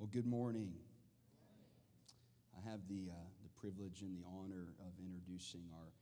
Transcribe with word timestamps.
Well, 0.00 0.08
good 0.10 0.24
morning. 0.24 0.72
I 2.56 2.70
have 2.70 2.80
the, 2.88 3.10
uh, 3.10 3.14
the 3.42 3.50
privilege 3.60 4.00
and 4.00 4.16
the 4.16 4.24
honor 4.26 4.72
of 4.80 4.94
introducing 4.98 5.60
our 5.74 5.92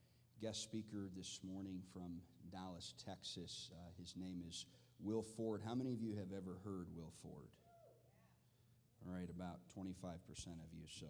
guest 0.40 0.62
speaker 0.62 1.08
this 1.16 1.40
morning 1.42 1.80
from 1.92 2.20
Dallas, 2.52 2.94
Texas. 3.04 3.72
Uh, 3.74 3.90
his 3.98 4.14
name 4.16 4.44
is 4.48 4.66
Will 5.02 5.24
Ford. 5.24 5.62
How 5.66 5.74
many 5.74 5.92
of 5.92 6.00
you 6.00 6.14
have 6.14 6.30
ever 6.30 6.60
heard 6.62 6.86
Will 6.94 7.10
Ford? 7.24 7.48
All 9.04 9.12
right, 9.12 9.28
about 9.28 9.58
25% 9.76 9.90
of 10.46 10.70
you. 10.72 10.86
So 10.86 11.06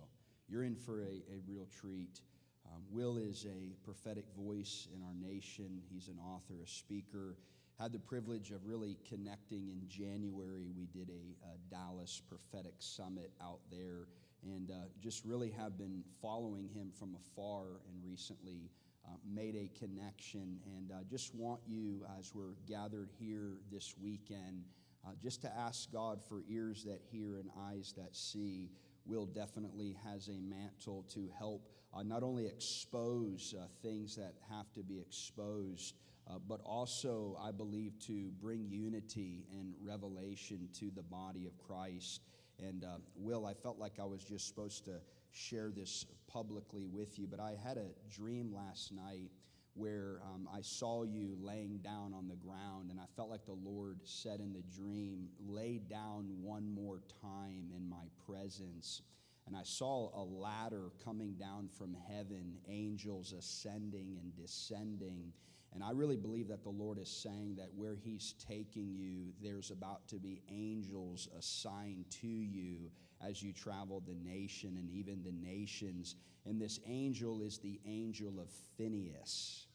you're 0.48 0.64
in 0.64 0.74
for 0.74 1.02
a, 1.02 1.20
a 1.28 1.42
real 1.46 1.68
treat. 1.78 2.22
Um, 2.64 2.80
Will 2.90 3.18
is 3.18 3.44
a 3.44 3.76
prophetic 3.84 4.24
voice 4.34 4.88
in 4.96 5.02
our 5.02 5.14
nation. 5.30 5.82
He's 5.92 6.08
an 6.08 6.16
author, 6.26 6.54
a 6.64 6.66
speaker. 6.66 7.36
Had 7.78 7.92
the 7.92 7.98
privilege 7.98 8.50
of 8.50 8.66
really 8.66 8.98
connecting 9.08 9.68
in 9.68 9.88
January. 9.88 10.66
We 10.76 10.86
did 10.86 11.10
a, 11.10 11.46
a 11.46 11.56
Dallas 11.70 12.20
prophetic 12.28 12.74
summit 12.78 13.30
out 13.40 13.60
there, 13.70 14.08
and 14.42 14.70
uh, 14.70 14.74
just 15.00 15.24
really 15.24 15.50
have 15.50 15.78
been 15.78 16.02
following 16.20 16.68
him 16.68 16.90
from 16.98 17.14
afar 17.14 17.80
and 17.88 18.02
recently 18.04 18.70
uh, 19.06 19.10
made 19.24 19.54
a 19.54 19.70
connection. 19.78 20.58
And 20.76 20.90
uh, 20.90 21.04
just 21.08 21.34
want 21.34 21.60
you, 21.68 22.04
as 22.18 22.34
we're 22.34 22.56
gathered 22.66 23.10
here 23.18 23.58
this 23.70 23.94
weekend, 24.02 24.64
uh, 25.06 25.10
just 25.22 25.40
to 25.42 25.56
ask 25.56 25.92
God 25.92 26.20
for 26.20 26.42
ears 26.50 26.82
that 26.84 27.00
hear 27.12 27.36
and 27.36 27.48
eyes 27.70 27.94
that 27.96 28.16
see 28.16 28.70
Will 29.08 29.24
definitely 29.24 29.96
has 30.04 30.28
a 30.28 30.38
mantle 30.38 31.06
to 31.14 31.30
help 31.38 31.70
uh, 31.94 32.02
not 32.02 32.22
only 32.22 32.46
expose 32.46 33.54
uh, 33.58 33.64
things 33.82 34.14
that 34.16 34.34
have 34.50 34.70
to 34.74 34.82
be 34.82 35.00
exposed, 35.00 35.94
uh, 36.28 36.38
but 36.46 36.60
also, 36.64 37.38
I 37.40 37.50
believe, 37.52 37.98
to 38.06 38.30
bring 38.40 38.66
unity 38.68 39.46
and 39.52 39.74
revelation 39.82 40.68
to 40.74 40.90
the 40.94 41.02
body 41.02 41.46
of 41.46 41.58
Christ. 41.58 42.20
And 42.58 42.84
uh, 42.84 42.98
Will, 43.16 43.46
I 43.46 43.54
felt 43.54 43.78
like 43.78 43.94
I 44.00 44.04
was 44.04 44.22
just 44.24 44.46
supposed 44.46 44.84
to 44.86 45.00
share 45.30 45.70
this 45.70 46.04
publicly 46.26 46.86
with 46.86 47.18
you, 47.18 47.26
but 47.26 47.40
I 47.40 47.56
had 47.62 47.78
a 47.78 47.86
dream 48.14 48.52
last 48.54 48.92
night 48.92 49.30
where 49.74 50.20
um, 50.34 50.48
I 50.52 50.60
saw 50.60 51.04
you 51.04 51.36
laying 51.40 51.78
down 51.78 52.12
on 52.12 52.28
the 52.28 52.34
ground, 52.34 52.90
and 52.90 52.98
I 53.00 53.04
felt 53.16 53.30
like 53.30 53.46
the 53.46 53.52
Lord 53.52 54.00
said 54.04 54.40
in 54.40 54.52
the 54.52 54.64
dream, 54.76 55.28
Lay 55.46 55.78
down 55.78 56.26
one 56.42 56.68
more 56.68 57.00
time 57.22 57.70
in 57.74 57.88
my 57.88 58.04
presence. 58.26 59.02
And 59.46 59.56
I 59.56 59.62
saw 59.62 60.10
a 60.14 60.24
ladder 60.24 60.90
coming 61.02 61.34
down 61.34 61.68
from 61.68 61.96
heaven, 62.08 62.58
angels 62.68 63.32
ascending 63.32 64.18
and 64.20 64.36
descending. 64.36 65.32
And 65.74 65.84
I 65.84 65.90
really 65.90 66.16
believe 66.16 66.48
that 66.48 66.62
the 66.62 66.70
Lord 66.70 66.98
is 66.98 67.10
saying 67.10 67.56
that 67.56 67.68
where 67.76 67.94
He's 67.94 68.34
taking 68.48 68.94
you, 68.96 69.32
there's 69.42 69.70
about 69.70 70.08
to 70.08 70.16
be 70.16 70.42
angels 70.50 71.28
assigned 71.38 72.06
to 72.22 72.26
you 72.26 72.90
as 73.26 73.42
you 73.42 73.52
travel 73.52 74.02
the 74.06 74.16
nation 74.28 74.76
and 74.78 74.90
even 74.90 75.22
the 75.22 75.32
nations. 75.32 76.16
And 76.46 76.60
this 76.60 76.80
angel 76.86 77.42
is 77.42 77.58
the 77.58 77.80
angel 77.86 78.40
of 78.40 78.48
Phineas. 78.76 79.66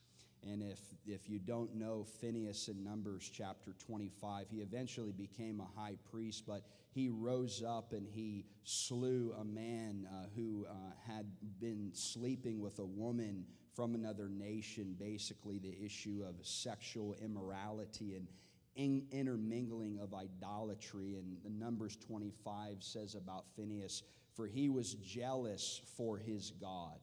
And 0.46 0.62
if, 0.62 0.80
if 1.06 1.30
you 1.30 1.40
don't 1.40 1.76
know 1.76 2.06
Phineas 2.20 2.68
in 2.68 2.84
Numbers 2.84 3.32
chapter 3.34 3.74
25, 3.86 4.48
he 4.50 4.58
eventually 4.58 5.14
became 5.14 5.62
a 5.62 5.80
high 5.80 5.96
priest, 6.12 6.44
but 6.46 6.64
he 6.92 7.10
rose 7.10 7.64
up 7.66 7.94
and 7.94 8.06
he 8.06 8.46
slew 8.64 9.34
a 9.40 9.46
man 9.46 10.06
uh, 10.12 10.26
who 10.36 10.66
uh, 10.70 10.74
had 11.08 11.26
been 11.62 11.92
sleeping 11.94 12.60
with 12.60 12.80
a 12.80 12.86
woman 12.86 13.46
from 13.74 13.96
another 13.96 14.30
nation, 14.30 14.96
basically, 15.00 15.58
the 15.58 15.76
issue 15.84 16.24
of 16.28 16.36
sexual 16.46 17.16
immorality 17.24 18.16
and 18.16 18.28
in, 18.76 19.04
intermingling 19.12 20.00
of 20.00 20.14
idolatry. 20.14 21.16
And 21.16 21.38
the 21.44 21.50
Numbers 21.50 21.98
25 21.98 22.78
says 22.80 23.16
about 23.16 23.46
Phineas, 23.56 24.04
for 24.36 24.48
he 24.48 24.70
was 24.70 24.96
jealous 24.96 25.82
for 25.96 26.18
his 26.18 26.52
God. 26.52 27.00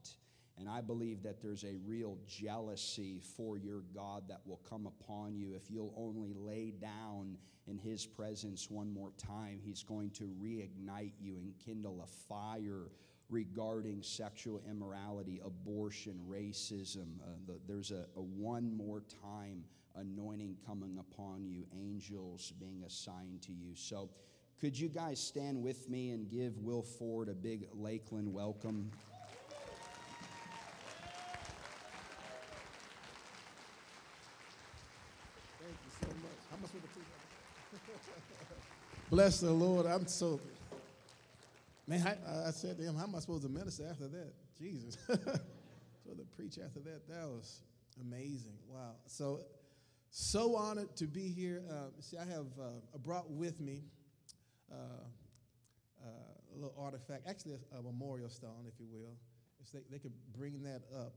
And 0.59 0.69
I 0.69 0.83
believe 0.83 1.23
that 1.23 1.41
there's 1.41 1.65
a 1.65 1.77
real 1.87 2.19
jealousy 2.29 3.21
for 3.37 3.57
your 3.57 3.83
God 3.95 4.25
that 4.29 4.43
will 4.47 4.61
come 4.69 4.87
upon 4.87 5.35
you 5.35 5.55
if 5.55 5.71
you'll 5.71 5.95
only 5.97 6.35
lay 6.35 6.71
down 6.71 7.39
in 7.67 7.79
His 7.79 8.05
presence 8.05 8.69
one 8.69 8.93
more 8.93 9.13
time. 9.17 9.59
He's 9.65 9.83
going 9.83 10.11
to 10.11 10.25
reignite 10.25 11.15
you 11.19 11.37
and 11.39 11.55
kindle 11.65 12.03
a 12.03 12.07
fire 12.29 12.91
regarding 13.31 14.03
sexual 14.03 14.61
immorality, 14.69 15.41
abortion, 15.45 16.21
racism. 16.29 17.21
Uh, 17.23 17.31
the, 17.47 17.59
there's 17.67 17.93
a, 17.93 18.07
a 18.17 18.21
one 18.21 18.77
more 18.77 19.03
time 19.23 19.65
anointing 19.97 20.57
coming 20.67 20.99
upon 20.99 21.47
you, 21.47 21.65
angels 21.75 22.53
being 22.61 22.83
assigned 22.87 23.43
to 23.43 23.53
you. 23.53 23.75
So, 23.75 24.11
could 24.61 24.79
you 24.79 24.89
guys 24.89 25.19
stand 25.19 25.63
with 25.63 25.89
me 25.89 26.11
and 26.11 26.29
give 26.29 26.59
Will 26.59 26.83
Ford 26.83 27.29
a 27.31 27.35
big 27.35 27.67
Lakeland 27.73 28.31
welcome? 28.33 28.91
Thank 35.59 35.73
you 35.73 35.93
so 36.03 36.09
much. 36.09 36.39
How 36.51 36.57
much 36.61 36.71
would 36.75 36.83
it 36.85 36.91
Bless 39.11 39.41
the 39.41 39.51
Lord. 39.51 39.87
I'm 39.87 40.07
so, 40.07 40.41
man, 41.91 42.07
I, 42.07 42.49
I, 42.49 42.51
said 42.53 42.79
to 42.79 42.85
him, 42.85 42.95
how 42.95 43.03
am 43.03 43.17
I 43.17 43.19
supposed 43.19 43.43
to 43.43 43.49
minister 43.49 43.85
after 43.91 44.07
that? 44.07 44.33
Jesus. 44.57 44.97
so 45.09 46.15
to 46.15 46.25
preach 46.37 46.57
after 46.65 46.79
that, 46.81 47.09
that 47.09 47.27
was 47.27 47.63
amazing. 48.01 48.55
Wow. 48.69 48.95
So, 49.07 49.41
so 50.11 50.55
honored 50.55 50.95
to 50.97 51.07
be 51.07 51.29
here. 51.29 51.63
Uh, 51.69 51.91
see, 51.99 52.17
I 52.17 52.25
have 52.27 52.47
uh, 52.61 52.99
brought 53.03 53.29
with 53.29 53.61
me 53.61 53.83
uh, 54.71 54.77
uh 56.01 56.07
a 56.53 56.55
little 56.55 56.75
artifact, 56.79 57.27
actually 57.29 57.55
a, 57.55 57.79
a, 57.79 57.83
memorial 57.83 58.29
stone, 58.29 58.67
if 58.67 58.75
you 58.79 58.87
will. 58.91 59.17
If 59.61 59.73
they, 59.73 59.81
they 59.91 59.99
could 59.99 60.15
bring 60.37 60.63
that 60.63 60.83
up, 60.95 61.15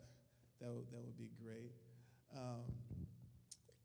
that 0.60 0.70
would, 0.74 0.86
that 0.92 1.04
would 1.04 1.18
be 1.18 1.30
great. 1.44 1.72
Um, 2.36 2.66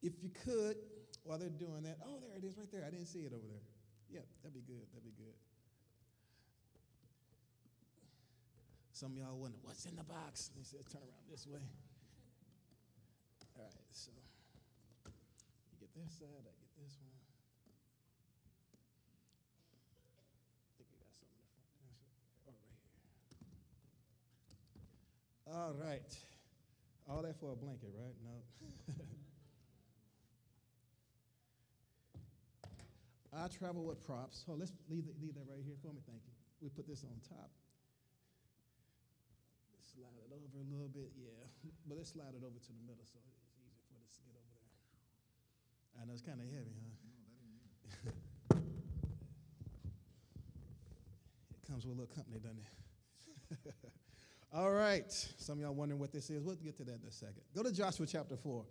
if 0.03 0.12
you 0.22 0.31
could, 0.44 0.77
while 1.25 1.38
they're 1.38 1.48
doing 1.48 1.82
that, 1.82 1.98
oh, 2.06 2.19
there 2.21 2.37
it 2.37 2.44
is 2.44 2.56
right 2.56 2.71
there. 2.72 2.84
I 2.87 2.91
didn't 2.91 3.09
see 3.09 3.21
it 3.21 3.32
over 3.32 3.47
there. 3.47 3.65
Yeah, 4.10 4.25
that'd 4.43 4.54
be 4.54 4.65
good. 4.66 4.87
That'd 4.93 5.04
be 5.04 5.16
good. 5.16 5.34
Some 8.98 9.14
of 9.14 9.19
y'all 9.19 9.38
wonder, 9.38 9.54
what's 9.62 9.86
in 9.86 9.94
the 9.94 10.03
box? 10.03 10.50
They 10.59 10.66
said, 10.66 10.82
turn 10.91 11.06
around 11.06 11.22
this 11.31 11.47
way. 11.47 11.62
All 13.54 13.62
right, 13.62 13.94
so 13.94 14.10
you 14.10 15.78
get 15.78 15.94
this 15.94 16.19
side, 16.19 16.26
I 16.26 16.50
get 16.59 16.75
this 16.82 16.98
one. 16.98 17.14
I 20.19 20.82
think 20.82 20.91
we 20.91 20.98
got 20.98 21.14
some 21.14 21.31
in 21.31 21.38
the 21.38 21.47
front. 21.47 22.59
Oh, 25.47 25.78
right 25.78 26.03
here. 26.03 26.26
All 27.06 27.22
right. 27.22 27.22
All 27.22 27.22
that 27.22 27.38
for 27.38 27.54
a 27.54 27.56
blanket, 27.56 27.94
right? 27.94 28.19
No. 28.26 28.42
I 33.47 33.47
travel 33.47 33.84
with 33.86 34.04
props. 34.04 34.42
So 34.44 34.59
let's 34.59 34.72
leave, 34.91 35.06
the, 35.06 35.15
leave 35.22 35.38
that 35.38 35.47
right 35.47 35.62
here 35.62 35.78
for 35.86 35.94
me. 35.94 36.03
Thank 36.03 36.26
you. 36.26 36.34
We 36.60 36.69
put 36.69 36.88
this 36.88 37.04
on 37.06 37.15
top. 37.30 37.54
Slide 39.98 40.22
it 40.22 40.31
over 40.31 40.62
a 40.62 40.69
little 40.70 40.86
bit, 40.88 41.10
yeah. 41.19 41.42
But 41.88 41.98
let's 41.98 42.10
slide 42.14 42.34
it 42.38 42.44
over 42.47 42.54
to 42.54 42.72
the 42.72 42.84
middle 42.86 43.03
so 43.03 43.19
it's 43.26 43.42
easier 43.59 43.82
for 43.91 43.98
this 43.98 44.14
to 44.14 44.22
get 44.22 44.38
over 44.38 44.47
there. 44.54 44.70
I 45.98 46.06
know 46.06 46.12
it's 46.12 46.22
kind 46.22 46.38
of 46.38 46.47
heavy, 46.47 46.78
huh? 46.78 46.94
No, 47.50 48.62
it 51.50 51.66
comes 51.66 51.82
with 51.84 51.98
a 51.98 52.00
little 52.00 52.14
company, 52.14 52.38
doesn't 52.38 52.62
it? 52.62 53.75
All 54.54 54.70
right. 54.70 55.10
Some 55.10 55.59
of 55.59 55.64
y'all 55.64 55.75
wondering 55.75 55.98
what 55.98 56.12
this 56.12 56.30
is. 56.30 56.44
We'll 56.44 56.54
get 56.54 56.76
to 56.76 56.84
that 56.84 57.03
in 57.03 57.09
a 57.09 57.10
second. 57.10 57.42
Go 57.54 57.65
to 57.65 57.72
Joshua 57.72 58.06
chapter 58.06 58.36
4. 58.36 58.65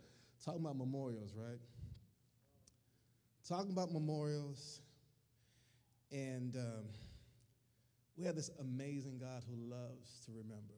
Talking 0.45 0.61
about 0.61 0.77
memorials, 0.77 1.33
right? 1.35 1.59
talking 3.47 3.71
about 3.71 3.94
memorials, 3.94 4.81
and 6.11 6.55
um, 6.57 6.83
we 8.18 8.25
have 8.25 8.35
this 8.35 8.51
amazing 8.59 9.19
God 9.19 9.44
who 9.47 9.56
loves 9.56 10.19
to 10.25 10.31
remember, 10.31 10.73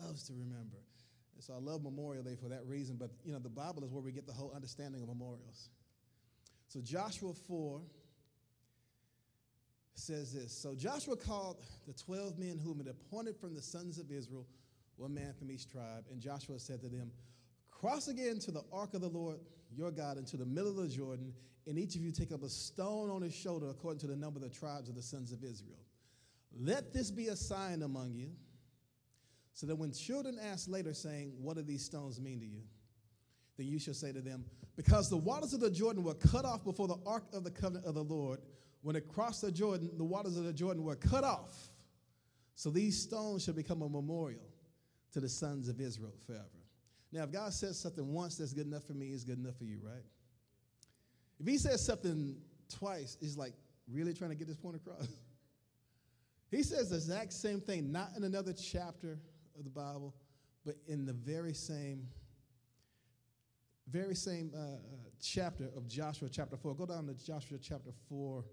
loves 0.00 0.24
to 0.24 0.32
remember. 0.32 0.78
And 1.34 1.44
so 1.44 1.54
I 1.54 1.58
love 1.58 1.82
Memorial 1.82 2.22
Day 2.22 2.34
for 2.40 2.48
that 2.48 2.66
reason, 2.66 2.96
but 2.96 3.10
you 3.24 3.32
know, 3.32 3.38
the 3.38 3.48
Bible 3.48 3.84
is 3.84 3.90
where 3.90 4.02
we 4.02 4.12
get 4.12 4.26
the 4.26 4.32
whole 4.32 4.52
understanding 4.54 5.02
of 5.02 5.08
memorials. 5.08 5.70
So 6.68 6.80
Joshua 6.80 7.32
4 7.32 7.80
says 9.94 10.32
this 10.32 10.52
So 10.52 10.74
Joshua 10.74 11.16
called 11.16 11.62
the 11.86 11.92
12 11.92 12.38
men 12.38 12.58
whom 12.58 12.78
had 12.78 12.88
appointed 12.88 13.36
from 13.36 13.54
the 13.54 13.62
sons 13.62 13.98
of 13.98 14.10
Israel, 14.10 14.46
one 14.96 15.14
man 15.14 15.32
from 15.38 15.50
each 15.50 15.70
tribe, 15.70 16.04
and 16.10 16.20
Joshua 16.20 16.58
said 16.58 16.80
to 16.80 16.88
them, 16.88 17.10
Cross 17.70 18.08
again 18.08 18.38
to 18.40 18.50
the 18.50 18.62
ark 18.72 18.94
of 18.94 19.00
the 19.00 19.08
Lord 19.08 19.38
your 19.76 19.90
God 19.90 20.16
into 20.16 20.36
the 20.36 20.46
middle 20.46 20.70
of 20.70 20.88
the 20.88 20.96
Jordan, 20.96 21.32
and 21.66 21.78
each 21.78 21.94
of 21.94 22.02
you 22.02 22.10
take 22.10 22.32
up 22.32 22.42
a 22.42 22.48
stone 22.48 23.10
on 23.10 23.22
his 23.22 23.34
shoulder 23.34 23.68
according 23.70 24.00
to 24.00 24.06
the 24.06 24.16
number 24.16 24.38
of 24.38 24.42
the 24.42 24.56
tribes 24.56 24.88
of 24.88 24.94
the 24.94 25.02
sons 25.02 25.32
of 25.32 25.44
Israel. 25.44 25.78
Let 26.58 26.92
this 26.92 27.10
be 27.10 27.28
a 27.28 27.36
sign 27.36 27.82
among 27.82 28.14
you, 28.14 28.30
so 29.58 29.66
that 29.66 29.74
when 29.74 29.90
children 29.90 30.38
ask 30.40 30.68
later, 30.68 30.94
saying, 30.94 31.32
What 31.42 31.56
do 31.56 31.64
these 31.64 31.84
stones 31.84 32.20
mean 32.20 32.38
to 32.38 32.46
you? 32.46 32.62
Then 33.56 33.66
you 33.66 33.80
shall 33.80 33.92
say 33.92 34.12
to 34.12 34.20
them, 34.20 34.44
Because 34.76 35.10
the 35.10 35.16
waters 35.16 35.52
of 35.52 35.58
the 35.58 35.68
Jordan 35.68 36.04
were 36.04 36.14
cut 36.14 36.44
off 36.44 36.62
before 36.62 36.86
the 36.86 36.98
ark 37.04 37.24
of 37.32 37.42
the 37.42 37.50
covenant 37.50 37.84
of 37.84 37.96
the 37.96 38.04
Lord 38.04 38.38
when 38.82 38.94
it 38.94 39.08
crossed 39.08 39.42
the 39.42 39.50
Jordan, 39.50 39.90
the 39.96 40.04
waters 40.04 40.36
of 40.36 40.44
the 40.44 40.52
Jordan 40.52 40.84
were 40.84 40.94
cut 40.94 41.24
off. 41.24 41.72
So 42.54 42.70
these 42.70 43.02
stones 43.02 43.42
shall 43.42 43.54
become 43.54 43.82
a 43.82 43.88
memorial 43.88 44.46
to 45.12 45.18
the 45.18 45.28
sons 45.28 45.68
of 45.68 45.80
Israel 45.80 46.14
forever. 46.24 46.44
Now, 47.10 47.24
if 47.24 47.32
God 47.32 47.52
says 47.52 47.80
something 47.80 48.12
once 48.12 48.36
that's 48.36 48.52
good 48.52 48.68
enough 48.68 48.84
for 48.84 48.92
me, 48.92 49.08
it's 49.08 49.24
good 49.24 49.40
enough 49.40 49.56
for 49.58 49.64
you, 49.64 49.80
right? 49.82 50.04
If 51.40 51.48
he 51.48 51.58
says 51.58 51.84
something 51.84 52.36
twice, 52.68 53.16
he's 53.20 53.36
like 53.36 53.54
really 53.90 54.14
trying 54.14 54.30
to 54.30 54.36
get 54.36 54.46
this 54.46 54.56
point 54.56 54.76
across. 54.76 55.08
he 56.52 56.62
says 56.62 56.90
the 56.90 56.96
exact 56.96 57.32
same 57.32 57.60
thing, 57.60 57.90
not 57.90 58.10
in 58.16 58.22
another 58.22 58.52
chapter 58.52 59.18
of 59.58 59.64
the 59.64 59.70
Bible, 59.70 60.14
but 60.64 60.76
in 60.86 61.06
the 61.06 61.12
very 61.12 61.52
same, 61.52 62.08
very 63.90 64.14
same 64.14 64.52
uh, 64.54 64.58
uh, 64.58 64.76
chapter 65.20 65.70
of 65.76 65.86
Joshua 65.88 66.28
chapter 66.30 66.56
4. 66.56 66.74
Go 66.74 66.86
down 66.86 67.06
to 67.06 67.14
Joshua 67.14 67.58
chapter 67.60 67.90
4, 68.08 68.44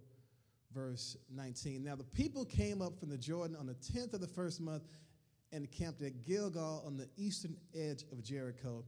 verse 0.74 1.18
19. 1.34 1.84
Now 1.84 1.96
the 1.96 2.04
people 2.04 2.46
came 2.46 2.82
up 2.82 3.00
from 3.00 3.10
the 3.10 3.18
Jordan 3.18 3.56
on 3.56 3.68
the 3.68 3.76
10th 3.76 4.14
of 4.14 4.22
the 4.22 4.28
first 4.28 4.62
month 4.62 4.84
and 5.52 5.70
camped 5.72 6.02
at 6.02 6.24
Gilgal 6.24 6.84
on 6.86 6.98
the 6.98 7.08
eastern 7.18 7.56
edge 7.74 8.04
of 8.12 8.24
Jericho. 8.24 8.84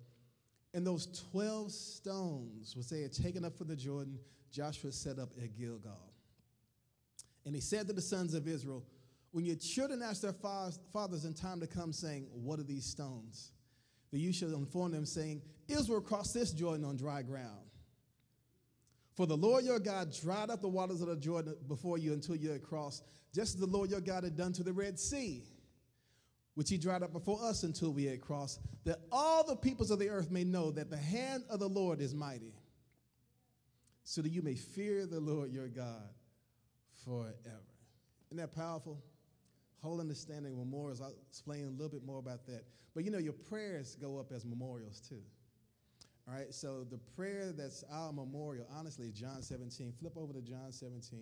And 0.74 0.86
those 0.86 1.08
12 1.32 1.72
stones, 1.72 2.76
which 2.76 2.90
they 2.90 3.02
had 3.02 3.14
taken 3.14 3.46
up 3.46 3.58
from 3.58 3.68
the 3.68 3.76
Jordan, 3.76 4.20
Joshua 4.52 4.92
set 4.92 5.18
up 5.18 5.30
at 5.42 5.58
Gilgal. 5.58 6.14
And 7.46 7.56
he 7.56 7.62
said 7.62 7.88
to 7.88 7.94
the 7.94 8.02
sons 8.02 8.34
of 8.34 8.48
Israel, 8.48 8.84
When 9.32 9.46
your 9.46 9.56
children 9.56 10.02
ask 10.02 10.22
their 10.22 10.34
fathers 10.34 11.26
in 11.26 11.34
time 11.34 11.60
to 11.60 11.68
come, 11.68 11.94
saying, 11.94 12.28
What 12.32 12.60
are 12.60 12.64
these 12.64 12.86
stones? 12.86 13.52
Then 14.12 14.22
you 14.22 14.32
shall 14.32 14.54
inform 14.54 14.94
them, 14.94 15.06
saying, 15.06 15.42
Israel 15.68 16.02
crossed 16.02 16.34
this 16.34 16.52
Jordan 16.52 16.86
on 16.86 16.96
dry 16.96 17.22
ground. 17.22 17.68
For 19.16 19.26
the 19.26 19.36
Lord 19.36 19.66
your 19.66 19.80
God 19.80 20.14
dried 20.14 20.50
up 20.50 20.62
the 20.62 20.68
waters 20.68 21.02
of 21.02 21.08
the 21.08 21.16
Jordan 21.16 21.56
before 21.68 21.98
you 21.98 22.14
until 22.14 22.36
you 22.36 22.52
had 22.52 22.62
crossed, 22.62 23.04
just 23.34 23.56
as 23.56 23.60
the 23.60 23.66
Lord 23.66 23.90
your 23.90 24.00
God 24.00 24.24
had 24.24 24.38
done 24.38 24.54
to 24.54 24.64
the 24.64 24.72
Red 24.72 25.00
Sea, 25.00 25.44
which 26.54 26.70
he 26.70 26.78
dried 26.78 27.04
up 27.04 27.12
before 27.12 27.44
us 27.44 27.64
until 27.64 27.92
we 27.92 28.06
had 28.06 28.22
crossed, 28.22 28.62
that 28.86 29.00
all 29.12 29.44
the 29.44 29.56
peoples 29.56 29.92
of 29.92 30.00
the 30.00 30.10
earth 30.10 30.32
may 30.32 30.44
know 30.44 30.72
that 30.72 30.90
the 30.90 30.98
hand 30.98 31.44
of 31.50 31.60
the 31.60 31.68
Lord 31.68 32.00
is 32.00 32.14
mighty, 32.14 32.54
so 34.04 34.22
that 34.22 34.30
you 34.30 34.42
may 34.42 34.56
fear 34.56 35.06
the 35.06 35.20
Lord 35.20 35.52
your 35.52 35.68
God 35.68 36.10
forever. 37.04 37.34
Isn't 38.30 38.38
that 38.38 38.56
powerful? 38.56 39.02
Whole 39.82 40.02
understanding 40.02 40.58
memorials. 40.58 41.02
I'll 41.02 41.14
explain 41.30 41.66
a 41.66 41.70
little 41.70 41.90
bit 41.90 42.06
more 42.06 42.20
about 42.20 42.46
that. 42.48 42.64
But 42.96 43.06
you 43.06 43.12
know, 43.12 43.20
your 43.20 43.34
prayers 43.34 43.96
go 44.02 44.18
up 44.18 44.32
as 44.32 44.46
memorials 44.46 45.00
too. 45.00 45.22
All 46.28 46.34
right, 46.34 46.54
so 46.54 46.86
the 46.90 46.98
prayer 47.16 47.54
that's 47.56 47.86
our 47.90 48.12
memorial, 48.12 48.66
honestly, 48.78 49.12
John 49.14 49.42
17. 49.42 49.94
Flip 49.98 50.12
over 50.18 50.34
to 50.34 50.42
John 50.42 50.72
17. 50.74 51.20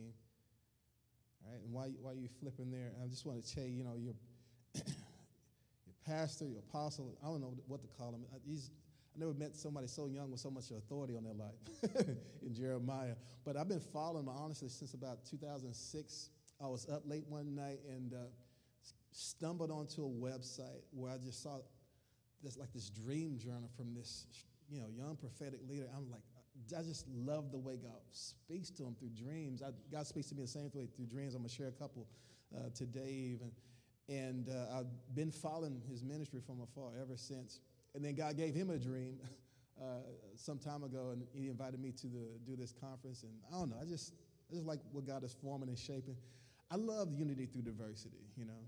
All 1.46 1.52
right, 1.52 1.62
and 1.62 1.72
while, 1.72 1.92
while 2.02 2.16
you're 2.16 2.30
flipping 2.40 2.72
there, 2.72 2.92
I 3.04 3.08
just 3.08 3.24
want 3.24 3.44
to 3.44 3.56
tell 3.56 3.66
you, 3.66 3.78
you 3.78 3.84
know, 3.84 3.94
your, 3.98 4.16
your 4.74 5.96
pastor, 6.08 6.46
your 6.48 6.60
apostle, 6.60 7.16
I 7.24 7.28
don't 7.28 7.40
know 7.40 7.54
what 7.68 7.84
to 7.84 7.88
call 8.00 8.16
him. 8.16 8.26
He's, 8.48 8.72
I 9.16 9.20
never 9.20 9.36
met 9.36 9.56
somebody 9.56 9.86
so 9.86 10.08
young 10.08 10.32
with 10.32 10.40
so 10.40 10.50
much 10.50 10.72
authority 10.72 11.16
on 11.16 11.24
their 11.24 11.34
life 11.34 12.08
in 12.42 12.56
Jeremiah. 12.56 13.14
But 13.46 13.58
I've 13.58 13.70
been 13.70 13.80
following 13.80 14.26
him, 14.26 14.30
honestly, 14.30 14.70
since 14.70 14.96
about 14.96 15.24
2006. 15.30 16.30
I 16.64 16.68
was 16.68 16.90
up 16.90 17.04
late 17.06 17.26
one 17.28 17.54
night 17.54 17.80
and 17.88 18.14
uh, 18.14 18.18
stumbled 19.16 19.72
onto 19.72 20.06
a 20.06 20.10
website 20.10 20.84
where 20.92 21.12
I 21.12 21.18
just 21.18 21.42
saw 21.42 21.60
this 22.44 22.58
like 22.58 22.72
this 22.74 22.90
dream 22.90 23.38
journal 23.38 23.70
from 23.76 23.94
this 23.96 24.28
you 24.70 24.80
know, 24.80 24.88
young 24.96 25.16
prophetic 25.16 25.60
leader, 25.70 25.88
I'm 25.96 26.10
like, 26.10 26.22
I 26.78 26.82
just 26.84 27.06
love 27.14 27.52
the 27.52 27.58
way 27.58 27.76
God 27.76 28.00
speaks 28.12 28.70
to 28.72 28.84
him 28.84 28.96
through 28.98 29.10
dreams. 29.10 29.62
I, 29.62 29.70
God 29.92 30.08
speaks 30.08 30.30
to 30.30 30.36
me 30.36 30.42
the 30.42 30.48
same 30.48 30.72
way 30.74 30.88
through 30.96 31.06
dreams. 31.06 31.36
I'm 31.36 31.44
to 31.44 31.50
share 31.50 31.68
a 31.68 31.72
couple 31.72 32.08
uh, 32.56 32.70
to 32.76 32.86
Dave. 32.86 33.42
And, 33.42 33.52
and 34.08 34.50
uh, 34.50 34.80
I've 34.80 35.16
been 35.16 35.32
following 35.32 35.82
his 35.90 36.04
ministry 36.04 36.40
from 36.46 36.62
afar 36.62 36.94
ever 37.02 37.18
since. 37.18 37.60
And 37.94 38.04
then 38.04 38.16
God 38.16 38.38
gave 38.38 38.56
him 38.56 38.70
a 38.70 38.78
dream 38.78 39.18
uh, 39.82 40.00
some 40.36 40.58
time 40.58 40.84
ago, 40.84 41.10
and 41.12 41.24
he 41.34 41.50
invited 41.50 41.80
me 41.80 41.92
to 41.92 42.08
the, 42.08 42.28
do 42.46 42.56
this 42.56 42.72
conference. 42.72 43.24
And 43.24 43.34
I 43.54 43.60
don't 43.60 43.70
know, 43.70 43.78
I 43.82 43.86
just, 43.86 44.14
I 44.50 44.56
just 44.56 44.66
like 44.66 44.80
what 44.92 45.06
God 45.06 45.24
is 45.24 45.36
forming 45.42 45.70
and 45.70 45.78
shaping. 45.78 46.16
I 46.72 46.78
love 46.78 47.14
unity 47.14 47.46
through 47.46 47.62
diversity, 47.62 48.26
you 48.36 48.46
know, 48.46 48.64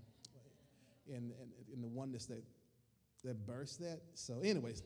and, 1.08 1.32
the 1.82 1.88
oneness 1.88 2.26
that, 2.26 2.42
that 3.24 3.46
bursts 3.46 3.76
that. 3.78 4.00
So, 4.14 4.40
anyways, 4.42 4.82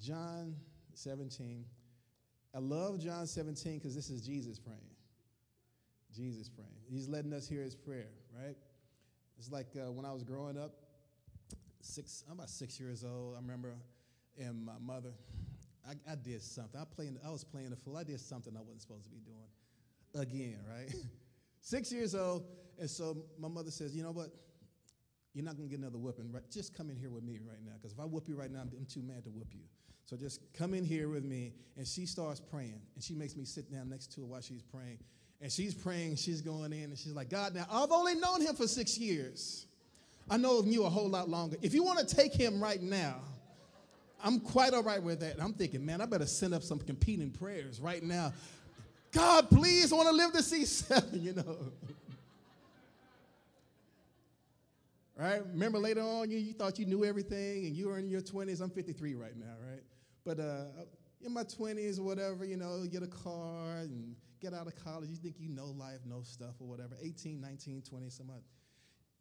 John 0.00 0.56
17. 0.94 1.64
I 2.54 2.58
love 2.58 2.98
John 2.98 3.26
17 3.26 3.78
because 3.78 3.94
this 3.94 4.10
is 4.10 4.22
Jesus 4.22 4.58
praying. 4.58 4.80
Jesus 6.14 6.48
praying. 6.48 6.70
He's 6.88 7.08
letting 7.08 7.32
us 7.32 7.48
hear 7.48 7.62
his 7.62 7.76
prayer, 7.76 8.08
right? 8.36 8.56
It's 9.38 9.50
like 9.50 9.68
uh, 9.76 9.92
when 9.92 10.04
I 10.04 10.12
was 10.12 10.24
growing 10.24 10.58
up, 10.58 10.72
six, 11.80 12.24
I'm 12.28 12.38
about 12.38 12.50
six 12.50 12.80
years 12.80 13.04
old. 13.04 13.36
I 13.36 13.40
remember, 13.40 13.74
and 14.38 14.64
my 14.64 14.78
mother, 14.80 15.12
I, 15.88 15.92
I 16.10 16.14
did 16.16 16.42
something. 16.42 16.80
I 16.80 16.84
playing, 16.84 17.18
I 17.24 17.30
was 17.30 17.44
playing 17.44 17.70
the 17.70 17.76
fool. 17.76 17.96
I 17.96 18.04
did 18.04 18.20
something 18.20 18.54
I 18.56 18.60
wasn't 18.60 18.82
supposed 18.82 19.04
to 19.04 19.10
be 19.10 19.20
doing. 19.20 20.26
Again, 20.26 20.58
right? 20.68 20.92
six 21.60 21.92
years 21.92 22.14
old, 22.14 22.44
and 22.78 22.90
so 22.90 23.24
my 23.38 23.48
mother 23.48 23.70
says, 23.70 23.94
"You 23.94 24.02
know 24.02 24.10
what? 24.10 24.30
You're 25.34 25.44
not 25.44 25.56
gonna 25.56 25.68
get 25.68 25.78
another 25.78 25.98
whooping. 25.98 26.32
Right? 26.32 26.42
Just 26.50 26.76
come 26.76 26.90
in 26.90 26.96
here 26.96 27.10
with 27.10 27.22
me 27.22 27.38
right 27.46 27.62
now, 27.64 27.72
because 27.80 27.92
if 27.92 28.00
I 28.00 28.04
whoop 28.04 28.28
you 28.28 28.36
right 28.36 28.50
now, 28.50 28.60
I'm 28.60 28.86
too 28.86 29.02
mad 29.02 29.24
to 29.24 29.30
whoop 29.30 29.48
you." 29.52 29.62
So 30.10 30.16
just 30.16 30.40
come 30.54 30.74
in 30.74 30.84
here 30.84 31.08
with 31.08 31.24
me. 31.24 31.52
And 31.76 31.86
she 31.86 32.04
starts 32.04 32.40
praying. 32.40 32.80
And 32.96 33.04
she 33.04 33.14
makes 33.14 33.36
me 33.36 33.44
sit 33.44 33.70
down 33.72 33.88
next 33.88 34.12
to 34.14 34.22
her 34.22 34.26
while 34.26 34.40
she's 34.40 34.62
praying. 34.62 34.98
And 35.40 35.52
she's 35.52 35.72
praying, 35.72 36.16
she's 36.16 36.42
going 36.42 36.72
in, 36.72 36.84
and 36.84 36.98
she's 36.98 37.12
like, 37.12 37.30
God, 37.30 37.54
now 37.54 37.64
I've 37.70 37.92
only 37.92 38.16
known 38.16 38.42
him 38.42 38.56
for 38.56 38.66
six 38.66 38.98
years. 38.98 39.66
I 40.28 40.36
know 40.36 40.58
of 40.58 40.66
you 40.66 40.84
a 40.84 40.90
whole 40.90 41.08
lot 41.08 41.28
longer. 41.28 41.56
If 41.62 41.74
you 41.74 41.84
want 41.84 42.06
to 42.06 42.14
take 42.14 42.34
him 42.34 42.60
right 42.60 42.82
now, 42.82 43.20
I'm 44.22 44.40
quite 44.40 44.74
all 44.74 44.82
right 44.82 45.02
with 45.02 45.20
that. 45.20 45.34
And 45.34 45.42
I'm 45.42 45.54
thinking, 45.54 45.86
man, 45.86 46.00
I 46.00 46.06
better 46.06 46.26
send 46.26 46.54
up 46.54 46.64
some 46.64 46.80
competing 46.80 47.30
prayers 47.30 47.80
right 47.80 48.02
now. 48.02 48.32
God, 49.12 49.48
please, 49.48 49.92
I 49.92 49.96
want 49.96 50.08
to 50.08 50.14
live 50.14 50.32
to 50.32 50.42
see 50.42 50.64
seven, 50.64 51.22
you 51.22 51.34
know. 51.34 51.56
Right? 55.20 55.42
Remember 55.52 55.78
later 55.78 56.00
on, 56.00 56.30
you, 56.30 56.38
you 56.38 56.52
thought 56.54 56.78
you 56.78 56.86
knew 56.86 57.04
everything 57.04 57.66
and 57.66 57.76
you 57.76 57.88
were 57.88 57.98
in 57.98 58.08
your 58.08 58.22
20s. 58.22 58.60
I'm 58.60 58.70
53 58.70 59.14
right 59.14 59.36
now, 59.36 59.54
right? 59.68 59.82
But 60.24 60.40
uh, 60.40 60.64
in 61.24 61.32
my 61.32 61.44
20s 61.44 61.98
or 61.98 62.04
whatever, 62.04 62.44
you 62.44 62.56
know, 62.56 62.84
get 62.90 63.02
a 63.02 63.06
car 63.06 63.78
and 63.80 64.16
get 64.40 64.54
out 64.54 64.66
of 64.66 64.74
college. 64.82 65.10
You 65.10 65.16
think 65.16 65.36
you 65.38 65.50
know 65.50 65.66
life, 65.66 65.98
know 66.06 66.22
stuff 66.22 66.54
or 66.58 66.66
whatever. 66.66 66.96
18, 67.02 67.40
19, 67.40 67.82
20, 67.82 68.10
some 68.10 68.30
odd. 68.30 68.42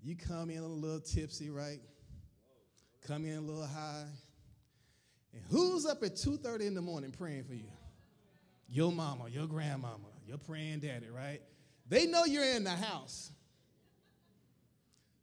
You 0.01 0.15
come 0.15 0.49
in 0.49 0.59
a 0.59 0.67
little 0.67 1.01
tipsy, 1.01 1.49
right? 1.49 1.79
Come 3.05 3.25
in 3.25 3.37
a 3.37 3.41
little 3.41 3.67
high. 3.67 4.05
And 5.33 5.43
who's 5.49 5.85
up 5.85 6.01
at 6.03 6.15
2.30 6.15 6.61
in 6.61 6.73
the 6.75 6.81
morning 6.81 7.11
praying 7.11 7.43
for 7.43 7.53
you? 7.53 7.69
Your 8.67 8.91
mama, 8.91 9.25
your 9.29 9.47
grandmama, 9.47 10.07
your 10.25 10.37
praying 10.37 10.79
daddy, 10.79 11.09
right? 11.09 11.41
They 11.87 12.05
know 12.05 12.23
you're 12.23 12.43
in 12.43 12.63
the 12.63 12.71
house. 12.71 13.31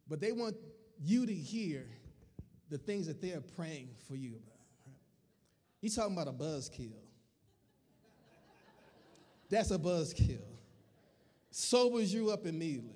But 0.09 0.21
they 0.21 0.33
want 0.33 0.57
you 1.03 1.27
to 1.27 1.35
hear 1.35 1.87
the 2.71 2.79
things 2.79 3.07
that 3.07 3.21
they're 3.21 3.41
praying 3.41 3.91
for 4.09 4.17
you 4.17 4.31
about. 4.31 4.57
He's 5.81 5.95
talking 5.95 6.15
about 6.15 6.29
a 6.29 6.33
buzzkill. 6.33 6.93
That's 9.49 9.71
a 9.71 9.79
buzzkill. 9.79 10.43
Sobers 11.51 12.13
you 12.13 12.31
up 12.31 12.47
immediately. 12.47 12.93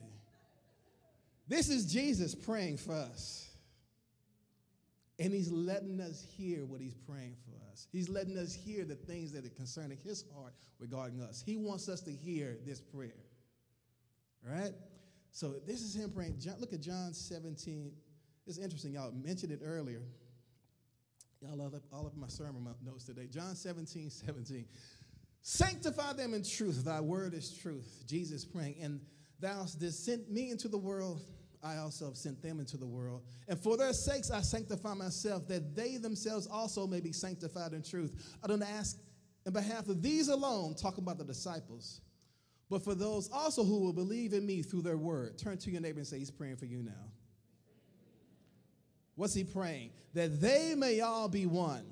This 1.47 1.69
is 1.69 1.90
Jesus 1.90 2.35
praying 2.35 2.79
for 2.79 2.93
us. 2.93 3.49
And 5.19 5.33
he's 5.33 5.50
letting 5.50 6.00
us 6.00 6.25
hear 6.37 6.64
what 6.64 6.81
he's 6.81 6.95
praying 6.95 7.37
for 7.45 7.71
us. 7.71 7.87
He's 7.93 8.09
letting 8.09 8.38
us 8.38 8.55
hear 8.55 8.85
the 8.85 8.95
things 8.95 9.33
that 9.33 9.45
are 9.45 9.50
concerning 9.50 9.99
his 10.02 10.25
heart 10.35 10.55
regarding 10.79 11.21
us. 11.21 11.43
He 11.45 11.57
wants 11.57 11.88
us 11.88 12.00
to 12.02 12.11
hear 12.11 12.57
this 12.64 12.81
prayer. 12.81 13.11
Right? 14.43 14.73
So 15.32 15.54
this 15.66 15.82
is 15.82 15.94
him 15.94 16.10
praying. 16.10 16.38
John, 16.38 16.56
look 16.58 16.72
at 16.72 16.80
John 16.80 17.12
17. 17.12 17.92
It's 18.46 18.58
interesting. 18.58 18.94
Y'all 18.94 19.12
mentioned 19.12 19.52
it 19.52 19.60
earlier. 19.64 20.02
Y'all 21.40 21.60
all 21.60 21.75
up, 21.75 21.82
all 21.92 22.06
up 22.06 22.16
my 22.16 22.28
sermon 22.28 22.66
notes 22.84 23.04
today. 23.04 23.26
John 23.30 23.54
17, 23.54 24.10
17. 24.26 24.64
Sanctify 25.42 26.12
them 26.14 26.34
in 26.34 26.42
truth. 26.44 26.84
Thy 26.84 27.00
word 27.00 27.32
is 27.34 27.56
truth. 27.56 28.02
Jesus 28.06 28.44
praying. 28.44 28.76
And 28.82 29.00
thou 29.38 29.60
hast 29.60 29.80
send 30.04 30.28
me 30.28 30.50
into 30.50 30.68
the 30.68 30.78
world. 30.78 31.22
I 31.62 31.76
also 31.76 32.06
have 32.06 32.16
sent 32.16 32.42
them 32.42 32.58
into 32.58 32.76
the 32.76 32.87
world. 32.87 33.22
And 33.49 33.58
for 33.58 33.76
their 33.76 33.92
sakes 33.92 34.30
I 34.30 34.40
sanctify 34.40 34.94
myself, 34.94 35.46
that 35.49 35.75
they 35.75 35.96
themselves 35.96 36.46
also 36.46 36.87
may 36.87 37.00
be 37.00 37.12
sanctified 37.12 37.72
in 37.72 37.82
truth. 37.82 38.37
I 38.42 38.46
don't 38.46 38.62
ask 38.62 38.99
in 39.46 39.52
behalf 39.52 39.88
of 39.88 40.02
these 40.02 40.28
alone, 40.28 40.75
talking 40.75 41.02
about 41.04 41.18
the 41.18 41.25
disciples, 41.25 42.00
but 42.70 42.84
for 42.84 42.94
those 42.94 43.28
also 43.32 43.64
who 43.64 43.80
will 43.80 43.92
believe 43.92 44.32
in 44.32 44.46
me 44.46 44.62
through 44.62 44.82
their 44.82 44.96
word. 44.96 45.36
Turn 45.36 45.58
to 45.58 45.70
your 45.70 45.80
neighbor 45.80 45.98
and 45.98 46.06
say, 46.06 46.18
He's 46.18 46.30
praying 46.30 46.56
for 46.56 46.66
you 46.66 46.82
now. 46.82 47.10
What's 49.16 49.34
he 49.34 49.44
praying? 49.44 49.90
That 50.14 50.40
they 50.40 50.74
may 50.74 51.00
all 51.00 51.28
be 51.28 51.44
one. 51.44 51.84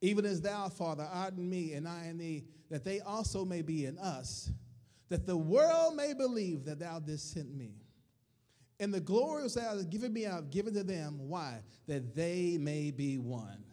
Even 0.00 0.24
as 0.24 0.40
thou, 0.40 0.68
Father, 0.68 1.06
art 1.12 1.34
in 1.36 1.50
me 1.50 1.74
and 1.74 1.86
I 1.86 2.06
in 2.06 2.16
thee, 2.16 2.44
that 2.70 2.84
they 2.84 3.00
also 3.00 3.44
may 3.44 3.60
be 3.62 3.84
in 3.84 3.98
us, 3.98 4.50
that 5.08 5.26
the 5.26 5.36
world 5.36 5.96
may 5.96 6.14
believe 6.14 6.64
that 6.64 6.78
thou 6.78 7.00
didst 7.00 7.32
send 7.32 7.54
me. 7.54 7.74
And 8.80 8.94
the 8.94 9.00
glory 9.00 9.42
which 9.42 9.54
thou 9.54 9.74
hast 9.74 9.90
given 9.90 10.12
me, 10.12 10.26
I 10.26 10.36
have 10.36 10.50
given 10.50 10.72
to 10.74 10.84
them. 10.84 11.18
Why? 11.28 11.62
That 11.88 12.14
they 12.14 12.56
may 12.58 12.92
be 12.92 13.18
one, 13.18 13.64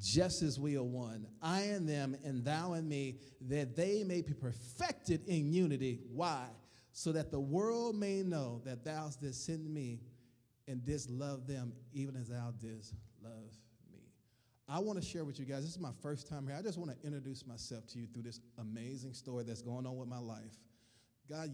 just 0.00 0.42
as 0.42 0.58
we 0.58 0.76
are 0.76 0.82
one. 0.82 1.26
I 1.42 1.62
and 1.62 1.88
them, 1.88 2.16
and 2.24 2.44
thou 2.44 2.72
and 2.72 2.88
me, 2.88 3.18
that 3.48 3.76
they 3.76 4.04
may 4.04 4.22
be 4.22 4.32
perfected 4.32 5.26
in 5.26 5.52
unity. 5.52 6.00
Why? 6.12 6.46
So 6.92 7.12
that 7.12 7.30
the 7.30 7.40
world 7.40 7.96
may 7.96 8.22
know 8.22 8.62
that 8.64 8.84
thou 8.84 9.10
didst 9.20 9.46
send 9.46 9.72
me 9.72 10.00
and 10.68 10.84
didst 10.84 11.10
love 11.10 11.46
them, 11.46 11.72
even 11.92 12.16
as 12.16 12.28
thou 12.28 12.52
didst 12.60 12.94
love 13.22 13.52
me. 13.92 13.98
I 14.68 14.78
want 14.78 15.00
to 15.00 15.04
share 15.04 15.24
with 15.24 15.38
you 15.38 15.44
guys. 15.44 15.62
This 15.62 15.72
is 15.72 15.80
my 15.80 15.92
first 16.02 16.28
time 16.28 16.46
here. 16.46 16.56
I 16.58 16.62
just 16.62 16.78
want 16.78 16.90
to 16.90 17.06
introduce 17.06 17.46
myself 17.46 17.86
to 17.88 17.98
you 17.98 18.06
through 18.06 18.22
this 18.22 18.40
amazing 18.58 19.12
story 19.12 19.44
that's 19.44 19.62
going 19.62 19.86
on 19.86 19.96
with 19.96 20.08
my 20.08 20.18
life. 20.18 20.56
God 21.28 21.50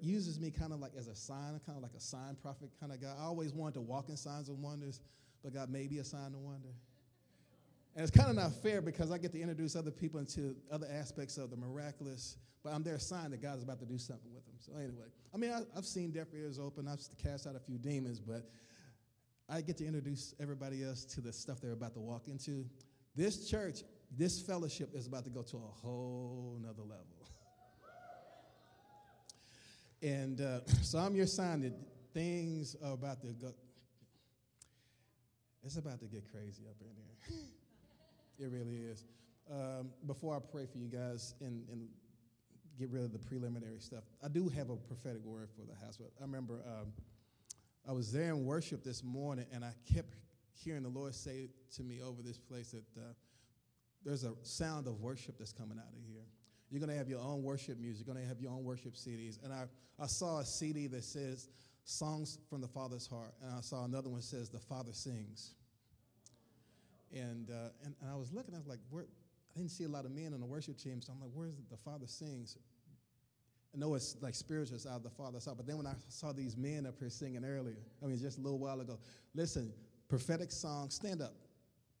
uses 0.00 0.38
me 0.38 0.50
kind 0.50 0.72
of 0.72 0.80
like 0.80 0.92
as 0.96 1.08
a 1.08 1.16
sign, 1.16 1.58
kind 1.64 1.76
of 1.76 1.82
like 1.82 1.94
a 1.96 2.00
sign 2.00 2.36
prophet 2.40 2.68
kind 2.78 2.92
of 2.92 3.00
guy. 3.00 3.14
I 3.18 3.24
always 3.24 3.54
wanted 3.54 3.74
to 3.74 3.80
walk 3.80 4.08
in 4.08 4.16
signs 4.16 4.48
and 4.48 4.62
wonders, 4.62 5.00
but 5.42 5.54
God 5.54 5.70
made 5.70 5.90
me 5.90 5.98
a 5.98 6.04
sign 6.04 6.34
and 6.34 6.44
wonder. 6.44 6.68
And 7.96 8.06
it's 8.06 8.14
kind 8.14 8.28
of 8.28 8.36
not 8.36 8.52
fair 8.62 8.82
because 8.82 9.10
I 9.10 9.16
get 9.16 9.32
to 9.32 9.40
introduce 9.40 9.74
other 9.74 9.90
people 9.90 10.20
into 10.20 10.54
other 10.70 10.86
aspects 10.92 11.38
of 11.38 11.48
the 11.48 11.56
miraculous, 11.56 12.36
but 12.62 12.74
I'm 12.74 12.82
their 12.82 12.98
sign 12.98 13.30
that 13.30 13.40
God's 13.40 13.62
about 13.62 13.80
to 13.80 13.86
do 13.86 13.96
something 13.96 14.34
with 14.34 14.44
them. 14.44 14.54
So, 14.58 14.72
anyway, 14.76 15.06
I 15.34 15.38
mean, 15.38 15.50
I, 15.50 15.62
have 15.74 15.86
seen 15.86 16.10
deaf 16.10 16.26
ears 16.34 16.58
open, 16.58 16.86
I've 16.86 17.00
cast 17.16 17.46
out 17.46 17.56
a 17.56 17.58
few 17.58 17.78
demons, 17.78 18.20
but 18.20 18.50
I 19.48 19.62
get 19.62 19.78
to 19.78 19.86
introduce 19.86 20.34
everybody 20.38 20.84
else 20.84 21.06
to 21.06 21.22
the 21.22 21.32
stuff 21.32 21.58
they're 21.62 21.72
about 21.72 21.94
to 21.94 22.00
walk 22.00 22.28
into. 22.28 22.66
This 23.14 23.48
church, 23.48 23.78
this 24.14 24.42
fellowship 24.42 24.90
is 24.94 25.06
about 25.06 25.24
to 25.24 25.30
go 25.30 25.40
to 25.44 25.56
a 25.56 25.60
whole 25.80 26.58
nother 26.60 26.82
level. 26.82 27.06
And 30.02 30.42
uh, 30.42 30.60
so 30.82 30.98
I'm 30.98 31.16
your 31.16 31.26
sign 31.26 31.62
that 31.62 31.72
things 32.12 32.76
are 32.84 32.92
about 32.92 33.22
to 33.22 33.28
go. 33.28 33.54
It's 35.64 35.78
about 35.78 35.98
to 36.00 36.06
get 36.06 36.30
crazy 36.30 36.64
up 36.68 36.76
in 36.82 36.88
here. 36.94 37.44
it 38.38 38.50
really 38.50 38.76
is. 38.76 39.04
Um, 39.50 39.90
before 40.06 40.36
I 40.36 40.40
pray 40.40 40.66
for 40.66 40.78
you 40.78 40.88
guys 40.88 41.34
and, 41.40 41.64
and, 41.70 41.88
get 42.78 42.90
rid 42.90 43.02
of 43.02 43.10
the 43.10 43.18
preliminary 43.18 43.80
stuff, 43.80 44.04
I 44.22 44.28
do 44.28 44.50
have 44.50 44.68
a 44.68 44.76
prophetic 44.76 45.24
word 45.24 45.48
for 45.56 45.62
the 45.62 45.74
house. 45.82 45.98
I 45.98 46.22
remember 46.22 46.60
um, 46.66 46.92
I 47.88 47.92
was 47.92 48.12
there 48.12 48.28
in 48.28 48.44
worship 48.44 48.84
this 48.84 49.02
morning, 49.02 49.46
and 49.50 49.64
I 49.64 49.72
kept 49.94 50.14
hearing 50.52 50.82
the 50.82 50.90
Lord 50.90 51.14
say 51.14 51.48
to 51.76 51.82
me 51.82 52.02
over 52.02 52.20
this 52.20 52.36
place 52.36 52.72
that 52.72 53.00
uh, 53.00 53.14
there's 54.04 54.24
a 54.24 54.34
sound 54.42 54.88
of 54.88 55.00
worship 55.00 55.38
that's 55.38 55.52
coming 55.52 55.78
out 55.78 55.88
of 55.88 56.04
here. 56.06 56.26
You're 56.70 56.80
going 56.80 56.90
to 56.90 56.96
have 56.96 57.08
your 57.08 57.20
own 57.20 57.42
worship 57.42 57.78
music. 57.78 58.06
You're 58.06 58.14
going 58.14 58.22
to 58.22 58.28
have 58.28 58.40
your 58.40 58.52
own 58.52 58.64
worship 58.64 58.94
CDs. 58.94 59.42
And 59.42 59.52
I, 59.52 59.64
I 59.98 60.06
saw 60.06 60.40
a 60.40 60.44
CD 60.44 60.86
that 60.88 61.04
says 61.04 61.48
Songs 61.84 62.38
from 62.50 62.60
the 62.60 62.68
Father's 62.68 63.06
Heart. 63.06 63.34
And 63.42 63.54
I 63.54 63.60
saw 63.60 63.84
another 63.84 64.08
one 64.08 64.18
that 64.18 64.26
says 64.26 64.50
The 64.50 64.58
Father 64.58 64.92
Sings. 64.92 65.54
And, 67.12 67.50
uh, 67.50 67.70
and, 67.84 67.94
and, 68.00 68.10
I 68.10 68.16
was 68.16 68.32
looking, 68.32 68.54
I 68.54 68.58
was 68.58 68.66
like, 68.66 68.80
where, 68.90 69.04
I 69.04 69.58
didn't 69.58 69.70
see 69.70 69.84
a 69.84 69.88
lot 69.88 70.04
of 70.04 70.10
men 70.10 70.34
on 70.34 70.40
the 70.40 70.46
worship 70.46 70.76
team. 70.76 71.00
So 71.00 71.12
I'm 71.12 71.20
like, 71.20 71.30
where's 71.32 71.54
the 71.70 71.76
Father 71.76 72.06
Sings? 72.06 72.58
I 73.74 73.78
know 73.78 73.94
it's 73.94 74.16
like 74.20 74.34
spiritual 74.34 74.78
side 74.78 74.96
of 74.96 75.02
the 75.02 75.10
Father 75.10 75.38
side. 75.40 75.54
But 75.56 75.66
then 75.66 75.76
when 75.76 75.86
I 75.86 75.94
saw 76.08 76.32
these 76.32 76.56
men 76.56 76.86
up 76.86 76.98
here 76.98 77.10
singing 77.10 77.44
earlier, 77.44 77.76
I 78.02 78.06
mean, 78.06 78.18
just 78.18 78.38
a 78.38 78.40
little 78.40 78.58
while 78.58 78.80
ago, 78.80 78.98
listen, 79.34 79.72
prophetic 80.08 80.50
song, 80.50 80.90
stand 80.90 81.22
up. 81.22 81.34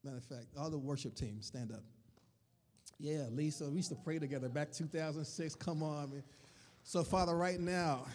Matter 0.02 0.18
of 0.18 0.24
fact, 0.24 0.46
all 0.58 0.70
the 0.70 0.78
worship 0.78 1.14
team, 1.14 1.42
stand 1.42 1.72
up. 1.72 1.82
Yeah, 2.98 3.26
Lisa, 3.30 3.68
we 3.68 3.76
used 3.76 3.90
to 3.90 3.96
pray 3.96 4.18
together 4.18 4.48
back 4.48 4.72
2006. 4.72 5.54
Come 5.56 5.82
on, 5.82 6.10
man. 6.10 6.22
So, 6.82 7.02
Father, 7.02 7.36
right 7.36 7.60
now, 7.60 8.06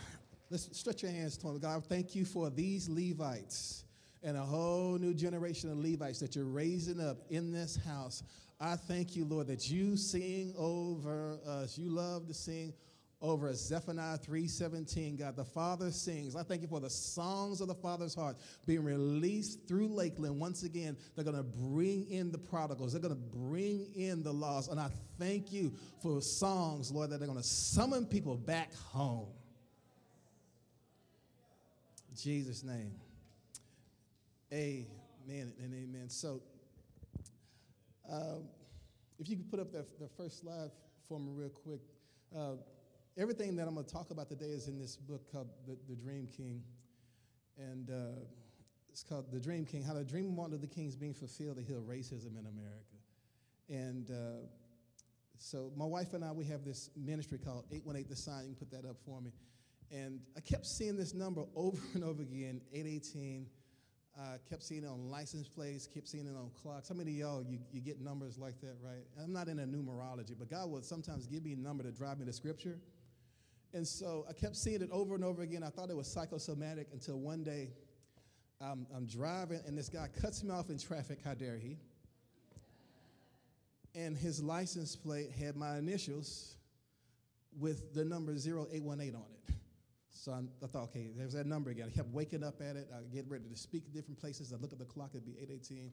let's 0.49 0.69
stretch 0.77 1.03
your 1.03 1.11
hands 1.11 1.37
toward 1.37 1.61
God. 1.61 1.85
Thank 1.85 2.15
you 2.15 2.25
for 2.25 2.49
these 2.49 2.89
Levites 2.89 3.83
and 4.23 4.37
a 4.37 4.41
whole 4.41 4.97
new 4.97 5.13
generation 5.13 5.71
of 5.71 5.77
Levites 5.77 6.19
that 6.19 6.35
you're 6.35 6.45
raising 6.45 6.99
up 6.99 7.17
in 7.29 7.51
this 7.51 7.75
house. 7.75 8.23
I 8.59 8.75
thank 8.75 9.15
you, 9.15 9.25
Lord, 9.25 9.47
that 9.47 9.69
you 9.69 9.97
sing 9.97 10.53
over 10.57 11.39
us. 11.47 11.77
You 11.77 11.89
love 11.89 12.27
to 12.27 12.33
sing 12.33 12.73
over 13.21 13.53
Zephaniah 13.53 14.17
3:17. 14.17 15.15
God, 15.17 15.35
the 15.35 15.45
Father 15.45 15.91
sings. 15.91 16.35
I 16.35 16.43
thank 16.43 16.61
you 16.61 16.67
for 16.67 16.79
the 16.79 16.89
songs 16.89 17.61
of 17.61 17.67
the 17.67 17.75
Father's 17.75 18.15
heart 18.15 18.37
being 18.65 18.83
released 18.83 19.67
through 19.67 19.87
Lakeland. 19.87 20.39
Once 20.39 20.63
again, 20.63 20.97
they're 21.15 21.25
going 21.25 21.37
to 21.37 21.43
bring 21.43 22.07
in 22.09 22.31
the 22.31 22.37
prodigals. 22.37 22.93
They're 22.93 23.01
going 23.01 23.15
to 23.15 23.37
bring 23.37 23.87
in 23.95 24.23
the 24.23 24.33
lost. 24.33 24.71
And 24.71 24.79
I 24.79 24.89
thank 25.19 25.51
you 25.51 25.73
for 26.01 26.21
songs, 26.21 26.91
Lord, 26.91 27.09
that 27.11 27.21
are 27.21 27.25
going 27.25 27.37
to 27.37 27.43
summon 27.43 28.05
people 28.05 28.37
back 28.37 28.73
home. 28.75 29.29
Jesus' 32.15 32.63
name. 32.63 32.91
Amen 34.53 35.53
and 35.59 35.73
amen. 35.73 36.09
So, 36.09 36.41
um, 38.11 38.43
if 39.19 39.29
you 39.29 39.37
could 39.37 39.49
put 39.49 39.59
up 39.59 39.71
the, 39.71 39.85
the 39.99 40.09
first 40.17 40.41
slide 40.41 40.71
for 41.11 41.19
me 41.19 41.31
real 41.35 41.49
quick. 41.49 41.81
Uh, 42.33 42.53
everything 43.17 43.55
that 43.57 43.67
I'm 43.67 43.73
going 43.73 43.85
to 43.85 43.93
talk 43.93 44.11
about 44.11 44.29
today 44.29 44.45
is 44.45 44.69
in 44.69 44.79
this 44.79 44.95
book 44.95 45.29
called 45.29 45.49
The, 45.67 45.77
the 45.89 45.95
Dream 45.95 46.27
King. 46.37 46.63
And 47.57 47.89
uh, 47.89 48.21
it's 48.89 49.03
called 49.03 49.31
The 49.31 49.39
Dream 49.39 49.65
King 49.65 49.83
How 49.83 49.93
the 49.93 50.05
Dream 50.05 50.27
of 50.27 50.33
Martin 50.33 50.55
Luther 50.55 50.73
King 50.73 50.87
is 50.87 50.95
being 50.95 51.13
fulfilled 51.13 51.57
to 51.57 51.63
heal 51.63 51.81
racism 51.81 52.39
in 52.39 52.45
America. 52.47 52.95
And 53.67 54.09
uh, 54.09 54.47
so 55.37 55.71
my 55.75 55.83
wife 55.85 56.13
and 56.13 56.23
I, 56.23 56.31
we 56.31 56.45
have 56.45 56.63
this 56.63 56.89
ministry 56.95 57.37
called 57.37 57.65
818 57.71 58.09
The 58.09 58.15
Sign. 58.15 58.43
You 58.43 58.55
can 58.55 58.67
put 58.67 58.71
that 58.71 58.87
up 58.87 58.95
for 59.05 59.19
me. 59.19 59.31
And 59.91 60.21
I 60.37 60.39
kept 60.39 60.65
seeing 60.65 60.95
this 60.95 61.13
number 61.13 61.43
over 61.55 61.81
and 61.93 62.05
over 62.05 62.21
again 62.21 62.61
818. 62.73 63.47
I 64.21 64.35
uh, 64.35 64.37
kept 64.47 64.61
seeing 64.61 64.83
it 64.83 64.87
on 64.87 65.09
license 65.09 65.47
plates, 65.47 65.87
kept 65.87 66.07
seeing 66.07 66.27
it 66.27 66.35
on 66.35 66.51
clocks. 66.61 66.89
How 66.89 66.95
many 66.95 67.11
of 67.11 67.17
y'all, 67.17 67.43
you, 67.43 67.57
you 67.71 67.81
get 67.81 68.01
numbers 68.01 68.37
like 68.37 68.59
that, 68.61 68.75
right? 68.83 69.03
I'm 69.21 69.33
not 69.33 69.47
in 69.47 69.57
a 69.59 69.65
numerology, 69.65 70.33
but 70.37 70.49
God 70.49 70.69
will 70.69 70.81
sometimes 70.83 71.25
give 71.25 71.43
me 71.43 71.53
a 71.53 71.57
number 71.57 71.83
to 71.83 71.91
drive 71.91 72.19
me 72.19 72.25
to 72.25 72.33
scripture. 72.33 72.77
And 73.73 73.87
so 73.87 74.25
I 74.29 74.33
kept 74.33 74.57
seeing 74.57 74.81
it 74.81 74.89
over 74.91 75.15
and 75.15 75.23
over 75.23 75.41
again. 75.41 75.63
I 75.63 75.69
thought 75.69 75.89
it 75.89 75.95
was 75.95 76.07
psychosomatic 76.07 76.87
until 76.93 77.17
one 77.17 77.43
day 77.43 77.69
I'm, 78.59 78.85
I'm 78.95 79.07
driving 79.07 79.61
and 79.65 79.77
this 79.77 79.89
guy 79.89 80.07
cuts 80.21 80.43
me 80.43 80.51
off 80.51 80.69
in 80.69 80.77
traffic. 80.77 81.19
How 81.23 81.33
dare 81.33 81.57
he? 81.57 81.77
And 83.95 84.15
his 84.15 84.43
license 84.43 84.95
plate 84.95 85.31
had 85.31 85.55
my 85.55 85.77
initials 85.77 86.57
with 87.59 87.93
the 87.93 88.05
number 88.05 88.33
0818 88.33 89.15
on 89.15 89.23
it. 89.47 89.55
So 90.13 90.33
I, 90.33 90.67
thought, 90.67 90.83
okay, 90.83 91.09
there's 91.15 91.33
that 91.33 91.47
number 91.47 91.69
again. 91.71 91.89
I 91.93 91.95
kept 91.95 92.09
waking 92.09 92.43
up 92.43 92.61
at 92.61 92.75
it. 92.75 92.89
I 92.93 93.01
get 93.13 93.25
ready 93.29 93.45
to 93.49 93.57
speak 93.57 93.93
different 93.93 94.19
places. 94.19 94.53
I 94.53 94.57
look 94.57 94.73
at 94.73 94.79
the 94.79 94.85
clock, 94.85 95.11
it'd 95.13 95.25
be 95.25 95.33
818. 95.33 95.91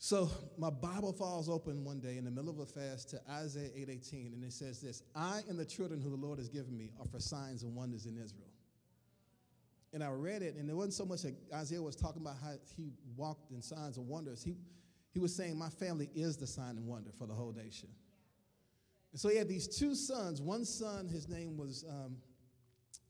So 0.00 0.30
my 0.56 0.70
Bible 0.70 1.12
falls 1.12 1.48
open 1.48 1.84
one 1.84 1.98
day 1.98 2.18
in 2.18 2.24
the 2.24 2.30
middle 2.30 2.50
of 2.50 2.58
a 2.60 2.66
fast 2.66 3.10
to 3.10 3.20
Isaiah 3.28 3.70
8:18, 3.74 4.32
and 4.32 4.44
it 4.44 4.52
says 4.52 4.80
this: 4.80 5.02
"I 5.12 5.42
and 5.48 5.58
the 5.58 5.64
children 5.64 6.00
who 6.00 6.08
the 6.10 6.16
Lord 6.16 6.38
has 6.38 6.48
given 6.48 6.76
me 6.76 6.92
are 7.00 7.06
for 7.06 7.18
signs 7.18 7.64
and 7.64 7.74
wonders 7.74 8.06
in 8.06 8.16
Israel." 8.16 8.52
And 9.92 10.04
I 10.04 10.10
read 10.10 10.42
it, 10.42 10.54
and 10.56 10.68
it 10.68 10.74
wasn't 10.74 10.94
so 10.94 11.06
much 11.06 11.22
that 11.22 11.34
Isaiah 11.52 11.82
was 11.82 11.96
talking 11.96 12.22
about 12.22 12.36
how 12.42 12.54
he 12.76 12.92
walked 13.16 13.50
in 13.50 13.62
signs 13.62 13.96
and 13.96 14.06
wonders. 14.06 14.42
He, 14.42 14.54
he 15.10 15.18
was 15.18 15.34
saying, 15.34 15.58
My 15.58 15.70
family 15.70 16.10
is 16.14 16.36
the 16.36 16.46
sign 16.46 16.76
and 16.76 16.86
wonder 16.86 17.10
for 17.18 17.26
the 17.26 17.32
whole 17.32 17.52
nation. 17.52 17.88
And 19.12 19.20
so 19.20 19.30
he 19.30 19.36
had 19.36 19.48
these 19.48 19.66
two 19.66 19.94
sons. 19.94 20.42
One 20.42 20.66
son, 20.66 21.08
his 21.08 21.28
name 21.28 21.56
was 21.56 21.84
um, 21.88 22.18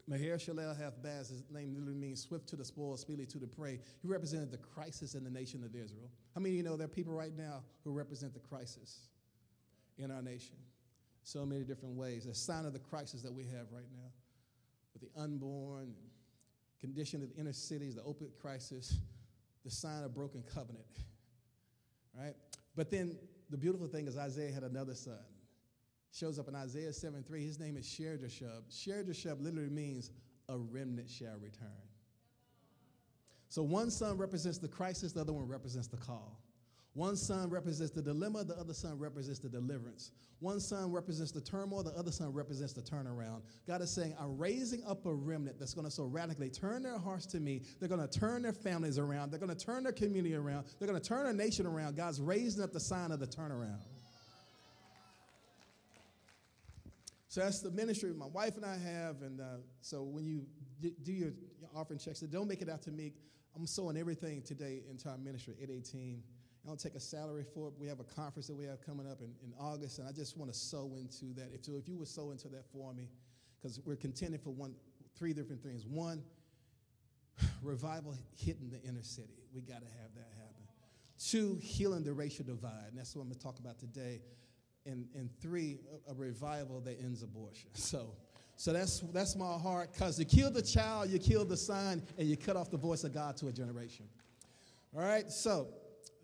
Maher 0.08 0.38
Shalal 0.38 0.76
hash 0.76 0.94
Baz, 1.02 1.28
his 1.28 1.42
name 1.50 1.74
literally 1.74 1.94
means 1.94 2.22
swift 2.22 2.48
to 2.48 2.56
the 2.56 2.64
spoil, 2.64 2.96
speedily 2.96 3.26
to 3.26 3.38
the 3.38 3.46
prey. 3.46 3.78
He 4.00 4.08
represented 4.08 4.50
the 4.50 4.56
crisis 4.56 5.14
in 5.14 5.22
the 5.22 5.30
nation 5.30 5.62
of 5.62 5.74
Israel. 5.74 6.10
How 6.34 6.40
many 6.40 6.54
of 6.54 6.56
you 6.56 6.62
know 6.62 6.76
there 6.76 6.86
are 6.86 6.88
people 6.88 7.12
right 7.12 7.36
now 7.36 7.62
who 7.84 7.92
represent 7.92 8.32
the 8.32 8.40
crisis 8.40 9.08
in 9.98 10.10
our 10.10 10.22
nation? 10.22 10.56
So 11.24 11.44
many 11.44 11.62
different 11.62 11.94
ways. 11.94 12.24
A 12.24 12.34
sign 12.34 12.64
of 12.64 12.72
the 12.72 12.78
crisis 12.78 13.20
that 13.20 13.32
we 13.32 13.44
have 13.44 13.66
right 13.70 13.88
now 13.92 14.08
with 14.94 15.02
the 15.02 15.20
unborn, 15.20 15.92
condition 16.80 17.22
of 17.22 17.34
the 17.34 17.38
inner 17.38 17.52
cities, 17.52 17.94
the 17.94 18.02
opiate 18.02 18.40
crisis, 18.40 19.00
the 19.64 19.70
sign 19.70 20.04
of 20.04 20.14
broken 20.14 20.42
covenant. 20.42 20.86
Right? 22.18 22.34
But 22.74 22.90
then 22.90 23.16
the 23.48 23.56
beautiful 23.56 23.86
thing 23.86 24.08
is 24.08 24.16
Isaiah 24.16 24.50
had 24.50 24.64
another 24.64 24.96
son 24.96 25.20
shows 26.12 26.38
up 26.38 26.48
in 26.48 26.54
Isaiah 26.54 26.92
7 26.92 27.22
3. 27.22 27.44
His 27.44 27.58
name 27.58 27.76
is 27.76 27.86
Shear-Jashub. 27.88 28.62
Shear-Jashub 28.70 29.42
literally 29.42 29.70
means 29.70 30.10
a 30.48 30.56
remnant 30.56 31.08
shall 31.10 31.36
return. 31.40 31.68
So 33.48 33.62
one 33.62 33.90
son 33.90 34.18
represents 34.18 34.58
the 34.58 34.68
crisis, 34.68 35.12
the 35.12 35.20
other 35.20 35.32
one 35.32 35.48
represents 35.48 35.88
the 35.88 35.96
call. 35.96 36.38
One 36.94 37.16
son 37.16 37.48
represents 37.48 37.92
the 37.92 38.02
dilemma, 38.02 38.44
the 38.44 38.56
other 38.56 38.74
son 38.74 38.98
represents 38.98 39.38
the 39.38 39.48
deliverance. 39.48 40.10
One 40.40 40.58
son 40.58 40.90
represents 40.90 41.30
the 41.30 41.40
turmoil, 41.40 41.82
the 41.82 41.92
other 41.92 42.10
son 42.10 42.32
represents 42.32 42.72
the 42.72 42.82
turnaround. 42.82 43.42
God 43.66 43.82
is 43.82 43.90
saying, 43.90 44.16
I'm 44.18 44.36
raising 44.36 44.82
up 44.84 45.06
a 45.06 45.14
remnant 45.14 45.58
that's 45.58 45.74
going 45.74 45.84
to 45.84 45.90
so 45.90 46.04
radically 46.04 46.50
turn 46.50 46.82
their 46.82 46.98
hearts 46.98 47.26
to 47.26 47.40
me. 47.40 47.62
They're 47.78 47.88
going 47.88 48.06
to 48.06 48.18
turn 48.18 48.42
their 48.42 48.52
families 48.52 48.98
around. 48.98 49.30
They're 49.30 49.38
going 49.38 49.54
to 49.54 49.64
turn 49.64 49.84
their 49.84 49.92
community 49.92 50.34
around. 50.34 50.66
They're 50.78 50.88
going 50.88 51.00
to 51.00 51.08
turn 51.08 51.24
their 51.24 51.32
nation 51.32 51.66
around. 51.66 51.96
God's 51.96 52.20
raising 52.20 52.62
up 52.62 52.72
the 52.72 52.80
sign 52.80 53.12
of 53.12 53.20
the 53.20 53.26
turnaround. 53.26 53.78
So 57.28 57.42
that's 57.42 57.60
the 57.60 57.70
ministry 57.70 58.12
my 58.14 58.26
wife 58.26 58.56
and 58.56 58.64
I 58.64 58.76
have. 58.76 59.22
And 59.22 59.40
uh, 59.40 59.58
so 59.80 60.02
when 60.02 60.24
you 60.24 60.46
d- 60.80 60.94
do 61.02 61.12
your, 61.12 61.32
your 61.60 61.68
offering 61.74 61.98
checks, 61.98 62.20
don't 62.20 62.48
make 62.48 62.62
it 62.62 62.70
out 62.70 62.82
to 62.82 62.90
me. 62.90 63.12
I'm 63.54 63.66
sowing 63.66 63.96
everything 63.96 64.42
today 64.42 64.82
into 64.88 65.08
our 65.08 65.18
ministry 65.18 65.54
at 65.62 65.70
18. 65.70 66.22
I 66.64 66.68
don't 66.68 66.80
take 66.80 66.94
a 66.94 67.00
salary 67.00 67.44
for 67.54 67.68
it. 67.68 67.74
We 67.78 67.86
have 67.86 68.00
a 68.00 68.04
conference 68.04 68.46
that 68.46 68.56
we 68.56 68.64
have 68.64 68.80
coming 68.80 69.06
up 69.06 69.20
in, 69.20 69.32
in 69.44 69.52
August, 69.58 69.98
and 69.98 70.08
I 70.08 70.12
just 70.12 70.36
want 70.36 70.52
to 70.52 70.58
sow 70.58 70.96
into 70.98 71.34
that. 71.34 71.50
If, 71.54 71.64
so 71.64 71.72
if 71.76 71.88
you 71.88 71.98
would 71.98 72.08
sow 72.08 72.30
into 72.30 72.48
that 72.48 72.64
for 72.72 72.92
me, 72.94 73.08
because 73.60 73.80
we're 73.84 73.96
contending 73.96 74.40
for 74.40 74.50
one, 74.50 74.74
three 75.18 75.32
different 75.32 75.62
things. 75.62 75.86
One, 75.86 76.22
revival 77.62 78.14
hitting 78.36 78.70
the 78.70 78.80
inner 78.88 79.02
city. 79.02 79.42
We 79.54 79.62
got 79.62 79.80
to 79.80 79.88
have 80.00 80.14
that 80.14 80.28
happen. 80.38 80.54
Two, 81.18 81.58
healing 81.60 82.04
the 82.04 82.12
racial 82.12 82.44
divide. 82.44 82.86
And 82.90 82.98
that's 82.98 83.14
what 83.14 83.22
I'm 83.22 83.28
going 83.28 83.38
to 83.38 83.44
talk 83.44 83.58
about 83.58 83.78
today. 83.78 84.20
And, 84.86 85.06
and 85.14 85.28
three, 85.40 85.78
a, 86.08 86.14
revival 86.14 86.80
that 86.80 86.98
ends 87.00 87.22
abortion. 87.22 87.70
So, 87.74 88.14
so 88.56 88.72
that's, 88.72 89.00
that's 89.12 89.36
my 89.36 89.56
heart 89.58 89.92
because 89.92 90.18
you 90.18 90.24
kill 90.24 90.50
the 90.50 90.62
child, 90.62 91.10
you 91.10 91.18
kill 91.18 91.44
the 91.44 91.56
son, 91.56 92.02
and 92.16 92.26
you 92.26 92.36
cut 92.36 92.56
off 92.56 92.70
the 92.70 92.78
voice 92.78 93.04
of 93.04 93.12
God 93.12 93.36
to 93.36 93.48
a 93.48 93.52
generation. 93.52 94.06
All 94.96 95.02
right, 95.02 95.30
so 95.30 95.68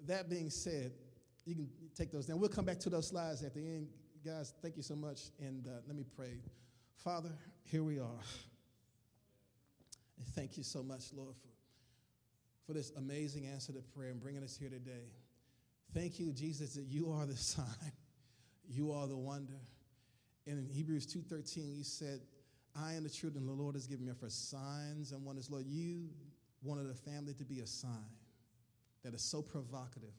that 0.06 0.28
being 0.28 0.50
said, 0.50 0.92
you 1.44 1.54
can 1.54 1.68
take 1.94 2.10
those 2.10 2.26
down. 2.26 2.40
We'll 2.40 2.48
come 2.48 2.64
back 2.64 2.80
to 2.80 2.90
those 2.90 3.08
slides 3.08 3.42
at 3.42 3.54
the 3.54 3.60
end. 3.60 3.88
Guys, 4.24 4.54
thank 4.62 4.76
you 4.76 4.82
so 4.82 4.96
much. 4.96 5.20
And 5.38 5.66
uh, 5.66 5.70
let 5.86 5.96
me 5.96 6.04
pray. 6.16 6.40
Father, 6.96 7.30
here 7.64 7.84
we 7.84 7.98
are. 7.98 8.22
And 10.16 10.26
thank 10.34 10.56
you 10.56 10.62
so 10.62 10.82
much, 10.82 11.12
Lord, 11.14 11.34
for, 11.34 11.48
for 12.66 12.72
this 12.72 12.92
amazing 12.96 13.46
answer 13.46 13.72
to 13.72 13.80
prayer 13.94 14.10
and 14.10 14.20
bringing 14.20 14.42
us 14.42 14.56
here 14.56 14.70
today. 14.70 15.12
Thank 15.92 16.18
you, 16.18 16.32
Jesus, 16.32 16.74
that 16.74 16.86
you 16.86 17.12
are 17.12 17.26
the 17.26 17.36
sign. 17.36 17.92
You 18.68 18.92
are 18.92 19.06
the 19.06 19.16
wonder. 19.16 19.60
And 20.46 20.58
in 20.58 20.68
Hebrews 20.74 21.06
2.13, 21.06 21.76
you 21.76 21.84
said, 21.84 22.20
I 22.76 22.94
am 22.94 23.04
the 23.04 23.10
truth, 23.10 23.36
and 23.36 23.48
the 23.48 23.52
Lord 23.52 23.74
has 23.74 23.86
given 23.86 24.06
me 24.06 24.12
for 24.18 24.28
signs 24.28 25.12
and 25.12 25.24
wonders. 25.24 25.50
Lord, 25.50 25.66
you 25.66 26.08
wanted 26.62 26.90
a 26.90 26.94
family 26.94 27.34
to 27.34 27.44
be 27.44 27.60
a 27.60 27.66
sign 27.66 28.10
that 29.04 29.14
is 29.14 29.22
so 29.22 29.42
provocative. 29.42 30.14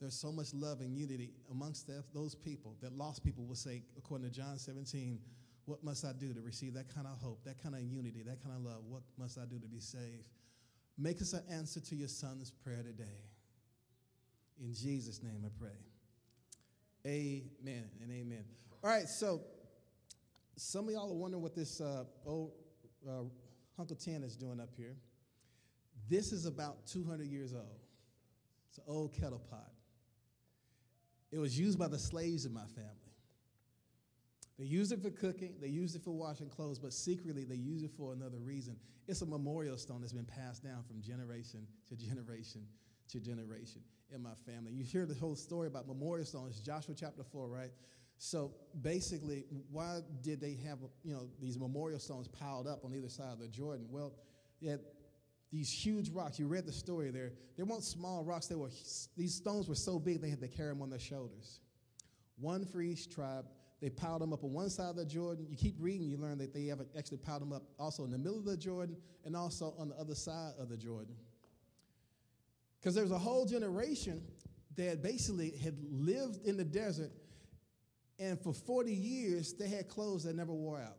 There's 0.00 0.14
so 0.14 0.32
much 0.32 0.52
love 0.54 0.80
and 0.80 0.96
unity 0.96 1.30
amongst 1.50 1.88
those 2.12 2.34
people 2.34 2.76
that 2.80 2.96
lost 2.96 3.24
people 3.24 3.44
will 3.44 3.54
say, 3.54 3.82
according 3.96 4.28
to 4.28 4.34
John 4.34 4.58
17, 4.58 5.18
what 5.66 5.84
must 5.84 6.04
I 6.04 6.12
do 6.12 6.32
to 6.34 6.40
receive 6.40 6.74
that 6.74 6.92
kind 6.92 7.06
of 7.06 7.20
hope, 7.20 7.44
that 7.44 7.62
kind 7.62 7.74
of 7.74 7.82
unity, 7.82 8.22
that 8.24 8.42
kind 8.42 8.56
of 8.56 8.62
love? 8.62 8.82
What 8.88 9.02
must 9.16 9.38
I 9.38 9.44
do 9.44 9.60
to 9.60 9.68
be 9.68 9.78
saved? 9.78 10.28
Make 10.98 11.20
us 11.20 11.34
an 11.34 11.44
answer 11.50 11.80
to 11.80 11.94
your 11.94 12.08
son's 12.08 12.50
prayer 12.50 12.82
today. 12.82 13.20
In 14.60 14.74
Jesus' 14.74 15.22
name 15.22 15.44
I 15.44 15.50
pray. 15.60 15.78
Amen 17.06 17.90
and 18.00 18.10
amen. 18.12 18.44
All 18.82 18.90
right, 18.90 19.08
so 19.08 19.40
some 20.56 20.86
of 20.86 20.94
y'all 20.94 21.10
are 21.10 21.16
wondering 21.16 21.42
what 21.42 21.54
this 21.54 21.80
uh, 21.80 22.04
old 22.24 22.52
uh, 23.08 23.22
Uncle 23.78 23.96
Ten 23.96 24.22
is 24.22 24.36
doing 24.36 24.60
up 24.60 24.70
here. 24.76 24.96
This 26.08 26.32
is 26.32 26.46
about 26.46 26.86
200 26.86 27.26
years 27.26 27.52
old. 27.52 27.80
It's 28.68 28.78
an 28.78 28.84
old 28.86 29.14
kettle 29.14 29.42
pot. 29.50 29.70
It 31.32 31.38
was 31.38 31.58
used 31.58 31.78
by 31.78 31.88
the 31.88 31.98
slaves 31.98 32.44
in 32.44 32.52
my 32.52 32.66
family. 32.74 32.90
They 34.58 34.66
used 34.66 34.92
it 34.92 35.02
for 35.02 35.10
cooking, 35.10 35.54
they 35.60 35.68
used 35.68 35.96
it 35.96 36.04
for 36.04 36.12
washing 36.12 36.48
clothes, 36.48 36.78
but 36.78 36.92
secretly 36.92 37.44
they 37.44 37.56
used 37.56 37.84
it 37.84 37.90
for 37.96 38.12
another 38.12 38.38
reason. 38.38 38.76
It's 39.08 39.22
a 39.22 39.26
memorial 39.26 39.76
stone 39.76 40.02
that's 40.02 40.12
been 40.12 40.26
passed 40.26 40.62
down 40.62 40.84
from 40.84 41.00
generation 41.00 41.66
to 41.88 41.96
generation 41.96 42.66
to 43.12 43.20
generation 43.20 43.82
in 44.14 44.22
my 44.22 44.34
family. 44.46 44.72
You 44.72 44.84
hear 44.84 45.06
the 45.06 45.14
whole 45.14 45.36
story 45.36 45.68
about 45.68 45.86
memorial 45.86 46.26
stones, 46.26 46.60
Joshua 46.60 46.94
chapter 46.98 47.22
4, 47.22 47.48
right? 47.48 47.70
So 48.18 48.52
basically, 48.82 49.44
why 49.70 50.00
did 50.22 50.40
they 50.40 50.56
have 50.66 50.78
you 51.02 51.12
know 51.12 51.28
these 51.40 51.58
memorial 51.58 51.98
stones 51.98 52.28
piled 52.28 52.66
up 52.66 52.84
on 52.84 52.94
either 52.94 53.08
side 53.08 53.32
of 53.32 53.40
the 53.40 53.48
Jordan? 53.48 53.86
Well, 53.90 54.12
had 54.64 54.80
these 55.52 55.70
huge 55.70 56.08
rocks. 56.10 56.38
You 56.38 56.46
read 56.46 56.64
the 56.64 56.72
story 56.72 57.10
there. 57.10 57.32
They 57.56 57.62
weren't 57.62 57.84
small 57.84 58.24
rocks. 58.24 58.46
They 58.46 58.54
were 58.54 58.70
these 59.16 59.34
stones 59.34 59.68
were 59.68 59.74
so 59.74 59.98
big 59.98 60.20
they 60.20 60.30
had 60.30 60.40
to 60.40 60.48
carry 60.48 60.70
them 60.70 60.82
on 60.82 60.90
their 60.90 60.98
shoulders. 60.98 61.60
One 62.38 62.64
for 62.64 62.80
each 62.80 63.10
tribe. 63.10 63.46
They 63.80 63.90
piled 63.90 64.22
them 64.22 64.32
up 64.32 64.44
on 64.44 64.52
one 64.52 64.70
side 64.70 64.90
of 64.90 64.96
the 64.96 65.04
Jordan. 65.04 65.44
You 65.50 65.56
keep 65.56 65.74
reading, 65.80 66.08
you 66.08 66.16
learn 66.16 66.38
that 66.38 66.54
they 66.54 66.66
have 66.66 66.80
actually 66.96 67.18
piled 67.18 67.42
them 67.42 67.52
up 67.52 67.64
also 67.80 68.04
in 68.04 68.12
the 68.12 68.18
middle 68.18 68.38
of 68.38 68.44
the 68.44 68.56
Jordan 68.56 68.96
and 69.24 69.34
also 69.34 69.74
on 69.76 69.88
the 69.88 69.96
other 69.96 70.14
side 70.14 70.52
of 70.56 70.68
the 70.68 70.76
Jordan. 70.76 71.16
Because 72.82 72.96
there's 72.96 73.12
a 73.12 73.18
whole 73.18 73.46
generation 73.46 74.20
that 74.76 75.02
basically 75.02 75.50
had 75.50 75.76
lived 75.88 76.44
in 76.44 76.56
the 76.56 76.64
desert, 76.64 77.12
and 78.18 78.40
for 78.40 78.52
40 78.52 78.92
years 78.92 79.52
they 79.52 79.68
had 79.68 79.88
clothes 79.88 80.24
that 80.24 80.34
never 80.34 80.52
wore 80.52 80.80
out. 80.80 80.98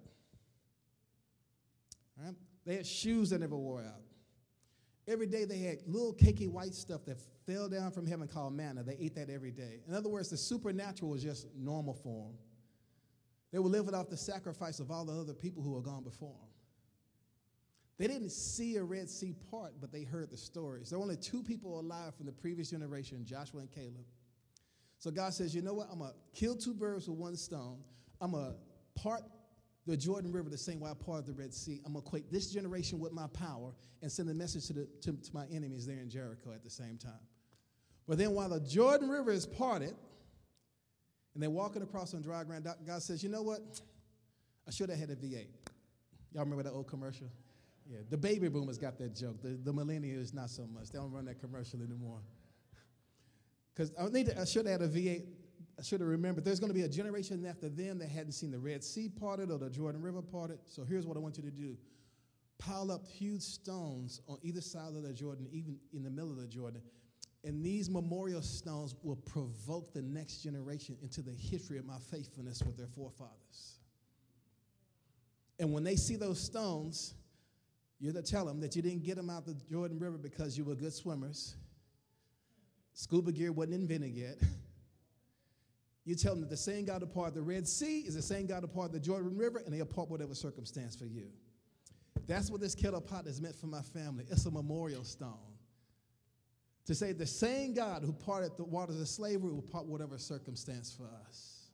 Right? 2.18 2.36
They 2.66 2.78
had 2.78 2.88
shoes 2.88 3.32
that 3.32 3.42
never 3.42 3.58
wore 3.58 3.82
out. 3.82 4.02
Every 5.10 5.26
day 5.26 5.44
they 5.44 5.58
had 5.58 5.80
little 5.86 6.14
cakey 6.14 6.50
white 6.50 6.74
stuff 6.74 7.04
that 7.06 7.18
fell 7.46 7.68
down 7.68 7.92
from 7.92 8.08
heaven 8.08 8.30
called 8.30 8.54
manna. 8.54 8.84
They 8.84 8.96
ate 8.98 9.16
that 9.16 9.30
every 9.30 9.52
day. 9.52 9.82
In 9.86 9.94
other 9.94 10.08
words, 10.08 10.30
the 10.30 10.38
supernatural 10.38 11.12
was 11.12 11.22
just 11.22 11.48
normal 11.54 11.96
for 11.96 12.28
them. 12.28 12.38
They 13.52 13.60
were 13.60 13.70
living 13.70 13.94
off 13.94 14.10
the 14.10 14.16
sacrifice 14.16 14.80
of 14.80 14.90
all 14.90 15.04
the 15.04 15.14
other 15.14 15.34
people 15.34 15.62
who 15.62 15.76
had 15.76 15.84
gone 15.84 16.04
before 16.04 16.38
them. 16.40 16.53
They 17.98 18.08
didn't 18.08 18.32
see 18.32 18.76
a 18.78 18.84
Red 18.84 19.10
Sea 19.10 19.36
part, 19.52 19.74
but 19.80 19.92
they 19.92 20.04
heard 20.04 20.32
the 20.32 20.38
stories. 20.38 20.90
There 20.90 21.00
were 21.00 21.04
only 21.04 21.18
two 21.18 21.44
people 21.44 21.80
alive 21.80 22.16
from 22.16 22.26
the 22.26 22.32
previous 22.32 22.72
generation, 22.72 23.24
Joshua 23.26 23.62
and 23.62 23.72
Caleb. 23.72 24.06
So 24.98 25.12
God 25.12 25.34
says, 25.34 25.54
you 25.54 25.62
know 25.62 25.74
what? 25.74 25.90
I'm 25.92 26.00
going 26.00 26.12
to 26.12 26.40
kill 26.40 26.56
two 26.56 26.74
birds 26.74 27.08
with 27.08 27.18
one 27.18 27.36
stone. 27.36 27.78
I'm 28.20 28.32
going 28.32 28.52
to 28.52 29.02
part 29.02 29.22
the 29.86 29.98
Jordan 29.98 30.32
River 30.32 30.50
the 30.50 30.58
same 30.58 30.80
way 30.80 30.90
I 30.90 30.94
parted 30.94 31.28
the 31.28 31.34
Red 31.34 31.54
Sea. 31.54 31.82
I'm 31.86 31.94
going 31.94 32.04
to 32.04 32.08
equate 32.08 32.32
this 32.32 32.52
generation 32.52 33.00
with 33.00 33.12
my 33.12 33.28
power 33.28 33.74
and 34.02 34.12
send 34.12 34.30
a 34.30 34.34
message 34.34 34.68
to, 34.68 34.74
the, 34.74 34.88
to, 35.02 35.12
to 35.12 35.34
my 35.34 35.46
enemies 35.52 35.86
there 35.86 36.00
in 36.00 36.10
Jericho 36.10 36.52
at 36.54 36.64
the 36.64 36.70
same 36.70 36.98
time. 36.98 37.12
But 38.08 38.18
then 38.18 38.32
while 38.32 38.50
the 38.50 38.60
Jordan 38.62 39.10
River 39.10 39.32
is 39.32 39.46
parted, 39.46 39.94
and 41.34 41.42
they're 41.42 41.50
walking 41.50 41.82
across 41.82 42.14
on 42.14 42.22
dry 42.22 42.44
ground. 42.44 42.68
God 42.86 43.02
says, 43.02 43.24
You 43.24 43.30
know 43.30 43.42
what? 43.42 43.82
I 44.68 44.72
should 44.72 44.90
have 44.90 45.00
had 45.00 45.10
a 45.10 45.16
V8. 45.16 45.48
Y'all 46.34 46.44
remember 46.44 46.64
that 46.64 46.72
old 46.72 46.88
commercial? 46.88 47.28
Yeah, 47.90 48.00
the 48.10 48.18
baby 48.18 48.48
boomers 48.48 48.78
got 48.78 48.98
that 49.00 49.16
joke. 49.16 49.42
The, 49.42 49.50
the 49.50 49.74
millennials, 49.74 50.34
not 50.34 50.50
so 50.50 50.66
much. 50.68 50.90
They 50.90 51.00
don't 51.00 51.12
run 51.12 51.26
that 51.26 51.40
commercial 51.40 51.82
anymore. 51.82 52.20
Because 53.74 53.92
I, 54.00 54.08
need 54.08 54.28
to, 54.28 54.40
I 54.40 54.46
should 54.46 54.68
have 54.68 54.82
had 54.82 54.90
a 54.90 54.94
V8. 54.94 55.26
I 55.80 55.82
should 55.82 56.00
have 56.00 56.10
remembered. 56.10 56.46
There's 56.46 56.60
going 56.60 56.70
to 56.70 56.76
be 56.76 56.84
a 56.84 56.90
generation 56.90 57.46
after 57.46 57.68
them 57.68 58.00
that 58.00 58.10
hadn't 58.10 58.34
seen 58.34 58.52
the 58.52 58.60
Red 58.60 58.84
Sea 58.84 59.10
parted 59.10 59.50
or 59.50 59.58
the 59.58 59.70
Jordan 59.70 60.02
River 60.02 60.22
parted. 60.22 60.60
So 60.66 60.84
here's 60.84 61.06
what 61.06 61.18
I 61.18 61.20
want 61.20 61.38
you 61.38 61.44
to 61.44 61.52
do 61.52 61.76
pile 62.60 62.92
up 62.92 63.06
huge 63.06 63.42
stones 63.42 64.22
on 64.28 64.38
either 64.42 64.62
side 64.62 64.96
of 64.96 65.04
the 65.04 65.12
Jordan, 65.12 65.48
even 65.52 65.78
in 65.92 66.04
the 66.04 66.10
middle 66.10 66.32
of 66.32 66.38
the 66.38 66.48
Jordan, 66.48 66.82
and 67.44 67.64
these 67.64 67.90
memorial 67.90 68.42
stones 68.42 68.96
will 69.04 69.18
provoke 69.18 69.94
the 69.94 70.02
next 70.02 70.38
generation 70.38 70.98
into 71.02 71.22
the 71.22 71.32
history 71.32 71.78
of 71.78 71.86
my 71.86 71.98
faithfulness 72.10 72.64
with 72.64 72.78
their 72.78 72.88
forefathers. 72.88 73.80
And 75.60 75.74
when 75.74 75.84
they 75.84 75.98
see 75.98 76.16
those 76.16 76.40
stones, 76.40 77.16
you're 78.04 78.12
to 78.12 78.22
tell 78.22 78.44
them 78.44 78.60
that 78.60 78.76
you 78.76 78.82
didn't 78.82 79.04
get 79.04 79.16
them 79.16 79.30
out 79.30 79.46
the 79.46 79.56
Jordan 79.72 79.98
River 79.98 80.18
because 80.18 80.58
you 80.58 80.66
were 80.66 80.76
good 80.76 80.92
swimmers. 80.92 81.56
Scuba 82.92 83.32
gear 83.32 83.54
wasn't 83.54 83.76
invented 83.76 84.12
yet. 84.12 84.36
You 86.04 86.16
tell 86.16 86.34
them 86.34 86.42
that 86.42 86.50
the 86.50 86.58
same 86.58 86.84
God 86.84 87.02
parted 87.14 87.34
the 87.34 87.42
Red 87.42 87.66
Sea 87.66 88.00
is 88.00 88.14
the 88.14 88.22
same 88.22 88.46
God 88.46 88.70
parted 88.74 88.92
the 88.92 89.00
Jordan 89.00 89.38
River, 89.38 89.64
and 89.66 89.74
they'll 89.74 89.86
part 89.86 90.10
whatever 90.10 90.36
circumstance 90.36 90.98
for 90.98 91.06
you. 91.06 91.28
That's 92.28 92.52
what 92.52 92.60
this 92.60 92.76
kettle 92.76 93.00
pot 93.00 93.26
is 93.26 93.40
meant 93.40 93.56
for 93.56 93.68
my 93.68 93.82
family. 93.82 94.26
It's 94.30 94.46
a 94.46 94.52
memorial 94.52 95.06
stone 95.06 95.54
to 96.86 96.94
say 96.94 97.14
the 97.14 97.26
same 97.26 97.74
God 97.74 98.04
who 98.04 98.12
parted 98.12 98.58
the 98.58 98.66
waters 98.66 99.00
of 99.00 99.08
slavery 99.08 99.54
will 99.54 99.62
part 99.62 99.86
whatever 99.86 100.18
circumstance 100.18 100.92
for 100.92 101.10
us. 101.26 101.70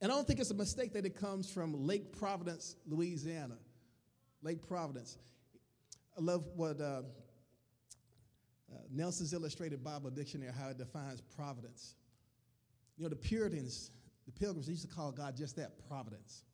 And 0.00 0.12
I 0.12 0.14
don't 0.14 0.28
think 0.28 0.38
it's 0.38 0.52
a 0.52 0.54
mistake 0.54 0.92
that 0.92 1.04
it 1.04 1.16
comes 1.16 1.50
from 1.50 1.74
Lake 1.74 2.16
Providence, 2.16 2.76
Louisiana. 2.86 3.56
Lake 4.44 4.66
Providence. 4.66 5.18
I 6.16 6.20
love 6.20 6.44
what 6.54 6.80
uh, 6.80 6.84
uh, 6.84 7.02
Nelson's 8.92 9.32
Illustrated 9.32 9.82
Bible 9.82 10.10
Dictionary, 10.10 10.52
how 10.56 10.68
it 10.68 10.78
defines 10.78 11.20
providence. 11.20 11.96
You 12.96 13.02
know, 13.02 13.08
the 13.08 13.16
Puritans, 13.16 13.90
the 14.26 14.32
Pilgrims, 14.32 14.68
used 14.68 14.88
to 14.88 14.94
call 14.94 15.10
God 15.10 15.36
just 15.36 15.56
that 15.56 15.88
providence. 15.88 16.44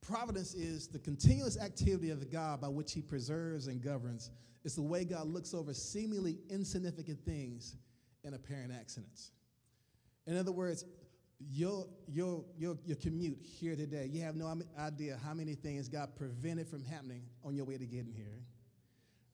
Providence 0.00 0.54
is 0.54 0.86
the 0.86 1.00
continuous 1.00 1.58
activity 1.58 2.10
of 2.10 2.30
God 2.30 2.60
by 2.60 2.68
which 2.68 2.92
He 2.92 3.02
preserves 3.02 3.66
and 3.66 3.82
governs 3.82 4.30
it's 4.64 4.74
the 4.74 4.82
way 4.82 5.04
God 5.04 5.26
looks 5.28 5.54
over 5.54 5.72
seemingly 5.72 6.38
insignificant 6.50 7.24
things 7.24 7.76
and 8.24 8.34
apparent 8.34 8.72
accidents. 8.72 9.30
In 10.26 10.36
other 10.36 10.52
words, 10.52 10.84
your, 11.40 11.86
your, 12.08 12.44
your, 12.58 12.76
your 12.84 12.96
commute 12.96 13.38
here 13.42 13.76
today, 13.76 14.08
you 14.10 14.20
have 14.22 14.34
no 14.34 14.60
idea 14.78 15.18
how 15.24 15.34
many 15.34 15.54
things 15.54 15.88
God 15.88 16.16
prevented 16.16 16.66
from 16.66 16.84
happening 16.84 17.22
on 17.44 17.54
your 17.54 17.64
way 17.64 17.78
to 17.78 17.86
getting 17.86 18.12
here. 18.12 18.42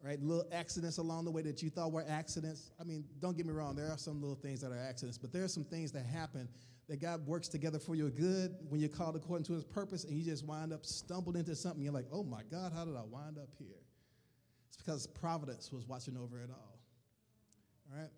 Right? 0.03 0.21
Little 0.23 0.45
accidents 0.53 0.99
along 0.99 1.25
the 1.25 1.31
way 1.31 1.41
that 1.43 1.63
you 1.63 1.71
thought 1.71 1.91
were 1.93 2.05
accidents. 2.07 2.73
I 2.79 2.85
mean, 2.85 3.07
don't 3.21 3.37
get 3.37 3.47
me 3.47 3.55
wrong, 3.55 3.75
there 3.75 3.91
are 3.91 3.97
some 3.97 4.21
little 4.21 4.37
things 4.37 4.61
that 4.61 4.71
are 4.71 4.79
accidents, 4.79 5.17
but 5.17 5.33
there 5.33 5.45
are 5.45 5.49
some 5.49 5.65
things 5.65 5.93
that 5.93 6.05
happen 6.05 6.47
that 6.89 7.01
God 7.01 7.27
works 7.27 7.49
together 7.49 7.79
for 7.79 7.95
your 7.95 8.11
good 8.11 8.55
when 8.69 8.81
you're 8.81 8.91
called 8.91 9.17
according 9.17 9.47
to 9.47 9.55
his 9.55 9.65
purpose 9.65 10.05
and 10.05 10.19
you 10.19 10.23
just 10.23 10.45
wind 10.45 10.75
up 10.75 10.85
stumbled 10.85 11.37
into 11.37 11.57
something. 11.57 11.83
You're 11.83 11.95
like, 11.95 12.05
oh 12.13 12.23
my 12.23 12.43
God, 12.51 12.73
how 12.75 12.85
did 12.85 12.95
I 12.95 13.03
wind 13.09 13.39
up 13.39 13.49
here? 13.59 13.81
It's 14.69 14.77
because 14.77 15.07
providence 15.07 15.73
was 15.73 15.89
watching 15.89 16.19
over 16.19 16.39
it 16.43 16.51
all. 16.51 16.79
All 17.91 17.99
right? 17.99 18.11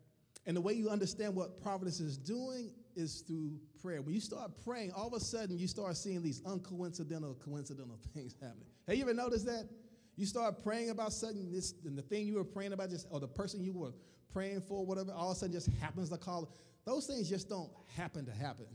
And 0.47 0.57
the 0.57 0.61
way 0.61 0.73
you 0.73 0.91
understand 0.91 1.37
what 1.37 1.61
providence 1.61 2.01
is 2.01 2.17
doing 2.17 2.73
is 2.97 3.21
through 3.21 3.53
prayer. 3.83 4.03
When 4.03 4.15
you 4.15 4.21
start 4.21 4.53
praying, 4.65 4.93
all 4.93 5.07
of 5.07 5.13
a 5.13 5.21
sudden 5.21 5.59
you 5.59 5.69
start 5.69 5.97
seeing 5.97 6.23
these 6.23 6.41
uncoincidental, 6.41 7.39
coincidental 7.39 7.99
things 8.15 8.35
happening. 8.41 8.67
Have 8.89 8.97
you 8.97 9.03
ever 9.03 9.15
noticed 9.15 9.47
that? 9.47 9.69
You 10.17 10.25
start 10.25 10.63
praying 10.63 10.91
about 10.91 11.13
something, 11.13 11.53
this, 11.53 11.75
and 11.85 11.97
the 11.97 12.03
thing 12.03 12.27
you 12.27 12.37
were 12.37 12.45
praying 12.45 12.73
about, 12.73 12.91
just 12.91 13.07
or 13.11 13.21
the 13.21 13.29
person 13.29 13.63
you 13.63 13.75
were 13.75 13.93
praying 14.33 14.63
for, 14.63 14.85
whatever, 14.85 15.13
all 15.13 15.31
of 15.31 15.37
a 15.37 15.41
sudden 15.41 15.53
just 15.53 15.69
happens 15.81 16.09
to 16.09 16.17
call. 16.17 16.51
Those 16.87 17.07
things 17.07 17.29
just 17.29 17.49
don't 17.49 17.71
happen 17.97 18.25
to 18.25 18.33
happen. 18.33 18.67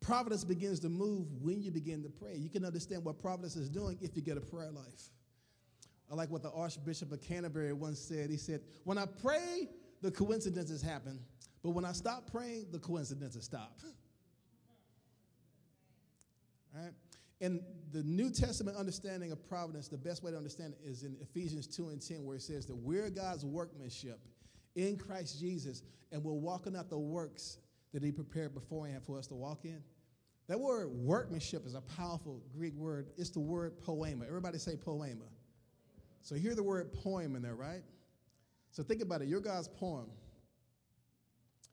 Providence 0.00 0.44
begins 0.44 0.78
to 0.80 0.88
move 0.88 1.26
when 1.42 1.60
you 1.60 1.72
begin 1.72 2.02
to 2.04 2.08
pray. 2.08 2.36
You 2.36 2.48
can 2.48 2.64
understand 2.64 3.04
what 3.04 3.18
providence 3.18 3.56
is 3.56 3.68
doing 3.68 3.98
if 4.00 4.14
you 4.14 4.22
get 4.22 4.36
a 4.36 4.40
prayer 4.40 4.70
life. 4.70 5.10
I 6.10 6.14
like 6.14 6.30
what 6.30 6.42
the 6.42 6.50
Archbishop 6.52 7.12
of 7.12 7.20
Canterbury 7.20 7.72
once 7.72 7.98
said. 7.98 8.30
He 8.30 8.36
said, 8.36 8.60
When 8.84 8.96
I 8.96 9.06
pray, 9.06 9.68
the 10.00 10.10
coincidences 10.10 10.80
happen, 10.80 11.18
but 11.68 11.74
when 11.74 11.84
I 11.84 11.92
stop 11.92 12.32
praying, 12.32 12.68
the 12.72 12.78
coincidences 12.78 13.44
stop. 13.44 13.78
Right? 16.74 16.92
And 17.40 17.60
the 17.92 18.02
New 18.02 18.30
Testament 18.30 18.76
understanding 18.76 19.32
of 19.32 19.46
providence, 19.48 19.88
the 19.88 19.96
best 19.96 20.22
way 20.22 20.30
to 20.30 20.36
understand 20.36 20.74
it 20.74 20.88
is 20.88 21.02
in 21.02 21.16
Ephesians 21.20 21.66
2 21.66 21.88
and 21.88 22.00
10, 22.00 22.24
where 22.24 22.36
it 22.36 22.42
says 22.42 22.66
that 22.66 22.76
we're 22.76 23.10
God's 23.10 23.44
workmanship 23.44 24.20
in 24.76 24.96
Christ 24.96 25.40
Jesus, 25.40 25.82
and 26.12 26.22
we're 26.22 26.34
walking 26.34 26.76
out 26.76 26.88
the 26.88 26.98
works 26.98 27.58
that 27.92 28.02
He 28.02 28.12
prepared 28.12 28.54
beforehand 28.54 29.02
for 29.02 29.18
us 29.18 29.26
to 29.28 29.34
walk 29.34 29.64
in. 29.64 29.82
That 30.46 30.60
word 30.60 30.88
workmanship 30.88 31.66
is 31.66 31.74
a 31.74 31.80
powerful 31.80 32.42
Greek 32.56 32.74
word. 32.74 33.08
It's 33.16 33.30
the 33.30 33.40
word 33.40 33.78
poema. 33.80 34.24
Everybody 34.26 34.58
say 34.58 34.76
poema. 34.76 35.24
So 36.22 36.34
hear 36.34 36.54
the 36.54 36.62
word 36.62 36.92
poem 36.92 37.34
in 37.34 37.42
there, 37.42 37.56
right? 37.56 37.82
So 38.70 38.82
think 38.82 39.02
about 39.02 39.22
it. 39.22 39.28
You're 39.28 39.40
God's 39.40 39.68
poem. 39.68 40.06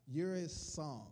You're 0.07 0.47
song. 0.47 1.07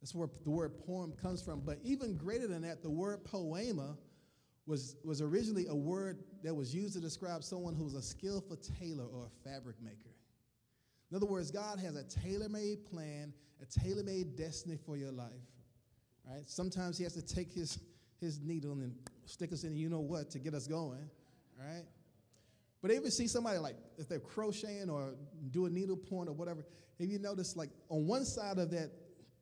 That's 0.00 0.14
where 0.14 0.28
the 0.44 0.50
word 0.50 0.78
poem 0.84 1.12
comes 1.12 1.42
from. 1.42 1.60
But 1.60 1.78
even 1.84 2.16
greater 2.16 2.46
than 2.46 2.62
that, 2.62 2.82
the 2.82 2.90
word 2.90 3.24
poema 3.24 3.96
was, 4.66 4.96
was 5.04 5.20
originally 5.20 5.66
a 5.68 5.74
word 5.74 6.24
that 6.42 6.54
was 6.54 6.74
used 6.74 6.94
to 6.94 7.00
describe 7.00 7.44
someone 7.44 7.74
who 7.74 7.84
was 7.84 7.94
a 7.94 8.02
skillful 8.02 8.56
tailor 8.56 9.04
or 9.04 9.26
a 9.26 9.48
fabric 9.48 9.76
maker. 9.80 10.10
In 11.10 11.16
other 11.16 11.26
words, 11.26 11.50
God 11.50 11.78
has 11.78 11.96
a 11.96 12.04
tailor 12.04 12.48
made 12.48 12.84
plan, 12.84 13.32
a 13.60 13.66
tailor 13.66 14.02
made 14.02 14.36
destiny 14.36 14.76
for 14.76 14.96
your 14.96 15.12
life. 15.12 15.30
Right? 16.28 16.42
Sometimes 16.46 16.96
He 16.98 17.04
has 17.04 17.14
to 17.14 17.22
take 17.22 17.52
His, 17.52 17.78
his 18.20 18.40
needle 18.40 18.72
and 18.72 18.94
stick 19.26 19.52
us 19.52 19.64
in 19.64 19.76
you 19.76 19.88
know 19.88 20.00
what 20.00 20.30
to 20.30 20.38
get 20.38 20.54
us 20.54 20.66
going. 20.66 21.08
Right? 21.58 21.84
But 22.82 22.90
ever 22.90 23.10
see 23.10 23.28
somebody 23.28 23.58
like 23.58 23.76
if 23.96 24.08
they're 24.08 24.18
crocheting 24.18 24.90
or 24.90 25.14
doing 25.50 25.72
needlepoint 25.72 26.28
or 26.28 26.32
whatever, 26.32 26.64
have 26.98 27.08
you 27.08 27.20
noticed 27.20 27.56
like 27.56 27.70
on 27.88 28.06
one 28.06 28.24
side 28.24 28.58
of 28.58 28.70
that 28.72 28.90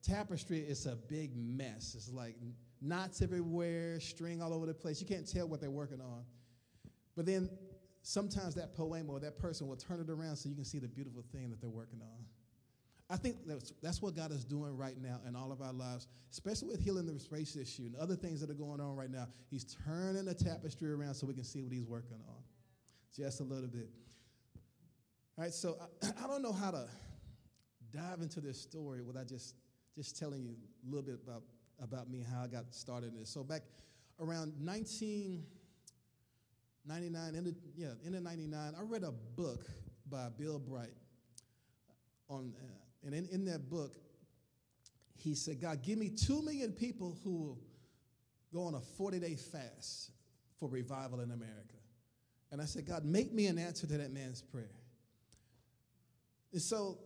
tapestry 0.03 0.61
it's 0.61 0.87
a 0.87 0.96
big 0.96 1.37
mess. 1.37 1.94
It's 1.94 2.11
like 2.11 2.37
knots 2.81 3.22
everywhere, 3.22 4.00
string 4.00 4.42
all 4.42 4.53
over 4.53 4.66
the 4.66 4.74
place. 4.74 5.00
You 5.00 5.07
can't 5.07 5.31
tell 5.31 5.48
what 5.48 5.61
they're 5.61 5.70
working 5.70 6.00
on. 6.00 6.24
But 7.16 7.26
then 7.26 7.50
sometimes 8.03 8.55
that 8.55 8.74
poem 8.74 9.11
or 9.11 9.20
that 9.20 9.38
person 9.38 9.68
will 9.68 9.76
turn 9.76 10.00
it 10.00 10.11
around 10.11 10.37
so 10.37 10.48
you 10.48 10.55
can 10.55 10.64
see 10.64 10.79
the 10.79 10.88
beautiful 10.88 11.24
thing 11.33 11.50
that 11.50 11.61
they're 11.61 11.68
working 11.68 12.00
on. 12.00 12.24
I 13.12 13.16
think 13.16 13.38
that's, 13.44 13.72
that's 13.83 14.00
what 14.00 14.14
God 14.14 14.31
is 14.31 14.44
doing 14.44 14.76
right 14.76 14.94
now 15.03 15.18
in 15.26 15.35
all 15.35 15.50
of 15.50 15.61
our 15.61 15.72
lives, 15.72 16.07
especially 16.31 16.68
with 16.68 16.81
healing 16.81 17.07
the 17.07 17.20
race 17.31 17.57
issue 17.57 17.83
and 17.83 17.96
other 17.96 18.14
things 18.14 18.40
that 18.40 18.50
are 18.50 18.55
going 18.55 18.81
on 18.81 18.94
right 18.94 19.11
now. 19.11 19.26
He's 19.50 19.76
turning 19.85 20.26
the 20.26 20.35
tapestry 20.35 20.92
around 20.92 21.14
so 21.14 21.26
we 21.26 21.35
can 21.35 21.42
see 21.42 21.61
what 21.61 21.72
he's 21.72 21.87
working 21.87 22.18
on 22.29 22.37
just 23.16 23.40
a 23.40 23.44
little 23.44 23.68
bit. 23.68 23.88
All 25.37 25.44
right, 25.44 25.53
so 25.53 25.77
I, 26.03 26.07
I 26.25 26.27
don't 26.27 26.42
know 26.42 26.53
how 26.53 26.70
to 26.70 26.87
dive 27.92 28.20
into 28.20 28.40
this 28.40 28.61
story 28.61 29.03
without 29.03 29.27
just 29.27 29.57
just 29.96 30.18
telling 30.18 30.42
you 30.42 30.55
a 30.87 30.90
little 30.90 31.05
bit 31.05 31.18
about 31.27 31.42
about 31.83 32.11
me 32.11 32.23
how 32.31 32.42
I 32.42 32.46
got 32.46 32.75
started 32.75 33.12
in 33.12 33.18
this. 33.18 33.31
So 33.31 33.42
back 33.42 33.62
around 34.20 34.53
1999, 34.62 37.35
in 37.35 37.44
the, 37.44 37.55
yeah, 37.77 37.92
in 38.05 38.12
the 38.12 38.20
99, 38.20 38.75
I 38.79 38.83
read 38.83 39.03
a 39.03 39.12
book 39.12 39.64
by 40.09 40.29
Bill 40.29 40.59
Bright. 40.59 40.92
On 42.29 42.53
uh, 42.57 42.61
and 43.05 43.14
in, 43.14 43.27
in 43.33 43.46
that 43.46 43.70
book, 43.70 43.96
he 45.16 45.35
said, 45.35 45.59
"God, 45.61 45.83
give 45.83 45.99
me 45.99 46.11
two 46.11 46.42
million 46.42 46.73
people 46.73 47.16
who 47.25 47.31
will 47.31 47.59
go 48.53 48.64
on 48.64 48.75
a 48.75 48.81
40-day 48.81 49.37
fast 49.37 50.11
for 50.59 50.68
revival 50.68 51.20
in 51.20 51.31
America." 51.33 51.79
And 52.52 52.60
I 52.60 52.64
said, 52.64 52.86
God, 52.86 53.04
make 53.04 53.32
me 53.32 53.46
an 53.46 53.58
answer 53.58 53.86
to 53.86 53.98
that 53.98 54.12
man's 54.12 54.42
prayer. 54.42 54.74
And 56.52 56.60
so 56.60 56.98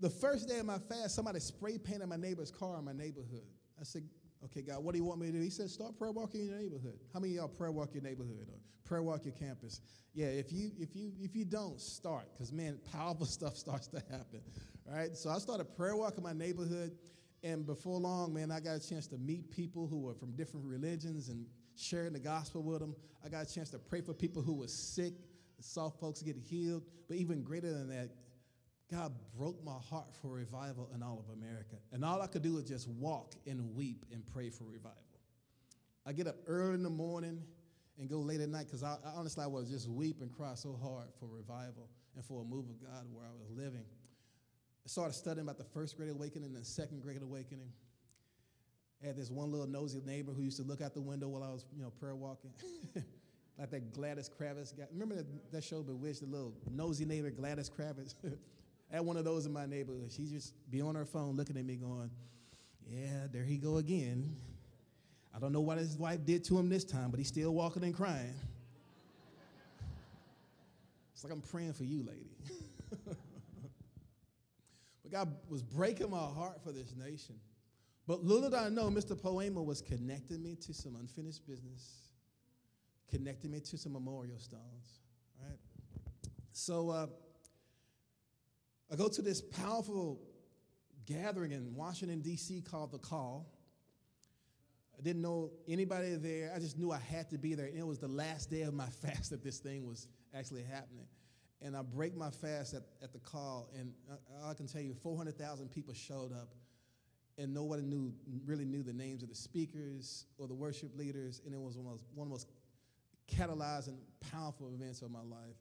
the 0.00 0.10
first 0.10 0.48
day 0.48 0.58
of 0.58 0.66
my 0.66 0.78
fast, 0.78 1.14
somebody 1.14 1.40
spray 1.40 1.78
painted 1.78 2.08
my 2.08 2.16
neighbor's 2.16 2.50
car 2.50 2.78
in 2.78 2.84
my 2.84 2.92
neighborhood. 2.92 3.46
I 3.80 3.84
said, 3.84 4.02
okay, 4.44 4.62
God, 4.62 4.82
what 4.82 4.92
do 4.92 4.98
you 4.98 5.04
want 5.04 5.20
me 5.20 5.26
to 5.26 5.32
do? 5.32 5.40
He 5.40 5.50
said, 5.50 5.70
start 5.70 5.96
prayer 5.98 6.10
walking 6.10 6.40
in 6.40 6.48
your 6.48 6.58
neighborhood. 6.58 6.98
How 7.12 7.20
many 7.20 7.34
of 7.34 7.36
y'all 7.36 7.48
prayer 7.48 7.70
walk 7.70 7.94
your 7.94 8.02
neighborhood 8.02 8.48
or 8.48 8.58
prayer 8.84 9.02
walk 9.02 9.24
your 9.24 9.34
campus? 9.34 9.80
Yeah, 10.14 10.26
if 10.26 10.52
you 10.52 10.72
if 10.78 10.94
you 10.94 11.12
if 11.20 11.34
you 11.34 11.44
don't 11.44 11.80
start, 11.80 12.26
because 12.32 12.52
man, 12.52 12.78
powerful 12.92 13.26
stuff 13.38 13.56
starts 13.56 13.86
to 13.88 14.02
happen. 14.10 14.40
Right? 14.86 15.16
So 15.16 15.30
I 15.30 15.38
started 15.38 15.76
prayer 15.76 15.96
walking 15.96 16.24
my 16.24 16.32
neighborhood, 16.32 16.92
and 17.42 17.64
before 17.64 17.98
long, 17.98 18.34
man, 18.34 18.50
I 18.50 18.60
got 18.60 18.76
a 18.76 18.88
chance 18.88 19.06
to 19.08 19.18
meet 19.18 19.50
people 19.50 19.86
who 19.86 20.00
were 20.00 20.14
from 20.14 20.32
different 20.32 20.66
religions 20.66 21.28
and 21.28 21.46
sharing 21.76 22.12
the 22.12 22.20
gospel 22.20 22.62
with 22.62 22.80
them. 22.80 22.94
I 23.24 23.28
got 23.28 23.48
a 23.48 23.54
chance 23.54 23.70
to 23.70 23.78
pray 23.78 24.00
for 24.00 24.12
people 24.12 24.42
who 24.42 24.54
were 24.54 24.68
sick, 24.68 25.14
saw 25.60 25.90
folks 25.90 26.22
get 26.22 26.36
healed. 26.36 26.82
But 27.08 27.16
even 27.18 27.42
greater 27.42 27.72
than 27.72 27.88
that, 27.88 28.10
God 28.90 29.14
broke 29.38 29.64
my 29.64 29.78
heart 29.88 30.14
for 30.20 30.32
revival 30.32 30.90
in 30.94 31.02
all 31.02 31.18
of 31.18 31.32
America. 31.32 31.76
And 31.92 32.04
all 32.04 32.20
I 32.20 32.26
could 32.26 32.42
do 32.42 32.54
was 32.54 32.64
just 32.64 32.88
walk 32.88 33.34
and 33.46 33.74
weep 33.74 34.04
and 34.12 34.24
pray 34.26 34.50
for 34.50 34.64
revival. 34.64 34.98
I 36.04 36.12
get 36.12 36.26
up 36.26 36.36
early 36.46 36.74
in 36.74 36.82
the 36.82 36.90
morning 36.90 37.42
and 37.98 38.08
go 38.08 38.18
late 38.18 38.40
at 38.40 38.48
night 38.48 38.66
because 38.66 38.82
I, 38.82 38.96
I, 39.04 39.10
honestly 39.14 39.44
I 39.44 39.46
was 39.46 39.70
just 39.70 39.88
weep 39.88 40.20
and 40.20 40.30
cry 40.32 40.54
so 40.54 40.78
hard 40.82 41.08
for 41.18 41.26
revival 41.26 41.88
and 42.16 42.24
for 42.24 42.42
a 42.42 42.44
move 42.44 42.68
of 42.68 42.80
God 42.80 43.06
where 43.12 43.24
I 43.24 43.32
was 43.38 43.50
living. 43.50 43.84
I 44.84 44.88
started 44.88 45.14
studying 45.14 45.46
about 45.46 45.58
the 45.58 45.64
first 45.64 45.96
great 45.96 46.10
awakening 46.10 46.54
and 46.54 46.56
the 46.56 46.64
second 46.64 47.02
great 47.02 47.22
awakening. 47.22 47.72
Had 49.04 49.16
this 49.16 49.30
one 49.30 49.50
little 49.50 49.66
nosy 49.66 50.00
neighbor 50.06 50.32
who 50.32 50.42
used 50.42 50.58
to 50.58 50.62
look 50.62 50.80
out 50.80 50.94
the 50.94 51.00
window 51.00 51.28
while 51.28 51.42
I 51.42 51.48
was, 51.48 51.64
you 51.76 51.82
know, 51.82 51.90
prayer 51.90 52.14
walking. 52.14 52.50
like 53.58 53.70
that 53.70 53.92
Gladys 53.92 54.28
Kravitz 54.28 54.76
guy. 54.76 54.84
Remember 54.92 55.14
that, 55.16 55.52
that 55.52 55.64
show 55.64 55.82
Bewitched, 55.82 56.20
the 56.20 56.26
little 56.26 56.52
nosy 56.70 57.04
neighbor 57.04 57.30
Gladys 57.30 57.70
Kravitz? 57.70 58.14
I 58.92 58.96
had 58.96 59.04
one 59.04 59.16
of 59.16 59.24
those 59.24 59.46
in 59.46 59.52
my 59.52 59.66
neighborhood. 59.66 60.10
She 60.14 60.26
just 60.26 60.54
be 60.70 60.80
on 60.80 60.94
her 60.94 61.04
phone 61.04 61.36
looking 61.36 61.56
at 61.56 61.64
me 61.64 61.76
going, 61.76 62.10
yeah, 62.88 63.26
there 63.32 63.44
he 63.44 63.56
go 63.56 63.78
again. 63.78 64.36
I 65.34 65.38
don't 65.38 65.52
know 65.52 65.60
what 65.60 65.78
his 65.78 65.96
wife 65.96 66.24
did 66.26 66.44
to 66.44 66.58
him 66.58 66.68
this 66.68 66.84
time, 66.84 67.10
but 67.10 67.18
he's 67.18 67.28
still 67.28 67.52
walking 67.52 67.82
and 67.84 67.94
crying. 67.94 68.34
it's 71.14 71.24
like 71.24 71.32
I'm 71.32 71.40
praying 71.40 71.72
for 71.72 71.84
you, 71.84 72.04
lady. 72.06 72.36
but 73.06 73.16
God 75.10 75.34
was 75.48 75.62
breaking 75.62 76.10
my 76.10 76.18
heart 76.18 76.60
for 76.62 76.72
this 76.72 76.92
nation. 76.96 77.36
But 78.06 78.24
little 78.24 78.50
did 78.50 78.54
I 78.54 78.68
know, 78.68 78.90
Mr. 78.90 79.20
Poema 79.20 79.62
was 79.62 79.80
connecting 79.80 80.42
me 80.42 80.56
to 80.56 80.74
some 80.74 80.96
unfinished 80.96 81.46
business, 81.46 82.08
connecting 83.08 83.52
me 83.52 83.60
to 83.60 83.78
some 83.78 83.92
memorial 83.92 84.38
stones, 84.38 85.00
right? 85.40 85.58
So 86.52 86.90
uh, 86.90 87.06
I 88.90 88.96
go 88.96 89.08
to 89.08 89.22
this 89.22 89.40
powerful 89.40 90.20
gathering 91.06 91.52
in 91.52 91.74
Washington, 91.74 92.20
D.C. 92.20 92.62
called 92.62 92.90
The 92.90 92.98
Call. 92.98 93.48
I 94.98 95.02
didn't 95.02 95.22
know 95.22 95.50
anybody 95.68 96.14
there. 96.16 96.52
I 96.54 96.58
just 96.58 96.78
knew 96.78 96.90
I 96.90 96.98
had 96.98 97.30
to 97.30 97.38
be 97.38 97.54
there. 97.54 97.66
And 97.66 97.78
it 97.78 97.86
was 97.86 97.98
the 97.98 98.08
last 98.08 98.50
day 98.50 98.62
of 98.62 98.74
my 98.74 98.86
fast 99.02 99.30
that 99.30 99.44
this 99.44 99.58
thing 99.58 99.86
was 99.86 100.08
actually 100.34 100.64
happening. 100.64 101.06
And 101.60 101.76
I 101.76 101.82
break 101.82 102.16
my 102.16 102.30
fast 102.30 102.74
at, 102.74 102.82
at 103.00 103.12
the 103.12 103.20
call, 103.20 103.70
and 103.78 103.92
I, 104.44 104.50
I 104.50 104.54
can 104.54 104.66
tell 104.66 104.80
you 104.80 104.94
400,000 104.94 105.70
people 105.70 105.94
showed 105.94 106.32
up 106.32 106.48
and 107.42 107.52
nobody 107.52 107.82
knew 107.82 108.12
really 108.46 108.64
knew 108.64 108.84
the 108.84 108.92
names 108.92 109.22
of 109.24 109.28
the 109.28 109.34
speakers 109.34 110.26
or 110.38 110.46
the 110.46 110.54
worship 110.54 110.96
leaders, 110.96 111.42
and 111.44 111.52
it 111.52 111.60
was 111.60 111.76
one 111.76 111.86
of, 111.86 111.92
those, 111.92 112.04
one 112.14 112.26
of 112.26 112.28
the 112.28 112.34
most 112.34 112.46
catalyzing, 113.28 113.96
powerful 114.30 114.70
events 114.72 115.02
of 115.02 115.10
my 115.10 115.22
life. 115.22 115.56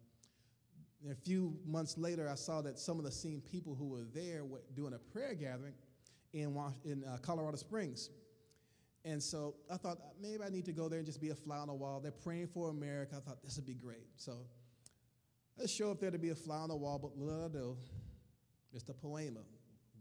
And 1.04 1.12
a 1.12 1.16
few 1.16 1.58
months 1.66 1.98
later, 1.98 2.30
I 2.30 2.36
saw 2.36 2.62
that 2.62 2.78
some 2.78 3.00
of 3.00 3.06
the 3.06 3.12
same 3.12 3.42
people 3.42 3.74
who 3.74 3.88
were 3.88 4.06
there 4.14 4.46
were 4.46 4.62
doing 4.76 4.94
a 4.94 5.00
prayer 5.00 5.34
gathering 5.34 5.74
in, 6.34 6.56
in 6.86 7.04
uh, 7.04 7.18
Colorado 7.24 7.58
Springs. 7.58 8.12
And 9.04 9.22
so 9.22 9.56
I 9.72 9.78
thought 9.78 9.98
maybe 10.22 10.44
I 10.44 10.50
need 10.50 10.66
to 10.66 10.74
go 10.74 10.88
there 10.88 11.00
and 11.00 11.06
just 11.06 11.20
be 11.20 11.30
a 11.30 11.36
fly 11.36 11.58
on 11.58 11.68
the 11.68 11.74
wall. 11.74 12.00
They're 12.00 12.12
praying 12.12 12.50
for 12.54 12.70
America. 12.70 13.16
I 13.18 13.28
thought 13.28 13.42
this 13.44 13.56
would 13.56 13.66
be 13.66 13.74
great. 13.74 14.06
So 14.18 14.38
I 15.62 15.66
show 15.66 15.90
up 15.90 16.00
there 16.00 16.12
to 16.12 16.20
be 16.20 16.30
a 16.30 16.36
fly 16.36 16.58
on 16.58 16.70
the 16.70 16.76
wall, 16.76 17.00
but 17.00 17.18
what 17.18 17.52
did 17.52 17.58
I 17.58 17.60
do? 17.60 17.78
Mr. 18.76 18.96
Poema 18.96 19.40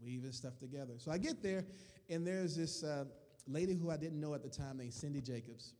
weaving 0.03 0.31
stuff 0.31 0.57
together. 0.59 0.93
So 0.97 1.11
I 1.11 1.17
get 1.17 1.41
there, 1.41 1.65
and 2.09 2.25
there's 2.25 2.55
this 2.55 2.83
uh, 2.83 3.05
lady 3.47 3.73
who 3.73 3.89
I 3.89 3.97
didn't 3.97 4.19
know 4.19 4.33
at 4.33 4.43
the 4.43 4.49
time 4.49 4.77
named 4.77 4.93
Cindy 4.93 5.21
Jacobs. 5.21 5.73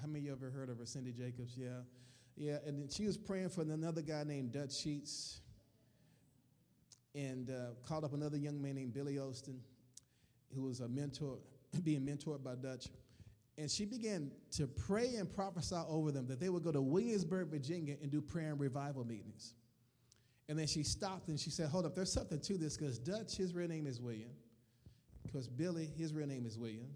How 0.00 0.06
many 0.06 0.20
of 0.20 0.24
you 0.26 0.32
ever 0.32 0.50
heard 0.50 0.68
of 0.68 0.78
her, 0.78 0.86
Cindy 0.86 1.12
Jacobs? 1.12 1.56
Yeah. 1.56 1.80
Yeah, 2.36 2.58
and 2.64 2.80
then 2.80 2.88
she 2.88 3.04
was 3.04 3.16
praying 3.16 3.48
for 3.48 3.62
another 3.62 4.00
guy 4.00 4.22
named 4.22 4.52
Dutch 4.52 4.72
Sheets 4.72 5.40
and 7.14 7.50
uh, 7.50 7.74
called 7.84 8.04
up 8.04 8.12
another 8.12 8.36
young 8.36 8.62
man 8.62 8.76
named 8.76 8.94
Billy 8.94 9.18
Austin, 9.18 9.60
who 10.54 10.62
was 10.62 10.78
a 10.78 10.88
mentor, 10.88 11.38
being 11.82 12.02
mentored 12.02 12.44
by 12.44 12.54
Dutch. 12.54 12.86
And 13.56 13.68
she 13.68 13.84
began 13.84 14.30
to 14.52 14.68
pray 14.68 15.16
and 15.16 15.28
prophesy 15.28 15.80
over 15.88 16.12
them 16.12 16.28
that 16.28 16.38
they 16.38 16.48
would 16.48 16.62
go 16.62 16.70
to 16.70 16.80
Williamsburg, 16.80 17.48
Virginia, 17.48 17.96
and 18.00 18.08
do 18.08 18.20
prayer 18.20 18.50
and 18.52 18.60
revival 18.60 19.04
meetings. 19.04 19.54
And 20.48 20.58
then 20.58 20.66
she 20.66 20.82
stopped 20.82 21.28
and 21.28 21.38
she 21.38 21.50
said, 21.50 21.68
Hold 21.68 21.86
up, 21.86 21.94
there's 21.94 22.12
something 22.12 22.40
to 22.40 22.56
this 22.56 22.76
because 22.76 22.98
Dutch, 22.98 23.36
his 23.36 23.54
real 23.54 23.68
name 23.68 23.86
is 23.86 24.00
William, 24.00 24.30
because 25.22 25.46
Billy, 25.48 25.90
his 25.96 26.14
real 26.14 26.26
name 26.26 26.46
is 26.46 26.58
William. 26.58 26.88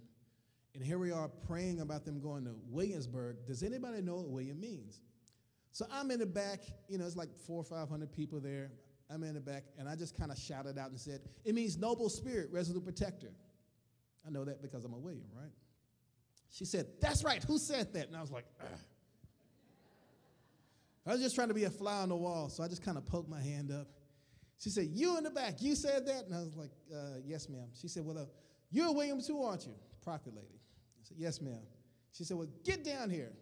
And 0.74 0.82
here 0.82 0.98
we 0.98 1.12
are 1.12 1.28
praying 1.46 1.80
about 1.80 2.06
them 2.06 2.18
going 2.18 2.44
to 2.44 2.54
Williamsburg. 2.70 3.44
Does 3.46 3.62
anybody 3.62 4.00
know 4.00 4.16
what 4.16 4.28
William 4.28 4.58
means? 4.58 5.00
So 5.70 5.86
I'm 5.92 6.10
in 6.10 6.18
the 6.18 6.26
back, 6.26 6.60
you 6.88 6.96
know, 6.96 7.04
it's 7.04 7.16
like 7.16 7.34
four 7.46 7.60
or 7.60 7.64
500 7.64 8.10
people 8.10 8.40
there. 8.40 8.70
I'm 9.10 9.22
in 9.24 9.34
the 9.34 9.40
back, 9.40 9.64
and 9.78 9.86
I 9.88 9.94
just 9.94 10.16
kind 10.16 10.30
of 10.30 10.38
shouted 10.38 10.78
out 10.78 10.88
and 10.88 10.98
said, 10.98 11.20
It 11.44 11.54
means 11.54 11.76
noble 11.76 12.08
spirit, 12.08 12.48
resolute 12.50 12.84
protector. 12.84 13.32
I 14.26 14.30
know 14.30 14.44
that 14.44 14.62
because 14.62 14.84
I'm 14.84 14.94
a 14.94 14.98
William, 14.98 15.26
right? 15.34 15.52
She 16.50 16.64
said, 16.64 16.86
That's 17.00 17.22
right. 17.22 17.42
Who 17.44 17.58
said 17.58 17.92
that? 17.92 18.06
And 18.08 18.16
I 18.16 18.22
was 18.22 18.30
like, 18.30 18.46
Ugh. 18.62 18.78
I 21.06 21.12
was 21.12 21.20
just 21.20 21.34
trying 21.34 21.48
to 21.48 21.54
be 21.54 21.64
a 21.64 21.70
fly 21.70 21.98
on 21.98 22.08
the 22.10 22.16
wall, 22.16 22.48
so 22.48 22.62
I 22.62 22.68
just 22.68 22.84
kind 22.84 22.96
of 22.96 23.04
poked 23.06 23.28
my 23.28 23.40
hand 23.40 23.72
up. 23.72 23.88
She 24.58 24.70
said, 24.70 24.88
You 24.92 25.18
in 25.18 25.24
the 25.24 25.30
back, 25.30 25.60
you 25.60 25.74
said 25.74 26.06
that? 26.06 26.26
And 26.26 26.34
I 26.34 26.38
was 26.38 26.56
like, 26.56 26.70
uh, 26.94 27.18
Yes, 27.24 27.48
ma'am. 27.48 27.68
She 27.80 27.88
said, 27.88 28.04
Well, 28.04 28.18
uh, 28.18 28.26
you're 28.70 28.92
William 28.92 29.20
too, 29.20 29.42
aren't 29.42 29.66
you? 29.66 29.74
Prophet 30.04 30.34
lady. 30.34 30.60
I 31.00 31.02
said, 31.02 31.16
Yes, 31.18 31.40
ma'am. 31.40 31.62
She 32.12 32.22
said, 32.24 32.36
Well, 32.36 32.46
get 32.64 32.84
down 32.84 33.10
here. 33.10 33.32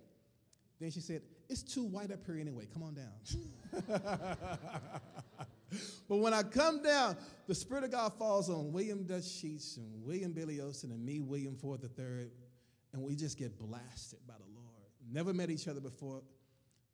Then 0.80 0.90
she 0.90 1.00
said, 1.00 1.20
It's 1.50 1.62
too 1.62 1.84
white 1.84 2.10
up 2.10 2.24
here 2.24 2.38
anyway. 2.38 2.66
Come 2.72 2.82
on 2.82 2.94
down. 2.94 3.12
but 6.08 6.16
when 6.16 6.32
I 6.32 6.42
come 6.42 6.82
down, 6.82 7.18
the 7.46 7.54
Spirit 7.54 7.84
of 7.84 7.90
God 7.90 8.14
falls 8.14 8.48
on 8.48 8.72
William 8.72 9.04
Dutch 9.04 9.28
Sheets 9.28 9.76
and 9.76 10.02
William 10.02 10.32
Billy 10.32 10.60
Austin 10.60 10.90
and 10.90 11.04
me, 11.04 11.20
William 11.20 11.54
Ford 11.54 11.82
III, 11.82 12.28
and 12.94 13.02
we 13.02 13.14
just 13.14 13.36
get 13.38 13.58
blasted 13.58 14.20
by 14.26 14.34
the 14.34 14.54
Lord. 14.54 14.66
Never 15.12 15.34
met 15.34 15.50
each 15.50 15.68
other 15.68 15.80
before, 15.80 16.22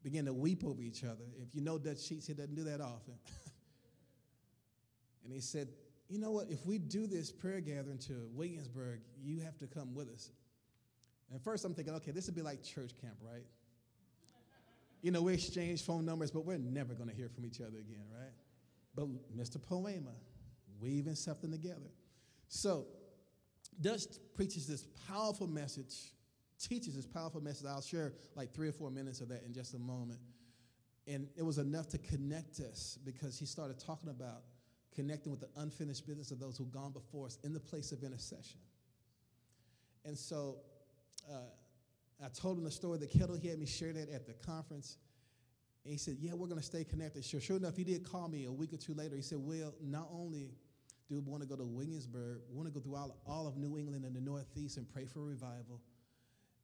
begin 0.06 0.24
to 0.24 0.32
weep 0.32 0.62
over 0.64 0.80
each 0.80 1.02
other. 1.02 1.24
If 1.42 1.52
you 1.52 1.60
know 1.60 1.78
Dutch 1.78 1.98
Sheets, 1.98 2.28
he 2.28 2.32
doesn't 2.32 2.54
do 2.54 2.62
that 2.62 2.80
often. 2.80 3.14
and 5.24 5.32
he 5.32 5.40
said, 5.40 5.66
You 6.08 6.20
know 6.20 6.30
what? 6.30 6.46
If 6.48 6.64
we 6.64 6.78
do 6.78 7.08
this 7.08 7.32
prayer 7.32 7.60
gathering 7.60 7.98
to 8.06 8.28
Williamsburg, 8.32 9.00
you 9.20 9.40
have 9.40 9.58
to 9.58 9.66
come 9.66 9.96
with 9.96 10.08
us. 10.08 10.30
And 11.32 11.42
first 11.42 11.64
I'm 11.64 11.74
thinking, 11.74 11.92
okay, 11.94 12.12
this 12.12 12.26
would 12.26 12.36
be 12.36 12.42
like 12.42 12.62
church 12.62 12.92
camp, 13.00 13.16
right? 13.20 13.42
You 15.02 15.10
know, 15.10 15.22
we 15.22 15.34
exchange 15.34 15.82
phone 15.82 16.06
numbers, 16.06 16.30
but 16.30 16.44
we're 16.44 16.56
never 16.56 16.94
going 16.94 17.08
to 17.08 17.14
hear 17.14 17.28
from 17.28 17.44
each 17.44 17.60
other 17.60 17.78
again, 17.78 18.04
right? 18.16 18.30
But 18.94 19.08
Mr. 19.36 19.60
Poema, 19.60 20.12
weaving 20.80 21.16
something 21.16 21.50
together. 21.50 21.90
So, 22.46 22.86
Dutch 23.80 24.02
preaches 24.36 24.68
this 24.68 24.86
powerful 25.08 25.48
message, 25.48 26.12
teaches 26.58 26.96
this 26.96 27.06
powerful 27.06 27.40
message. 27.40 27.66
I'll 27.66 27.80
share 27.80 28.14
like 28.34 28.52
three 28.54 28.68
or 28.68 28.72
four 28.72 28.90
minutes 28.90 29.20
of 29.20 29.28
that 29.28 29.42
in 29.44 29.52
just 29.52 29.74
a 29.74 29.78
moment. 29.78 30.20
And 31.06 31.28
it 31.36 31.42
was 31.42 31.58
enough 31.58 31.88
to 31.90 31.98
connect 31.98 32.60
us 32.60 32.98
because 33.04 33.38
he 33.38 33.46
started 33.46 33.78
talking 33.78 34.10
about 34.10 34.42
connecting 34.94 35.30
with 35.30 35.40
the 35.40 35.48
unfinished 35.56 36.06
business 36.06 36.30
of 36.30 36.40
those 36.40 36.56
who've 36.56 36.72
gone 36.72 36.92
before 36.92 37.26
us 37.26 37.38
in 37.44 37.52
the 37.52 37.60
place 37.60 37.92
of 37.92 38.02
intercession. 38.02 38.58
And 40.04 40.16
so, 40.16 40.56
uh, 41.30 41.50
I 42.24 42.28
told 42.28 42.56
him 42.56 42.64
the 42.64 42.70
story 42.70 42.94
of 42.94 43.00
the 43.00 43.06
kettle. 43.06 43.36
He 43.36 43.48
had 43.48 43.58
me 43.58 43.66
share 43.66 43.92
that 43.92 44.08
at 44.10 44.26
the 44.26 44.32
conference. 44.32 44.96
And 45.84 45.92
he 45.92 45.98
said, 45.98 46.16
Yeah, 46.18 46.32
we're 46.32 46.46
going 46.46 46.60
to 46.60 46.66
stay 46.66 46.84
connected. 46.84 47.24
Sure, 47.24 47.40
sure 47.40 47.56
enough, 47.56 47.76
he 47.76 47.84
did 47.84 48.04
call 48.04 48.28
me 48.28 48.46
a 48.46 48.52
week 48.52 48.72
or 48.72 48.78
two 48.78 48.94
later. 48.94 49.16
He 49.16 49.22
said, 49.22 49.38
Well, 49.38 49.74
not 49.82 50.08
only 50.10 50.50
do 51.08 51.14
we 51.14 51.20
want 51.20 51.42
to 51.42 51.48
go 51.48 51.56
to 51.56 51.64
Williamsburg, 51.64 52.40
we 52.50 52.56
want 52.56 52.68
to 52.68 52.72
go 52.72 52.80
through 52.80 52.96
all, 52.96 53.16
all 53.26 53.46
of 53.46 53.56
New 53.56 53.76
England 53.78 54.04
and 54.04 54.16
the 54.16 54.20
Northeast 54.20 54.78
and 54.78 54.88
pray 54.88 55.04
for 55.04 55.20
revival. 55.20 55.80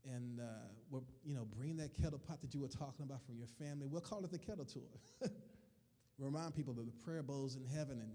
And 0.05 0.41
uh, 0.41 0.45
we'll, 0.91 1.05
you 1.25 1.35
know, 1.35 1.47
bring 1.57 1.77
that 1.77 1.95
kettle 1.95 2.19
pot 2.19 2.41
that 2.43 2.53
you 2.55 2.61
were 2.61 2.69
talking 2.69 3.05
about 3.05 3.25
from 3.25 3.37
your 3.37 3.47
family. 3.47 3.87
We'll 3.87 4.01
call 4.01 4.25
it 4.25 4.33
the 4.33 4.39
kettle 4.39 4.65
tour. 4.65 4.83
Remind 6.19 6.55
people 6.55 6.79
of 6.79 6.87
the 6.87 7.05
prayer 7.05 7.23
bowls 7.23 7.57
in 7.57 7.65
heaven 7.65 7.99
and 7.99 8.11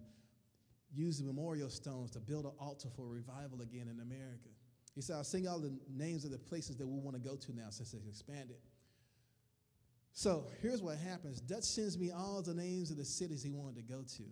use 0.93 1.19
the 1.19 1.25
memorial 1.25 1.69
stones 1.69 2.11
to 2.11 2.19
build 2.19 2.45
an 2.45 2.51
altar 2.59 2.89
for 2.95 3.07
revival 3.07 3.61
again 3.61 3.87
in 3.89 3.99
America. 4.01 4.49
He 4.95 5.01
said, 5.01 5.15
I'll 5.15 5.23
sing 5.23 5.47
all 5.47 5.59
the 5.59 5.73
names 5.95 6.25
of 6.25 6.31
the 6.31 6.37
places 6.37 6.75
that 6.77 6.87
we 6.87 6.99
want 6.99 7.15
to 7.15 7.21
go 7.21 7.35
to 7.35 7.55
now 7.55 7.69
since 7.69 7.93
it's 7.93 8.07
expanded. 8.07 8.57
So 10.13 10.45
here's 10.63 10.81
what 10.81 10.97
happens 10.97 11.39
Dutch 11.39 11.63
sends 11.63 11.97
me 11.97 12.09
all 12.11 12.41
the 12.41 12.53
names 12.53 12.89
of 12.89 12.97
the 12.97 13.05
cities 13.05 13.43
he 13.43 13.51
wanted 13.51 13.75
to 13.75 13.83
go 13.83 14.01
to. 14.17 14.23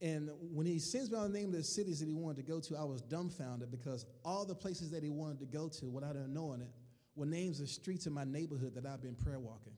And 0.00 0.30
when 0.52 0.66
he 0.66 0.78
sends 0.78 1.10
me 1.10 1.16
all 1.16 1.24
the 1.24 1.30
names 1.30 1.54
of 1.54 1.60
the 1.60 1.64
cities 1.64 2.00
that 2.00 2.06
he 2.06 2.14
wanted 2.14 2.36
to 2.36 2.42
go 2.42 2.60
to, 2.60 2.76
I 2.76 2.84
was 2.84 3.00
dumbfounded 3.00 3.70
because 3.70 4.04
all 4.24 4.44
the 4.44 4.54
places 4.54 4.90
that 4.90 5.02
he 5.02 5.08
wanted 5.08 5.38
to 5.40 5.46
go 5.46 5.68
to, 5.68 5.86
without 5.88 6.16
him 6.16 6.34
knowing 6.34 6.60
it, 6.60 6.70
were 7.14 7.24
names 7.24 7.60
of 7.60 7.68
streets 7.68 8.06
in 8.06 8.12
my 8.12 8.24
neighborhood 8.24 8.74
that 8.74 8.84
I've 8.84 9.00
been 9.00 9.14
prayer 9.14 9.40
walking. 9.40 9.72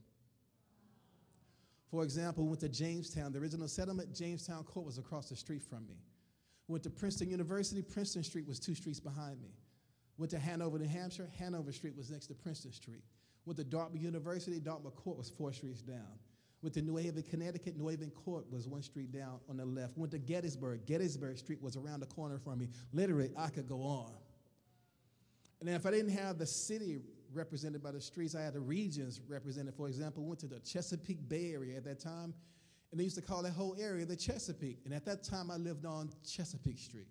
For 1.89 2.03
example, 2.03 2.45
we 2.45 2.51
went 2.51 2.61
to 2.61 2.69
Jamestown. 2.69 3.33
The 3.33 3.39
original 3.39 3.69
settlement, 3.69 4.15
Jamestown 4.15 4.65
Court, 4.65 4.85
was 4.85 4.99
across 4.99 5.29
the 5.29 5.37
street 5.37 5.63
from 5.63 5.87
me. 5.87 5.95
Went 6.67 6.83
to 6.83 6.91
Princeton 6.91 7.31
University, 7.31 7.81
Princeton 7.81 8.23
Street 8.25 8.47
was 8.47 8.59
two 8.59 8.75
streets 8.75 9.01
behind 9.01 9.41
me. 9.41 9.49
Went 10.19 10.31
to 10.33 10.39
Hanover, 10.39 10.79
New 10.79 10.89
Hampshire, 10.89 11.31
Hanover 11.39 11.73
Street 11.73 11.97
was 11.97 12.11
next 12.11 12.27
to 12.27 12.35
Princeton 12.35 12.73
Street. 12.73 13.05
Went 13.47 13.57
to 13.57 13.65
Dartmouth 13.65 14.03
University, 14.03 14.59
Dartmouth 14.59 14.97
Court 14.97 15.17
was 15.17 15.31
four 15.31 15.53
streets 15.53 15.81
down. 15.81 16.19
Went 16.63 16.75
to 16.75 16.83
New 16.83 16.97
Haven, 16.97 17.23
Connecticut, 17.23 17.77
New 17.77 17.89
Haven 17.89 18.11
Court 18.11 18.45
was 18.51 18.67
one 18.67 18.83
street 18.83 19.13
down 19.13 19.39
on 19.49 19.57
the 19.57 19.65
left. 19.65 19.97
Went 19.97 20.11
to 20.13 20.19
Gettysburg, 20.19 20.87
Gettysburg 20.87 21.39
Street 21.39 21.63
was 21.63 21.77
around 21.77 22.01
the 22.01 22.07
corner 22.07 22.39
from 22.39 22.59
me. 22.59 22.69
Literally, 22.93 23.31
I 23.37 23.49
could 23.49 23.69
go 23.69 23.83
on. 23.83 24.13
And 25.61 25.69
if 25.69 25.87
I 25.87 25.91
didn't 25.91 26.13
have 26.13 26.39
the 26.39 26.47
city 26.47 26.99
represented 27.33 27.83
by 27.83 27.93
the 27.93 28.01
streets, 28.01 28.35
I 28.35 28.43
had 28.43 28.55
the 28.55 28.61
regions 28.61 29.21
represented. 29.29 29.75
For 29.75 29.87
example, 29.87 30.25
went 30.25 30.41
to 30.41 30.47
the 30.47 30.61
Chesapeake 30.61 31.29
Bay 31.29 31.53
Area 31.53 31.77
at 31.77 31.85
that 31.85 32.01
time, 32.01 32.35
and 32.91 32.99
they 32.99 33.05
used 33.05 33.17
to 33.17 33.23
call 33.23 33.43
that 33.43 33.53
whole 33.53 33.77
area 33.79 34.05
the 34.05 34.17
Chesapeake. 34.17 34.81
And 34.85 34.95
at 34.95 35.05
that 35.05 35.23
time, 35.23 35.51
I 35.51 35.57
lived 35.57 35.85
on 35.85 36.11
Chesapeake 36.27 36.79
Street. 36.79 37.09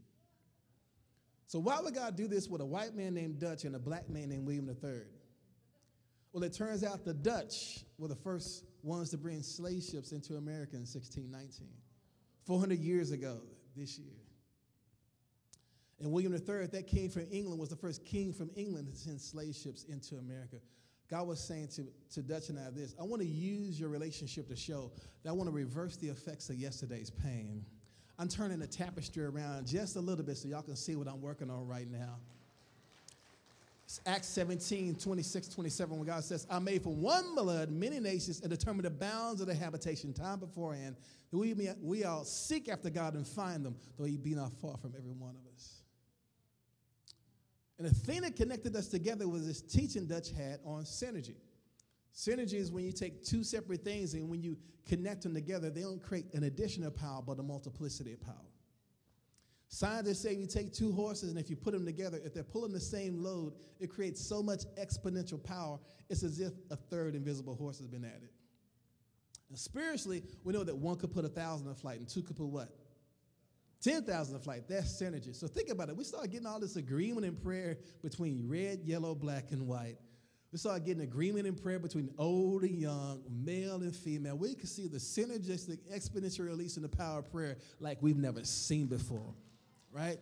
So 1.48 1.60
why 1.60 1.80
would 1.80 1.96
God 1.96 2.18
do 2.18 2.28
this 2.28 2.50
with 2.50 2.60
a 2.60 2.66
white 2.66 2.96
man 2.96 3.14
named 3.14 3.40
Dutch 3.40 3.64
and 3.64 3.76
a 3.76 3.80
black 3.80 4.10
man 4.10 4.30
named 4.30 4.46
William 4.46 4.68
III? 4.68 5.04
Well, 6.34 6.44
it 6.44 6.54
turns 6.54 6.84
out 6.84 7.06
the 7.06 7.14
Dutch 7.14 7.86
were 7.98 8.10
the 8.10 8.16
first 8.16 8.66
ones 8.88 9.10
to 9.12 9.18
bring 9.18 9.44
slave 9.44 9.84
ships 9.84 10.12
into 10.12 10.36
America 10.36 10.76
in 10.76 10.82
1619, 10.82 11.68
400 12.46 12.80
years 12.80 13.12
ago 13.12 13.40
this 13.76 14.00
year. 14.00 14.16
And 16.00 16.12
William 16.12 16.34
III, 16.34 16.68
that 16.68 16.88
king 16.88 17.10
from 17.10 17.26
England, 17.32 17.60
was 17.60 17.70
the 17.70 17.76
first 17.76 18.06
king 18.06 18.32
from 18.32 18.50
England 18.56 18.88
to 18.94 18.96
send 18.96 19.20
slave 19.20 19.56
ships 19.56 19.84
into 19.86 20.16
America. 20.16 20.58
God 21.10 21.28
was 21.28 21.40
saying 21.40 21.70
to, 21.70 21.88
to 22.14 22.22
Dutch 22.22 22.50
and 22.50 22.60
I 22.60 22.70
this 22.70 22.94
I 23.00 23.04
want 23.04 23.22
to 23.22 23.28
use 23.28 23.80
your 23.80 23.90
relationship 23.90 24.48
to 24.50 24.56
show 24.56 24.92
that 25.24 25.30
I 25.30 25.34
want 25.34 25.48
to 25.48 25.56
reverse 25.56 25.96
the 25.98 26.10
effects 26.10 26.50
of 26.50 26.58
yesterday's 26.58 27.10
pain. 27.10 27.66
I'm 28.20 28.28
turning 28.28 28.60
the 28.60 28.68
tapestry 28.68 29.24
around 29.24 29.68
just 29.68 29.96
a 29.96 30.02
little 30.02 30.26
bit 30.26 30.38
so 30.38 30.48
y'all 30.48 30.64
can 30.64 30.76
see 30.76 30.96
what 30.96 31.08
I'm 31.08 31.22
working 31.22 31.50
on 31.50 31.68
right 31.68 31.90
now. 31.90 32.18
Acts 34.06 34.28
17, 34.28 34.96
26, 34.96 35.48
27, 35.48 35.98
when 35.98 36.06
God 36.06 36.24
says, 36.24 36.46
I 36.50 36.60
made 36.60 36.84
from 36.84 37.02
one 37.02 37.36
blood 37.36 37.72
many 37.72 38.02
nations 38.02 38.42
and 38.42 38.50
determined 38.50 38.84
the 38.84 38.90
bounds 38.90 39.40
of 39.40 39.48
their 39.48 39.56
habitation 39.56 40.14
time 40.14 40.40
beforehand, 40.40 40.98
that 41.32 41.38
we, 41.38 41.54
may, 41.54 41.74
we 41.82 42.04
all 42.04 42.26
seek 42.26 42.68
after 42.68 42.90
God 42.90 43.14
and 43.14 43.26
find 43.26 43.66
them, 43.66 43.78
though 43.98 44.04
he 44.04 44.18
be 44.18 44.36
not 44.36 44.52
far 44.54 44.76
from 44.78 44.94
every 44.98 45.12
one 45.12 45.36
of 45.36 45.54
us. 45.54 45.84
And 47.78 47.88
the 47.88 47.94
thing 47.94 48.22
that 48.22 48.36
connected 48.36 48.76
us 48.76 48.88
together 48.88 49.28
was 49.28 49.48
this 49.48 49.62
teaching 49.62 50.06
Dutch 50.06 50.32
had 50.32 50.60
on 50.66 50.84
synergy. 50.84 51.36
Synergy 52.14 52.56
is 52.56 52.72
when 52.72 52.84
you 52.84 52.92
take 52.92 53.24
two 53.24 53.44
separate 53.44 53.86
things 53.86 54.16
and 54.16 54.28
when 54.28 54.42
you 54.42 54.58
connect 54.86 55.24
them 55.24 55.34
together, 55.34 55.70
they 55.70 55.82
don't 55.82 56.02
create 56.02 56.26
an 56.34 56.44
addition 56.44 56.84
of 56.84 56.96
power, 56.96 57.22
but 57.26 57.40
a 57.40 57.44
multiplicity 57.44 58.14
of 58.14 58.22
power. 58.22 58.36
Scientists 59.70 60.22
say 60.22 60.34
you 60.34 60.48
take 60.48 60.74
two 60.74 60.92
horses 60.94 61.30
and 61.30 61.38
if 61.38 61.50
you 61.50 61.56
put 61.56 61.74
them 61.74 61.86
together, 61.86 62.20
if 62.24 62.34
they're 62.34 62.44
pulling 62.44 62.72
the 62.72 62.80
same 62.80 63.22
load, 63.22 63.54
it 63.80 63.90
creates 63.90 64.26
so 64.26 64.42
much 64.42 64.62
exponential 64.80 65.44
power, 65.44 65.78
it's 66.10 66.24
as 66.24 66.40
if 66.40 66.54
a 66.72 66.76
third 66.76 67.16
invisible 67.16 67.56
horse 67.56 67.78
has 67.80 67.88
been 67.88 68.06
added. 68.06 68.30
And 69.50 69.58
spiritually, 69.58 70.24
we 70.44 70.54
know 70.54 70.64
that 70.64 70.76
one 70.76 70.98
could 70.98 71.12
put 71.12 71.26
a 71.26 71.30
thousand 71.30 71.68
in 71.68 71.76
flight 71.76 72.00
and 72.00 72.08
two 72.08 72.22
could 72.22 72.38
put 72.38 72.48
what? 72.48 72.70
10,000 73.82 74.36
in 74.36 74.42
flight. 74.42 74.64
That's 74.68 75.02
synergy. 75.02 75.36
So 75.36 75.48
think 75.48 75.70
about 75.70 75.90
it. 75.90 75.96
We 75.96 76.04
start 76.04 76.30
getting 76.32 76.48
all 76.48 76.60
this 76.60 76.78
agreement 76.78 77.26
in 77.26 77.36
prayer 77.36 77.78
between 78.02 78.48
red, 78.48 78.80
yellow, 78.84 79.14
black, 79.14 79.52
and 79.52 79.68
white. 79.68 79.98
We 80.52 80.58
start 80.58 80.86
getting 80.86 81.04
agreement 81.04 81.46
in 81.46 81.56
prayer 81.56 81.78
between 81.78 82.10
old 82.18 82.64
and 82.64 82.80
young, 82.80 83.22
male 83.30 83.76
and 83.76 83.96
female. 83.96 84.38
We 84.38 84.56
can 84.56 84.68
see 84.68 84.88
the 84.88 84.98
synergistic, 84.98 85.80
exponential 85.94 86.46
release 86.46 86.78
in 86.78 86.84
the 86.84 86.90
power 86.90 87.20
of 87.20 87.32
prayer 87.32 87.58
like 87.80 88.02
we've 88.02 88.18
never 88.18 88.44
seen 88.44 88.88
before, 88.88 89.34
right? 89.98 90.20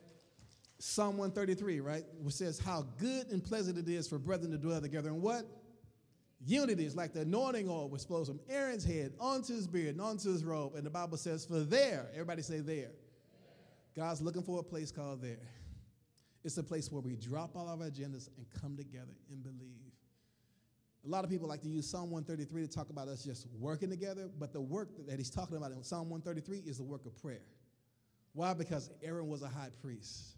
Psalm 0.80 1.18
133, 1.18 1.80
right, 1.80 2.04
which 2.22 2.34
says, 2.34 2.60
How 2.60 2.86
good 2.98 3.28
and 3.28 3.44
pleasant 3.44 3.78
it 3.78 3.90
is 3.90 4.08
for 4.08 4.18
brethren 4.18 4.52
to 4.52 4.58
dwell 4.58 4.82
together. 4.82 5.10
And 5.10 5.22
what? 5.22 5.46
Unity 6.46 6.86
is 6.86 6.96
like 6.96 7.14
the 7.14 7.22
anointing 7.22 7.70
oil 7.70 7.90
which 7.90 8.04
flows 8.04 8.28
from 8.28 8.40
Aaron's 8.50 8.84
head 8.84 9.14
onto 9.20 9.54
his 9.54 9.68
beard 9.68 9.96
and 9.96 10.02
onto 10.02 10.32
his 10.32 10.44
robe. 10.44 10.76
And 10.76 10.86
the 10.86 10.90
Bible 10.90 11.18
says, 11.18 11.46
For 11.46 11.60
there, 11.60 12.08
everybody 12.14 12.42
say 12.42 12.60
there. 12.60 12.92
God's 13.96 14.22
looking 14.22 14.44
for 14.44 14.60
a 14.60 14.64
place 14.64 14.92
called 14.92 15.22
there. 15.22 15.40
It's 16.44 16.58
a 16.58 16.64
place 16.64 16.92
where 16.92 17.02
we 17.02 17.16
drop 17.16 17.56
all 17.56 17.68
of 17.68 17.82
our 17.82 17.88
agendas 17.88 18.30
and 18.38 18.46
come 18.62 18.78
together 18.78 19.16
and 19.32 19.42
believe. 19.42 19.72
A 21.06 21.10
lot 21.10 21.24
of 21.24 21.30
people 21.30 21.48
like 21.48 21.62
to 21.62 21.70
use 21.70 21.90
Psalm 21.90 22.12
133 22.12 22.64
to 22.64 22.68
talk 22.68 22.90
about 22.90 23.08
us 23.08 23.24
just 23.24 23.48
working 23.60 23.90
together, 23.90 24.30
but 24.40 24.54
the 24.54 24.62
work 24.62 24.90
that 25.08 25.18
he's 25.18 25.30
talking 25.30 25.56
about 25.56 25.72
in 25.72 25.84
Psalm 25.84 26.10
133 26.10 26.70
is 26.70 26.78
the 26.78 26.84
work 26.84 27.06
of 27.06 27.20
prayer. 27.22 27.42
Why? 28.36 28.54
Because 28.54 28.92
Aaron 29.02 29.28
was 29.28 29.42
a 29.42 29.48
high 29.48 29.70
priest. 29.82 30.36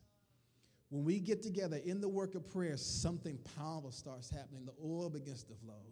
When 0.89 1.03
we 1.03 1.19
get 1.19 1.43
together 1.43 1.81
in 1.83 1.99
the 1.99 2.07
work 2.07 2.35
of 2.35 2.49
prayer, 2.49 2.77
something 2.77 3.37
powerful 3.57 3.91
starts 3.91 4.29
happening. 4.29 4.65
The 4.65 4.73
oil 4.81 5.09
begins 5.09 5.43
to 5.45 5.53
flow. 5.55 5.83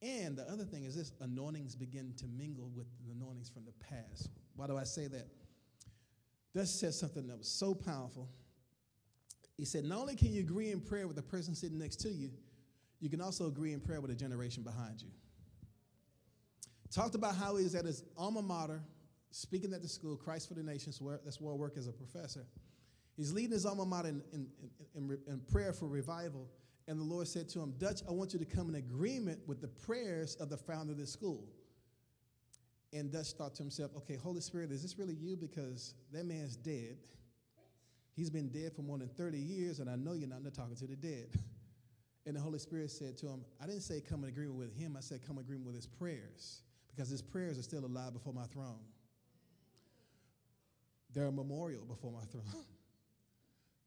And 0.00 0.36
the 0.36 0.44
other 0.44 0.64
thing 0.64 0.84
is 0.84 0.94
this 0.94 1.12
anointings 1.20 1.74
begin 1.74 2.14
to 2.18 2.26
mingle 2.26 2.70
with 2.74 2.86
the 3.04 3.10
anointings 3.10 3.50
from 3.50 3.64
the 3.64 3.72
past. 3.84 4.30
Why 4.54 4.68
do 4.68 4.78
I 4.78 4.84
say 4.84 5.08
that? 5.08 5.26
That 6.54 6.66
says 6.66 6.98
something 6.98 7.26
that 7.26 7.36
was 7.36 7.48
so 7.48 7.74
powerful. 7.74 8.30
He 9.56 9.64
said, 9.64 9.84
Not 9.84 9.98
only 9.98 10.14
can 10.14 10.32
you 10.32 10.40
agree 10.40 10.70
in 10.70 10.80
prayer 10.80 11.08
with 11.08 11.16
the 11.16 11.22
person 11.22 11.54
sitting 11.54 11.78
next 11.78 11.96
to 11.96 12.10
you, 12.10 12.30
you 13.00 13.10
can 13.10 13.20
also 13.20 13.48
agree 13.48 13.72
in 13.72 13.80
prayer 13.80 14.00
with 14.00 14.12
a 14.12 14.14
generation 14.14 14.62
behind 14.62 15.02
you. 15.02 15.10
Talked 16.90 17.16
about 17.16 17.34
how 17.34 17.56
he 17.56 17.64
was 17.64 17.74
at 17.74 17.84
his 17.84 18.04
alma 18.16 18.40
mater, 18.40 18.80
speaking 19.30 19.72
at 19.72 19.82
the 19.82 19.88
school, 19.88 20.16
Christ 20.16 20.48
for 20.48 20.54
the 20.54 20.62
Nations, 20.62 21.00
where, 21.00 21.20
that's 21.24 21.40
where 21.40 21.52
I 21.52 21.56
work 21.56 21.76
as 21.76 21.86
a 21.86 21.92
professor. 21.92 22.46
He's 23.16 23.32
leading 23.32 23.52
his 23.52 23.66
alma 23.66 23.84
mater 23.84 24.08
in, 24.08 24.22
in, 24.32 24.46
in, 24.94 25.18
in, 25.26 25.40
prayer 25.40 25.72
for 25.72 25.88
revival. 25.88 26.48
And 26.86 26.98
the 26.98 27.04
Lord 27.04 27.26
said 27.26 27.48
to 27.50 27.60
him, 27.60 27.74
Dutch, 27.78 28.00
I 28.08 28.12
want 28.12 28.32
you 28.32 28.38
to 28.38 28.44
come 28.44 28.68
in 28.68 28.76
agreement 28.76 29.40
with 29.46 29.60
the 29.60 29.68
prayers 29.68 30.36
of 30.36 30.48
the 30.48 30.56
founder 30.56 30.92
of 30.92 30.98
this 30.98 31.12
school. 31.12 31.44
And 32.92 33.12
Dutch 33.12 33.32
thought 33.32 33.54
to 33.56 33.62
himself, 33.62 33.90
okay, 33.96 34.14
Holy 34.14 34.40
Spirit, 34.40 34.70
is 34.70 34.82
this 34.82 34.98
really 34.98 35.14
you? 35.14 35.36
Because 35.36 35.94
that 36.12 36.24
man's 36.24 36.56
dead. 36.56 36.96
He's 38.14 38.30
been 38.30 38.48
dead 38.48 38.72
for 38.74 38.82
more 38.82 38.98
than 38.98 39.08
30 39.08 39.38
years, 39.38 39.80
and 39.80 39.90
I 39.90 39.96
know 39.96 40.12
you're 40.12 40.28
not 40.28 40.42
talking 40.54 40.76
to 40.76 40.86
the 40.86 40.96
dead. 40.96 41.28
And 42.26 42.36
the 42.36 42.42
Holy 42.42 42.58
Spirit 42.58 42.90
said 42.90 43.16
to 43.18 43.26
him, 43.26 43.42
I 43.58 43.64
didn't 43.64 43.80
say 43.80 44.02
come 44.06 44.22
in 44.22 44.28
agreement 44.28 44.58
with 44.58 44.76
him, 44.78 44.96
I 44.98 45.00
said 45.00 45.26
come 45.26 45.38
in 45.38 45.44
agreement 45.44 45.64
with 45.64 45.76
his 45.76 45.86
prayers, 45.86 46.60
because 46.94 47.08
his 47.08 47.22
prayers 47.22 47.58
are 47.58 47.62
still 47.62 47.86
alive 47.86 48.12
before 48.12 48.34
my 48.34 48.44
throne. 48.44 48.80
They're 51.14 51.26
a 51.26 51.32
memorial 51.32 51.84
before 51.84 52.12
my 52.12 52.24
throne. 52.24 52.44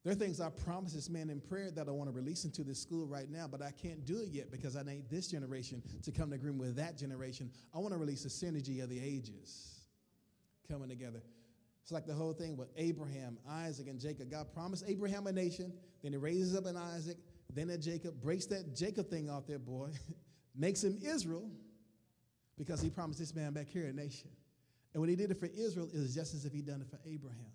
There 0.03 0.11
are 0.11 0.15
things 0.15 0.41
I 0.41 0.49
promised 0.49 0.95
this 0.95 1.09
man 1.09 1.29
in 1.29 1.39
prayer 1.39 1.69
that 1.71 1.87
I 1.87 1.91
want 1.91 2.09
to 2.09 2.15
release 2.15 2.43
into 2.43 2.63
this 2.63 2.81
school 2.81 3.05
right 3.05 3.29
now, 3.29 3.47
but 3.47 3.61
I 3.61 3.69
can't 3.69 4.03
do 4.03 4.19
it 4.19 4.29
yet 4.29 4.49
because 4.49 4.75
I 4.75 4.81
need 4.81 5.09
this 5.11 5.27
generation 5.27 5.83
to 6.01 6.11
come 6.11 6.29
to 6.29 6.35
agreement 6.35 6.59
with 6.59 6.75
that 6.77 6.97
generation. 6.97 7.51
I 7.73 7.77
want 7.77 7.93
to 7.93 7.99
release 7.99 8.23
the 8.23 8.29
synergy 8.29 8.81
of 8.83 8.89
the 8.89 8.99
ages 8.99 9.81
coming 10.67 10.89
together. 10.89 11.21
It's 11.83 11.91
like 11.91 12.07
the 12.07 12.15
whole 12.15 12.33
thing 12.33 12.57
with 12.57 12.69
Abraham, 12.77 13.37
Isaac, 13.47 13.87
and 13.87 13.99
Jacob. 13.99 14.31
God 14.31 14.51
promised 14.51 14.85
Abraham 14.87 15.27
a 15.27 15.31
nation, 15.31 15.71
then 16.01 16.13
he 16.13 16.17
raises 16.17 16.55
up 16.55 16.65
an 16.65 16.77
Isaac, 16.77 17.17
then 17.53 17.67
that 17.67 17.79
Jacob 17.79 18.19
breaks 18.21 18.47
that 18.47 18.75
Jacob 18.75 19.07
thing 19.09 19.29
off 19.29 19.45
there, 19.45 19.59
boy, 19.59 19.89
makes 20.55 20.83
him 20.83 20.97
Israel 21.03 21.47
because 22.57 22.81
he 22.81 22.89
promised 22.89 23.19
this 23.19 23.35
man 23.35 23.53
back 23.53 23.67
here 23.67 23.85
a 23.85 23.93
nation. 23.93 24.29
And 24.93 25.01
when 25.01 25.09
he 25.09 25.15
did 25.15 25.31
it 25.31 25.39
for 25.39 25.47
Israel, 25.47 25.89
it 25.93 25.97
was 25.97 26.13
just 26.13 26.33
as 26.33 26.45
if 26.45 26.51
he'd 26.51 26.65
done 26.65 26.81
it 26.81 26.87
for 26.89 26.99
Abraham. 27.05 27.51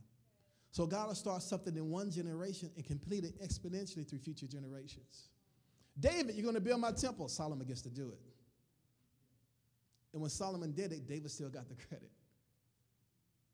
So 0.70 0.86
God 0.86 1.08
will 1.08 1.14
start 1.14 1.42
something 1.42 1.76
in 1.76 1.90
one 1.90 2.10
generation 2.10 2.70
and 2.76 2.84
complete 2.84 3.24
it 3.24 3.40
exponentially 3.42 4.08
through 4.08 4.18
future 4.18 4.46
generations. 4.46 5.28
David, 5.98 6.34
you're 6.34 6.42
going 6.42 6.54
to 6.54 6.60
build 6.60 6.80
my 6.80 6.92
temple. 6.92 7.28
Solomon 7.28 7.66
gets 7.66 7.82
to 7.82 7.90
do 7.90 8.08
it. 8.08 8.20
And 10.12 10.20
when 10.20 10.30
Solomon 10.30 10.72
did 10.72 10.92
it, 10.92 11.06
David 11.06 11.30
still 11.30 11.48
got 11.48 11.68
the 11.68 11.74
credit. 11.74 12.10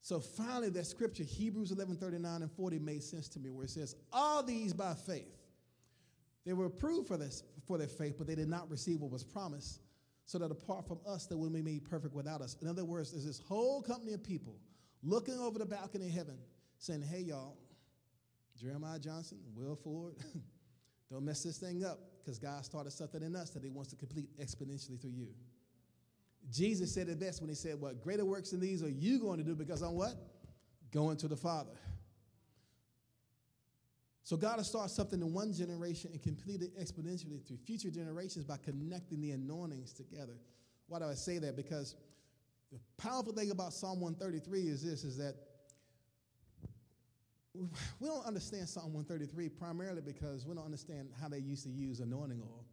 So 0.01 0.19
finally, 0.19 0.69
that 0.71 0.87
scripture, 0.87 1.23
Hebrews 1.23 1.71
11 1.71 1.97
39 1.97 2.43
and 2.43 2.51
40, 2.51 2.79
made 2.81 3.03
sense 3.05 3.29
to 3.29 3.39
me, 3.39 3.51
where 3.51 3.65
it 3.65 3.71
says, 3.71 3.95
All 4.13 4.43
these 4.43 4.73
by 4.73 4.95
faith. 4.95 5.39
They 6.45 6.53
were 6.53 6.67
approved 6.67 7.07
for, 7.07 7.17
this, 7.17 7.45
for 7.67 7.79
their 7.79 7.87
faith, 7.87 8.17
but 8.19 8.27
they 8.27 8.35
did 8.35 8.49
not 8.49 8.69
receive 8.69 9.01
what 9.01 9.13
was 9.13 9.23
promised, 9.23 9.81
so 10.25 10.39
that 10.39 10.51
apart 10.51 10.87
from 10.87 11.01
us, 11.07 11.27
they 11.27 11.35
will 11.35 11.51
be 11.51 11.63
made 11.63 11.85
perfect 11.85 12.15
without 12.15 12.41
us. 12.41 12.57
In 12.63 12.69
other 12.69 12.85
words, 12.85 13.13
there's 13.13 13.27
this 13.27 13.41
whole 13.41 13.83
company 13.83 14.13
of 14.13 14.23
people 14.23 14.57
looking 15.03 15.39
over 15.39 15.59
the 15.59 15.67
balcony 15.67 16.07
of 16.07 16.13
heaven 16.13 16.39
saying, 16.79 17.03
hey, 17.03 17.21
y'all, 17.21 17.57
Jeremiah 18.61 18.99
Johnson, 18.99 19.39
Will 19.55 19.77
Ford, 19.77 20.15
don't 21.11 21.25
mess 21.25 21.43
this 21.43 21.59
thing 21.59 21.85
up 21.85 21.99
because 22.23 22.39
God 22.39 22.65
started 22.65 22.93
something 22.93 23.23
in 23.23 23.35
us 23.35 23.51
that 23.51 23.63
he 23.63 23.71
wants 23.71 23.91
to 23.91 23.97
complete 23.97 24.29
exponentially 24.39 25.01
through 25.01 25.11
you. 25.11 25.29
Jesus 26.51 26.93
said 26.93 27.09
it 27.09 27.21
best 27.21 27.41
when 27.41 27.49
he 27.49 27.55
said, 27.55 27.81
What 27.81 28.01
greater 28.01 28.25
works 28.25 28.51
than 28.51 28.61
these 28.61 28.83
are 28.83 28.89
you 28.89 29.21
going 29.21 29.39
to 29.39 29.45
do 29.45 29.55
because 29.55 29.83
I'm 29.83 29.95
what? 29.95 30.15
Going 30.93 31.17
to 31.19 31.29
the 31.29 31.37
Father. 31.37 31.73
So 34.25 34.37
God 34.37 34.57
will 34.57 34.65
start 34.65 34.91
something 34.91 35.21
in 35.21 35.33
one 35.33 35.53
generation 35.53 36.11
and 36.13 36.23
complete 36.23 36.63
it 36.63 36.79
exponentially 36.79 37.45
through 37.47 37.59
future 37.67 37.91
generations 37.91 38.45
by 38.45 38.57
connecting 38.57 39.21
the 39.21 39.33
anointings 39.33 39.93
together. 39.93 40.35
Why 40.87 41.01
do 41.01 41.07
I 41.07 41.15
say 41.15 41.39
that? 41.39 41.57
Because 41.57 41.97
the 42.71 42.79
powerful 42.97 43.33
thing 43.33 43.51
about 43.51 43.73
Psalm 43.73 44.01
133 44.01 44.69
is 44.69 44.83
this 44.83 45.05
is 45.05 45.17
that 45.19 45.35
we 48.01 48.09
don't 48.09 48.25
understand 48.25 48.69
Psalm 48.69 48.95
133 48.95 49.49
primarily 49.51 50.01
because 50.01 50.47
we 50.47 50.55
don't 50.55 50.65
understand 50.65 51.11
how 51.21 51.29
they 51.29 51.39
used 51.39 51.65
to 51.65 51.71
use 51.71 52.01
anointing 52.01 52.41
oil. 52.41 52.65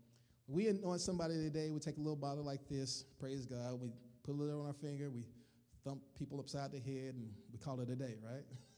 We 0.48 0.68
anoint 0.68 1.02
somebody 1.02 1.34
today, 1.34 1.70
we 1.70 1.80
take 1.80 1.98
a 1.98 2.00
little 2.00 2.16
bottle 2.16 2.46
like 2.46 2.68
this, 2.70 3.04
praise 3.20 3.46
God, 3.46 3.80
we 3.82 3.90
put 4.24 4.36
a 4.36 4.38
little 4.38 4.62
on 4.62 4.68
our 4.68 4.74
finger, 4.74 5.10
we 5.10 5.26
thump 5.84 6.02
people 6.18 6.40
upside 6.40 6.72
the 6.72 6.80
head, 6.80 7.16
and 7.16 7.30
we 7.52 7.60
call 7.60 7.80
it 7.82 7.90
a 7.90 7.96
day, 7.96 8.16
right? 8.24 8.44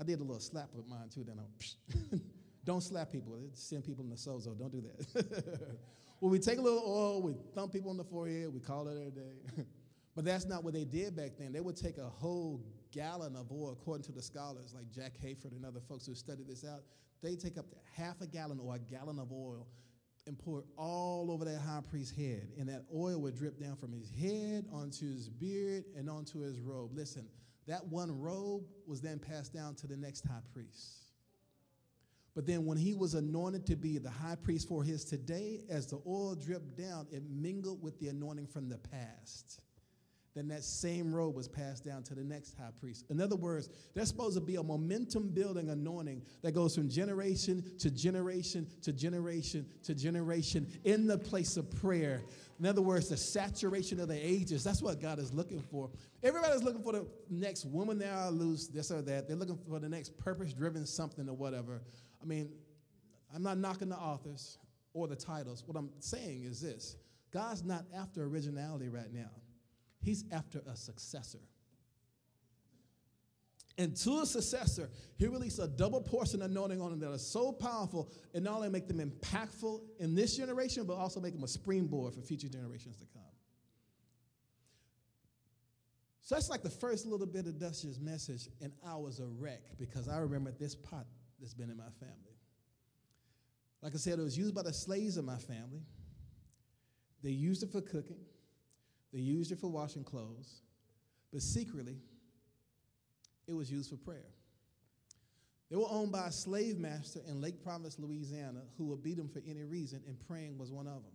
I 0.00 0.04
did 0.04 0.18
a 0.18 0.22
little 0.22 0.40
slap 0.40 0.68
with 0.72 0.88
mine 0.88 1.08
too, 1.12 1.24
then 1.24 1.38
I 1.38 2.16
don't 2.64 2.82
slap 2.82 3.12
people, 3.12 3.38
send 3.52 3.84
people 3.84 4.02
in 4.02 4.10
the 4.10 4.16
sozo, 4.16 4.58
don't 4.58 4.72
do 4.72 4.80
that. 4.80 5.76
well, 6.20 6.30
we 6.30 6.38
take 6.38 6.58
a 6.58 6.62
little 6.62 6.82
oil, 6.86 7.22
we 7.22 7.34
thump 7.54 7.72
people 7.72 7.90
on 7.90 7.98
the 7.98 8.04
forehead, 8.04 8.52
we 8.52 8.60
call 8.60 8.88
it 8.88 8.96
a 8.96 9.10
day. 9.10 9.66
but 10.16 10.24
that's 10.24 10.46
not 10.46 10.64
what 10.64 10.72
they 10.72 10.84
did 10.84 11.14
back 11.14 11.32
then. 11.38 11.52
They 11.52 11.60
would 11.60 11.76
take 11.76 11.98
a 11.98 12.08
whole 12.08 12.62
gallon 12.92 13.36
of 13.36 13.52
oil, 13.52 13.72
according 13.72 14.04
to 14.04 14.12
the 14.12 14.22
scholars 14.22 14.74
like 14.74 14.90
Jack 14.90 15.12
Hayford 15.22 15.52
and 15.52 15.66
other 15.66 15.80
folks 15.80 16.06
who 16.06 16.14
studied 16.14 16.48
this 16.48 16.64
out, 16.64 16.80
they 17.22 17.36
take 17.36 17.58
up 17.58 17.66
half 17.94 18.22
a 18.22 18.26
gallon 18.26 18.58
or 18.58 18.76
a 18.76 18.78
gallon 18.78 19.18
of 19.18 19.30
oil 19.30 19.66
and 20.26 20.38
pour 20.38 20.60
it 20.60 20.64
all 20.76 21.30
over 21.30 21.44
that 21.44 21.60
high 21.60 21.80
priest's 21.90 22.16
head. 22.16 22.48
And 22.58 22.68
that 22.68 22.84
oil 22.94 23.20
would 23.20 23.36
drip 23.36 23.60
down 23.60 23.76
from 23.76 23.92
his 23.92 24.10
head 24.10 24.64
onto 24.72 25.12
his 25.12 25.28
beard 25.28 25.84
and 25.96 26.08
onto 26.08 26.40
his 26.40 26.60
robe. 26.60 26.90
Listen, 26.94 27.26
that 27.66 27.86
one 27.86 28.20
robe 28.20 28.64
was 28.86 29.00
then 29.00 29.18
passed 29.18 29.52
down 29.52 29.74
to 29.76 29.86
the 29.86 29.96
next 29.96 30.26
high 30.26 30.42
priest. 30.52 31.12
But 32.34 32.46
then 32.46 32.64
when 32.64 32.78
he 32.78 32.94
was 32.94 33.14
anointed 33.14 33.66
to 33.66 33.76
be 33.76 33.98
the 33.98 34.10
high 34.10 34.36
priest 34.36 34.68
for 34.68 34.84
his 34.84 35.04
today, 35.04 35.62
as 35.68 35.86
the 35.88 36.00
oil 36.06 36.34
dripped 36.34 36.76
down, 36.76 37.06
it 37.10 37.22
mingled 37.28 37.82
with 37.82 37.98
the 37.98 38.08
anointing 38.08 38.46
from 38.46 38.68
the 38.68 38.78
past 38.78 39.60
then 40.40 40.48
that 40.48 40.64
same 40.64 41.14
robe 41.14 41.36
was 41.36 41.46
passed 41.46 41.84
down 41.84 42.02
to 42.02 42.14
the 42.14 42.24
next 42.24 42.56
high 42.56 42.70
priest. 42.80 43.04
In 43.10 43.20
other 43.20 43.36
words, 43.36 43.68
there's 43.94 44.08
supposed 44.08 44.36
to 44.36 44.40
be 44.40 44.56
a 44.56 44.62
momentum 44.62 45.28
building 45.28 45.68
anointing 45.68 46.22
that 46.40 46.52
goes 46.52 46.74
from 46.74 46.88
generation 46.88 47.62
to 47.78 47.90
generation 47.90 48.66
to 48.80 48.90
generation 48.90 49.66
to 49.82 49.94
generation 49.94 50.66
in 50.84 51.06
the 51.06 51.18
place 51.18 51.58
of 51.58 51.70
prayer. 51.70 52.22
In 52.58 52.64
other 52.64 52.80
words, 52.80 53.10
the 53.10 53.18
saturation 53.18 54.00
of 54.00 54.08
the 54.08 54.16
ages. 54.16 54.64
That's 54.64 54.80
what 54.80 54.98
God 54.98 55.18
is 55.18 55.30
looking 55.34 55.60
for. 55.60 55.90
Everybody's 56.22 56.62
looking 56.62 56.82
for 56.82 56.92
the 56.92 57.06
next 57.28 57.66
woman 57.66 58.02
are 58.02 58.30
loose, 58.30 58.68
this 58.68 58.90
or 58.90 59.02
that. 59.02 59.28
They're 59.28 59.36
looking 59.36 59.58
for 59.68 59.78
the 59.78 59.90
next 59.90 60.16
purpose 60.16 60.54
driven 60.54 60.86
something 60.86 61.28
or 61.28 61.36
whatever. 61.36 61.82
I 62.22 62.24
mean, 62.24 62.50
I'm 63.34 63.42
not 63.42 63.58
knocking 63.58 63.90
the 63.90 63.98
authors 63.98 64.56
or 64.94 65.06
the 65.06 65.16
titles. 65.16 65.64
What 65.66 65.76
I'm 65.76 65.90
saying 65.98 66.44
is 66.44 66.62
this 66.62 66.96
God's 67.30 67.62
not 67.62 67.84
after 67.94 68.24
originality 68.24 68.88
right 68.88 69.12
now. 69.12 69.30
He's 70.02 70.24
after 70.32 70.62
a 70.66 70.76
successor. 70.76 71.40
And 73.78 73.96
to 73.96 74.20
a 74.20 74.26
successor, 74.26 74.90
he 75.16 75.26
released 75.26 75.58
a 75.58 75.66
double 75.66 76.02
portion 76.02 76.42
anointing 76.42 76.80
on 76.80 76.90
them 76.90 77.00
that 77.00 77.10
are 77.10 77.18
so 77.18 77.50
powerful 77.52 78.10
and 78.34 78.44
not 78.44 78.56
only 78.56 78.68
make 78.68 78.86
them 78.86 78.98
impactful 78.98 79.80
in 79.98 80.14
this 80.14 80.36
generation, 80.36 80.84
but 80.84 80.94
also 80.94 81.20
make 81.20 81.32
them 81.32 81.44
a 81.44 81.48
springboard 81.48 82.14
for 82.14 82.20
future 82.20 82.48
generations 82.48 82.96
to 82.98 83.06
come. 83.06 83.22
So 86.30 86.34
that's 86.34 86.50
like 86.50 86.62
the 86.62 86.70
first 86.70 87.06
little 87.06 87.26
bit 87.26 87.46
of 87.46 87.58
Dutch's 87.58 87.98
message, 87.98 88.48
and 88.60 88.70
I 88.86 88.96
was 88.96 89.18
a 89.18 89.26
wreck 89.26 89.62
because 89.78 90.08
I 90.08 90.18
remember 90.18 90.52
this 90.52 90.74
pot 90.74 91.06
that's 91.40 91.54
been 91.54 91.70
in 91.70 91.76
my 91.76 91.90
family. 91.98 92.36
Like 93.82 93.94
I 93.94 93.96
said, 93.96 94.18
it 94.18 94.22
was 94.22 94.36
used 94.36 94.54
by 94.54 94.62
the 94.62 94.72
slaves 94.72 95.16
of 95.16 95.24
my 95.24 95.38
family. 95.38 95.82
They 97.22 97.30
used 97.30 97.62
it 97.62 97.72
for 97.72 97.80
cooking, 97.80 98.18
they 99.12 99.20
used 99.20 99.52
it 99.52 99.58
for 99.58 99.68
washing 99.68 100.04
clothes, 100.04 100.62
but 101.32 101.42
secretly, 101.42 101.96
it 103.46 103.54
was 103.54 103.70
used 103.70 103.90
for 103.90 103.96
prayer. 103.96 104.30
They 105.70 105.76
were 105.76 105.88
owned 105.88 106.10
by 106.10 106.26
a 106.26 106.32
slave 106.32 106.78
master 106.78 107.20
in 107.28 107.40
Lake 107.40 107.62
Providence, 107.62 107.98
Louisiana, 107.98 108.62
who 108.76 108.86
would 108.86 109.02
beat 109.02 109.16
them 109.16 109.28
for 109.28 109.40
any 109.46 109.62
reason, 109.62 110.02
and 110.06 110.18
praying 110.26 110.58
was 110.58 110.72
one 110.72 110.86
of 110.86 111.02
them. 111.02 111.12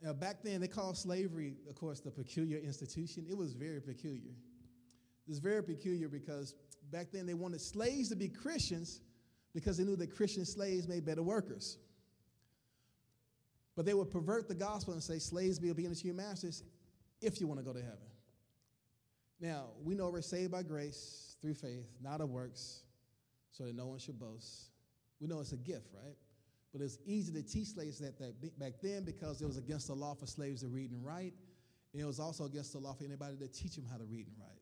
Now, 0.00 0.12
back 0.12 0.42
then, 0.42 0.60
they 0.60 0.68
called 0.68 0.96
slavery, 0.96 1.56
of 1.68 1.74
course, 1.74 2.00
the 2.00 2.10
peculiar 2.10 2.58
institution. 2.58 3.26
It 3.28 3.36
was 3.36 3.52
very 3.52 3.80
peculiar. 3.80 4.32
It 5.26 5.28
was 5.28 5.38
very 5.38 5.62
peculiar 5.62 6.08
because 6.08 6.54
back 6.90 7.08
then 7.12 7.26
they 7.26 7.34
wanted 7.34 7.60
slaves 7.60 8.08
to 8.10 8.16
be 8.16 8.28
Christians 8.28 9.00
because 9.54 9.76
they 9.76 9.84
knew 9.84 9.96
that 9.96 10.14
Christian 10.14 10.44
slaves 10.46 10.86
made 10.86 11.04
better 11.04 11.22
workers. 11.22 11.78
But 13.78 13.86
they 13.86 13.94
would 13.94 14.10
pervert 14.10 14.48
the 14.48 14.56
gospel 14.56 14.92
and 14.92 15.00
say, 15.00 15.20
slaves 15.20 15.60
be 15.60 15.70
obedient 15.70 15.96
to 15.98 16.06
your 16.06 16.16
masters 16.16 16.64
if 17.20 17.40
you 17.40 17.46
want 17.46 17.60
to 17.60 17.64
go 17.64 17.72
to 17.72 17.78
heaven. 17.78 18.08
Now, 19.40 19.66
we 19.84 19.94
know 19.94 20.10
we're 20.10 20.20
saved 20.20 20.50
by 20.50 20.64
grace 20.64 21.36
through 21.40 21.54
faith, 21.54 21.86
not 22.02 22.20
of 22.20 22.28
works, 22.28 22.80
so 23.52 23.66
that 23.66 23.76
no 23.76 23.86
one 23.86 24.00
should 24.00 24.18
boast. 24.18 24.70
We 25.20 25.28
know 25.28 25.38
it's 25.38 25.52
a 25.52 25.56
gift, 25.56 25.90
right? 25.94 26.16
But 26.72 26.82
it's 26.82 26.98
easy 27.06 27.32
to 27.34 27.42
teach 27.44 27.68
slaves 27.68 28.00
that, 28.00 28.18
that 28.18 28.58
back 28.58 28.72
then 28.82 29.04
because 29.04 29.40
it 29.40 29.46
was 29.46 29.58
against 29.58 29.86
the 29.86 29.94
law 29.94 30.16
for 30.16 30.26
slaves 30.26 30.62
to 30.62 30.66
read 30.66 30.90
and 30.90 31.06
write. 31.06 31.34
And 31.92 32.02
it 32.02 32.04
was 32.04 32.18
also 32.18 32.46
against 32.46 32.72
the 32.72 32.80
law 32.80 32.94
for 32.94 33.04
anybody 33.04 33.36
to 33.36 33.46
teach 33.46 33.76
them 33.76 33.84
how 33.88 33.96
to 33.96 34.04
read 34.06 34.26
and 34.26 34.34
write. 34.40 34.58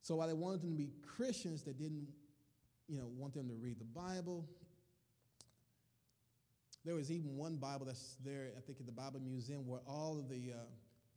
So 0.00 0.16
while 0.16 0.28
they 0.28 0.32
wanted 0.32 0.62
them 0.62 0.70
to 0.70 0.76
be 0.78 0.90
Christians, 1.06 1.64
they 1.64 1.74
didn't, 1.74 2.08
you 2.88 2.96
know, 2.96 3.10
want 3.14 3.34
them 3.34 3.46
to 3.48 3.54
read 3.56 3.78
the 3.78 3.84
Bible. 3.84 4.48
There 6.86 6.94
was 6.94 7.10
even 7.10 7.36
one 7.36 7.56
Bible 7.56 7.86
that's 7.86 8.16
there, 8.24 8.52
I 8.56 8.60
think, 8.60 8.78
at 8.78 8.86
the 8.86 8.92
Bible 8.92 9.20
Museum, 9.20 9.66
where 9.66 9.80
all 9.88 10.18
of 10.18 10.28
the 10.28 10.52
uh, 10.52 10.62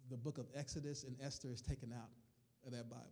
the 0.10 0.18
book 0.18 0.40
of 0.40 0.48
Exodus 0.56 1.04
and 1.04 1.16
Esther 1.24 1.50
is 1.50 1.62
taken 1.62 1.94
out 1.94 2.10
of 2.66 2.72
that 2.72 2.90
Bible 2.90 3.06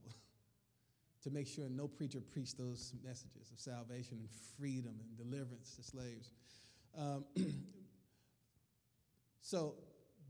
to 1.23 1.29
make 1.29 1.47
sure 1.47 1.69
no 1.69 1.87
preacher 1.87 2.19
preached 2.19 2.57
those 2.57 2.93
messages 3.05 3.51
of 3.51 3.59
salvation 3.59 4.17
and 4.19 4.29
freedom 4.57 4.95
and 4.99 5.17
deliverance 5.17 5.75
to 5.75 5.83
slaves. 5.83 6.31
Um, 6.97 7.25
so 9.41 9.75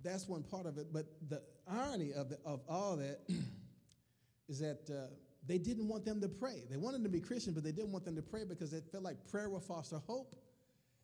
that's 0.03 0.27
one 0.27 0.43
part 0.43 0.65
of 0.65 0.77
it. 0.77 0.87
But 0.91 1.05
the 1.29 1.41
irony 1.65 2.11
of, 2.11 2.27
the, 2.27 2.39
of 2.45 2.59
all 2.67 2.97
that 2.97 3.21
is 4.49 4.59
that 4.59 4.89
uh, 4.89 5.13
they 5.47 5.57
didn't 5.57 5.87
want 5.87 6.03
them 6.03 6.19
to 6.19 6.27
pray. 6.27 6.63
They 6.69 6.75
wanted 6.75 6.97
them 6.97 7.03
to 7.03 7.09
be 7.09 7.21
Christian, 7.21 7.53
but 7.53 7.63
they 7.63 7.71
didn't 7.71 7.93
want 7.93 8.03
them 8.03 8.17
to 8.17 8.21
pray 8.21 8.43
because 8.43 8.71
they 8.71 8.81
felt 8.91 9.05
like 9.05 9.15
prayer 9.31 9.49
would 9.49 9.63
foster 9.63 9.99
hope. 10.05 10.35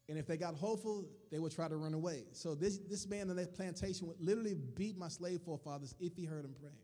And 0.10 0.18
if 0.18 0.28
they 0.28 0.38
got 0.38 0.56
hopeful, 0.56 1.06
they 1.32 1.40
would 1.40 1.54
try 1.54 1.68
to 1.68 1.78
run 1.78 1.94
away. 1.94 2.24
So 2.34 2.56
this, 2.56 2.80
this 2.90 3.08
man 3.08 3.30
on 3.30 3.38
that 3.38 3.56
plantation 3.56 4.08
would 4.08 4.20
literally 4.20 4.56
beat 4.76 4.98
my 4.98 5.08
slave 5.08 5.42
forefathers 5.46 5.96
if 6.00 6.16
he 6.16 6.26
heard 6.26 6.44
them 6.44 6.56
praying. 6.60 6.76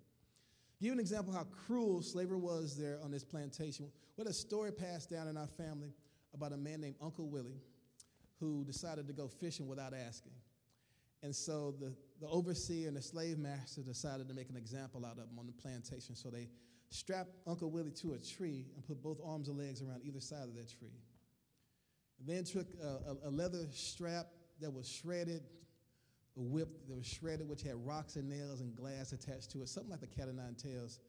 Give 0.81 0.93
an 0.93 0.99
example 0.99 1.33
how 1.33 1.45
cruel 1.67 2.01
slavery 2.01 2.37
was 2.37 2.77
there 2.77 2.99
on 3.03 3.11
this 3.11 3.25
plantation. 3.25 3.91
What 4.15 4.27
a 4.27 4.33
story 4.33 4.71
passed 4.71 5.09
down 5.09 5.27
in 5.27 5.35
our 5.35 5.47
family 5.47 5.93
about 6.33 6.53
a 6.53 6.57
man 6.57 6.79
named 6.79 6.95
Uncle 7.01 7.27
Willie 7.27 7.59
who 8.39 8.63
decided 8.63 9.07
to 9.07 9.13
go 9.13 9.27
fishing 9.27 9.67
without 9.67 9.93
asking. 9.93 10.31
And 11.21 11.35
so 11.35 11.75
the, 11.77 11.93
the 12.21 12.27
overseer 12.27 12.87
and 12.87 12.95
the 12.95 13.01
slave 13.01 13.37
master 13.37 13.81
decided 13.81 14.29
to 14.29 14.33
make 14.33 14.49
an 14.49 14.55
example 14.55 15.05
out 15.05 15.17
of 15.17 15.25
him 15.25 15.37
on 15.37 15.47
the 15.47 15.53
plantation. 15.53 16.15
So 16.15 16.29
they 16.29 16.47
strapped 16.89 17.31
Uncle 17.45 17.69
Willie 17.69 17.91
to 17.91 18.13
a 18.13 18.17
tree 18.17 18.65
and 18.75 18.85
put 18.85 19.03
both 19.03 19.19
arms 19.25 19.49
and 19.49 19.57
legs 19.57 19.81
around 19.81 20.01
either 20.05 20.21
side 20.21 20.43
of 20.43 20.55
that 20.55 20.69
tree. 20.79 20.93
Then 22.25 22.43
took 22.43 22.67
a, 22.81 23.27
a, 23.27 23.29
a 23.29 23.31
leather 23.31 23.65
strap 23.71 24.27
that 24.61 24.73
was 24.73 24.87
shredded 24.87 25.43
a 26.39 26.41
whip 26.41 26.87
that 26.87 26.95
was 26.95 27.05
shredded, 27.05 27.47
which 27.47 27.61
had 27.63 27.75
rocks 27.85 28.15
and 28.15 28.29
nails 28.29 28.61
and 28.61 28.75
glass 28.75 29.11
attached 29.11 29.51
to 29.51 29.61
it, 29.61 29.69
something 29.69 29.91
like 29.91 29.99
the 29.99 30.07
cat 30.07 30.27
o' 30.29 30.31
nine 30.31 30.55
tails. 30.55 30.99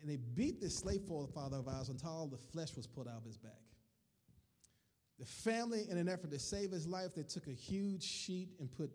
And 0.00 0.08
they 0.08 0.16
beat 0.16 0.60
this 0.60 0.76
slave 0.76 1.02
father 1.34 1.58
of 1.58 1.68
ours 1.68 1.88
until 1.88 2.10
all 2.10 2.26
the 2.26 2.38
flesh 2.38 2.76
was 2.76 2.86
pulled 2.86 3.08
out 3.08 3.18
of 3.18 3.24
his 3.24 3.36
back. 3.36 3.60
The 5.18 5.26
family, 5.26 5.86
in 5.90 5.98
an 5.98 6.08
effort 6.08 6.30
to 6.30 6.38
save 6.38 6.70
his 6.70 6.86
life, 6.86 7.14
they 7.14 7.24
took 7.24 7.46
a 7.46 7.52
huge 7.52 8.02
sheet 8.02 8.48
and 8.58 8.70
put 8.70 8.90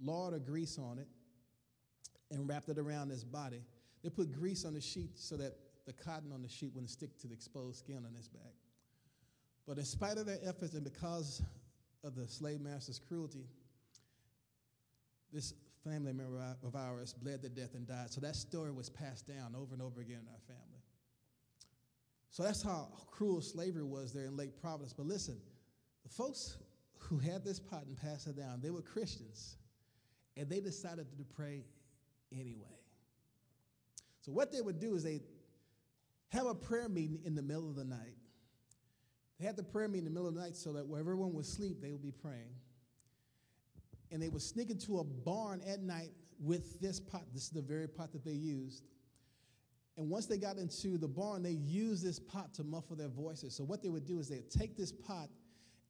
lard 0.00 0.32
or 0.32 0.38
grease 0.38 0.78
on 0.78 0.98
it 0.98 1.08
and 2.30 2.48
wrapped 2.48 2.68
it 2.68 2.78
around 2.78 3.10
his 3.10 3.24
body. 3.24 3.62
They 4.02 4.08
put 4.08 4.32
grease 4.32 4.64
on 4.64 4.72
the 4.72 4.80
sheet 4.80 5.18
so 5.18 5.36
that 5.36 5.54
the 5.86 5.92
cotton 5.92 6.32
on 6.32 6.42
the 6.42 6.48
sheet 6.48 6.72
wouldn't 6.72 6.90
stick 6.90 7.18
to 7.18 7.26
the 7.26 7.34
exposed 7.34 7.78
skin 7.78 8.04
on 8.06 8.14
his 8.14 8.28
back. 8.28 8.54
But 9.66 9.78
in 9.78 9.84
spite 9.84 10.16
of 10.18 10.26
their 10.26 10.38
efforts 10.44 10.74
and 10.74 10.84
because 10.84 11.42
of 12.04 12.14
the 12.14 12.26
slave 12.28 12.60
master's 12.60 12.98
cruelty, 12.98 13.46
this 15.32 15.54
family 15.84 16.12
member 16.12 16.40
of 16.64 16.74
ours 16.76 17.12
bled 17.12 17.42
to 17.42 17.48
death 17.48 17.74
and 17.74 17.86
died. 17.86 18.10
So 18.10 18.20
that 18.20 18.36
story 18.36 18.72
was 18.72 18.88
passed 18.88 19.26
down 19.26 19.54
over 19.56 19.74
and 19.74 19.82
over 19.82 20.00
again 20.00 20.20
in 20.22 20.28
our 20.28 20.40
family. 20.46 20.80
So 22.30 22.42
that's 22.42 22.62
how 22.62 22.88
cruel 23.10 23.40
slavery 23.40 23.82
was 23.82 24.12
there 24.12 24.26
in 24.26 24.36
Lake 24.36 24.60
Providence. 24.60 24.92
But 24.92 25.06
listen, 25.06 25.40
the 26.02 26.08
folks 26.10 26.58
who 26.98 27.18
had 27.18 27.44
this 27.44 27.58
pot 27.58 27.84
and 27.86 27.96
passed 27.96 28.26
it 28.26 28.36
down, 28.36 28.60
they 28.62 28.70
were 28.70 28.82
Christians, 28.82 29.56
and 30.36 30.48
they 30.48 30.60
decided 30.60 31.06
to 31.16 31.24
pray 31.34 31.64
anyway. 32.32 32.66
So 34.20 34.32
what 34.32 34.52
they 34.52 34.60
would 34.60 34.80
do 34.80 34.94
is 34.96 35.04
they 35.04 35.20
have 36.28 36.46
a 36.46 36.54
prayer 36.54 36.88
meeting 36.88 37.20
in 37.24 37.34
the 37.34 37.42
middle 37.42 37.68
of 37.70 37.76
the 37.76 37.84
night. 37.84 38.16
They 39.38 39.46
had 39.46 39.56
the 39.56 39.62
prayer 39.62 39.88
meeting 39.88 40.06
in 40.06 40.14
the 40.14 40.18
middle 40.18 40.28
of 40.28 40.34
the 40.34 40.40
night 40.40 40.56
so 40.56 40.72
that 40.72 40.86
where 40.86 40.98
everyone 40.98 41.34
was 41.34 41.48
asleep, 41.48 41.80
they 41.82 41.92
would 41.92 42.02
be 42.02 42.12
praying 42.12 42.54
and 44.10 44.22
they 44.22 44.28
would 44.28 44.42
sneak 44.42 44.70
into 44.70 44.98
a 44.98 45.04
barn 45.04 45.60
at 45.66 45.80
night 45.80 46.10
with 46.38 46.80
this 46.80 47.00
pot. 47.00 47.24
This 47.32 47.44
is 47.44 47.50
the 47.50 47.62
very 47.62 47.88
pot 47.88 48.12
that 48.12 48.24
they 48.24 48.32
used. 48.32 48.84
And 49.96 50.10
once 50.10 50.26
they 50.26 50.36
got 50.36 50.58
into 50.58 50.98
the 50.98 51.08
barn, 51.08 51.42
they 51.42 51.50
used 51.50 52.04
this 52.04 52.18
pot 52.18 52.52
to 52.54 52.64
muffle 52.64 52.96
their 52.96 53.08
voices. 53.08 53.54
So 53.54 53.64
what 53.64 53.82
they 53.82 53.88
would 53.88 54.06
do 54.06 54.18
is 54.18 54.28
they 54.28 54.36
would 54.36 54.50
take 54.50 54.76
this 54.76 54.92
pot 54.92 55.28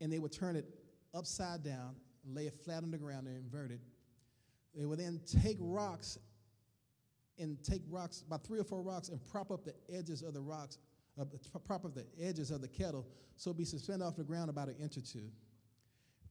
and 0.00 0.12
they 0.12 0.18
would 0.18 0.32
turn 0.32 0.56
it 0.56 0.66
upside 1.14 1.62
down, 1.62 1.96
lay 2.24 2.46
it 2.46 2.54
flat 2.64 2.82
on 2.82 2.90
the 2.90 2.98
ground, 2.98 3.26
and 3.26 3.36
invert 3.36 3.70
it. 3.70 3.80
They 4.74 4.86
would 4.86 5.00
then 5.00 5.20
take 5.42 5.56
rocks 5.60 6.18
and 7.38 7.62
take 7.62 7.82
rocks, 7.90 8.22
about 8.26 8.46
three 8.46 8.58
or 8.58 8.64
four 8.64 8.82
rocks, 8.82 9.08
and 9.08 9.20
prop 9.30 9.50
up 9.50 9.64
the 9.64 9.74
edges 9.92 10.22
of 10.22 10.34
the 10.34 10.40
rocks, 10.40 10.78
uh, 11.20 11.24
prop 11.66 11.84
up 11.84 11.94
the 11.94 12.06
edges 12.20 12.50
of 12.50 12.60
the 12.60 12.68
kettle 12.68 13.06
so 13.36 13.52
be 13.52 13.64
suspended 13.64 14.06
off 14.06 14.16
the 14.16 14.24
ground 14.24 14.50
about 14.50 14.68
an 14.68 14.76
inch 14.80 14.96
or 14.96 15.02
two. 15.02 15.28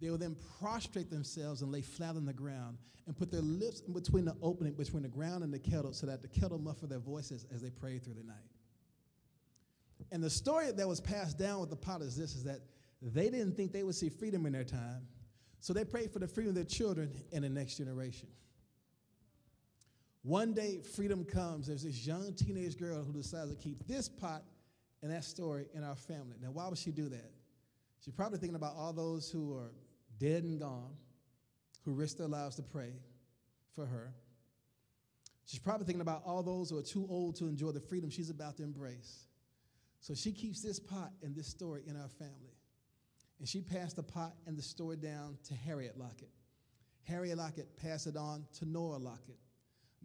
They 0.01 0.09
will 0.09 0.17
then 0.17 0.35
prostrate 0.59 1.09
themselves 1.09 1.61
and 1.61 1.71
lay 1.71 1.81
flat 1.81 2.15
on 2.15 2.25
the 2.25 2.33
ground 2.33 2.77
and 3.07 3.15
put 3.15 3.31
their 3.31 3.41
lips 3.41 3.81
in 3.87 3.93
between 3.93 4.25
the 4.25 4.35
opening 4.41 4.73
between 4.73 5.03
the 5.03 5.09
ground 5.09 5.43
and 5.43 5.53
the 5.53 5.59
kettle 5.59 5.93
so 5.93 6.07
that 6.07 6.21
the 6.21 6.27
kettle 6.27 6.57
muffled 6.57 6.89
their 6.89 6.99
voices 6.99 7.45
as 7.53 7.61
they 7.61 7.69
prayed 7.69 8.03
through 8.03 8.15
the 8.15 8.23
night. 8.23 8.35
And 10.11 10.21
the 10.21 10.29
story 10.29 10.71
that 10.71 10.87
was 10.87 10.99
passed 10.99 11.37
down 11.37 11.61
with 11.61 11.69
the 11.69 11.75
pot 11.75 12.01
is 12.01 12.17
this 12.17 12.35
is 12.35 12.43
that 12.43 12.59
they 13.01 13.29
didn't 13.29 13.53
think 13.55 13.71
they 13.71 13.83
would 13.83 13.95
see 13.95 14.09
freedom 14.09 14.45
in 14.45 14.53
their 14.53 14.63
time, 14.63 15.07
so 15.59 15.71
they 15.73 15.85
prayed 15.85 16.11
for 16.11 16.19
the 16.19 16.27
freedom 16.27 16.49
of 16.49 16.55
their 16.55 16.63
children 16.63 17.11
and 17.31 17.43
the 17.43 17.49
next 17.49 17.77
generation. 17.77 18.27
One 20.23 20.53
day, 20.53 20.81
freedom 20.81 21.23
comes. 21.23 21.67
There's 21.67 21.83
this 21.83 22.05
young 22.05 22.33
teenage 22.33 22.79
girl 22.79 23.03
who 23.03 23.13
decides 23.13 23.51
to 23.51 23.55
keep 23.55 23.87
this 23.87 24.09
pot 24.09 24.43
and 25.01 25.11
that 25.11 25.23
story 25.23 25.67
in 25.73 25.83
our 25.83 25.95
family. 25.95 26.37
Now, 26.41 26.51
why 26.51 26.67
would 26.67 26.77
she 26.77 26.91
do 26.91 27.09
that? 27.09 27.31
She's 28.03 28.13
probably 28.13 28.39
thinking 28.39 28.55
about 28.55 28.75
all 28.75 28.93
those 28.93 29.29
who 29.29 29.55
are 29.55 29.71
dead 30.19 30.43
and 30.43 30.59
gone, 30.59 30.95
who 31.83 31.93
risked 31.93 32.17
their 32.17 32.27
lives 32.27 32.55
to 32.55 32.63
pray 32.63 32.93
for 33.73 33.85
her. 33.85 34.13
She's 35.45 35.59
probably 35.59 35.85
thinking 35.85 36.01
about 36.01 36.23
all 36.25 36.41
those 36.41 36.69
who 36.69 36.77
are 36.77 36.83
too 36.83 37.05
old 37.09 37.35
to 37.37 37.45
enjoy 37.45 37.71
the 37.71 37.79
freedom 37.79 38.09
she's 38.09 38.29
about 38.29 38.57
to 38.57 38.63
embrace. 38.63 39.25
So 39.99 40.13
she 40.13 40.31
keeps 40.31 40.61
this 40.61 40.79
pot 40.79 41.11
and 41.23 41.35
this 41.35 41.47
story 41.47 41.81
in 41.87 41.95
our 41.95 42.09
family. 42.09 42.55
And 43.39 43.47
she 43.47 43.61
passed 43.61 43.95
the 43.95 44.03
pot 44.03 44.33
and 44.47 44.57
the 44.57 44.61
story 44.61 44.97
down 44.97 45.37
to 45.47 45.53
Harriet 45.53 45.97
Lockett. 45.97 46.31
Harriet 47.03 47.37
Lockett 47.37 47.77
passed 47.77 48.07
it 48.07 48.15
on 48.15 48.45
to 48.59 48.65
Nora 48.65 48.97
Lockett. 48.97 49.37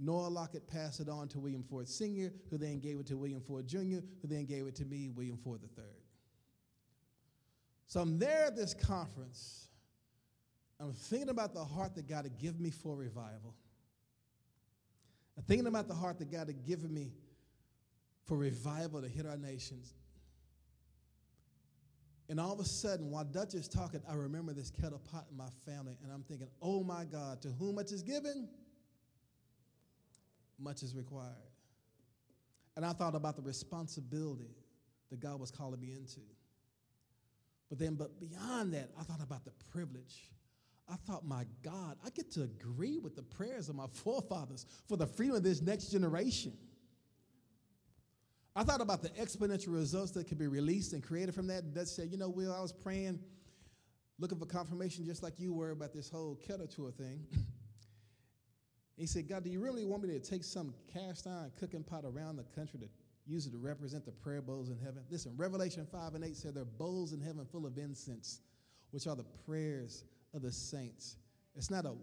Noah 0.01 0.28
Lockett 0.28 0.66
passed 0.66 1.01
it 1.01 1.09
on 1.09 1.28
to 1.28 1.38
William 1.38 1.62
Ford 1.62 1.86
Sr., 1.86 2.32
who 2.48 2.57
then 2.57 2.80
gave 2.80 2.98
it 2.98 3.07
to 3.09 3.18
William 3.18 3.40
Ford 3.40 3.66
Jr., 3.66 4.01
who 4.22 4.28
then 4.28 4.46
gave 4.46 4.66
it 4.66 4.74
to 4.76 4.84
me, 4.86 5.11
William 5.11 5.36
Ford 5.36 5.61
III. 5.62 5.84
So 7.86 8.01
I'm 8.01 8.18
there 8.18 8.46
at 8.46 8.57
this 8.57 8.72
conference, 8.72 9.68
I'm 10.80 10.94
thinking 10.94 11.28
about 11.28 11.53
the 11.53 11.64
heart 11.64 11.94
that 11.96 12.09
God 12.09 12.24
had 12.24 12.38
given 12.38 12.62
me 12.62 12.70
for 12.70 12.96
revival. 12.96 13.55
I'm 15.36 15.42
thinking 15.42 15.66
about 15.66 15.86
the 15.86 15.94
heart 15.94 16.18
that 16.20 16.30
God 16.30 16.46
had 16.46 16.64
given 16.64 16.92
me 16.92 17.12
for 18.24 18.36
revival 18.36 19.03
to 19.03 19.09
hit 19.09 19.26
our 19.26 19.36
nations. 19.36 19.94
And 22.30 22.38
all 22.38 22.53
of 22.53 22.61
a 22.61 22.64
sudden, 22.64 23.11
while 23.11 23.24
Dutch 23.24 23.55
is 23.55 23.66
talking, 23.68 24.01
I 24.09 24.14
remember 24.14 24.53
this 24.53 24.70
kettle 24.70 25.01
pot 25.01 25.26
in 25.30 25.36
my 25.36 25.48
family, 25.66 25.98
and 26.03 26.12
I'm 26.12 26.22
thinking, 26.22 26.46
oh 26.62 26.84
my 26.84 27.05
God, 27.05 27.42
to 27.42 27.48
whom 27.48 27.74
much 27.74 27.90
is 27.90 28.03
given, 28.03 28.48
much 30.61 30.82
is 30.82 30.94
required. 30.94 31.34
And 32.76 32.84
I 32.84 32.92
thought 32.92 33.14
about 33.14 33.36
the 33.36 33.42
responsibility 33.42 34.54
that 35.11 35.20
God 35.20 35.40
was 35.40 35.50
calling 35.50 35.80
me 35.80 35.92
into. 35.92 36.20
But 37.68 37.78
then, 37.78 37.94
but 37.94 38.18
beyond 38.20 38.74
that, 38.74 38.90
I 38.98 39.02
thought 39.02 39.22
about 39.22 39.44
the 39.44 39.52
privilege. 39.72 40.30
I 40.88 40.96
thought, 41.06 41.24
my 41.24 41.44
God, 41.62 41.96
I 42.04 42.11
get 42.11 42.32
to 42.32 42.42
agree 42.42 42.98
with 42.98 43.14
the 43.14 43.22
prayers 43.22 43.68
of 43.68 43.76
my 43.76 43.86
forefathers 43.92 44.66
for 44.88 44.96
the 44.96 45.06
freedom 45.06 45.36
of 45.36 45.42
this 45.42 45.61
next 45.61 45.90
generation. 45.90 46.52
I 48.56 48.64
thought 48.64 48.80
about 48.80 49.02
the 49.02 49.11
exponential 49.11 49.72
results 49.72 50.11
that 50.12 50.26
could 50.26 50.38
be 50.38 50.48
released 50.48 50.92
and 50.92 51.02
created 51.02 51.34
from 51.34 51.46
that. 51.46 51.72
That 51.74 51.86
said, 51.86 52.08
you 52.11 52.18
know, 52.18 52.28
Will, 52.28 52.52
I 52.52 52.61
was 52.61 52.72
praying, 52.72 53.20
looking 54.18 54.38
for 54.38 54.46
confirmation 54.46 55.04
just 55.04 55.22
like 55.22 55.38
you 55.38 55.52
were 55.52 55.70
about 55.70 55.92
this 55.92 56.11
whole 56.11 56.34
kettle 56.46 56.66
tour 56.66 56.90
thing. 56.90 57.26
he 59.01 59.07
said, 59.07 59.28
God, 59.28 59.44
do 59.44 59.51
you 59.51 59.61
really 59.61 59.84
want 59.84 60.03
me 60.03 60.09
to 60.11 60.20
take 60.20 60.44
some 60.44 60.74
cast 60.92 61.26
iron 61.26 61.51
cooking 61.59 61.82
pot 61.82 62.05
around 62.05 62.36
the 62.36 62.44
country 62.55 62.78
to 62.80 62.86
use 63.26 63.46
it 63.46 63.51
to 63.53 63.59
represent 63.59 64.05
the 64.05 64.12
prayer 64.12 64.42
bowls 64.42 64.68
in 64.68 64.78
heaven? 64.78 65.03
Listen, 65.11 65.32
Revelation 65.36 65.86
5 65.90 66.14
and 66.14 66.24
8 66.24 66.36
said 66.36 66.55
there 66.55 66.62
are 66.62 66.78
bowls 66.78 67.12
in 67.12 67.20
heaven 67.20 67.46
full 67.51 67.66
of 67.66 67.78
incense, 67.78 68.40
which 68.90 69.07
are 69.07 69.16
the 69.16 69.24
prayers 69.46 70.05
of 70.34 70.42
the 70.42 70.53
saints. 70.53 71.16
It's 71.57 71.70
not 71.70 71.86
a 71.86 71.94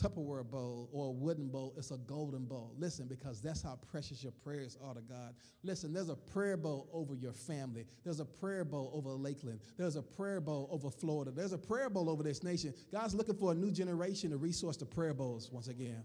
Tupperware 0.00 0.44
bowl 0.44 0.88
or 0.92 1.06
a 1.06 1.10
wooden 1.12 1.48
bowl, 1.48 1.72
it's 1.76 1.92
a 1.92 1.98
golden 1.98 2.46
bowl. 2.46 2.74
Listen, 2.76 3.06
because 3.06 3.40
that's 3.40 3.62
how 3.62 3.78
precious 3.90 4.24
your 4.24 4.32
prayers 4.32 4.76
are 4.84 4.92
to 4.92 5.00
God. 5.00 5.34
Listen, 5.62 5.92
there's 5.92 6.08
a 6.08 6.16
prayer 6.16 6.56
bowl 6.56 6.88
over 6.92 7.14
your 7.14 7.32
family. 7.32 7.86
There's 8.02 8.18
a 8.18 8.24
prayer 8.24 8.64
bowl 8.64 8.90
over 8.92 9.10
Lakeland. 9.10 9.60
There's 9.76 9.94
a 9.94 10.02
prayer 10.02 10.40
bowl 10.40 10.68
over 10.72 10.90
Florida. 10.90 11.30
There's 11.30 11.52
a 11.52 11.58
prayer 11.58 11.88
bowl 11.88 12.10
over 12.10 12.24
this 12.24 12.42
nation. 12.42 12.74
God's 12.90 13.14
looking 13.14 13.36
for 13.36 13.52
a 13.52 13.54
new 13.54 13.70
generation 13.70 14.30
to 14.30 14.36
resource 14.36 14.76
the 14.76 14.86
prayer 14.86 15.14
bowls 15.14 15.50
once 15.52 15.68
again. 15.68 16.02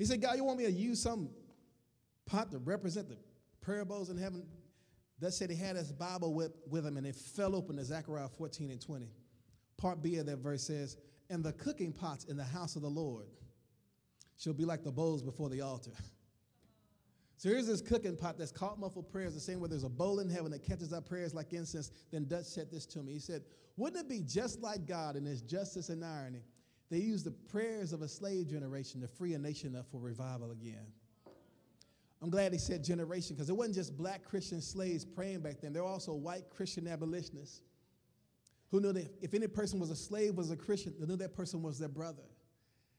He 0.00 0.06
said, 0.06 0.22
God, 0.22 0.38
you 0.38 0.44
want 0.44 0.56
me 0.56 0.64
to 0.64 0.72
use 0.72 0.98
some 0.98 1.28
pot 2.24 2.50
to 2.52 2.58
represent 2.58 3.10
the 3.10 3.18
prayer 3.60 3.84
bowls 3.84 4.08
in 4.08 4.16
heaven? 4.16 4.46
That 5.18 5.32
said, 5.34 5.50
he 5.50 5.56
had 5.56 5.76
his 5.76 5.92
Bible 5.92 6.32
with, 6.32 6.52
with 6.66 6.86
him 6.86 6.96
and 6.96 7.06
it 7.06 7.14
fell 7.14 7.54
open 7.54 7.76
to 7.76 7.84
Zechariah 7.84 8.30
14 8.30 8.70
and 8.70 8.80
20. 8.80 9.10
Part 9.76 10.02
B 10.02 10.16
of 10.16 10.24
that 10.24 10.38
verse 10.38 10.62
says, 10.62 10.96
And 11.28 11.44
the 11.44 11.52
cooking 11.52 11.92
pots 11.92 12.24
in 12.24 12.38
the 12.38 12.44
house 12.44 12.76
of 12.76 12.82
the 12.82 12.88
Lord 12.88 13.26
shall 14.38 14.54
be 14.54 14.64
like 14.64 14.84
the 14.84 14.90
bowls 14.90 15.22
before 15.22 15.50
the 15.50 15.60
altar. 15.60 15.92
So 17.36 17.50
here's 17.50 17.66
this 17.66 17.82
cooking 17.82 18.16
pot 18.16 18.38
that's 18.38 18.52
caught 18.52 18.80
muffled 18.80 19.12
prayers, 19.12 19.34
the 19.34 19.40
same 19.40 19.60
way 19.60 19.68
there's 19.68 19.84
a 19.84 19.90
bowl 19.90 20.20
in 20.20 20.30
heaven 20.30 20.50
that 20.52 20.62
catches 20.62 20.94
up 20.94 21.06
prayers 21.06 21.34
like 21.34 21.52
incense. 21.52 21.90
Then 22.10 22.26
Dutch 22.26 22.46
said 22.46 22.70
this 22.70 22.86
to 22.86 23.00
me. 23.00 23.12
He 23.12 23.18
said, 23.18 23.42
Wouldn't 23.76 24.00
it 24.00 24.08
be 24.08 24.22
just 24.22 24.62
like 24.62 24.86
God 24.86 25.16
in 25.16 25.26
his 25.26 25.42
justice 25.42 25.90
and 25.90 26.02
irony? 26.02 26.40
They 26.90 26.98
used 26.98 27.24
the 27.24 27.30
prayers 27.30 27.92
of 27.92 28.02
a 28.02 28.08
slave 28.08 28.48
generation 28.48 29.00
to 29.02 29.08
free 29.08 29.34
a 29.34 29.38
nation 29.38 29.76
up 29.76 29.86
for 29.90 29.98
revival 29.98 30.50
again. 30.50 30.86
I'm 32.22 32.30
glad 32.30 32.52
he 32.52 32.58
said 32.58 32.84
generation 32.84 33.34
because 33.34 33.48
it 33.48 33.56
wasn't 33.56 33.76
just 33.76 33.96
black 33.96 34.24
Christian 34.24 34.60
slaves 34.60 35.04
praying 35.04 35.40
back 35.40 35.60
then. 35.62 35.72
There 35.72 35.82
were 35.82 35.88
also 35.88 36.12
white 36.12 36.50
Christian 36.50 36.86
abolitionists 36.86 37.62
who 38.70 38.80
knew 38.80 38.92
that 38.92 39.10
if 39.22 39.34
any 39.34 39.46
person 39.46 39.80
was 39.80 39.90
a 39.90 39.96
slave, 39.96 40.34
was 40.36 40.50
a 40.50 40.56
Christian, 40.56 40.94
they 40.98 41.06
knew 41.06 41.16
that 41.16 41.34
person 41.34 41.62
was 41.62 41.78
their 41.78 41.88
brother. 41.88 42.22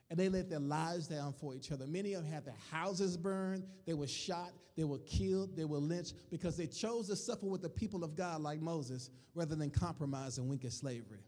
And 0.09 0.19
they 0.19 0.27
let 0.27 0.49
their 0.49 0.59
lives 0.59 1.07
down 1.07 1.33
for 1.33 1.55
each 1.55 1.71
other. 1.71 1.87
Many 1.87 2.13
of 2.13 2.23
them 2.23 2.33
had 2.33 2.45
their 2.45 2.57
houses 2.69 3.15
burned, 3.15 3.63
they 3.85 3.93
were 3.93 4.07
shot, 4.07 4.51
they 4.75 4.83
were 4.83 4.99
killed, 4.99 5.55
they 5.55 5.63
were 5.63 5.77
lynched 5.77 6.15
because 6.29 6.57
they 6.57 6.67
chose 6.67 7.07
to 7.07 7.15
suffer 7.15 7.45
with 7.45 7.61
the 7.61 7.69
people 7.69 8.03
of 8.03 8.15
God 8.15 8.41
like 8.41 8.59
Moses 8.59 9.09
rather 9.35 9.55
than 9.55 9.69
compromise 9.69 10.37
and 10.37 10.49
wink 10.49 10.65
at 10.65 10.73
slavery. 10.73 11.23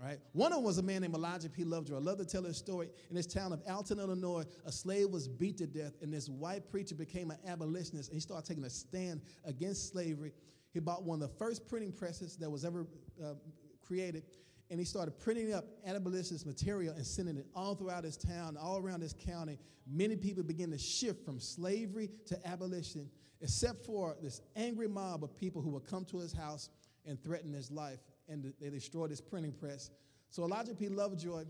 Right? 0.00 0.18
One 0.32 0.52
of 0.52 0.58
them 0.58 0.64
was 0.64 0.78
a 0.78 0.82
man 0.82 1.02
named 1.02 1.14
Elijah 1.14 1.50
P. 1.50 1.64
Lovejoy. 1.64 1.96
I 1.96 1.98
love 1.98 2.18
to 2.18 2.24
tell 2.24 2.44
his 2.44 2.56
story. 2.56 2.88
In 3.10 3.16
this 3.16 3.26
town 3.26 3.52
of 3.52 3.60
Alton, 3.68 3.98
Illinois, 3.98 4.44
a 4.64 4.70
slave 4.70 5.10
was 5.10 5.26
beat 5.26 5.58
to 5.58 5.66
death, 5.66 5.94
and 6.02 6.12
this 6.12 6.28
white 6.28 6.70
preacher 6.70 6.94
became 6.94 7.32
an 7.32 7.38
abolitionist, 7.44 8.10
and 8.10 8.14
he 8.14 8.20
started 8.20 8.46
taking 8.46 8.64
a 8.64 8.70
stand 8.70 9.22
against 9.44 9.90
slavery 9.90 10.32
he 10.72 10.80
bought 10.80 11.02
one 11.02 11.22
of 11.22 11.28
the 11.28 11.36
first 11.36 11.66
printing 11.66 11.92
presses 11.92 12.36
that 12.36 12.50
was 12.50 12.64
ever 12.64 12.86
uh, 13.22 13.34
created, 13.82 14.24
and 14.70 14.78
he 14.78 14.84
started 14.84 15.18
printing 15.18 15.52
up 15.52 15.64
abolitionist 15.86 16.46
material 16.46 16.94
and 16.94 17.06
sending 17.06 17.36
it 17.36 17.46
all 17.54 17.74
throughout 17.74 18.04
his 18.04 18.16
town, 18.16 18.56
all 18.56 18.78
around 18.78 19.00
his 19.00 19.14
county. 19.14 19.58
Many 19.90 20.16
people 20.16 20.42
began 20.42 20.70
to 20.70 20.78
shift 20.78 21.24
from 21.24 21.40
slavery 21.40 22.10
to 22.26 22.46
abolition, 22.46 23.10
except 23.40 23.84
for 23.84 24.16
this 24.22 24.42
angry 24.56 24.88
mob 24.88 25.24
of 25.24 25.34
people 25.34 25.62
who 25.62 25.70
would 25.70 25.84
come 25.84 26.04
to 26.06 26.18
his 26.18 26.32
house 26.32 26.68
and 27.06 27.22
threaten 27.22 27.52
his 27.52 27.70
life, 27.70 27.98
and 28.28 28.52
they 28.60 28.70
destroyed 28.70 29.10
his 29.10 29.20
printing 29.20 29.52
press. 29.52 29.90
So 30.30 30.42
Elijah 30.42 30.74
P. 30.74 30.88
Lovejoy 30.88 31.44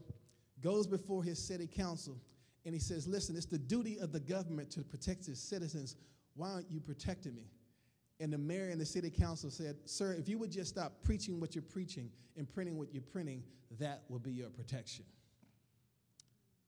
goes 0.63 0.87
before 0.87 1.23
his 1.23 1.39
city 1.39 1.67
council 1.67 2.17
and 2.65 2.75
he 2.75 2.81
says, 2.81 3.07
Listen, 3.07 3.37
it's 3.37 3.47
the 3.47 3.59
duty 3.59 3.99
of 3.99 4.13
the 4.13 4.21
government 4.21 4.71
to 4.73 4.83
protect 4.83 5.29
its 5.29 5.41
citizens. 5.41 5.97
Why 6.35 6.51
aren't 6.51 6.71
you 6.71 6.81
protecting 6.81 7.35
me? 7.35 7.51
And 8.21 8.33
the 8.33 8.39
mayor 8.39 8.69
and 8.69 8.81
the 8.81 8.87
city 8.87 9.11
council 9.11 9.51
said, 9.51 9.77
Sir, 9.85 10.15
if 10.15 10.29
you 10.29 10.39
would 10.39 10.51
just 10.51 10.71
stop 10.71 11.03
preaching 11.03 11.41
what 11.41 11.55
you're 11.55 11.63
preaching 11.63 12.11
and 12.37 12.53
printing 12.53 12.77
what 12.79 12.93
you're 12.93 13.03
printing, 13.03 13.43
that 13.79 14.03
will 14.09 14.19
be 14.19 14.33
your 14.33 14.51
protection. 14.51 15.05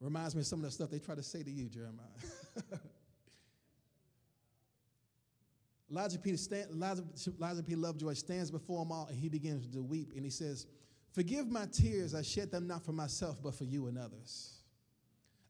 Reminds 0.00 0.34
me 0.34 0.40
of 0.40 0.46
some 0.46 0.60
of 0.60 0.64
the 0.64 0.70
stuff 0.70 0.90
they 0.90 0.98
try 0.98 1.14
to 1.14 1.22
say 1.22 1.42
to 1.42 1.50
you, 1.50 1.68
Jeremiah. 1.68 2.06
Elijah 5.90 6.18
P. 6.18 6.36
Stan, 6.36 6.66
Elijah, 6.72 7.04
Elijah 7.38 7.62
P. 7.62 7.74
Lovejoy 7.74 8.14
stands 8.14 8.50
before 8.50 8.84
them 8.84 8.92
all 8.92 9.06
and 9.06 9.18
he 9.18 9.28
begins 9.28 9.66
to 9.68 9.82
weep 9.82 10.12
and 10.14 10.24
he 10.24 10.30
says, 10.30 10.66
Forgive 11.12 11.50
my 11.50 11.66
tears, 11.72 12.14
I 12.14 12.22
shed 12.22 12.52
them 12.52 12.68
not 12.68 12.84
for 12.84 12.92
myself, 12.92 13.38
but 13.42 13.54
for 13.54 13.64
you 13.64 13.88
and 13.88 13.98
others. 13.98 14.60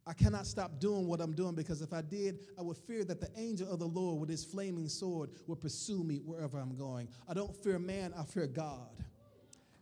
I 0.07 0.14
cannot 0.14 0.47
stop 0.47 0.80
doing 0.80 1.07
what 1.07 1.20
I'm 1.20 1.34
doing 1.34 1.55
because 1.55 1.82
if 1.82 1.93
I 1.93 2.01
did, 2.01 2.41
I 2.59 2.62
would 2.62 2.78
fear 2.78 3.05
that 3.05 3.20
the 3.20 3.28
angel 3.36 3.70
of 3.70 3.78
the 3.78 3.86
Lord 3.86 4.18
with 4.18 4.30
his 4.30 4.45
flaming 4.45 4.88
sword 4.88 5.30
would 5.47 5.61
pursue 5.61 6.03
me 6.03 6.16
wherever 6.24 6.59
I'm 6.59 6.74
going. 6.74 7.09
I 7.28 7.34
don't 7.34 7.55
fear 7.62 7.78
man, 7.78 8.14
I 8.16 8.24
fear 8.24 8.47
God. 8.47 8.88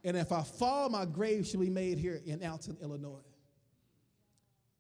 And 0.05 0.17
if 0.17 0.33
I 0.33 0.43
fall, 0.43 0.91
my 0.91 1.05
grave 1.05 1.47
shall 1.47 1.61
be 1.61 1.71
made 1.71 1.99
here 1.99 2.21
in 2.27 2.45
Alton, 2.45 2.77
Illinois. 2.83 3.23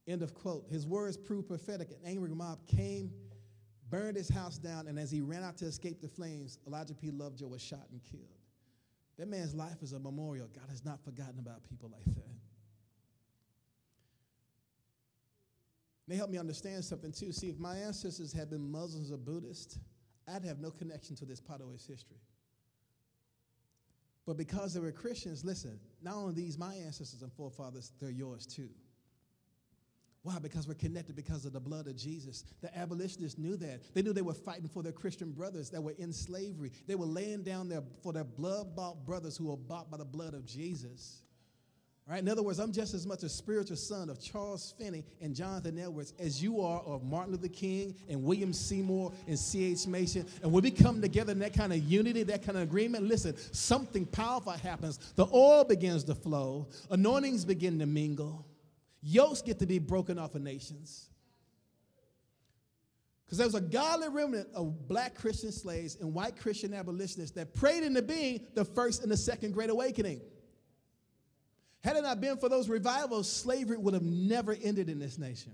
End 0.06 0.22
of 0.22 0.34
quote. 0.34 0.66
His 0.70 0.86
words 0.86 1.16
proved 1.16 1.48
prophetic. 1.48 1.90
An 1.90 1.98
angry 2.04 2.30
mob 2.30 2.66
came, 2.66 3.12
burned 3.90 4.16
his 4.16 4.28
house 4.28 4.58
down, 4.58 4.86
and 4.86 4.98
as 4.98 5.10
he 5.10 5.20
ran 5.20 5.42
out 5.42 5.56
to 5.58 5.66
escape 5.66 6.00
the 6.00 6.08
flames, 6.08 6.58
Elijah 6.66 6.94
P. 6.94 7.10
Lovejoy 7.10 7.46
was 7.46 7.62
shot 7.62 7.86
and 7.90 8.02
killed. 8.04 8.24
That 9.18 9.28
man's 9.28 9.54
life 9.54 9.82
is 9.82 9.92
a 9.92 9.98
memorial. 9.98 10.48
God 10.54 10.68
has 10.68 10.84
not 10.84 11.02
forgotten 11.04 11.38
about 11.38 11.64
people 11.68 11.90
like 11.90 12.04
that. 12.04 12.24
They 16.06 16.16
help 16.16 16.30
me 16.30 16.38
understand 16.38 16.84
something 16.84 17.12
too. 17.12 17.32
See, 17.32 17.48
if 17.48 17.58
my 17.58 17.76
ancestors 17.76 18.32
had 18.32 18.48
been 18.48 18.70
Muslims 18.70 19.12
or 19.12 19.18
Buddhists, 19.18 19.78
I'd 20.26 20.44
have 20.44 20.58
no 20.58 20.70
connection 20.70 21.16
to 21.16 21.26
this 21.26 21.40
part 21.40 21.60
of 21.60 21.68
history. 21.70 22.16
But 24.26 24.36
because 24.36 24.74
they 24.74 24.80
were 24.80 24.92
Christians, 24.92 25.44
listen, 25.44 25.78
not 26.02 26.14
only 26.14 26.34
these 26.34 26.58
my 26.58 26.74
ancestors 26.74 27.22
and 27.22 27.32
forefathers, 27.32 27.92
they're 28.00 28.10
yours 28.10 28.46
too. 28.46 28.68
Why? 30.22 30.38
Because 30.38 30.66
we're 30.66 30.74
connected 30.74 31.14
because 31.14 31.44
of 31.44 31.52
the 31.52 31.60
blood 31.60 31.86
of 31.86 31.96
Jesus. 31.96 32.44
The 32.60 32.76
abolitionists 32.76 33.38
knew 33.38 33.56
that. 33.56 33.94
They 33.94 34.02
knew 34.02 34.12
they 34.12 34.22
were 34.22 34.34
fighting 34.34 34.68
for 34.68 34.82
their 34.82 34.92
Christian 34.92 35.30
brothers 35.30 35.70
that 35.70 35.80
were 35.80 35.94
in 35.98 36.12
slavery. 36.12 36.72
They 36.86 36.96
were 36.96 37.06
laying 37.06 37.44
down 37.44 37.68
there 37.68 37.82
for 38.02 38.12
their 38.12 38.24
blood 38.24 38.74
bought 38.74 39.06
brothers 39.06 39.36
who 39.36 39.46
were 39.46 39.56
bought 39.56 39.90
by 39.90 39.96
the 39.96 40.04
blood 40.04 40.34
of 40.34 40.44
Jesus. 40.44 41.22
Right? 42.08 42.20
In 42.20 42.28
other 42.28 42.42
words, 42.42 42.58
I'm 42.58 42.72
just 42.72 42.94
as 42.94 43.06
much 43.06 43.22
a 43.22 43.28
spiritual 43.28 43.76
son 43.76 44.08
of 44.08 44.18
Charles 44.18 44.74
Finney 44.78 45.04
and 45.20 45.36
Jonathan 45.36 45.78
Edwards 45.78 46.14
as 46.18 46.42
you 46.42 46.62
are 46.62 46.80
of 46.80 47.04
Martin 47.04 47.32
Luther 47.32 47.48
King 47.48 47.94
and 48.08 48.22
William 48.22 48.54
Seymour 48.54 49.12
and 49.26 49.38
C.H. 49.38 49.86
Mason. 49.86 50.26
And 50.42 50.50
when 50.50 50.62
we 50.62 50.70
come 50.70 51.02
together 51.02 51.32
in 51.32 51.38
that 51.40 51.52
kind 51.52 51.70
of 51.70 51.80
unity, 51.80 52.22
that 52.22 52.42
kind 52.42 52.56
of 52.56 52.62
agreement, 52.62 53.04
listen, 53.04 53.36
something 53.52 54.06
powerful 54.06 54.52
happens. 54.52 54.98
The 55.16 55.26
oil 55.26 55.64
begins 55.64 56.02
to 56.04 56.14
flow, 56.14 56.68
anointings 56.90 57.44
begin 57.44 57.78
to 57.80 57.86
mingle, 57.86 58.46
yokes 59.02 59.42
get 59.42 59.58
to 59.60 59.66
be 59.66 59.78
broken 59.78 60.18
off 60.18 60.34
of 60.34 60.42
nations. 60.42 61.08
Because 63.24 63.38
there 63.38 63.46
was 63.46 63.54
a 63.54 63.60
godly 63.60 64.08
remnant 64.08 64.48
of 64.54 64.88
black 64.88 65.14
Christian 65.14 65.52
slaves 65.52 65.96
and 66.00 66.14
white 66.14 66.36
Christian 66.36 66.72
abolitionists 66.72 67.34
that 67.36 67.54
prayed 67.54 67.82
into 67.82 68.00
being 68.00 68.46
the 68.54 68.64
first 68.64 69.02
and 69.02 69.12
the 69.12 69.16
second 69.18 69.52
Great 69.52 69.68
Awakening. 69.68 70.22
Had 71.84 71.96
it 71.96 72.02
not 72.02 72.20
been 72.20 72.38
for 72.38 72.48
those 72.48 72.68
revivals, 72.70 73.30
slavery 73.30 73.76
would 73.76 73.94
have 73.94 74.02
never 74.02 74.56
ended 74.62 74.88
in 74.88 74.98
this 74.98 75.18
nation. 75.18 75.52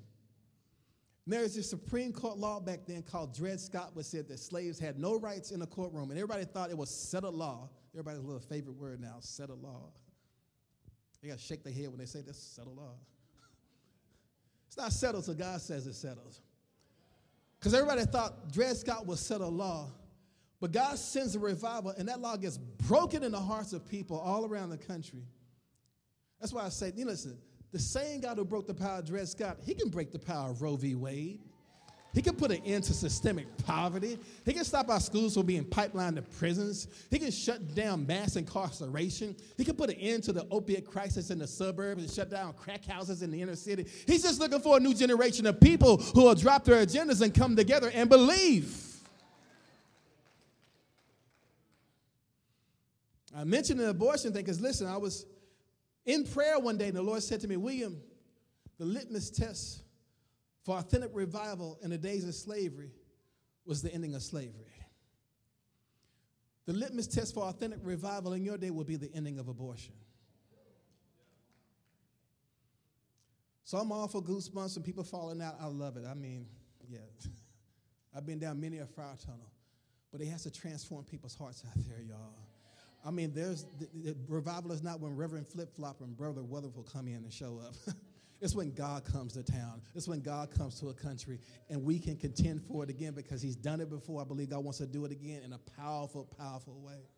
There 1.27 1.41
was 1.41 1.57
this 1.57 1.69
Supreme 1.69 2.13
Court 2.13 2.37
law 2.37 2.61
back 2.61 2.81
then 2.87 3.03
called 3.03 3.35
Dred 3.35 3.59
Scott, 3.59 3.91
which 3.95 4.07
said 4.07 4.29
that 4.29 4.39
slaves 4.39 4.79
had 4.79 4.99
no 4.99 5.19
rights 5.19 5.51
in 5.51 5.63
a 5.63 5.67
courtroom, 5.67 6.11
and 6.11 6.19
everybody 6.19 6.45
thought 6.45 6.71
it 6.71 6.77
was 6.77 6.91
settled 6.91 7.35
law. 7.35 7.71
Everybody's 7.95 8.23
little 8.23 8.41
favorite 8.41 8.77
word 8.77 9.01
now, 9.01 9.17
settled 9.21 9.63
law. 9.63 9.91
They 11.23 11.29
got 11.29 11.39
to 11.39 11.45
shake 11.45 11.65
their 11.65 11.73
head 11.73 11.89
when 11.89 11.99
they 11.99 12.05
say 12.07 12.21
this 12.21 12.37
settled 12.37 12.77
law. 12.77 12.95
It's 14.75 14.83
not 14.83 14.93
settled 14.93 15.25
till 15.25 15.35
God 15.35 15.61
says 15.61 15.87
it's 15.87 15.99
settled. 15.99 16.37
Because 17.61 17.75
everybody 17.75 18.03
thought 18.03 18.53
Dred 18.53 18.77
Scott 18.77 19.07
was 19.07 19.21
settled 19.21 19.55
law, 19.55 19.93
but 20.61 20.73
God 20.73 20.99
sends 20.99 21.37
a 21.37 21.39
revival, 21.39 21.95
and 21.97 22.09
that 22.09 22.21
law 22.21 22.37
gets 22.37 22.59
broken 22.59 23.23
in 23.23 23.31
the 23.31 23.39
hearts 23.39 23.73
of 23.73 23.89
people 23.89 24.19
all 24.19 24.45
around 24.45 24.71
the 24.71 24.77
country. 24.77 25.23
That's 26.41 26.53
why 26.53 26.65
I 26.65 26.71
say, 26.71 26.93
you 26.97 27.05
know, 27.05 27.13
listen, 27.13 27.39
the 27.71 27.79
same 27.79 28.21
God 28.21 28.37
who 28.37 28.45
broke 28.45 28.67
the 28.67 28.75
power 28.75 28.99
of 28.99 29.07
Dred 29.07 29.29
Scott, 29.29 29.59
he 29.65 29.75
can 29.75 29.91
break 29.91 30.11
the 30.11 30.19
power 30.19 30.51
of 30.51 30.61
Roe 30.61 30.75
v. 30.75 30.97
Wade. 30.97 31.39
He 32.15 32.23
can 32.23 32.37
put 32.37 32.53
an 32.53 32.63
end 32.65 32.85
to 32.85 32.95
systemic 32.95 33.47
poverty. 33.67 34.19
He 34.45 34.53
can 34.53 34.65
stop 34.65 34.89
our 34.89 35.01
schools 35.01 35.35
from 35.35 35.47
being 35.47 35.65
pipelined 35.65 36.15
to 36.15 36.23
prisons. 36.23 36.87
He 37.11 37.19
can 37.19 37.33
shut 37.33 37.75
down 37.75 38.07
mass 38.07 38.37
incarceration. 38.37 39.35
He 39.57 39.65
can 39.65 39.75
put 39.75 39.91
an 39.91 39.97
end 39.97 40.23
to 40.25 40.33
the 40.33 40.47
opiate 40.53 40.87
crisis 40.87 41.31
in 41.31 41.41
the 41.41 41.47
suburbs 41.49 42.03
and 42.03 42.11
shut 42.11 42.31
down 42.31 42.53
crack 42.53 42.85
houses 42.85 43.23
in 43.23 43.33
the 43.33 43.43
inner 43.43 43.57
city. 43.57 43.87
He's 44.07 44.23
just 44.23 44.39
looking 44.39 44.61
for 44.61 44.77
a 44.77 44.81
new 44.81 44.95
generation 44.95 45.45
of 45.47 45.61
people 45.61 45.97
who 45.97 46.23
will 46.23 46.37
drop 46.37 46.65
their 46.65 46.87
agendas 46.87 47.21
and 47.21 47.35
come 47.35 47.57
together 47.57 47.91
and 47.93 48.09
believe. 48.09 48.81
I 53.37 53.43
mentioned 53.43 53.81
the 53.81 53.91
abortion 53.91 54.33
thing 54.33 54.45
because, 54.45 54.61
listen, 54.61 54.87
I 54.87 54.97
was 54.97 55.27
in 56.07 56.25
prayer 56.25 56.61
one 56.61 56.79
day 56.79 56.87
and 56.87 56.97
the 56.97 57.03
Lord 57.03 57.25
said 57.25 57.41
to 57.41 57.49
me, 57.49 57.57
William, 57.57 58.01
the 58.79 58.85
litmus 58.85 59.31
test 59.31 59.84
for 60.65 60.79
authentic 60.79 61.11
revival 61.13 61.79
in 61.83 61.91
the 61.91 61.99
days 61.99 62.27
of 62.27 62.35
slavery 62.35 62.91
was 63.67 63.83
the 63.83 63.93
ending 63.93 64.15
of 64.15 64.23
slavery. 64.23 64.73
The 66.67 66.73
litmus 66.73 67.07
test 67.07 67.35
for 67.35 67.45
authentic 67.45 67.81
revival 67.83 68.33
in 68.33 68.45
your 68.45 68.57
day 68.57 68.71
will 68.71 68.85
be 68.85 68.97
the 68.97 69.11
ending 69.15 69.39
of 69.39 69.49
abortion. 69.49 69.93
So 73.65 73.79
I'm 73.79 73.93
all 73.93 74.09
for 74.09 74.23
goosebumps 74.23 74.77
and 74.77 74.85
people 74.85 75.05
falling 75.05 75.43
out. 75.43 75.57
I 75.61 75.67
love 75.67 75.97
it. 75.97 76.05
I 76.09 76.15
mean, 76.15 76.47
yeah. 76.89 76.99
I've 78.17 78.25
been 78.25 78.39
down 78.39 78.61
many 78.61 78.79
a 78.79 78.87
fire 78.87 79.17
tunnel, 79.25 79.51
but 80.13 80.21
it 80.21 80.29
has 80.29 80.45
to 80.45 80.51
transform 80.51 81.05
people's 81.05 81.35
hearts 81.35 81.65
out 81.67 81.85
there, 81.89 82.01
y'all. 82.01 82.39
I 83.05 83.11
mean, 83.11 83.33
there's 83.35 83.67
the, 83.79 84.13
the 84.13 84.17
revival 84.29 84.73
is 84.73 84.83
not 84.83 85.01
when 85.01 85.15
Reverend 85.15 85.47
Flip 85.49 85.75
Flop 85.75 86.01
and 86.01 86.17
Brother 86.17 86.43
Weatherford 86.43 86.87
come 86.91 87.09
in 87.09 87.17
and 87.17 87.33
show 87.33 87.61
up. 87.67 87.75
It's 88.45 88.55
when 88.55 88.73
God 88.73 89.07
comes 89.07 89.33
to 89.33 89.43
town. 89.43 89.81
It's 89.95 90.07
when 90.07 90.21
God 90.21 90.51
comes 90.51 90.79
to 90.81 90.91
a 90.91 90.93
country 90.93 91.41
and 91.71 91.83
we 91.83 91.99
can 91.99 92.15
contend 92.15 92.61
for 92.61 92.85
it 92.85 92.91
again 92.91 93.15
because 93.15 93.41
He's 93.41 93.57
done 93.57 93.81
it 93.81 93.89
before. 93.89 94.21
I 94.21 94.25
believe 94.27 94.51
God 94.51 94.63
wants 94.63 94.77
to 94.79 94.87
do 94.87 95.07
it 95.07 95.13
again 95.13 95.41
in 95.45 95.55
a 95.55 95.59
powerful, 95.81 96.29
powerful 96.39 96.79
way. 96.83 97.09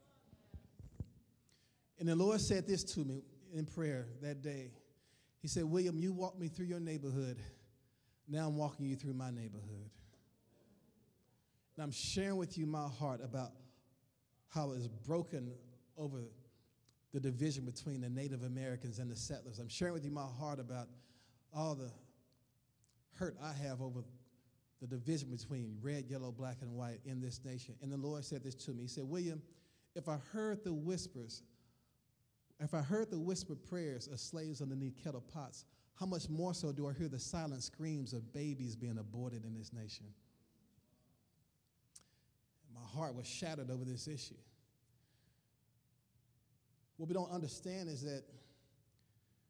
And 1.99 2.09
the 2.09 2.15
Lord 2.15 2.41
said 2.41 2.69
this 2.69 2.85
to 2.95 3.01
me 3.01 3.25
in 3.53 3.67
prayer 3.67 4.07
that 4.23 4.41
day. 4.41 4.71
He 5.43 5.49
said, 5.49 5.65
William, 5.65 5.99
you 5.99 6.13
walked 6.13 6.39
me 6.39 6.47
through 6.47 6.67
your 6.67 6.79
neighborhood. 6.79 7.43
Now 8.29 8.47
I'm 8.47 8.57
walking 8.57 8.87
you 8.87 8.95
through 8.95 9.15
my 9.15 9.33
neighborhood. 9.33 9.91
And 11.77 11.83
I'm 11.83 11.91
sharing 11.91 12.37
with 12.37 12.57
you 12.57 12.67
my 12.67 12.87
heart 12.87 13.21
about 13.21 13.51
how 14.55 14.71
it's 14.71 14.87
broken 14.87 15.51
over 15.99 16.23
the 17.13 17.19
division 17.19 17.65
between 17.65 18.01
the 18.01 18.09
Native 18.09 18.45
Americans 18.45 19.01
and 19.01 19.11
the 19.11 19.17
settlers. 19.17 19.59
I'm 19.59 19.69
sharing 19.69 19.95
with 19.95 20.05
you 20.05 20.13
my 20.13 20.29
heart 20.39 20.61
about 20.61 20.87
all 21.57 21.75
the 21.75 21.91
hurt 23.19 23.37
I 23.43 23.53
have 23.67 23.81
over 23.81 24.05
the 24.81 24.87
division 24.87 25.31
between 25.31 25.79
red, 25.81 26.05
yellow, 26.09 26.31
black, 26.31 26.59
and 26.61 26.71
white 26.73 27.01
in 27.07 27.21
this 27.21 27.41
nation. 27.45 27.75
And 27.81 27.91
the 27.91 27.97
Lord 27.97 28.25
said 28.25 28.45
this 28.45 28.55
to 28.57 28.73
me. 28.73 28.83
He 28.83 28.89
said, 28.89 29.05
William, 29.05 29.41
if 29.95 30.09
I 30.09 30.19
heard 30.33 30.63
the 30.63 30.75
whispers, 30.75 31.43
if 32.61 32.75
I 32.75 32.81
heard 32.81 33.11
the 33.11 33.19
whispered 33.19 33.65
prayers 33.65 34.07
of 34.07 34.21
slaves 34.21 34.61
underneath 34.61 35.03
kettle 35.03 35.23
pots, 35.33 35.65
how 35.99 36.05
much 36.05 36.29
more 36.29 36.53
so 36.53 36.73
do 36.73 36.89
I 36.89 36.93
hear 36.93 37.09
the 37.09 37.19
silent 37.19 37.63
screams 37.63 38.13
of 38.13 38.35
babies 38.35 38.77
being 38.77 38.99
aborted 38.99 39.47
in 39.47 39.55
this 39.55 39.73
nation? 39.73 40.05
My 42.75 42.87
heart 42.87 43.15
was 43.15 43.27
shattered 43.27 43.71
over 43.71 43.85
this 43.85 44.07
issue. 44.07 44.35
What 46.99 47.09
we 47.09 47.15
don't 47.15 47.31
understand 47.31 47.89
is 47.89 48.03
that 48.03 48.25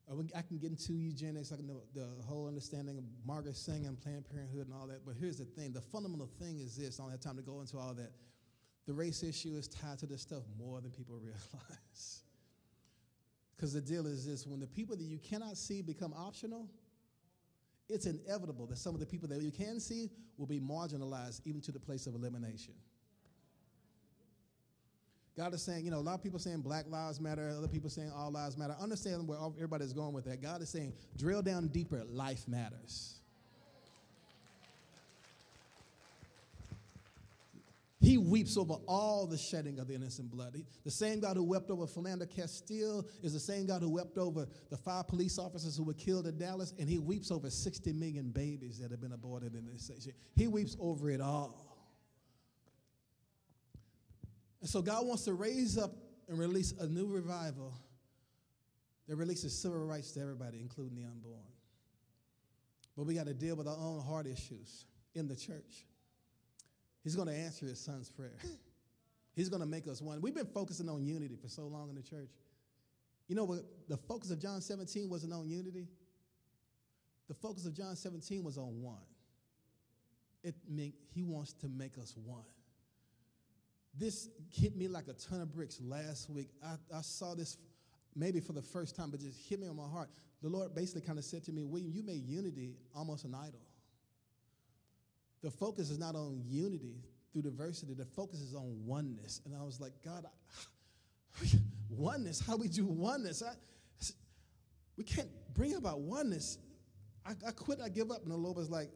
I 0.08 0.42
can 0.42 0.58
get 0.58 0.70
into 0.70 0.92
eugenics, 0.92 1.52
I 1.52 1.56
can 1.56 1.66
know 1.66 1.82
the 1.94 2.06
whole 2.26 2.46
understanding 2.46 2.96
of 2.96 3.04
Margaret 3.26 3.56
Sanger 3.56 3.88
and 3.88 4.00
Planned 4.00 4.24
Parenthood 4.30 4.66
and 4.66 4.74
all 4.74 4.86
that. 4.86 5.04
But 5.04 5.16
here's 5.18 5.38
the 5.38 5.44
thing 5.44 5.72
the 5.72 5.80
fundamental 5.80 6.28
thing 6.38 6.60
is 6.60 6.76
this 6.76 7.00
I 7.00 7.04
don't 7.04 7.10
have 7.10 7.20
time 7.20 7.36
to 7.36 7.42
go 7.42 7.60
into 7.60 7.76
all 7.76 7.94
that. 7.94 8.12
The 8.86 8.94
race 8.94 9.24
issue 9.24 9.56
is 9.56 9.66
tied 9.66 9.98
to 9.98 10.06
this 10.06 10.22
stuff 10.22 10.44
more 10.56 10.80
than 10.80 10.92
people 10.92 11.16
realize. 11.20 12.22
Because 13.56 13.72
the 13.72 13.80
deal 13.80 14.06
is 14.06 14.24
this 14.24 14.46
when 14.46 14.60
the 14.60 14.66
people 14.66 14.96
that 14.96 15.04
you 15.04 15.18
cannot 15.18 15.56
see 15.56 15.82
become 15.82 16.14
optional, 16.16 16.68
it's 17.88 18.06
inevitable 18.06 18.66
that 18.66 18.78
some 18.78 18.94
of 18.94 19.00
the 19.00 19.06
people 19.06 19.28
that 19.28 19.40
you 19.40 19.50
can 19.50 19.80
see 19.80 20.10
will 20.36 20.46
be 20.46 20.60
marginalized 20.60 21.40
even 21.44 21.60
to 21.62 21.72
the 21.72 21.80
place 21.80 22.06
of 22.06 22.14
elimination. 22.14 22.74
God 25.36 25.52
is 25.52 25.62
saying, 25.62 25.84
you 25.84 25.90
know, 25.90 25.98
a 25.98 26.00
lot 26.00 26.14
of 26.14 26.22
people 26.22 26.38
saying 26.38 26.62
Black 26.62 26.86
Lives 26.88 27.20
Matter, 27.20 27.54
other 27.56 27.68
people 27.68 27.90
saying 27.90 28.10
All 28.10 28.30
Lives 28.30 28.56
Matter. 28.56 28.74
Understand 28.80 29.28
where 29.28 29.38
everybody's 29.56 29.92
going 29.92 30.14
with 30.14 30.24
that. 30.24 30.40
God 30.40 30.62
is 30.62 30.70
saying, 30.70 30.94
drill 31.18 31.42
down 31.42 31.68
deeper, 31.68 32.02
life 32.08 32.48
matters. 32.48 33.16
He 38.00 38.18
weeps 38.18 38.56
over 38.56 38.74
all 38.86 39.26
the 39.26 39.36
shedding 39.36 39.78
of 39.80 39.88
the 39.88 39.94
innocent 39.94 40.30
blood. 40.30 40.52
He, 40.54 40.64
the 40.84 40.90
same 40.92 41.18
God 41.18 41.36
who 41.36 41.42
wept 41.42 41.70
over 41.70 41.86
Philando 41.86 42.30
Castile 42.30 43.04
is 43.22 43.32
the 43.32 43.40
same 43.40 43.66
God 43.66 43.82
who 43.82 43.90
wept 43.90 44.16
over 44.16 44.46
the 44.70 44.76
five 44.76 45.08
police 45.08 45.38
officers 45.38 45.76
who 45.76 45.82
were 45.82 45.94
killed 45.94 46.26
in 46.28 46.38
Dallas, 46.38 46.72
and 46.78 46.88
he 46.88 46.98
weeps 46.98 47.32
over 47.32 47.50
60 47.50 47.92
million 47.94 48.30
babies 48.30 48.78
that 48.78 48.92
have 48.92 49.00
been 49.00 49.12
aborted 49.12 49.54
in 49.54 49.66
this 49.66 49.90
nation. 49.90 50.12
He 50.36 50.46
weeps 50.46 50.76
over 50.78 51.10
it 51.10 51.20
all. 51.20 51.65
And 54.66 54.70
so 54.72 54.82
God 54.82 55.06
wants 55.06 55.22
to 55.26 55.32
raise 55.32 55.78
up 55.78 55.92
and 56.28 56.36
release 56.36 56.72
a 56.80 56.88
new 56.88 57.06
revival 57.06 57.72
that 59.06 59.14
releases 59.14 59.56
civil 59.56 59.78
rights 59.78 60.10
to 60.14 60.20
everybody, 60.20 60.58
including 60.60 60.96
the 60.96 61.04
unborn. 61.04 61.46
But 62.96 63.06
we 63.06 63.14
got 63.14 63.26
to 63.26 63.32
deal 63.32 63.54
with 63.54 63.68
our 63.68 63.76
own 63.76 64.00
heart 64.00 64.26
issues 64.26 64.86
in 65.14 65.28
the 65.28 65.36
church. 65.36 65.86
He's 67.04 67.14
going 67.14 67.28
to 67.28 67.34
answer 67.34 67.64
his 67.64 67.78
son's 67.78 68.10
prayer. 68.10 68.40
He's 69.36 69.48
going 69.48 69.60
to 69.60 69.68
make 69.68 69.86
us 69.86 70.02
one. 70.02 70.20
We've 70.20 70.34
been 70.34 70.46
focusing 70.46 70.88
on 70.88 71.04
unity 71.04 71.36
for 71.40 71.46
so 71.46 71.68
long 71.68 71.88
in 71.88 71.94
the 71.94 72.02
church. 72.02 72.30
You 73.28 73.36
know 73.36 73.44
what? 73.44 73.60
The 73.88 73.96
focus 73.96 74.32
of 74.32 74.40
John 74.40 74.60
17 74.60 75.08
wasn't 75.08 75.32
on 75.32 75.48
unity. 75.48 75.86
The 77.28 77.34
focus 77.34 77.66
of 77.66 77.72
John 77.72 77.94
17 77.94 78.42
was 78.42 78.58
on 78.58 78.82
one. 78.82 78.98
It 80.42 80.56
he 81.14 81.22
wants 81.22 81.52
to 81.52 81.68
make 81.68 81.98
us 81.98 82.16
one 82.16 82.42
this 83.98 84.28
hit 84.50 84.76
me 84.76 84.88
like 84.88 85.08
a 85.08 85.14
ton 85.14 85.40
of 85.40 85.52
bricks 85.52 85.80
last 85.80 86.30
week. 86.30 86.48
I, 86.64 86.74
I 86.94 87.00
saw 87.02 87.34
this 87.34 87.56
maybe 88.14 88.40
for 88.40 88.52
the 88.52 88.62
first 88.62 88.96
time, 88.96 89.10
but 89.10 89.20
just 89.20 89.38
hit 89.48 89.60
me 89.60 89.68
on 89.68 89.76
my 89.76 89.88
heart. 89.88 90.08
The 90.42 90.48
Lord 90.48 90.74
basically 90.74 91.02
kind 91.02 91.18
of 91.18 91.24
said 91.24 91.44
to 91.44 91.52
me, 91.52 91.64
William, 91.64 91.90
you 91.92 92.02
made 92.02 92.22
unity 92.24 92.76
almost 92.94 93.24
an 93.24 93.34
idol. 93.34 93.60
The 95.42 95.50
focus 95.50 95.90
is 95.90 95.98
not 95.98 96.14
on 96.14 96.42
unity 96.44 96.96
through 97.32 97.42
diversity, 97.42 97.94
the 97.94 98.04
focus 98.04 98.40
is 98.40 98.54
on 98.54 98.86
oneness. 98.86 99.40
And 99.44 99.54
I 99.54 99.62
was 99.62 99.80
like, 99.80 99.92
God, 100.04 100.26
I, 100.26 101.46
oneness? 101.90 102.40
How 102.40 102.56
we 102.56 102.68
do 102.68 102.86
oneness? 102.86 103.42
I, 103.42 103.52
we 104.96 105.04
can't 105.04 105.28
bring 105.54 105.74
about 105.74 106.00
oneness. 106.00 106.58
I, 107.24 107.32
I 107.46 107.50
quit, 107.50 107.80
I 107.84 107.88
give 107.88 108.10
up. 108.10 108.22
And 108.22 108.30
the 108.30 108.36
Lord 108.36 108.56
was 108.56 108.70
like, 108.70 108.90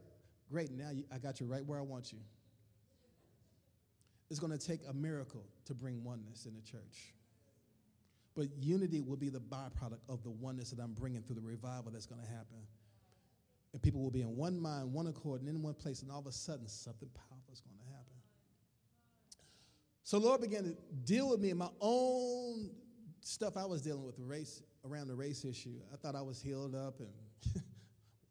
Great, 0.50 0.72
now 0.72 0.90
you, 0.90 1.04
I 1.14 1.18
got 1.18 1.38
you 1.38 1.46
right 1.46 1.64
where 1.64 1.78
I 1.78 1.82
want 1.82 2.12
you. 2.12 2.18
It's 4.30 4.38
going 4.38 4.56
to 4.56 4.66
take 4.66 4.80
a 4.88 4.92
miracle 4.92 5.44
to 5.66 5.74
bring 5.74 6.04
oneness 6.04 6.46
in 6.46 6.54
the 6.54 6.62
church. 6.62 7.14
But 8.36 8.46
unity 8.60 9.00
will 9.00 9.16
be 9.16 9.28
the 9.28 9.40
byproduct 9.40 10.00
of 10.08 10.22
the 10.22 10.30
oneness 10.30 10.70
that 10.70 10.80
I'm 10.80 10.94
bringing 10.94 11.22
through 11.22 11.36
the 11.36 11.42
revival 11.42 11.90
that's 11.92 12.06
going 12.06 12.20
to 12.20 12.26
happen. 12.26 12.58
And 13.72 13.82
people 13.82 14.00
will 14.00 14.10
be 14.10 14.22
in 14.22 14.36
one 14.36 14.58
mind, 14.58 14.92
one 14.92 15.08
accord, 15.08 15.40
and 15.40 15.48
in 15.48 15.62
one 15.62 15.74
place, 15.74 16.02
and 16.02 16.10
all 16.10 16.20
of 16.20 16.26
a 16.26 16.32
sudden, 16.32 16.66
something 16.68 17.08
powerful 17.14 17.52
is 17.52 17.60
going 17.60 17.76
to 17.76 17.84
happen. 17.92 18.06
So, 20.02 20.18
Lord 20.18 20.40
began 20.40 20.64
to 20.64 20.76
deal 21.04 21.28
with 21.28 21.40
me 21.40 21.50
in 21.50 21.58
my 21.58 21.68
own 21.80 22.70
stuff 23.20 23.56
I 23.56 23.64
was 23.64 23.82
dealing 23.82 24.04
with 24.04 24.16
race 24.18 24.62
around 24.84 25.08
the 25.08 25.14
race 25.14 25.44
issue. 25.44 25.76
I 25.92 25.96
thought 25.96 26.16
I 26.16 26.22
was 26.22 26.40
healed 26.40 26.74
up, 26.74 27.00
and 27.00 27.10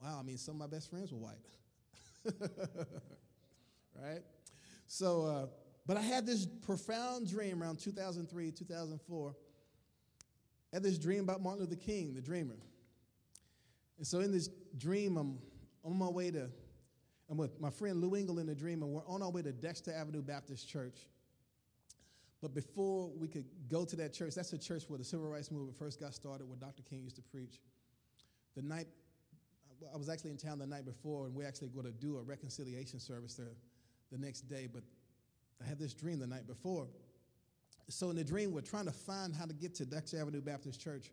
wow, 0.04 0.18
I 0.20 0.24
mean, 0.24 0.38
some 0.38 0.56
of 0.56 0.60
my 0.60 0.68
best 0.68 0.89
friends 0.89 1.12
were 1.14 1.20
white. 1.20 1.38
right? 4.02 4.22
So, 4.88 5.26
uh, 5.26 5.45
but 5.90 5.98
I 5.98 6.04
had 6.04 6.24
this 6.24 6.46
profound 6.46 7.28
dream 7.28 7.64
around 7.64 7.80
2003, 7.80 8.52
2004. 8.52 9.36
I 10.72 10.76
had 10.76 10.84
this 10.84 11.00
dream 11.00 11.24
about 11.24 11.42
Martin 11.42 11.64
Luther 11.64 11.78
King, 11.78 12.14
the 12.14 12.22
dreamer. 12.22 12.60
And 13.98 14.06
so 14.06 14.20
in 14.20 14.32
this 14.32 14.52
dream, 14.78 15.18
I'm 15.18 15.40
on 15.84 15.98
my 15.98 16.08
way 16.08 16.30
to, 16.30 16.48
I'm 17.28 17.38
with 17.38 17.60
my 17.60 17.72
friend 17.72 18.02
Lou 18.02 18.14
Engle 18.14 18.38
in 18.38 18.46
the 18.46 18.54
dream, 18.54 18.84
and 18.84 18.92
we're 18.92 19.08
on 19.08 19.24
our 19.24 19.32
way 19.32 19.42
to 19.42 19.52
Dexter 19.52 19.92
Avenue 19.92 20.22
Baptist 20.22 20.70
Church. 20.70 21.08
But 22.40 22.54
before 22.54 23.10
we 23.18 23.28
could 23.28 23.46
go 23.68 23.84
to 23.84 23.96
that 23.96 24.14
church, 24.14 24.36
that's 24.36 24.52
the 24.52 24.60
church 24.60 24.84
where 24.90 25.00
the 25.00 25.04
civil 25.04 25.26
rights 25.26 25.50
movement 25.50 25.76
first 25.76 26.00
got 26.00 26.14
started, 26.14 26.48
where 26.48 26.58
Dr. 26.58 26.84
King 26.88 27.02
used 27.02 27.16
to 27.16 27.24
preach. 27.24 27.62
The 28.56 28.62
night, 28.62 28.86
I 29.92 29.98
was 29.98 30.08
actually 30.08 30.30
in 30.30 30.38
town 30.38 30.60
the 30.60 30.68
night 30.68 30.86
before, 30.86 31.26
and 31.26 31.34
we're 31.34 31.48
actually 31.48 31.70
going 31.70 31.88
to 31.88 31.92
do 31.92 32.18
a 32.18 32.22
reconciliation 32.22 33.00
service 33.00 33.34
there 33.34 33.56
the 34.12 34.20
next 34.20 34.42
day. 34.42 34.68
But 34.72 34.84
I 35.64 35.68
had 35.68 35.80
this 35.80 35.93
dream 35.93 36.20
the 36.20 36.28
night 36.28 36.47
before. 36.47 36.88
So 37.89 38.10
in 38.10 38.16
the 38.16 38.24
dream, 38.24 38.51
we're 38.51 38.62
trying 38.62 38.86
to 38.86 38.91
find 38.91 39.36
how 39.36 39.45
to 39.45 39.53
get 39.53 39.76
to 39.76 39.86
Dexter 39.86 40.22
Avenue 40.22 40.41
Baptist 40.41 40.80
Church. 40.80 41.12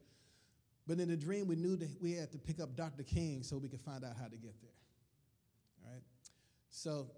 But 0.86 1.01
in 1.01 1.09
the 1.09 1.16
dream, 1.16 1.49
we 1.49 1.57
knew 1.57 1.74
that 1.76 1.90
we 2.01 2.12
had 2.12 2.30
to 2.32 2.38
pick 2.38 2.61
up 2.61 2.76
Dr. 2.76 3.03
King 3.03 3.42
so 3.42 3.57
we 3.57 3.68
could 3.68 3.80
find 3.80 4.05
out 4.05 4.12
how 4.16 4.26
to 4.26 4.36
get 4.36 4.61
there. 4.61 4.70
All 5.84 5.92
right? 5.92 6.03
So, 6.70 7.09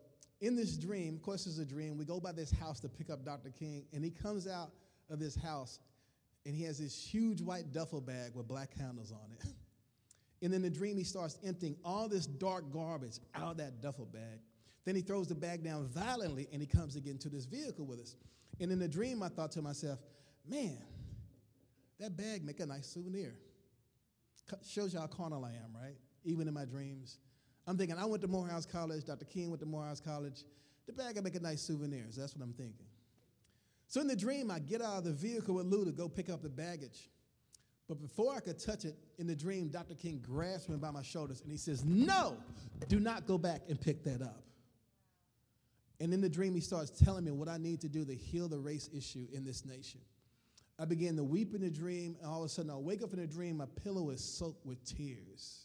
in 0.41 0.55
this 0.55 0.77
dream, 0.77 1.15
of 1.15 1.23
course, 1.23 1.47
it's 1.47 1.59
a 1.59 1.65
dream. 1.65 1.99
We 1.99 2.05
go 2.05 2.21
by 2.21 2.33
this 2.33 2.51
house 2.51 2.79
to 2.81 2.89
pick 2.89 3.11
up 3.11 3.25
Dr. 3.25 3.51
King, 3.51 3.85
and 3.93 4.05
he 4.05 4.11
comes 4.11 4.47
out 4.47 4.71
of 5.11 5.19
this 5.19 5.35
house, 5.35 5.81
and 6.47 6.55
he 6.55 6.63
has 6.65 6.79
this 6.79 6.97
huge 6.97 7.43
white 7.43 7.73
duffel 7.73 8.01
bag 8.01 8.31
with 8.35 8.47
black 8.47 8.73
handles 8.75 9.13
on 9.13 9.33
it. 9.33 9.47
And 10.41 10.55
in 10.55 10.63
the 10.63 10.71
dream, 10.71 10.97
he 10.97 11.03
starts 11.03 11.37
emptying 11.45 11.75
all 11.85 12.09
this 12.09 12.25
dark 12.25 12.71
garbage 12.73 13.19
out 13.35 13.51
of 13.51 13.57
that 13.57 13.83
duffel 13.83 14.05
bag. 14.05 14.39
Then 14.89 14.97
he 14.97 15.03
throws 15.03 15.27
the 15.27 15.35
bag 15.35 15.63
down 15.63 15.87
violently, 15.87 16.49
and 16.51 16.63
he 16.63 16.67
comes 16.67 16.97
again 16.97 17.19
to 17.19 17.29
this 17.29 17.45
vehicle 17.45 17.85
with 17.85 18.01
us. 18.01 18.17
And 18.59 18.73
in 18.73 18.79
the 18.79 18.89
dream, 18.89 19.23
I 19.23 19.29
thought 19.29 19.53
to 19.53 19.61
myself, 19.61 19.99
man, 20.49 20.79
that 22.01 22.17
bag 22.17 22.43
make 22.43 22.59
a 22.61 22.65
nice 22.65 22.87
souvenir. 22.87 23.35
Shows 24.67 24.95
you 24.95 25.01
how 25.01 25.07
carnal 25.07 25.45
I 25.45 25.51
am, 25.51 25.77
right? 25.79 25.97
Even 26.25 26.49
in 26.49 26.55
my 26.55 26.65
dreams. 26.65 27.19
I'm 27.67 27.77
thinking, 27.77 27.99
I 27.99 28.07
went 28.07 28.23
to 28.23 28.29
Morehouse 28.29 28.65
College, 28.65 29.05
Dr. 29.05 29.27
King 29.27 29.51
went 29.51 29.61
to 29.61 29.67
Morehouse 29.67 30.01
College. 30.01 30.45
The 30.87 30.95
bag 30.95 31.17
will 31.17 31.23
make 31.23 31.35
a 31.35 31.41
nice 31.41 31.61
souvenir. 31.61 32.07
So 32.09 32.23
that's 32.23 32.35
what 32.35 32.43
I'm 32.43 32.55
thinking. 32.55 32.87
So 33.89 34.01
in 34.01 34.07
the 34.07 34.17
dream, 34.17 34.51
I 34.51 34.59
get 34.59 34.81
out 34.81 34.97
of 34.97 35.05
the 35.05 35.13
vehicle 35.13 35.57
with 35.57 35.67
Lou 35.67 35.85
to 35.85 35.93
go 35.93 36.09
pick 36.09 36.31
up 36.31 36.41
the 36.41 36.49
baggage. 36.49 37.11
But 37.89 38.01
before 38.01 38.35
I 38.35 38.41
could 38.41 38.59
touch 38.59 38.87
it 38.87 38.97
in 39.19 39.27
the 39.27 39.37
dream, 39.37 39.69
Dr. 39.69 39.97
King 39.97 40.25
grabs 40.27 40.67
me 40.67 40.79
by 40.79 40.93
my 40.93 41.03
shoulders 41.03 41.43
and 41.43 41.53
he 41.53 41.59
says, 41.59 41.85
No, 41.85 42.39
do 42.89 42.99
not 42.99 43.27
go 43.27 43.37
back 43.37 43.61
and 43.69 43.79
pick 43.79 44.03
that 44.05 44.23
up. 44.23 44.45
And 46.01 46.15
in 46.15 46.21
the 46.21 46.29
dream, 46.29 46.55
he 46.55 46.61
starts 46.61 46.91
telling 46.91 47.25
me 47.25 47.33
what 47.33 47.49
I 47.49 47.59
need 47.59 47.81
to 47.81 47.89
do 47.89 48.05
to 48.05 48.15
heal 48.15 48.49
the 48.49 48.59
race 48.59 48.89
issue 48.97 49.27
in 49.33 49.45
this 49.45 49.65
nation. 49.65 50.01
I 50.79 50.85
began 50.85 51.17
to 51.17 51.25
weep 51.25 51.55
in 51.55 51.61
the 51.61 51.71
dream, 51.71 52.17
and 52.21 52.31
all 52.31 52.41
of 52.41 52.47
a 52.47 52.49
sudden, 52.49 52.71
I 52.71 52.77
wake 52.77 53.03
up 53.03 53.13
in 53.13 53.19
the 53.19 53.27
dream, 53.27 53.57
my 53.57 53.67
pillow 53.83 54.11
is 54.11 54.23
soaked 54.23 54.65
with 54.65 54.85
tears. 54.85 55.65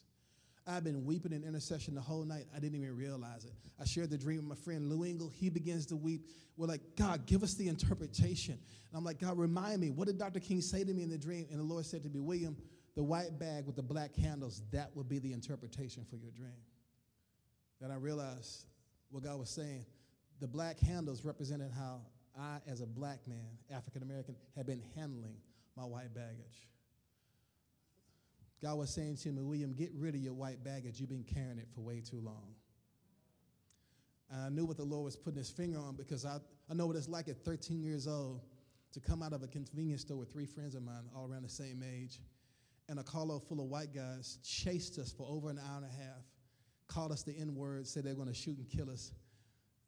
I've 0.66 0.82
been 0.82 1.04
weeping 1.04 1.32
in 1.32 1.44
intercession 1.44 1.94
the 1.94 2.00
whole 2.00 2.24
night. 2.24 2.46
I 2.54 2.58
didn't 2.58 2.80
even 2.80 2.96
realize 2.96 3.44
it. 3.44 3.52
I 3.80 3.84
shared 3.84 4.10
the 4.10 4.18
dream 4.18 4.38
with 4.38 4.58
my 4.58 4.64
friend 4.64 4.88
Lou 4.88 5.04
Engle. 5.04 5.28
He 5.28 5.50
begins 5.50 5.86
to 5.86 5.96
weep. 5.96 6.26
We're 6.56 6.66
like, 6.66 6.80
God, 6.96 7.26
give 7.26 7.42
us 7.42 7.54
the 7.54 7.68
interpretation. 7.68 8.54
And 8.54 8.98
I'm 8.98 9.04
like, 9.04 9.20
God, 9.20 9.36
remind 9.36 9.80
me, 9.80 9.90
what 9.90 10.06
did 10.06 10.18
Dr. 10.18 10.40
King 10.40 10.62
say 10.62 10.82
to 10.82 10.92
me 10.92 11.02
in 11.02 11.10
the 11.10 11.18
dream? 11.18 11.46
And 11.50 11.60
the 11.60 11.64
Lord 11.64 11.84
said 11.84 12.02
to 12.04 12.08
me, 12.08 12.18
William, 12.18 12.56
the 12.96 13.02
white 13.02 13.38
bag 13.38 13.66
with 13.66 13.76
the 13.76 13.82
black 13.82 14.16
handles, 14.16 14.62
that 14.72 14.90
would 14.94 15.08
be 15.08 15.18
the 15.18 15.32
interpretation 15.32 16.04
for 16.08 16.16
your 16.16 16.30
dream. 16.30 16.56
Then 17.80 17.90
I 17.90 17.96
realized 17.96 18.64
what 19.10 19.22
God 19.22 19.38
was 19.38 19.50
saying. 19.50 19.84
The 20.40 20.48
black 20.48 20.80
handles 20.80 21.24
represented 21.24 21.70
how 21.72 22.00
I, 22.38 22.58
as 22.66 22.80
a 22.80 22.86
black 22.86 23.26
man, 23.26 23.58
African 23.72 24.02
American, 24.02 24.34
had 24.56 24.66
been 24.66 24.82
handling 24.94 25.36
my 25.76 25.84
white 25.84 26.14
baggage. 26.14 26.68
God 28.62 28.78
was 28.78 28.90
saying 28.90 29.16
to 29.18 29.28
me, 29.30 29.42
William, 29.42 29.72
get 29.72 29.90
rid 29.94 30.14
of 30.14 30.20
your 30.20 30.32
white 30.32 30.64
baggage. 30.64 30.98
You've 30.98 31.10
been 31.10 31.24
carrying 31.24 31.58
it 31.58 31.68
for 31.74 31.82
way 31.82 32.00
too 32.00 32.20
long. 32.20 32.54
And 34.30 34.42
I 34.42 34.48
knew 34.48 34.64
what 34.64 34.76
the 34.76 34.84
Lord 34.84 35.04
was 35.04 35.16
putting 35.16 35.38
his 35.38 35.50
finger 35.50 35.78
on 35.78 35.96
because 35.96 36.24
I, 36.24 36.38
I 36.70 36.74
know 36.74 36.86
what 36.86 36.96
it's 36.96 37.08
like 37.08 37.28
at 37.28 37.44
13 37.44 37.82
years 37.82 38.08
old 38.08 38.40
to 38.92 39.00
come 39.00 39.22
out 39.22 39.32
of 39.32 39.42
a 39.42 39.48
convenience 39.48 40.02
store 40.02 40.16
with 40.16 40.32
three 40.32 40.46
friends 40.46 40.74
of 40.74 40.82
mine, 40.82 41.04
all 41.14 41.30
around 41.30 41.42
the 41.42 41.48
same 41.48 41.82
age, 41.82 42.20
and 42.88 42.98
a 42.98 43.02
carload 43.02 43.46
full 43.46 43.60
of 43.60 43.66
white 43.66 43.94
guys 43.94 44.38
chased 44.42 44.98
us 44.98 45.12
for 45.12 45.26
over 45.28 45.50
an 45.50 45.58
hour 45.58 45.76
and 45.76 45.86
a 45.86 46.02
half, 46.02 46.22
called 46.86 47.12
us 47.12 47.22
the 47.22 47.36
N 47.36 47.54
word, 47.54 47.86
said 47.86 48.04
they 48.04 48.10
were 48.10 48.16
going 48.16 48.28
to 48.28 48.34
shoot 48.34 48.56
and 48.56 48.68
kill 48.68 48.90
us. 48.90 49.12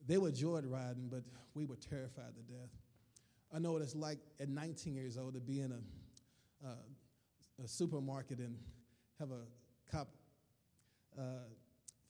They 0.07 0.19
were 0.19 0.31
joyriding, 0.31 1.11
but 1.11 1.23
we 1.55 1.65
were 1.65 1.77
terrified 1.77 2.35
to 2.37 2.53
death. 2.53 2.71
I 3.55 3.59
know 3.59 3.73
what 3.73 3.83
it's 3.83 3.95
like 3.95 4.19
at 4.41 4.49
19 4.49 4.95
years 4.95 5.17
old 5.17 5.35
to 5.35 5.41
be 5.41 5.61
in 5.61 5.73
a, 5.73 6.67
uh, 6.67 7.65
a 7.65 7.69
supermarket 7.69 8.39
and 8.39 8.57
have 9.19 9.31
a 9.31 9.43
cop 9.91 10.09
uh, 11.19 11.23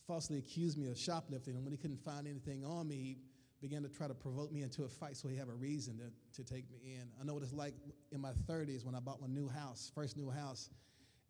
falsely 0.06 0.38
accuse 0.38 0.76
me 0.76 0.88
of 0.88 0.98
shoplifting. 0.98 1.54
And 1.54 1.64
when 1.64 1.72
he 1.72 1.78
couldn't 1.78 2.02
find 2.04 2.26
anything 2.26 2.64
on 2.64 2.88
me, 2.88 2.96
he 2.96 3.16
began 3.60 3.82
to 3.82 3.88
try 3.88 4.06
to 4.06 4.14
provoke 4.14 4.52
me 4.52 4.62
into 4.62 4.84
a 4.84 4.88
fight 4.88 5.16
so 5.16 5.28
he 5.28 5.36
have 5.36 5.48
a 5.48 5.54
reason 5.54 5.98
to, 5.98 6.42
to 6.42 6.48
take 6.48 6.70
me 6.70 6.78
in. 6.84 7.08
I 7.20 7.24
know 7.24 7.34
what 7.34 7.42
it's 7.42 7.52
like 7.52 7.74
in 8.12 8.20
my 8.20 8.32
30s 8.48 8.84
when 8.84 8.94
I 8.94 9.00
bought 9.00 9.20
my 9.20 9.28
new 9.28 9.48
house, 9.48 9.90
first 9.94 10.16
new 10.16 10.30
house. 10.30 10.70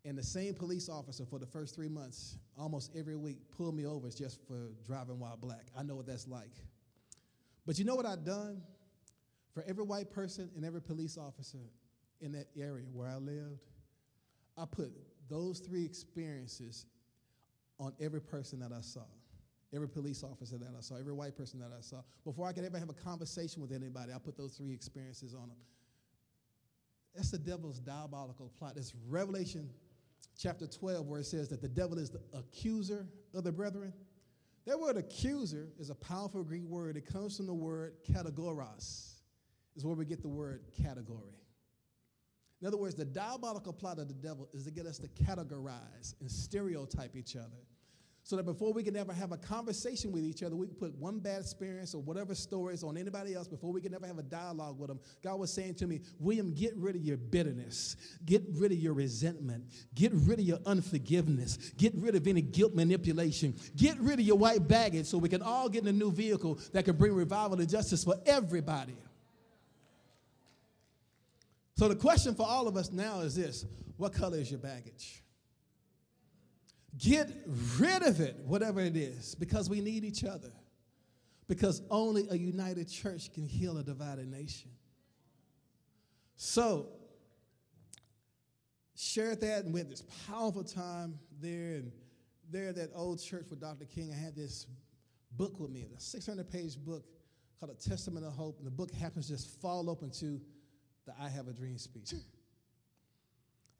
And 0.07 0.17
the 0.17 0.23
same 0.23 0.53
police 0.53 0.87
officer 0.87 1.25
for 1.25 1.37
the 1.37 1.45
first 1.45 1.75
three 1.75 1.89
months, 1.89 2.37
almost 2.57 2.91
every 2.97 3.17
week, 3.17 3.39
pulled 3.57 3.75
me 3.75 3.85
over 3.85 4.09
just 4.09 4.39
for 4.47 4.71
driving 4.85 5.19
while 5.19 5.35
black. 5.35 5.65
I 5.77 5.83
know 5.83 5.95
what 5.95 6.07
that's 6.07 6.29
like. 6.29 6.63
But 7.65 7.77
you 7.77 7.83
know 7.83 7.93
what 7.93 8.05
I've 8.05 8.23
done? 8.23 8.61
For 9.53 9.65
every 9.67 9.83
white 9.83 10.09
person 10.09 10.49
and 10.55 10.63
every 10.63 10.81
police 10.81 11.17
officer 11.17 11.57
in 12.21 12.31
that 12.31 12.47
area 12.57 12.85
where 12.93 13.09
I 13.09 13.17
lived, 13.17 13.59
I 14.57 14.63
put 14.63 14.93
those 15.29 15.59
three 15.59 15.83
experiences 15.83 16.85
on 17.77 17.91
every 17.99 18.21
person 18.21 18.61
that 18.61 18.71
I 18.71 18.79
saw, 18.79 19.03
every 19.75 19.89
police 19.89 20.23
officer 20.23 20.57
that 20.57 20.69
I 20.77 20.79
saw, 20.79 20.95
every 20.95 21.11
white 21.11 21.35
person 21.35 21.59
that 21.59 21.71
I 21.77 21.81
saw. 21.81 21.97
Before 22.23 22.47
I 22.47 22.53
could 22.53 22.63
ever 22.63 22.79
have 22.79 22.89
a 22.89 22.93
conversation 22.93 23.61
with 23.61 23.73
anybody, 23.73 24.13
I 24.13 24.19
put 24.19 24.37
those 24.37 24.53
three 24.53 24.73
experiences 24.73 25.33
on 25.33 25.49
them. 25.49 25.57
That's 27.13 27.31
the 27.31 27.39
devil's 27.39 27.79
diabolical 27.79 28.53
plot. 28.57 28.73
It's 28.77 28.93
Revelation 29.09 29.69
chapter 30.37 30.67
12, 30.67 31.07
where 31.07 31.19
it 31.19 31.25
says 31.25 31.49
that 31.49 31.61
the 31.61 31.67
devil 31.67 31.97
is 31.97 32.09
the 32.09 32.21
accuser 32.33 33.07
of 33.33 33.43
the 33.43 33.51
brethren. 33.51 33.93
That 34.65 34.79
word 34.79 34.97
accuser 34.97 35.69
is 35.79 35.89
a 35.89 35.95
powerful 35.95 36.43
Greek 36.43 36.65
word. 36.65 36.97
It 36.97 37.11
comes 37.11 37.37
from 37.37 37.47
the 37.47 37.53
word 37.53 37.93
kategoros, 38.09 39.13
is 39.75 39.85
where 39.85 39.95
we 39.95 40.05
get 40.05 40.21
the 40.21 40.27
word 40.27 40.61
category. 40.81 41.33
In 42.61 42.67
other 42.67 42.77
words, 42.77 42.95
the 42.95 43.05
diabolical 43.05 43.71
plot 43.71 43.99
of 43.99 44.07
the 44.07 44.13
devil 44.15 44.49
is 44.53 44.63
to 44.65 44.71
get 44.71 44.85
us 44.85 44.97
to 44.99 45.07
categorize 45.07 46.15
and 46.19 46.29
stereotype 46.29 47.15
each 47.15 47.35
other. 47.35 47.63
So 48.27 48.35
that 48.35 48.43
before 48.43 48.73
we 48.73 48.83
can 48.83 48.97
ever 48.97 49.13
have 49.13 49.31
a 49.31 49.37
conversation 49.37 50.11
with 50.11 50.25
each 50.25 50.43
other, 50.43 50.53
we 50.53 50.67
can 50.67 50.75
put 50.75 50.93
one 50.99 51.19
bad 51.19 51.39
experience 51.39 51.95
or 51.95 52.01
whatever 52.01 52.35
stories 52.35 52.83
on 52.83 52.97
anybody 52.97 53.33
else 53.33 53.47
before 53.47 53.71
we 53.71 53.79
can 53.79 53.93
ever 53.93 54.05
have 54.05 54.17
a 54.17 54.23
dialogue 54.23 54.77
with 54.77 54.89
them. 54.89 54.99
God 55.23 55.39
was 55.39 55.49
saying 55.49 55.75
to 55.75 55.87
me, 55.87 56.01
William, 56.19 56.53
get 56.53 56.75
rid 56.75 56.97
of 56.97 57.03
your 57.03 57.15
bitterness, 57.15 57.95
get 58.25 58.43
rid 58.49 58.73
of 58.73 58.79
your 58.79 58.93
resentment, 58.93 59.63
get 59.95 60.11
rid 60.13 60.39
of 60.39 60.45
your 60.45 60.59
unforgiveness, 60.65 61.55
get 61.77 61.93
rid 61.95 62.15
of 62.15 62.27
any 62.27 62.41
guilt 62.41 62.75
manipulation, 62.75 63.55
get 63.77 63.97
rid 63.97 64.19
of 64.19 64.25
your 64.25 64.37
white 64.37 64.67
baggage 64.67 65.05
so 65.05 65.17
we 65.17 65.29
can 65.29 65.41
all 65.41 65.69
get 65.69 65.83
in 65.83 65.87
a 65.87 65.93
new 65.93 66.11
vehicle 66.11 66.59
that 66.73 66.83
can 66.83 66.97
bring 66.97 67.13
revival 67.13 67.57
and 67.61 67.69
justice 67.69 68.03
for 68.03 68.15
everybody. 68.25 68.97
So 71.77 71.87
the 71.87 71.95
question 71.95 72.35
for 72.35 72.45
all 72.45 72.67
of 72.67 72.75
us 72.75 72.91
now 72.91 73.21
is 73.21 73.35
this 73.37 73.65
what 73.95 74.11
color 74.11 74.37
is 74.37 74.51
your 74.51 74.59
baggage? 74.59 75.23
Get 76.97 77.29
rid 77.77 78.03
of 78.03 78.19
it, 78.19 78.37
whatever 78.45 78.79
it 78.79 78.95
is, 78.95 79.35
because 79.35 79.69
we 79.69 79.81
need 79.81 80.03
each 80.03 80.23
other. 80.23 80.51
Because 81.47 81.81
only 81.89 82.27
a 82.29 82.35
united 82.35 82.89
church 82.89 83.31
can 83.33 83.45
heal 83.45 83.77
a 83.77 83.83
divided 83.83 84.27
nation. 84.27 84.71
So, 86.35 86.87
shared 88.95 89.41
that 89.41 89.65
and 89.65 89.73
we 89.73 89.79
had 89.79 89.89
this 89.89 90.03
powerful 90.27 90.63
time 90.63 91.19
there. 91.39 91.75
And 91.75 91.91
there, 92.51 92.73
that 92.73 92.91
old 92.95 93.21
church 93.21 93.45
with 93.49 93.61
Dr. 93.61 93.85
King, 93.85 94.11
I 94.11 94.17
had 94.17 94.35
this 94.35 94.67
book 95.31 95.59
with 95.59 95.69
me, 95.69 95.85
a 95.95 95.99
600 95.99 96.49
page 96.49 96.77
book 96.77 97.05
called 97.59 97.71
A 97.71 97.89
Testament 97.89 98.25
of 98.25 98.33
Hope. 98.33 98.57
And 98.57 98.67
the 98.67 98.71
book 98.71 98.91
happens 98.91 99.27
to 99.27 99.33
just 99.33 99.61
fall 99.61 99.89
open 99.89 100.09
to 100.11 100.39
the 101.05 101.13
I 101.19 101.29
Have 101.29 101.47
a 101.47 101.53
Dream 101.53 101.77
speech. 101.77 102.13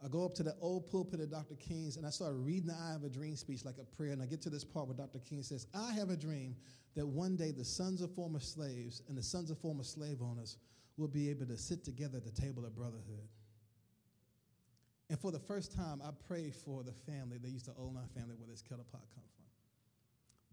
I 0.04 0.08
go 0.08 0.24
up 0.26 0.36
to 0.36 0.43
the 0.43 0.56
old 0.62 0.89
pulpit 0.91 1.20
of 1.20 1.32
Dr. 1.32 1.56
King's 1.56 1.98
and 1.98 2.06
I 2.06 2.12
start 2.12 2.34
reading 2.36 2.68
the 2.68 2.76
I 2.76 2.91
Have 2.91 3.04
a 3.04 3.10
Dream 3.10 3.36
speech 3.36 3.66
like 3.66 3.78
a 3.80 3.84
prayer. 3.84 4.12
And 4.12 4.22
I 4.22 4.28
get 4.28 4.41
to 4.43 4.50
this 4.50 4.64
part 4.64 4.88
where 4.88 4.95
Dr. 4.95 5.20
King 5.20 5.41
says, 5.41 5.66
I 5.74 5.93
have 5.93 6.10
a 6.10 6.18
dream 6.18 6.56
that 6.95 7.06
one 7.06 7.36
day 7.36 7.52
the 7.52 7.66
sons 7.66 8.02
of 8.02 8.14
former 8.14 8.39
slaves 8.39 9.02
and 9.08 9.18
the 9.18 9.24
sons 9.24 9.50
of 9.50 9.58
former 9.58 9.84
slave 9.84 10.22
owners 10.22 10.58
will 10.98 11.08
be 11.08 11.30
able 11.30 11.45
to 11.48 11.58
sit 11.58 11.84
together 11.84 12.18
at 12.18 12.26
the 12.26 12.41
table 12.41 12.66
of 12.66 12.76
brotherhood. 12.76 13.28
And 15.10 15.20
for 15.20 15.32
the 15.32 15.39
first 15.39 15.76
time, 15.76 16.02
I 16.04 16.10
prayed 16.28 16.54
for 16.54 16.84
the 16.84 16.91
family. 16.91 17.38
They 17.38 17.50
used 17.50 17.66
to 17.66 17.74
own 17.80 17.95
our 17.98 18.08
family 18.20 18.36
where 18.38 18.48
this 18.48 18.62
kettle 18.62 18.86
pot 18.91 19.02
come 19.14 19.24
from. 19.36 19.45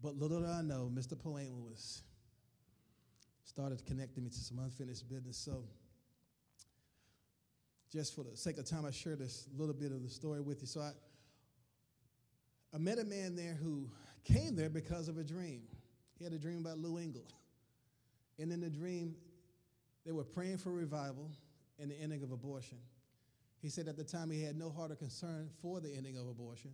But 0.01 0.15
little 0.15 0.39
did 0.39 0.49
I 0.49 0.61
know, 0.61 0.89
Mr. 0.93 1.19
Poema 1.19 1.55
was 1.57 2.03
started 3.43 3.85
connecting 3.85 4.23
me 4.23 4.29
to 4.29 4.39
some 4.39 4.59
unfinished 4.59 5.07
business. 5.09 5.37
So 5.37 5.65
just 7.95 8.13
for 8.13 8.25
the 8.25 8.35
sake 8.35 8.57
of 8.57 8.65
time, 8.65 8.85
I 8.85 8.91
share 8.91 9.15
this 9.15 9.47
little 9.57 9.73
bit 9.73 9.93
of 9.93 10.03
the 10.03 10.09
story 10.09 10.41
with 10.41 10.59
you. 10.59 10.67
So 10.67 10.81
I, 10.81 10.91
I 12.73 12.77
met 12.77 12.99
a 12.99 13.05
man 13.05 13.37
there 13.37 13.53
who 13.53 13.89
came 14.25 14.53
there 14.57 14.69
because 14.69 15.07
of 15.07 15.17
a 15.17 15.23
dream. 15.23 15.61
He 16.17 16.25
had 16.25 16.33
a 16.33 16.37
dream 16.37 16.59
about 16.59 16.77
Lou 16.77 16.97
Engle. 16.97 17.27
And 18.37 18.51
in 18.51 18.59
the 18.59 18.69
dream, 18.69 19.15
they 20.05 20.11
were 20.11 20.25
praying 20.25 20.57
for 20.57 20.69
revival 20.69 21.31
and 21.79 21.89
the 21.89 21.95
ending 21.95 22.21
of 22.21 22.33
abortion. 22.33 22.79
He 23.61 23.69
said 23.69 23.87
at 23.87 23.95
the 23.95 24.03
time 24.03 24.29
he 24.29 24.43
had 24.43 24.57
no 24.57 24.69
heart 24.69 24.91
or 24.91 24.95
concern 24.95 25.49
for 25.61 25.79
the 25.79 25.89
ending 25.95 26.17
of 26.17 26.27
abortion. 26.27 26.71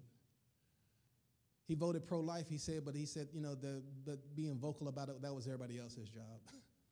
He 1.67 1.75
voted 1.75 2.07
pro 2.07 2.19
life, 2.19 2.47
he 2.49 2.57
said, 2.57 2.83
but 2.83 2.95
he 2.95 3.05
said, 3.05 3.27
you 3.31 3.41
know, 3.41 3.53
the, 3.53 3.83
the 4.05 4.17
being 4.35 4.57
vocal 4.57 4.87
about 4.87 5.09
it, 5.09 5.21
that 5.21 5.35
was 5.35 5.45
everybody 5.45 5.77
else's 5.77 6.09
job. 6.09 6.41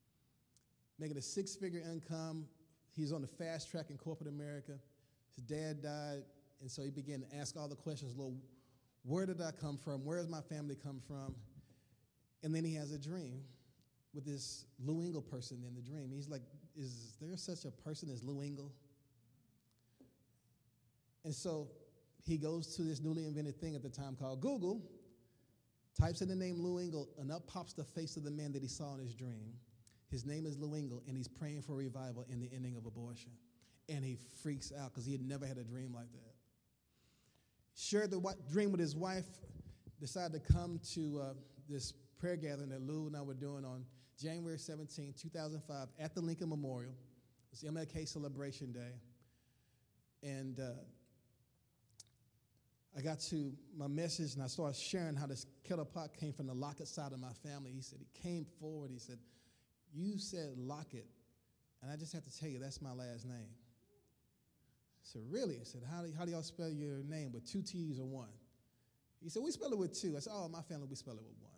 Making 1.00 1.16
a 1.16 1.22
six 1.22 1.56
figure 1.56 1.80
income, 1.80 2.46
He's 2.96 3.12
on 3.12 3.22
the 3.22 3.28
fast 3.28 3.70
track 3.70 3.86
in 3.90 3.96
corporate 3.96 4.28
America. 4.28 4.72
His 5.34 5.44
dad 5.44 5.82
died, 5.82 6.22
and 6.60 6.70
so 6.70 6.82
he 6.82 6.90
began 6.90 7.20
to 7.20 7.36
ask 7.36 7.56
all 7.56 7.68
the 7.68 7.76
questions 7.76 8.16
Lord, 8.16 8.34
where 9.02 9.26
did 9.26 9.40
I 9.40 9.50
come 9.52 9.76
from? 9.76 10.04
Where 10.04 10.18
does 10.18 10.28
my 10.28 10.42
family 10.42 10.76
come 10.76 11.00
from? 11.06 11.34
And 12.42 12.54
then 12.54 12.64
he 12.64 12.74
has 12.74 12.92
a 12.92 12.98
dream 12.98 13.42
with 14.14 14.24
this 14.24 14.64
Lou 14.78 15.02
Engle 15.02 15.22
person 15.22 15.62
in 15.66 15.74
the 15.74 15.82
dream. 15.82 16.10
He's 16.12 16.28
like, 16.28 16.42
Is 16.76 17.16
there 17.20 17.36
such 17.36 17.64
a 17.64 17.70
person 17.70 18.10
as 18.10 18.22
Lou 18.22 18.42
Engle? 18.42 18.72
And 21.24 21.34
so 21.34 21.68
he 22.24 22.36
goes 22.36 22.74
to 22.76 22.82
this 22.82 23.00
newly 23.00 23.26
invented 23.26 23.60
thing 23.60 23.74
at 23.74 23.82
the 23.82 23.88
time 23.88 24.16
called 24.16 24.40
Google, 24.40 24.82
types 25.98 26.22
in 26.22 26.28
the 26.28 26.34
name 26.34 26.56
Lou 26.58 26.78
Engle, 26.78 27.08
and 27.18 27.30
up 27.30 27.46
pops 27.46 27.72
the 27.72 27.84
face 27.84 28.16
of 28.16 28.24
the 28.24 28.30
man 28.30 28.52
that 28.52 28.62
he 28.62 28.68
saw 28.68 28.94
in 28.94 29.00
his 29.00 29.14
dream. 29.14 29.52
His 30.10 30.26
name 30.26 30.44
is 30.44 30.58
Lou 30.58 30.74
Engle, 30.74 31.02
and 31.06 31.16
he's 31.16 31.28
praying 31.28 31.62
for 31.62 31.74
revival 31.74 32.24
in 32.28 32.40
the 32.40 32.50
ending 32.54 32.76
of 32.76 32.84
abortion. 32.84 33.30
And 33.88 34.04
he 34.04 34.18
freaks 34.42 34.72
out 34.78 34.90
because 34.90 35.06
he 35.06 35.12
had 35.12 35.22
never 35.22 35.46
had 35.46 35.58
a 35.58 35.64
dream 35.64 35.94
like 35.94 36.10
that. 36.12 36.34
Shared 37.76 38.10
the 38.10 38.20
dream 38.50 38.72
with 38.72 38.80
his 38.80 38.96
wife, 38.96 39.26
decided 40.00 40.44
to 40.44 40.52
come 40.52 40.80
to 40.94 41.20
uh, 41.20 41.32
this 41.68 41.92
prayer 42.18 42.36
gathering 42.36 42.70
that 42.70 42.82
Lou 42.82 43.06
and 43.06 43.16
I 43.16 43.22
were 43.22 43.34
doing 43.34 43.64
on 43.64 43.84
January 44.20 44.58
17, 44.58 45.14
2005, 45.20 45.88
at 45.98 46.14
the 46.14 46.20
Lincoln 46.20 46.48
Memorial. 46.48 46.92
It's 47.52 47.64
MLK 47.64 48.06
Celebration 48.06 48.72
Day. 48.72 48.92
And 50.22 50.60
uh, 50.60 50.72
I 52.96 53.00
got 53.00 53.20
to 53.30 53.52
my 53.76 53.86
message 53.86 54.34
and 54.34 54.42
I 54.42 54.46
started 54.46 54.76
sharing 54.76 55.14
how 55.14 55.26
this 55.26 55.46
kettle 55.64 55.84
pot 55.84 56.10
came 56.18 56.32
from 56.32 56.46
the 56.46 56.54
Lockett 56.54 56.88
side 56.88 57.12
of 57.12 57.20
my 57.20 57.32
family. 57.44 57.70
He 57.74 57.80
said, 57.80 57.98
he 58.00 58.20
came 58.20 58.44
forward. 58.60 58.90
He 58.92 58.98
said, 58.98 59.18
You 59.94 60.18
said 60.18 60.50
Lockett. 60.56 61.06
And 61.82 61.90
I 61.90 61.96
just 61.96 62.12
have 62.12 62.24
to 62.24 62.38
tell 62.38 62.48
you, 62.48 62.58
that's 62.58 62.82
my 62.82 62.92
last 62.92 63.26
name. 63.26 63.48
I 63.48 65.02
said, 65.02 65.22
Really? 65.28 65.56
I 65.56 65.64
said, 65.64 65.82
How 65.90 66.02
do, 66.02 66.12
how 66.16 66.24
do 66.24 66.30
y'all 66.30 66.42
spell 66.42 66.70
your 66.70 67.02
name? 67.04 67.32
With 67.32 67.50
two 67.50 67.62
T's 67.62 67.98
or 67.98 68.06
one? 68.06 68.28
He 69.22 69.28
said, 69.28 69.42
We 69.42 69.50
spell 69.50 69.72
it 69.72 69.78
with 69.78 69.98
two. 69.98 70.16
I 70.16 70.20
said, 70.20 70.32
Oh, 70.34 70.48
my 70.48 70.62
family, 70.62 70.86
we 70.88 70.96
spell 70.96 71.14
it 71.14 71.22
with 71.22 71.36
one. 71.40 71.50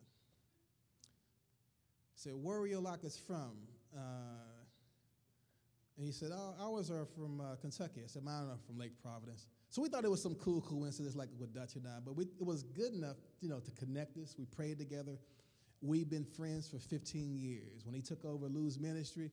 I 1.04 2.16
said, 2.16 2.32
Where 2.34 2.58
are 2.58 2.66
your 2.66 2.80
Lockett's 2.80 3.18
from? 3.18 3.52
Uh, 3.94 4.52
and 5.96 6.06
he 6.06 6.12
said, 6.12 6.30
oh, 6.32 6.54
Ours 6.60 6.90
are 6.90 7.04
from 7.04 7.40
uh, 7.40 7.56
Kentucky. 7.60 8.00
I 8.02 8.06
said, 8.06 8.24
Mine 8.24 8.48
are 8.50 8.58
from 8.66 8.78
Lake 8.78 8.92
Providence. 9.02 9.46
So 9.68 9.82
we 9.82 9.88
thought 9.88 10.04
it 10.04 10.10
was 10.10 10.22
some 10.22 10.34
cool 10.36 10.60
coincidence 10.60 11.14
like 11.14 11.28
with 11.38 11.54
Dutch 11.54 11.76
and 11.76 11.86
I, 11.86 11.98
but 12.04 12.16
we, 12.16 12.24
it 12.24 12.44
was 12.44 12.62
good 12.62 12.94
enough, 12.94 13.16
you 13.40 13.48
know, 13.48 13.60
to 13.60 13.70
connect 13.72 14.16
us. 14.16 14.34
We 14.38 14.46
prayed 14.46 14.78
together. 14.78 15.18
We've 15.82 16.08
been 16.08 16.24
friends 16.24 16.68
for 16.68 16.78
15 16.78 17.36
years. 17.36 17.84
When 17.84 17.94
he 17.94 18.00
took 18.00 18.24
over 18.24 18.46
Lou's 18.46 18.78
ministry, 18.78 19.32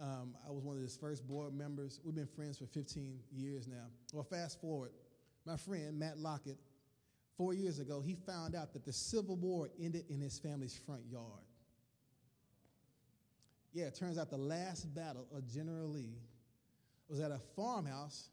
um, 0.00 0.34
I 0.46 0.52
was 0.52 0.62
one 0.62 0.76
of 0.76 0.82
his 0.82 0.96
first 0.96 1.26
board 1.26 1.54
members. 1.54 1.98
We've 2.04 2.14
been 2.14 2.26
friends 2.26 2.58
for 2.58 2.66
15 2.66 3.18
years 3.32 3.66
now. 3.66 3.86
Well, 4.12 4.22
fast 4.22 4.60
forward, 4.60 4.90
my 5.46 5.56
friend 5.56 5.98
Matt 5.98 6.18
Lockett, 6.18 6.58
four 7.38 7.54
years 7.54 7.78
ago, 7.78 8.02
he 8.04 8.14
found 8.14 8.54
out 8.54 8.74
that 8.74 8.84
the 8.84 8.92
Civil 8.92 9.36
War 9.36 9.70
ended 9.82 10.04
in 10.10 10.20
his 10.20 10.38
family's 10.38 10.78
front 10.86 11.02
yard. 11.10 11.24
Yeah, 13.72 13.86
it 13.86 13.94
turns 13.94 14.18
out 14.18 14.28
the 14.28 14.36
last 14.36 14.94
battle 14.94 15.26
of 15.34 15.50
General 15.50 15.88
Lee 15.88 16.18
was 17.08 17.20
at 17.20 17.30
a 17.30 17.38
farmhouse 17.56 18.28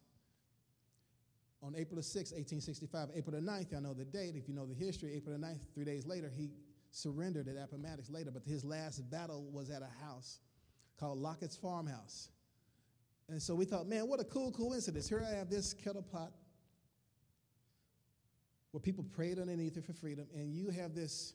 on 1.64 1.74
April 1.76 1.96
the 1.96 2.02
6th, 2.02 2.34
1865, 2.34 3.10
April 3.16 3.40
the 3.40 3.42
9th, 3.42 3.76
I 3.76 3.80
know 3.80 3.94
the 3.94 4.06
date. 4.06 4.36
If 4.36 4.48
you 4.48 4.54
know 4.54 4.66
the 4.66 4.76
history, 4.76 5.14
April 5.16 5.38
the 5.38 5.44
9th, 5.44 5.60
three 5.74 5.86
days 5.86 6.06
later, 6.06 6.30
he 6.36 6.52
surrendered 6.96 7.48
at 7.50 7.58
Appomattox 7.58 8.10
later. 8.10 8.32
But 8.32 8.44
his 8.44 8.64
last 8.64 9.10
battle 9.10 9.50
was 9.52 9.70
at 9.70 9.82
a 9.82 10.06
house 10.06 10.40
called 10.98 11.18
Lockett's 11.18 11.56
Farmhouse. 11.56 12.30
And 13.28 13.42
so 13.42 13.54
we 13.54 13.66
thought, 13.66 13.88
man, 13.88 14.08
what 14.08 14.20
a 14.20 14.24
cool 14.24 14.52
coincidence. 14.52 15.10
Here 15.10 15.24
I 15.28 15.36
have 15.36 15.50
this 15.50 15.74
kettle 15.74 16.04
pot 16.04 16.32
where 18.72 18.80
people 18.80 19.04
prayed 19.04 19.40
underneath 19.40 19.78
it 19.78 19.86
for 19.86 19.94
freedom, 19.94 20.28
and 20.34 20.54
you 20.54 20.70
have 20.70 20.94
this 20.94 21.34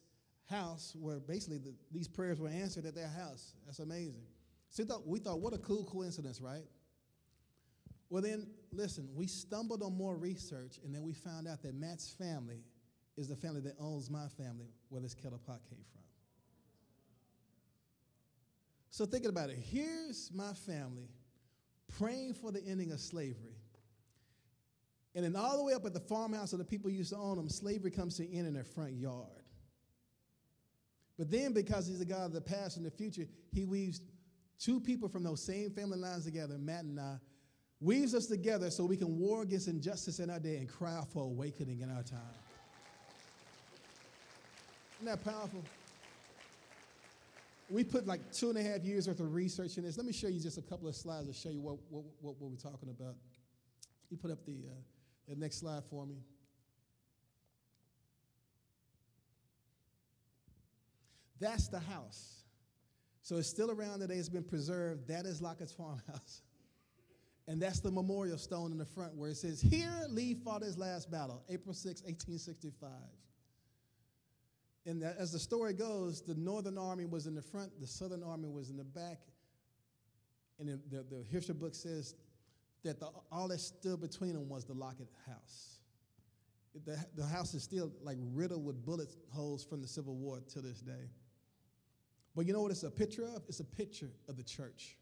house 0.48 0.94
where 0.98 1.18
basically 1.20 1.58
the, 1.58 1.74
these 1.90 2.06
prayers 2.06 2.38
were 2.38 2.48
answered 2.48 2.86
at 2.86 2.94
their 2.94 3.08
house. 3.08 3.54
That's 3.66 3.78
amazing. 3.78 4.26
So 4.70 4.82
we 4.82 4.88
thought, 4.88 5.06
we 5.06 5.18
thought, 5.18 5.40
what 5.40 5.52
a 5.52 5.58
cool 5.58 5.84
coincidence, 5.84 6.40
right? 6.40 6.64
Well, 8.08 8.22
then, 8.22 8.46
listen, 8.72 9.08
we 9.14 9.26
stumbled 9.26 9.82
on 9.82 9.96
more 9.96 10.16
research, 10.16 10.78
and 10.84 10.94
then 10.94 11.02
we 11.02 11.12
found 11.12 11.48
out 11.48 11.62
that 11.62 11.74
Matt's 11.74 12.10
family 12.10 12.62
is 13.16 13.28
the 13.28 13.36
family 13.36 13.60
that 13.62 13.74
owns 13.78 14.10
my 14.10 14.28
family, 14.28 14.72
where 14.88 15.00
this 15.00 15.14
kettle 15.14 15.40
pot 15.46 15.60
came 15.68 15.84
from. 15.92 16.02
So, 18.90 19.06
thinking 19.06 19.30
about 19.30 19.50
it, 19.50 19.58
here's 19.58 20.30
my 20.34 20.52
family 20.52 21.08
praying 21.98 22.34
for 22.34 22.52
the 22.52 22.64
ending 22.64 22.92
of 22.92 23.00
slavery. 23.00 23.56
And 25.14 25.24
then, 25.24 25.36
all 25.36 25.56
the 25.56 25.64
way 25.64 25.72
up 25.72 25.84
at 25.84 25.92
the 25.92 26.00
farmhouse 26.00 26.52
of 26.52 26.58
the 26.58 26.64
people 26.64 26.90
used 26.90 27.10
to 27.10 27.16
own 27.16 27.36
them, 27.36 27.48
slavery 27.48 27.90
comes 27.90 28.16
to 28.16 28.24
an 28.24 28.30
end 28.32 28.46
in 28.46 28.54
their 28.54 28.64
front 28.64 28.92
yard. 28.92 29.26
But 31.18 31.30
then, 31.30 31.52
because 31.52 31.86
he's 31.86 31.98
the 31.98 32.04
God 32.04 32.26
of 32.26 32.32
the 32.32 32.40
past 32.40 32.76
and 32.76 32.86
the 32.86 32.90
future, 32.90 33.26
he 33.52 33.64
weaves 33.64 34.00
two 34.58 34.80
people 34.80 35.08
from 35.08 35.22
those 35.22 35.42
same 35.42 35.70
family 35.70 35.98
lines 35.98 36.24
together, 36.24 36.56
Matt 36.58 36.84
and 36.84 36.98
I, 36.98 37.16
weaves 37.80 38.14
us 38.14 38.26
together 38.26 38.70
so 38.70 38.84
we 38.84 38.96
can 38.96 39.18
war 39.18 39.42
against 39.42 39.68
injustice 39.68 40.18
in 40.18 40.30
our 40.30 40.38
day 40.38 40.56
and 40.56 40.68
cry 40.68 40.94
out 40.94 41.10
for 41.12 41.22
awakening 41.22 41.80
in 41.80 41.90
our 41.90 42.02
time. 42.02 42.20
Isn't 45.00 45.06
that 45.06 45.24
powerful? 45.24 45.64
We 47.70 47.84
put 47.84 48.06
like 48.06 48.20
two 48.32 48.50
and 48.50 48.58
a 48.58 48.62
half 48.62 48.84
years 48.84 49.08
worth 49.08 49.20
of 49.20 49.32
research 49.32 49.78
in 49.78 49.84
this. 49.84 49.96
Let 49.96 50.04
me 50.04 50.12
show 50.12 50.28
you 50.28 50.40
just 50.40 50.58
a 50.58 50.62
couple 50.62 50.88
of 50.88 50.94
slides 50.94 51.26
to 51.26 51.32
show 51.32 51.48
you 51.48 51.62
what, 51.62 51.78
what, 51.88 52.04
what, 52.20 52.34
what 52.38 52.50
we're 52.50 52.56
talking 52.56 52.90
about. 52.90 53.14
You 54.10 54.18
put 54.18 54.30
up 54.30 54.44
the, 54.44 54.52
uh, 54.52 54.74
the 55.26 55.36
next 55.36 55.60
slide 55.60 55.84
for 55.88 56.04
me. 56.04 56.16
That's 61.40 61.68
the 61.68 61.80
house. 61.80 62.42
So 63.22 63.36
it's 63.36 63.48
still 63.48 63.70
around 63.70 64.00
today. 64.00 64.16
It's 64.16 64.28
been 64.28 64.44
preserved. 64.44 65.08
That 65.08 65.24
is 65.24 65.40
Lockett's 65.40 65.72
farmhouse. 65.72 66.42
And 67.48 67.60
that's 67.60 67.80
the 67.80 67.90
memorial 67.90 68.38
stone 68.38 68.70
in 68.70 68.78
the 68.78 68.84
front 68.84 69.16
where 69.16 69.30
it 69.30 69.36
says, 69.36 69.60
Here 69.60 70.04
Lee 70.08 70.34
fought 70.34 70.62
his 70.62 70.78
last 70.78 71.10
battle, 71.10 71.42
April 71.48 71.74
6, 71.74 72.02
1865. 72.02 72.90
And 74.86 75.02
as 75.02 75.32
the 75.32 75.38
story 75.38 75.74
goes, 75.74 76.22
the 76.22 76.34
Northern 76.34 76.78
Army 76.78 77.04
was 77.04 77.26
in 77.26 77.34
the 77.34 77.42
front, 77.42 77.70
the 77.80 77.86
Southern 77.86 78.22
Army 78.22 78.48
was 78.48 78.70
in 78.70 78.76
the 78.76 78.84
back. 78.84 79.18
And 80.58 80.68
the, 80.90 81.04
the, 81.10 81.24
history 81.30 81.54
book 81.54 81.74
says 81.74 82.14
that 82.84 83.00
the, 83.00 83.08
all 83.30 83.48
that 83.48 83.60
stood 83.60 84.00
between 84.00 84.34
them 84.34 84.48
was 84.48 84.64
the 84.64 84.74
Lockett 84.74 85.08
House. 85.26 85.78
The, 86.84 86.96
the 87.16 87.26
house 87.26 87.54
is 87.54 87.62
still 87.62 87.90
like 88.02 88.18
riddled 88.32 88.64
with 88.64 88.84
bullet 88.84 89.10
holes 89.30 89.64
from 89.64 89.80
the 89.80 89.88
Civil 89.88 90.14
War 90.14 90.40
to 90.52 90.60
this 90.60 90.80
day. 90.80 91.10
But 92.36 92.46
you 92.46 92.52
know 92.52 92.62
what 92.62 92.70
it's 92.70 92.84
a 92.84 92.90
picture 92.90 93.24
of? 93.24 93.42
It's 93.48 93.60
a 93.60 93.64
picture 93.64 94.10
of 94.28 94.36
the 94.36 94.44
church. 94.44 94.96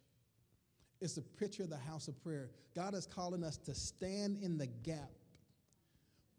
It's 1.01 1.17
a 1.17 1.23
picture 1.23 1.63
of 1.63 1.71
the 1.71 1.77
house 1.77 2.09
of 2.09 2.21
prayer. 2.23 2.51
God 2.75 2.95
is 2.95 3.07
calling 3.07 3.45
us 3.45 3.57
to 3.59 3.75
stand 3.75 4.39
in 4.43 4.59
the 4.59 4.67
gap 4.67 5.11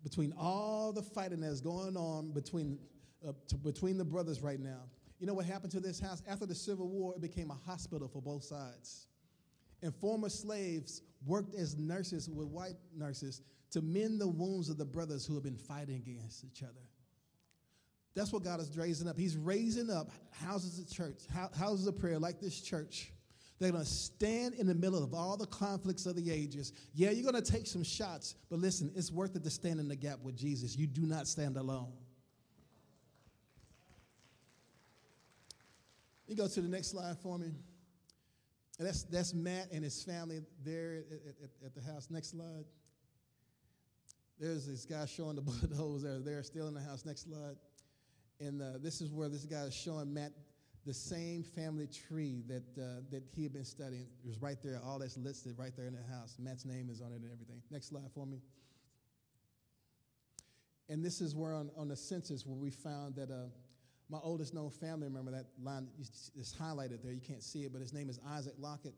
between 0.04 0.34
all 0.38 0.92
the 0.92 1.02
fighting 1.02 1.42
that's 1.42 1.62
going 1.62 1.96
on 1.96 2.32
between, 2.32 2.80
uh, 3.28 3.34
to, 3.48 3.58
between 3.58 3.98
the 3.98 4.06
brothers 4.06 4.42
right 4.42 4.60
now. 4.60 4.82
You 5.20 5.28
know 5.28 5.34
what 5.34 5.46
happened 5.46 5.72
to 5.74 5.80
this 5.80 6.00
house? 6.00 6.22
After 6.28 6.46
the 6.46 6.56
Civil 6.56 6.88
War, 6.88 7.14
it 7.16 7.22
became 7.22 7.52
a 7.52 7.70
hospital 7.70 8.08
for 8.08 8.22
both 8.22 8.44
sides. 8.44 9.08
And 9.82 9.94
former 9.96 10.30
slaves 10.30 11.02
worked 11.26 11.56
as 11.56 11.78
nurses 11.78 12.30
with 12.30 12.48
white 12.48 12.78
nurses 12.96 13.42
to 13.72 13.82
mend 13.82 14.20
the 14.20 14.28
wounds 14.28 14.70
of 14.70 14.78
the 14.78 14.86
brothers 14.86 15.26
who 15.26 15.36
have 15.36 15.44
been 15.44 15.58
fighting 15.58 16.04
against 16.08 16.44
each 16.44 16.64
other. 16.64 16.74
That's 18.16 18.34
what 18.34 18.44
God 18.44 18.60
is 18.60 18.76
raising 18.76 19.08
up. 19.08 19.18
He's 19.18 19.38
raising 19.38 19.90
up 19.90 20.10
houses 20.32 20.80
of 20.80 20.90
church, 20.90 21.22
houses 21.58 21.88
of 21.88 21.98
prayer 21.98 22.20
like 22.20 22.40
this 22.40 22.60
church 22.60 23.12
they're 23.60 23.72
going 23.72 23.84
to 23.84 23.90
stand 23.90 24.56
in 24.56 24.68
the 24.68 24.74
middle 24.74 25.04
of 25.04 25.14
all 25.14 25.36
the 25.36 25.46
conflicts 25.46 26.06
of 26.06 26.16
the 26.16 26.32
ages. 26.32 26.72
Yeah, 26.94 27.12
you're 27.12 27.30
going 27.30 27.42
to 27.42 27.52
take 27.52 27.68
some 27.68 27.84
shots, 27.84 28.36
but 28.50 28.60
listen, 28.60 28.92
it's 28.96 29.12
worth 29.12 29.36
it 29.36 29.44
to 29.44 29.50
stand 29.50 29.82
in 29.82 29.90
the 29.90 29.98
gap 29.98 30.20
with 30.24 30.38
Jesus. 30.38 30.78
You 30.78 30.88
do 30.88 31.02
not 31.02 31.28
stand 31.28 31.58
alone. 31.58 31.92
You 36.30 36.36
go 36.36 36.48
to 36.48 36.62
the 36.62 36.70
next 36.70 36.92
slide 36.92 37.18
for 37.18 37.40
me. 37.40 37.48
And 38.78 38.88
that's, 38.88 39.02
that's 39.04 39.34
Matt 39.34 39.72
and 39.72 39.84
his 39.84 40.04
family 40.04 40.42
there 40.64 41.04
at, 41.12 41.18
at, 41.44 41.50
at 41.66 41.76
the 41.76 41.82
house. 41.92 42.10
Next 42.12 42.30
slide. 42.30 42.66
There's 44.40 44.68
this 44.68 44.86
guy 44.86 45.06
showing 45.08 45.36
the 45.36 45.42
bullet 45.50 45.74
holes 45.76 46.04
there. 46.04 46.20
They're 46.20 46.44
still 46.44 46.68
in 46.68 46.76
the 46.76 46.82
house. 46.82 47.04
Next 47.04 47.24
slide. 47.24 47.56
And 48.40 48.62
uh, 48.62 48.78
this 48.80 49.02
is 49.02 49.12
where 49.12 49.28
this 49.28 49.44
guy 49.46 49.64
is 49.64 49.74
showing 49.74 50.14
Matt 50.14 50.32
the 50.86 50.94
same 50.94 51.42
family 51.42 51.88
tree 51.88 52.44
that, 52.48 52.64
uh, 52.80 53.02
that 53.10 53.24
he 53.36 53.42
had 53.42 53.52
been 53.52 53.66
studying. 53.66 54.04
It 54.24 54.28
was 54.28 54.40
right 54.40 54.58
there, 54.64 54.80
all 54.86 55.00
that's 55.00 55.18
listed 55.18 55.56
right 55.58 55.76
there 55.76 55.88
in 55.88 55.96
the 55.96 56.14
house. 56.14 56.38
Matt's 56.40 56.64
name 56.64 56.90
is 56.92 57.02
on 57.02 57.12
it 57.12 57.22
and 57.22 57.32
everything. 57.32 57.62
Next 57.72 57.88
slide 57.90 58.12
for 58.14 58.28
me. 58.28 58.38
And 60.90 61.04
this 61.04 61.22
is 61.22 61.36
where 61.36 61.56
on, 61.56 61.72
on 61.76 61.88
the 61.88 61.96
census 61.96 62.46
where 62.46 62.56
we 62.56 62.70
found 62.70 63.16
that 63.16 63.32
uh, 63.32 63.50
my 64.10 64.18
oldest 64.24 64.54
known 64.54 64.72
family 64.72 65.10
member, 65.10 65.32
that 65.32 65.46
line 65.62 65.88
is 66.00 66.56
highlighted 66.60 67.04
there, 67.04 67.14
you 67.14 67.22
can't 67.22 67.44
see 67.44 67.64
it, 67.64 67.72
but 67.72 67.80
his 67.82 67.94
name 67.94 68.10
is 68.10 68.20
Isaac 68.28 68.54
Lockett. 68.58 68.94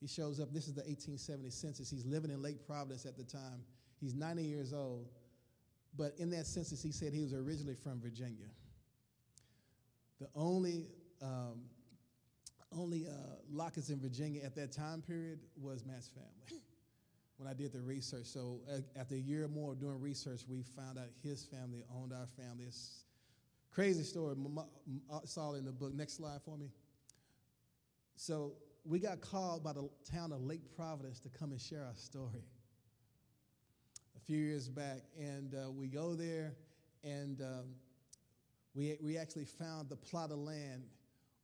He 0.00 0.06
shows 0.06 0.40
up, 0.40 0.52
this 0.52 0.68
is 0.68 0.74
the 0.74 0.82
1870 0.82 1.50
census. 1.50 1.88
He's 1.88 2.04
living 2.04 2.30
in 2.30 2.42
Lake 2.42 2.66
Providence 2.66 3.06
at 3.06 3.16
the 3.16 3.24
time. 3.24 3.62
He's 4.00 4.14
90 4.14 4.42
years 4.42 4.72
old. 4.72 5.08
But 5.96 6.14
in 6.18 6.30
that 6.30 6.46
census, 6.46 6.82
he 6.82 6.92
said 6.92 7.12
he 7.14 7.22
was 7.22 7.32
originally 7.32 7.74
from 7.74 8.00
Virginia. 8.00 8.48
The 10.20 10.28
only 10.34 10.86
um, 11.22 11.62
only 12.76 13.06
uh, 13.06 13.12
Locketts 13.52 13.90
in 13.90 13.98
Virginia 13.98 14.42
at 14.44 14.54
that 14.56 14.72
time 14.72 15.00
period 15.00 15.38
was 15.56 15.84
Matt's 15.84 16.08
family. 16.08 16.62
when 17.38 17.48
I 17.48 17.54
did 17.54 17.72
the 17.72 17.80
research, 17.80 18.26
so 18.26 18.60
uh, 18.70 18.78
after 18.98 19.14
a 19.14 19.18
year 19.18 19.44
or 19.44 19.48
more 19.48 19.72
of 19.72 19.80
doing 19.80 20.00
research, 20.00 20.42
we 20.48 20.62
found 20.62 20.98
out 20.98 21.06
his 21.22 21.44
family 21.44 21.84
owned 21.94 22.12
our 22.12 22.26
family. 22.36 22.64
It's 22.66 23.04
crazy 23.72 24.02
story. 24.02 24.36
It's 25.22 25.36
all 25.36 25.54
in 25.54 25.64
the 25.64 25.72
book. 25.72 25.94
Next 25.94 26.14
slide 26.14 26.40
for 26.44 26.56
me. 26.56 26.70
So 28.16 28.52
we 28.84 28.98
got 28.98 29.20
called 29.20 29.64
by 29.64 29.72
the 29.72 29.88
town 30.10 30.32
of 30.32 30.40
Lake 30.40 30.62
Providence 30.76 31.20
to 31.20 31.28
come 31.28 31.50
and 31.50 31.60
share 31.60 31.84
our 31.84 31.96
story 31.96 32.44
a 34.16 34.20
few 34.20 34.38
years 34.38 34.68
back, 34.68 35.02
and 35.18 35.54
uh, 35.54 35.70
we 35.70 35.88
go 35.88 36.14
there, 36.14 36.54
and 37.04 37.40
um, 37.42 37.74
we 38.74 38.96
we 39.02 39.18
actually 39.18 39.44
found 39.44 39.88
the 39.88 39.96
plot 39.96 40.30
of 40.30 40.38
land 40.38 40.84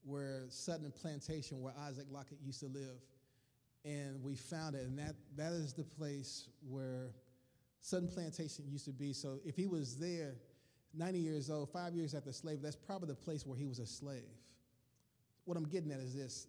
where 0.05 0.45
Sutton 0.49 0.93
Plantation, 1.01 1.61
where 1.61 1.75
Isaac 1.87 2.07
Lockett 2.11 2.39
used 2.45 2.61
to 2.61 2.67
live, 2.67 3.01
and 3.85 4.23
we 4.23 4.35
found 4.35 4.75
it, 4.75 4.83
and 4.83 4.99
that 4.99 5.15
that 5.37 5.53
is 5.53 5.75
the 5.75 5.85
place 5.85 6.49
where 6.69 7.11
Sutton 7.81 8.09
Plantation 8.09 8.65
used 8.69 8.85
to 8.87 8.93
be. 8.93 9.13
So 9.13 9.41
if 9.45 9.57
he 9.57 9.67
was 9.67 9.99
there, 9.99 10.37
90 10.95 11.19
years 11.19 11.51
old, 11.51 11.71
five 11.71 11.95
years 11.95 12.15
after 12.15 12.33
slavery, 12.33 12.61
that's 12.63 12.77
probably 12.77 13.09
the 13.09 13.15
place 13.15 13.47
where 13.47 13.57
he 13.57 13.67
was 13.67 13.79
a 13.79 13.87
slave. 13.87 14.23
What 15.45 15.57
I'm 15.57 15.65
getting 15.65 15.91
at 15.91 16.01
is 16.01 16.15
this 16.15 16.47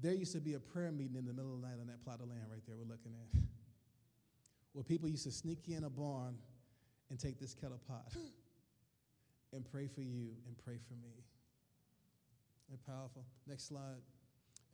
there 0.00 0.12
used 0.12 0.32
to 0.32 0.40
be 0.40 0.54
a 0.54 0.60
prayer 0.60 0.92
meeting 0.92 1.16
in 1.16 1.24
the 1.24 1.32
middle 1.32 1.54
of 1.54 1.60
the 1.60 1.66
night 1.66 1.76
on 1.80 1.86
that 1.86 2.04
plot 2.04 2.20
of 2.20 2.28
land 2.28 2.42
right 2.50 2.60
there 2.66 2.76
we're 2.76 2.84
looking 2.84 3.12
at, 3.12 3.40
where 4.72 4.84
people 4.84 5.08
used 5.08 5.24
to 5.24 5.30
sneak 5.30 5.68
in 5.68 5.84
a 5.84 5.90
barn 5.90 6.36
and 7.10 7.18
take 7.18 7.40
this 7.40 7.54
kettle 7.54 7.80
pot 7.88 8.12
and 9.52 9.64
pray 9.70 9.86
for 9.86 10.02
you 10.02 10.30
and 10.46 10.56
pray 10.64 10.78
for 10.86 10.94
me. 10.94 11.14
They're 12.68 12.94
powerful. 12.94 13.24
Next 13.46 13.66
slide. 13.66 14.02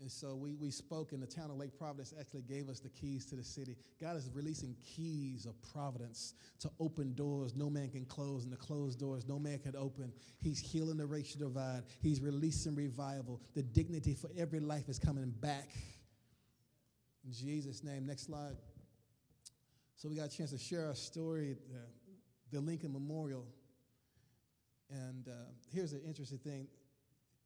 And 0.00 0.10
so 0.10 0.34
we, 0.34 0.54
we 0.54 0.70
spoke, 0.70 1.12
and 1.12 1.22
the 1.22 1.26
town 1.26 1.50
of 1.50 1.56
Lake 1.56 1.78
Providence 1.78 2.12
actually 2.18 2.42
gave 2.42 2.68
us 2.68 2.80
the 2.80 2.88
keys 2.88 3.24
to 3.26 3.36
the 3.36 3.44
city. 3.44 3.76
God 4.00 4.16
is 4.16 4.28
releasing 4.34 4.74
keys 4.84 5.46
of 5.46 5.54
providence 5.72 6.34
to 6.60 6.70
open 6.80 7.14
doors 7.14 7.54
no 7.54 7.70
man 7.70 7.90
can 7.90 8.04
close, 8.04 8.44
and 8.44 8.52
the 8.52 8.56
closed 8.56 8.98
doors 8.98 9.26
no 9.28 9.38
man 9.38 9.60
can 9.60 9.76
open. 9.76 10.12
He's 10.40 10.58
healing 10.58 10.96
the 10.96 11.06
racial 11.06 11.40
divide, 11.40 11.84
He's 12.02 12.20
releasing 12.20 12.74
revival. 12.74 13.40
The 13.54 13.62
dignity 13.62 14.14
for 14.14 14.30
every 14.36 14.60
life 14.60 14.88
is 14.88 14.98
coming 14.98 15.30
back. 15.40 15.70
In 17.24 17.32
Jesus' 17.32 17.82
name. 17.82 18.06
Next 18.06 18.26
slide. 18.26 18.56
So 19.96 20.08
we 20.08 20.16
got 20.16 20.26
a 20.26 20.36
chance 20.36 20.50
to 20.50 20.58
share 20.58 20.86
our 20.86 20.94
story, 20.94 21.56
the, 21.70 22.58
the 22.58 22.60
Lincoln 22.60 22.92
Memorial. 22.92 23.46
And 24.90 25.28
uh, 25.28 25.32
here's 25.72 25.92
an 25.92 26.02
interesting 26.06 26.38
thing 26.38 26.66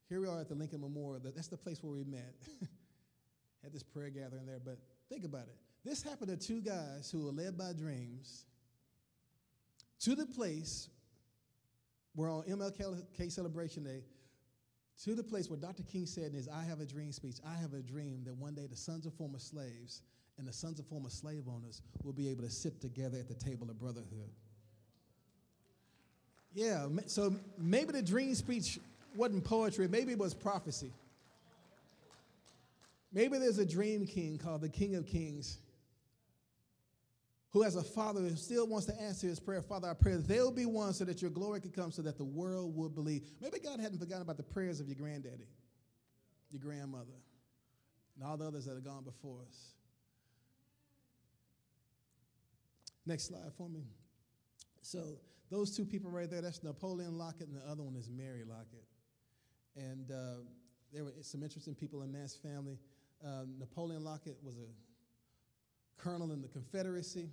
here 0.09 0.21
we 0.21 0.29
are 0.29 0.41
at 0.41 0.49
the 0.49 0.55
Lincoln 0.55 0.81
Memorial. 0.81 1.21
That's 1.23 1.49
the 1.49 1.57
place 1.57 1.83
where 1.83 1.93
we 1.93 2.05
met. 2.05 2.35
Had 3.63 3.73
this 3.73 3.83
prayer 3.83 4.11
gathering 4.11 4.47
there, 4.47 4.61
but 4.65 4.79
think 5.09 5.25
about 5.25 5.43
it. 5.43 5.57
This 5.85 6.03
happened 6.03 6.29
to 6.29 6.37
two 6.37 6.61
guys 6.61 7.11
who 7.11 7.25
were 7.25 7.33
led 7.33 7.59
by 7.59 7.73
dreams 7.73 8.45
to 10.01 10.15
the 10.15 10.27
place 10.27 10.89
where 12.15 12.31
on 12.31 12.43
MLK 12.45 13.31
Celebration 13.31 13.85
Day, 13.85 14.03
to 15.05 15.15
the 15.15 15.23
place 15.23 15.49
where 15.49 15.59
Dr. 15.59 15.83
King 15.85 16.07
said 16.07 16.31
in 16.31 16.35
his 16.35 16.49
I 16.49 16.65
Have 16.65 16.81
a 16.81 16.87
Dream 16.87 17.13
speech, 17.13 17.37
I 17.47 17.55
have 17.61 17.75
a 17.75 17.83
dream 17.83 18.23
that 18.25 18.35
one 18.37 18.55
day 18.55 18.67
the 18.67 18.77
sons 18.77 19.07
of 19.07 19.15
former 19.15 19.39
slaves 19.39 20.03
and 20.39 20.47
the 20.47 20.53
sons 20.53 20.79
of 20.79 20.87
former 20.87 21.11
slave 21.11 21.45
owners 21.49 21.83
will 22.03 22.13
be 22.13 22.29
able 22.29 22.43
to 22.43 22.51
sit 22.51 22.81
together 22.81 23.19
at 23.19 23.29
the 23.29 23.35
table 23.35 23.69
of 23.71 23.79
brotherhood. 23.79 24.31
Yeah, 26.55 26.89
so 27.07 27.37
maybe 27.57 27.93
the 27.93 28.03
dream 28.03 28.35
speech 28.35 28.79
wasn't 29.17 29.45
poetry, 29.45 29.89
maybe 29.89 30.13
it 30.13 30.19
was 30.19 30.35
prophecy. 30.35 30.93
Maybe 33.13 33.39
there's 33.39 33.59
a 33.59 33.67
dream 33.67 34.07
king 34.07 34.39
called 34.39 34.61
the 34.61 34.69
King 34.69 34.95
of 34.95 35.07
Kings 35.07 35.59
who 37.51 37.63
has 37.63 37.77
a 37.77 37.83
father 37.83 38.21
who 38.21 38.37
still 38.37 38.67
wants 38.67 38.87
to 38.87 39.01
answer 39.01 39.27
his 39.27 39.41
prayer. 39.41 39.63
Father, 39.63 39.89
I 39.89 39.95
pray 39.95 40.17
they'll 40.17 40.53
be 40.53 40.67
one 40.67 40.93
so 40.93 41.05
that 41.05 41.23
your 41.23 41.31
glory 41.31 41.61
can 41.61 41.71
come 41.71 41.91
so 41.91 42.03
that 42.03 42.19
the 42.19 42.25
world 42.25 42.77
will 42.77 42.91
believe. 42.91 43.23
Maybe 43.41 43.59
God 43.59 43.81
hadn't 43.81 43.99
forgotten 43.99 44.23
about 44.23 44.37
the 44.37 44.43
prayers 44.43 44.81
of 44.81 44.87
your 44.87 44.97
granddaddy, 44.97 45.49
your 46.51 46.61
grandmother, 46.61 47.17
and 48.17 48.29
all 48.29 48.37
the 48.37 48.47
others 48.47 48.67
that 48.67 48.75
have 48.75 48.85
gone 48.85 49.03
before 49.05 49.39
us. 49.49 49.71
Next 53.07 53.29
slide 53.29 53.53
for 53.57 53.71
me. 53.71 53.85
So, 54.83 55.17
those 55.51 55.75
two 55.75 55.87
people 55.87 56.11
right 56.11 56.31
there, 56.31 56.43
that's 56.43 56.63
Napoleon 56.63 57.17
Lockett, 57.17 57.49
and 57.49 57.57
the 57.57 57.67
other 57.67 57.83
one 57.83 57.97
is 57.97 58.11
Mary 58.11 58.45
Lockett. 58.47 58.85
And 59.79 60.11
uh, 60.11 60.43
there 60.93 61.05
were 61.05 61.13
some 61.23 61.43
interesting 61.43 61.75
people 61.75 62.03
in 62.03 62.13
Matt's 62.13 62.35
family. 62.35 62.79
Uh, 63.25 63.45
Napoleon 63.59 64.03
Lockett 64.05 64.37
was 64.43 64.57
a 64.59 66.03
colonel 66.03 66.33
in 66.33 66.43
the 66.43 66.49
Confederacy. 66.49 67.29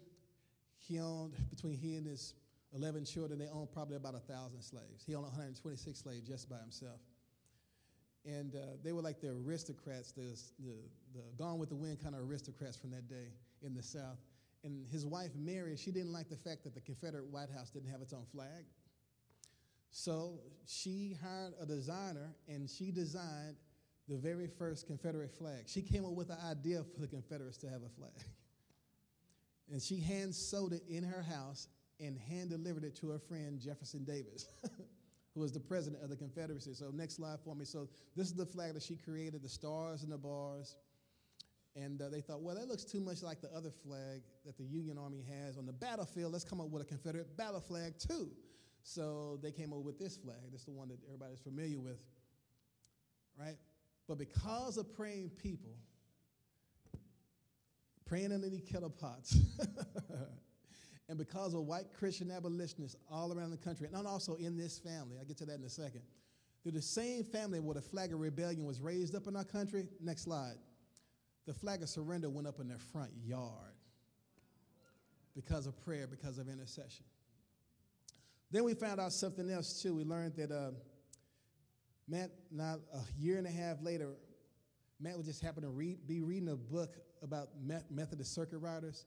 He 0.78 1.00
owned, 1.00 1.34
between 1.50 1.78
he 1.78 1.96
and 1.96 2.06
his 2.06 2.36
11 2.76 3.06
children, 3.06 3.39
they 3.39 3.48
owned 3.48 3.72
probably 3.72 3.96
about 3.96 4.14
1,000 4.14 4.62
slaves. 4.62 5.04
He 5.06 5.16
owned 5.16 5.26
126 5.26 5.98
slaves 5.98 6.28
just 6.28 6.50
by 6.50 6.58
himself. 6.58 7.00
And 8.26 8.56
uh, 8.56 8.78
they 8.84 8.91
were 8.91 9.02
like 9.02 9.22
the 9.22 9.30
aristocrats, 9.30 10.12
the, 10.12 10.38
the, 10.60 10.76
the 11.14 11.22
Gone 11.38 11.60
with 11.60 11.70
the 11.70 11.76
Wind 11.76 12.02
kind 12.02 12.16
of 12.16 12.22
aristocrats 12.22 12.78
from 12.78 12.91
that 12.91 13.08
day 13.08 13.30
in 13.64 13.74
the 13.74 13.84
South. 13.84 14.18
And 14.64 14.86
his 14.91 15.06
wife, 15.06 15.30
Mary, 15.36 15.78
she 15.78 15.91
didn't 15.91 16.12
like 16.12 16.30
the 16.30 16.36
fact 16.36 16.64
that 16.64 16.74
the 16.74 16.82
Confederate 16.82 17.28
White 17.28 17.50
House 17.50 17.70
didn't 17.70 17.89
have 17.89 18.02
its 18.02 18.14
own 18.14 18.26
flag. 18.32 18.66
So 19.91 20.39
she 20.65 21.17
hired 21.23 21.53
a 21.61 21.65
designer 21.65 22.36
and 22.47 22.69
she 22.69 22.91
designed 22.91 23.55
the 24.07 24.17
very 24.17 24.47
first 24.47 24.88
Confederate 24.88 25.31
flag. 25.31 25.63
She 25.67 25.81
came 25.81 26.05
up 26.05 26.11
with 26.11 26.27
the 26.27 26.38
idea 26.43 26.83
for 26.93 27.01
the 27.01 27.07
Confederates 27.07 27.57
to 27.59 27.69
have 27.69 27.81
a 27.83 27.89
flag. 27.89 28.11
And 29.71 29.81
she 29.81 29.99
hand 29.99 30.36
sewed 30.36 30.73
it 30.73 30.83
in 30.88 31.03
her 31.03 31.23
house 31.23 31.69
and 31.99 32.19
hand 32.19 32.51
delivered 32.51 32.83
it 32.83 32.95
to 32.97 33.09
her 33.09 33.17
friend 33.17 33.59
Jefferson 33.59 34.03
Davis, 34.03 34.47
who 35.33 35.39
was 35.39 35.51
the 35.51 35.59
president 35.59 36.03
of 36.03 36.09
the 36.09 36.15
Confederacy. 36.15 36.75
So, 36.75 36.91
next 36.93 37.15
slide 37.15 37.39
for 37.43 37.55
me. 37.55 37.65
So, 37.65 37.88
this 38.15 38.27
is 38.27 38.36
the 38.36 38.45
flag 38.45 38.75
that 38.75 38.83
she 38.83 38.95
created 38.95 39.41
the 39.41 39.49
stars 39.49 40.03
and 40.03 40.11
the 40.11 40.19
bars. 40.19 40.75
And 41.75 42.01
uh, 42.01 42.09
they 42.09 42.21
thought, 42.21 42.41
well, 42.41 42.55
that 42.55 42.67
looks 42.67 42.83
too 42.83 43.01
much 43.01 43.21
like 43.21 43.41
the 43.41 43.51
other 43.53 43.71
flag 43.83 44.21
that 44.45 44.55
the 44.57 44.63
Union 44.63 44.97
Army 44.97 45.25
has 45.27 45.57
on 45.57 45.65
the 45.65 45.73
battlefield. 45.73 46.31
Let's 46.31 46.45
come 46.45 46.61
up 46.61 46.69
with 46.69 46.83
a 46.83 46.86
Confederate 46.86 47.36
battle 47.36 47.59
flag, 47.59 47.95
too. 47.97 48.29
So 48.88 49.39
they 49.41 49.51
came 49.51 49.73
up 49.73 49.79
with 49.79 49.97
this 49.97 50.15
flag. 50.15 50.38
That's 50.51 50.63
the 50.65 50.71
one 50.71 50.89
that 50.89 50.99
everybody's 51.07 51.39
familiar 51.39 51.79
with, 51.79 51.97
right? 53.38 53.57
But 54.07 54.19
because 54.19 54.77
of 54.77 54.95
praying 54.95 55.31
people, 55.41 55.71
praying 58.05 58.31
under 58.31 58.47
the 58.47 58.59
kettle 58.59 58.91
pots, 58.91 59.39
and 61.09 61.17
because 61.17 61.55
of 61.55 61.61
white 61.61 61.88
Christian 61.97 62.29
abolitionists 62.29 62.95
all 63.09 63.33
around 63.33 63.49
the 63.49 63.57
country, 63.57 63.89
and 63.91 64.05
also 64.05 64.36
in 64.36 64.55
this 64.55 64.77
family, 64.77 65.17
I'll 65.17 65.25
get 65.25 65.38
to 65.38 65.45
that 65.45 65.57
in 65.57 65.63
a 65.63 65.69
second, 65.69 66.01
through 66.61 66.73
the 66.73 66.81
same 66.83 67.23
family 67.23 67.59
where 67.59 67.73
the 67.73 67.81
flag 67.81 68.13
of 68.13 68.19
rebellion 68.19 68.65
was 68.65 68.81
raised 68.81 69.15
up 69.15 69.25
in 69.25 69.36
our 69.36 69.43
country, 69.43 69.88
next 69.99 70.21
slide, 70.21 70.57
the 71.47 71.55
flag 71.55 71.81
of 71.81 71.89
surrender 71.89 72.29
went 72.29 72.45
up 72.45 72.59
in 72.59 72.67
their 72.67 72.77
front 72.77 73.09
yard 73.23 73.73
because 75.36 75.65
of 75.65 75.75
prayer, 75.83 76.05
because 76.05 76.38
of 76.38 76.47
intercession. 76.47 77.05
Then 78.52 78.64
we 78.64 78.74
found 78.74 79.00
out 79.00 79.12
something 79.12 79.50
else 79.50 79.82
too. 79.82 79.96
We 79.96 80.04
learned 80.04 80.36
that 80.36 80.52
uh, 80.52 80.72
Matt, 82.08 82.32
not 82.52 82.80
a 82.93 83.02
year 83.20 83.38
and 83.38 83.48
a 83.48 83.52
half 83.52 83.82
later, 83.82 84.12
Matt 85.00 85.18
would 85.18 85.26
just 85.26 85.41
happen 85.41 85.64
to 85.64 85.70
read, 85.70 86.08
be 86.08 86.22
reading 86.22 86.50
a 86.50 86.56
book 86.56 86.96
about 87.22 87.50
Methodist 87.89 88.34
circuit 88.34 88.60
riders, 88.60 89.06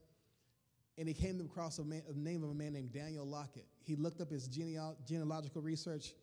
and 0.98 1.06
he 1.06 1.14
came 1.14 1.40
across 1.40 1.78
a, 1.78 1.84
man, 1.84 2.02
a 2.08 2.18
name 2.18 2.42
of 2.42 2.50
a 2.50 2.54
man 2.54 2.72
named 2.72 2.92
Daniel 2.92 3.24
Lockett. 3.24 3.66
He 3.84 3.94
looked 3.94 4.20
up 4.20 4.30
his 4.30 4.48
geneal- 4.48 4.96
genealogical 5.06 5.62
research. 5.62 6.14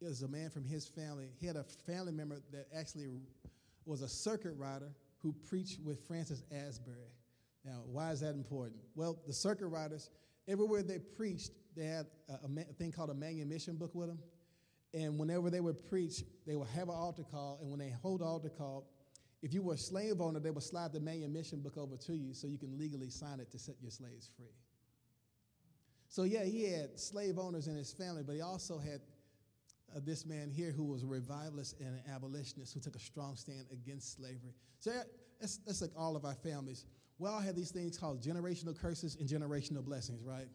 It 0.00 0.06
was 0.06 0.22
a 0.22 0.28
man 0.28 0.50
from 0.50 0.64
his 0.64 0.86
family. 0.86 1.30
He 1.40 1.46
had 1.46 1.56
a 1.56 1.64
family 1.86 2.12
member 2.12 2.40
that 2.52 2.68
actually 2.74 3.08
was 3.84 4.02
a 4.02 4.08
circuit 4.08 4.54
rider 4.56 4.92
who 5.18 5.34
preached 5.48 5.80
with 5.82 6.06
Francis 6.06 6.42
Asbury. 6.52 7.10
Now, 7.64 7.82
why 7.86 8.10
is 8.12 8.20
that 8.20 8.34
important? 8.34 8.80
Well, 8.94 9.18
the 9.26 9.32
circuit 9.32 9.66
riders, 9.66 10.10
everywhere 10.48 10.82
they 10.82 10.98
preached, 10.98 11.50
they 11.76 11.86
had 11.86 12.06
a, 12.28 12.46
a, 12.46 12.72
thing 12.74 12.92
called 12.92 13.10
a 13.10 13.14
manumission 13.14 13.76
book 13.76 13.94
with 13.94 14.08
them. 14.08 14.18
And 14.92 15.18
whenever 15.18 15.50
they 15.50 15.60
would 15.60 15.84
preach, 15.88 16.22
they 16.46 16.54
would 16.54 16.68
have 16.68 16.88
an 16.88 16.94
altar 16.94 17.24
call. 17.24 17.58
And 17.60 17.70
when 17.70 17.80
they 17.80 17.90
hold 17.90 18.20
the 18.20 18.24
altar 18.24 18.48
call, 18.48 18.86
if 19.42 19.52
you 19.52 19.62
were 19.62 19.74
a 19.74 19.78
slave 19.78 20.20
owner, 20.20 20.40
they 20.40 20.50
would 20.50 20.62
slide 20.62 20.92
the 20.92 21.00
manumission 21.00 21.60
book 21.60 21.76
over 21.76 21.96
to 21.96 22.14
you 22.14 22.32
so 22.32 22.46
you 22.46 22.58
can 22.58 22.78
legally 22.78 23.10
sign 23.10 23.40
it 23.40 23.50
to 23.50 23.58
set 23.58 23.74
your 23.82 23.90
slaves 23.90 24.30
free. 24.36 24.54
So, 26.08 26.22
yeah, 26.22 26.44
he 26.44 26.70
had 26.70 26.98
slave 26.98 27.38
owners 27.38 27.66
in 27.66 27.74
his 27.74 27.92
family, 27.92 28.22
but 28.24 28.36
he 28.36 28.40
also 28.40 28.78
had 28.78 29.00
uh, 29.94 30.00
this 30.04 30.24
man 30.24 30.50
here 30.50 30.70
who 30.70 30.84
was 30.84 31.02
a 31.02 31.06
revivalist 31.06 31.80
and 31.80 31.88
an 31.88 32.02
abolitionist 32.14 32.72
who 32.72 32.80
took 32.80 32.94
a 32.94 33.00
strong 33.00 33.36
stand 33.36 33.66
against 33.72 34.16
slavery. 34.16 34.54
So, 34.78 34.92
that's, 35.40 35.58
that's 35.58 35.82
like 35.82 35.90
all 35.96 36.16
of 36.16 36.24
our 36.24 36.36
families. 36.36 36.86
We 37.18 37.28
all 37.28 37.40
have 37.40 37.54
these 37.54 37.70
things 37.70 37.96
called 37.96 38.22
generational 38.22 38.76
curses 38.76 39.16
and 39.16 39.28
generational 39.28 39.84
blessings, 39.84 40.22
right? 40.22 40.48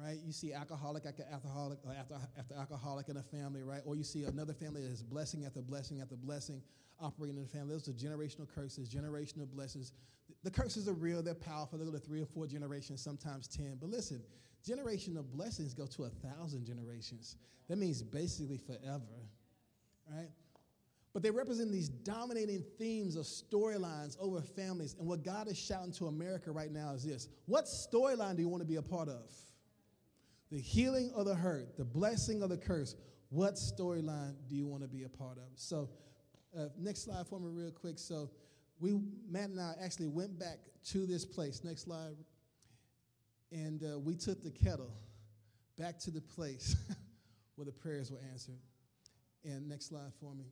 right? 0.00 0.18
You 0.24 0.32
see 0.32 0.52
alcoholic 0.52 1.06
after 1.06 1.24
alcoholic 1.32 1.78
or 1.84 1.92
after, 1.92 2.16
after 2.38 2.54
alcoholic 2.54 3.08
in 3.08 3.16
a 3.16 3.22
family, 3.22 3.62
right? 3.62 3.82
Or 3.84 3.94
you 3.94 4.04
see 4.04 4.24
another 4.24 4.52
family 4.52 4.82
that 4.82 4.90
is 4.90 5.02
blessing 5.02 5.44
after 5.44 5.60
blessing 5.60 6.00
after 6.00 6.16
blessing 6.16 6.62
operating 7.00 7.36
in 7.36 7.42
the 7.42 7.48
family. 7.48 7.74
Those 7.74 7.88
are 7.88 7.92
generational 7.92 8.48
curses, 8.52 8.88
generational 8.88 9.46
blessings. 9.46 9.92
The 10.42 10.50
curses 10.50 10.88
are 10.88 10.94
real, 10.94 11.22
they're 11.22 11.34
powerful. 11.34 11.78
They 11.78 11.84
go 11.84 11.92
to 11.92 11.98
three 11.98 12.22
or 12.22 12.26
four 12.26 12.46
generations, 12.46 13.02
sometimes 13.02 13.48
10. 13.48 13.78
But 13.80 13.90
listen, 13.90 14.22
generational 14.66 15.24
blessings 15.24 15.74
go 15.74 15.86
to 15.86 16.04
a 16.04 16.08
thousand 16.08 16.64
generations. 16.64 17.36
That 17.68 17.78
means 17.78 18.02
basically 18.02 18.58
forever, 18.58 19.02
right? 20.10 20.28
But 21.12 21.22
they 21.22 21.30
represent 21.30 21.70
these 21.70 21.90
dominating 21.90 22.64
themes 22.78 23.16
of 23.16 23.26
storylines 23.26 24.16
over 24.18 24.40
families. 24.40 24.96
And 24.98 25.06
what 25.06 25.22
God 25.22 25.46
is 25.46 25.58
shouting 25.58 25.92
to 25.92 26.06
America 26.06 26.50
right 26.50 26.72
now 26.72 26.92
is 26.92 27.04
this 27.04 27.28
What 27.46 27.66
storyline 27.66 28.36
do 28.36 28.42
you 28.42 28.48
want 28.48 28.62
to 28.62 28.66
be 28.66 28.76
a 28.76 28.82
part 28.82 29.08
of? 29.08 29.30
The 30.50 30.58
healing 30.58 31.12
or 31.14 31.24
the 31.24 31.34
hurt, 31.34 31.76
the 31.76 31.84
blessing 31.84 32.42
or 32.42 32.48
the 32.48 32.56
curse? 32.56 32.94
What 33.28 33.54
storyline 33.54 34.34
do 34.48 34.54
you 34.54 34.66
want 34.66 34.82
to 34.82 34.88
be 34.88 35.04
a 35.04 35.08
part 35.08 35.38
of? 35.38 35.44
So, 35.56 35.88
uh, 36.58 36.66
next 36.78 37.04
slide 37.04 37.26
for 37.26 37.40
me, 37.40 37.48
real 37.50 37.70
quick. 37.70 37.98
So, 37.98 38.30
we 38.80 38.98
Matt 39.30 39.50
and 39.50 39.60
I 39.60 39.74
actually 39.82 40.08
went 40.08 40.38
back 40.38 40.58
to 40.88 41.06
this 41.06 41.24
place. 41.24 41.62
Next 41.62 41.82
slide, 41.82 42.16
and 43.50 43.82
uh, 43.82 43.98
we 43.98 44.16
took 44.16 44.42
the 44.42 44.50
kettle 44.50 44.92
back 45.78 45.98
to 46.00 46.10
the 46.10 46.20
place 46.20 46.76
where 47.56 47.64
the 47.64 47.72
prayers 47.72 48.10
were 48.10 48.20
answered. 48.30 48.58
And 49.44 49.68
next 49.68 49.88
slide 49.88 50.12
for 50.20 50.34
me. 50.34 50.44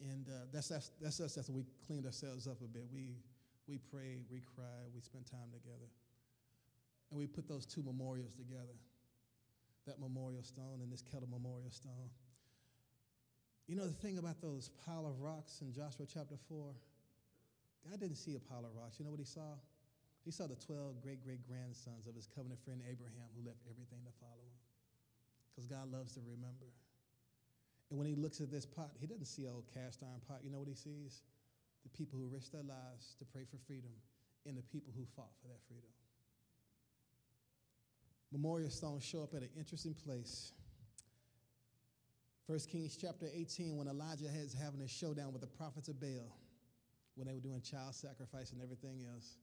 And 0.00 0.28
uh, 0.28 0.46
that's, 0.52 0.68
that's, 0.68 0.90
that's 1.00 1.20
us. 1.20 1.48
When 1.48 1.56
we 1.56 1.64
cleaned 1.86 2.06
ourselves 2.06 2.46
up 2.46 2.60
a 2.60 2.68
bit. 2.68 2.84
We, 2.92 3.16
we 3.66 3.78
prayed, 3.78 4.26
we 4.30 4.42
cried, 4.54 4.92
we 4.94 5.00
spent 5.00 5.26
time 5.30 5.50
together. 5.52 5.88
And 7.10 7.18
we 7.18 7.26
put 7.26 7.48
those 7.48 7.66
two 7.66 7.82
memorials 7.82 8.34
together 8.34 8.76
that 9.86 10.00
memorial 10.00 10.42
stone 10.42 10.82
and 10.82 10.90
this 10.90 11.00
kettle 11.00 11.30
memorial 11.30 11.70
stone. 11.70 12.10
You 13.66 13.74
know 13.74 13.86
the 13.86 13.98
thing 13.98 14.18
about 14.18 14.42
those 14.42 14.70
pile 14.84 15.06
of 15.06 15.22
rocks 15.22 15.62
in 15.62 15.72
Joshua 15.72 16.06
chapter 16.06 16.34
4? 16.48 16.74
God 17.86 18.00
didn't 18.00 18.18
see 18.18 18.34
a 18.34 18.42
pile 18.42 18.66
of 18.66 18.74
rocks. 18.74 18.98
You 18.98 19.06
know 19.06 19.14
what 19.14 19.22
he 19.22 19.26
saw? 19.26 19.54
He 20.26 20.34
saw 20.34 20.50
the 20.50 20.58
12 20.58 21.02
great 21.02 21.22
great 21.22 21.46
grandsons 21.46 22.06
of 22.06 22.14
his 22.14 22.26
covenant 22.26 22.58
friend 22.66 22.82
Abraham 22.82 23.30
who 23.38 23.46
left 23.46 23.62
everything 23.70 24.02
to 24.02 24.14
follow 24.18 24.42
him. 24.42 24.58
Because 25.54 25.70
God 25.70 25.90
loves 25.90 26.14
to 26.18 26.20
remember. 26.26 26.66
And 27.90 27.98
when 27.98 28.08
he 28.08 28.14
looks 28.14 28.40
at 28.40 28.50
this 28.50 28.66
pot, 28.66 28.90
he 28.98 29.06
doesn't 29.06 29.26
see 29.26 29.44
an 29.44 29.52
old 29.54 29.66
cast 29.72 30.02
iron 30.02 30.20
pot. 30.26 30.40
You 30.42 30.50
know 30.50 30.58
what 30.58 30.68
he 30.68 30.74
sees? 30.74 31.22
The 31.84 31.90
people 31.96 32.18
who 32.18 32.26
risked 32.26 32.52
their 32.52 32.62
lives 32.62 33.14
to 33.18 33.24
pray 33.24 33.42
for 33.48 33.58
freedom 33.66 33.92
and 34.44 34.56
the 34.56 34.62
people 34.62 34.92
who 34.96 35.04
fought 35.14 35.30
for 35.40 35.48
that 35.48 35.60
freedom. 35.68 35.90
Memorial 38.32 38.70
stones 38.70 39.04
show 39.04 39.22
up 39.22 39.34
at 39.34 39.42
an 39.42 39.50
interesting 39.56 39.94
place. 39.94 40.52
1 42.46 42.58
Kings 42.70 42.96
chapter 43.00 43.26
18, 43.32 43.76
when 43.76 43.88
Elijah 43.88 44.26
is 44.26 44.52
having 44.52 44.80
a 44.80 44.88
showdown 44.88 45.32
with 45.32 45.40
the 45.40 45.48
prophets 45.48 45.88
of 45.88 46.00
Baal, 46.00 46.36
when 47.16 47.26
they 47.26 47.34
were 47.34 47.40
doing 47.40 47.60
child 47.60 47.94
sacrifice 47.94 48.52
and 48.52 48.62
everything 48.62 49.04
else. 49.12 49.36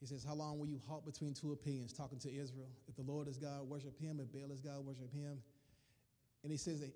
He 0.00 0.06
says, 0.06 0.24
How 0.24 0.34
long 0.34 0.58
will 0.58 0.66
you 0.66 0.80
halt 0.88 1.04
between 1.04 1.34
two 1.34 1.52
opinions? 1.52 1.92
Talking 1.92 2.18
to 2.20 2.28
Israel. 2.28 2.70
If 2.88 2.96
the 2.96 3.02
Lord 3.02 3.28
is 3.28 3.38
God, 3.38 3.68
worship 3.68 3.98
him. 3.98 4.20
If 4.20 4.32
Baal 4.32 4.50
is 4.52 4.60
God, 4.60 4.84
worship 4.86 5.12
him. 5.12 5.38
And 6.42 6.50
he 6.50 6.58
says 6.58 6.80
that 6.80 6.92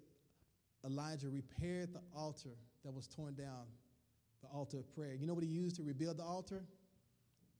Elijah 0.84 1.28
repaired 1.28 1.92
the 1.92 2.02
altar 2.14 2.56
that 2.84 2.92
was 2.92 3.06
torn 3.06 3.34
down, 3.34 3.66
the 4.42 4.48
altar 4.48 4.78
of 4.78 4.94
prayer. 4.94 5.14
You 5.14 5.26
know 5.26 5.34
what 5.34 5.44
he 5.44 5.50
used 5.50 5.76
to 5.76 5.82
rebuild 5.82 6.18
the 6.18 6.24
altar? 6.24 6.64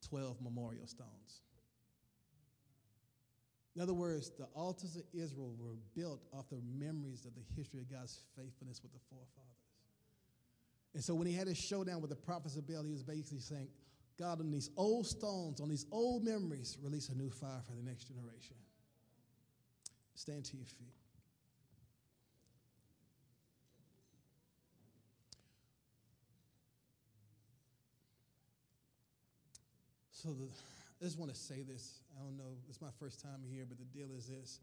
12 0.09 0.41
memorial 0.41 0.87
stones. 0.87 1.43
In 3.75 3.83
other 3.83 3.95
words, 3.95 4.31
the 4.39 4.47
altars 4.55 4.97
of 4.97 5.03
Israel 5.13 5.55
were 5.59 5.77
built 5.95 6.23
off 6.33 6.49
the 6.49 6.61
memories 6.79 7.27
of 7.27 7.35
the 7.35 7.43
history 7.57 7.81
of 7.81 7.91
God's 7.91 8.21
faithfulness 8.35 8.81
with 8.83 8.93
the 8.93 9.01
forefathers. 9.11 9.57
And 10.95 11.05
so 11.05 11.15
when 11.15 11.27
he 11.27 11.35
had 11.35 11.47
his 11.47 11.59
showdown 11.59 12.01
with 12.01 12.09
the 12.09 12.17
prophets 12.17 12.57
of 12.57 12.67
Baal, 12.67 12.83
he 12.83 12.91
was 12.91 13.03
basically 13.03 13.41
saying, 13.41 13.69
God, 14.19 14.41
on 14.41 14.51
these 14.51 14.71
old 14.79 15.07
stones, 15.07 15.61
on 15.61 15.69
these 15.69 15.85
old 15.93 16.25
memories, 16.25 16.79
release 16.83 17.11
a 17.11 17.15
new 17.15 17.29
fire 17.29 17.61
for 17.67 17.73
the 17.73 17.83
next 17.83 18.05
generation. 18.05 18.57
Stand 20.15 20.47
to 20.47 20.57
your 20.57 20.65
feet. 20.65 20.95
So 30.27 30.33
the, 30.33 30.51
I 31.01 31.05
just 31.05 31.21
want 31.21 31.31
to 31.31 31.39
say 31.39 31.63
this. 31.63 32.03
I 32.19 32.25
don't 32.25 32.37
know, 32.37 32.59
it's 32.69 32.83
my 32.83 32.91
first 32.99 33.23
time 33.23 33.47
here, 33.49 33.65
but 33.69 33.79
the 33.79 33.85
deal 33.97 34.09
is 34.19 34.27
this. 34.27 34.59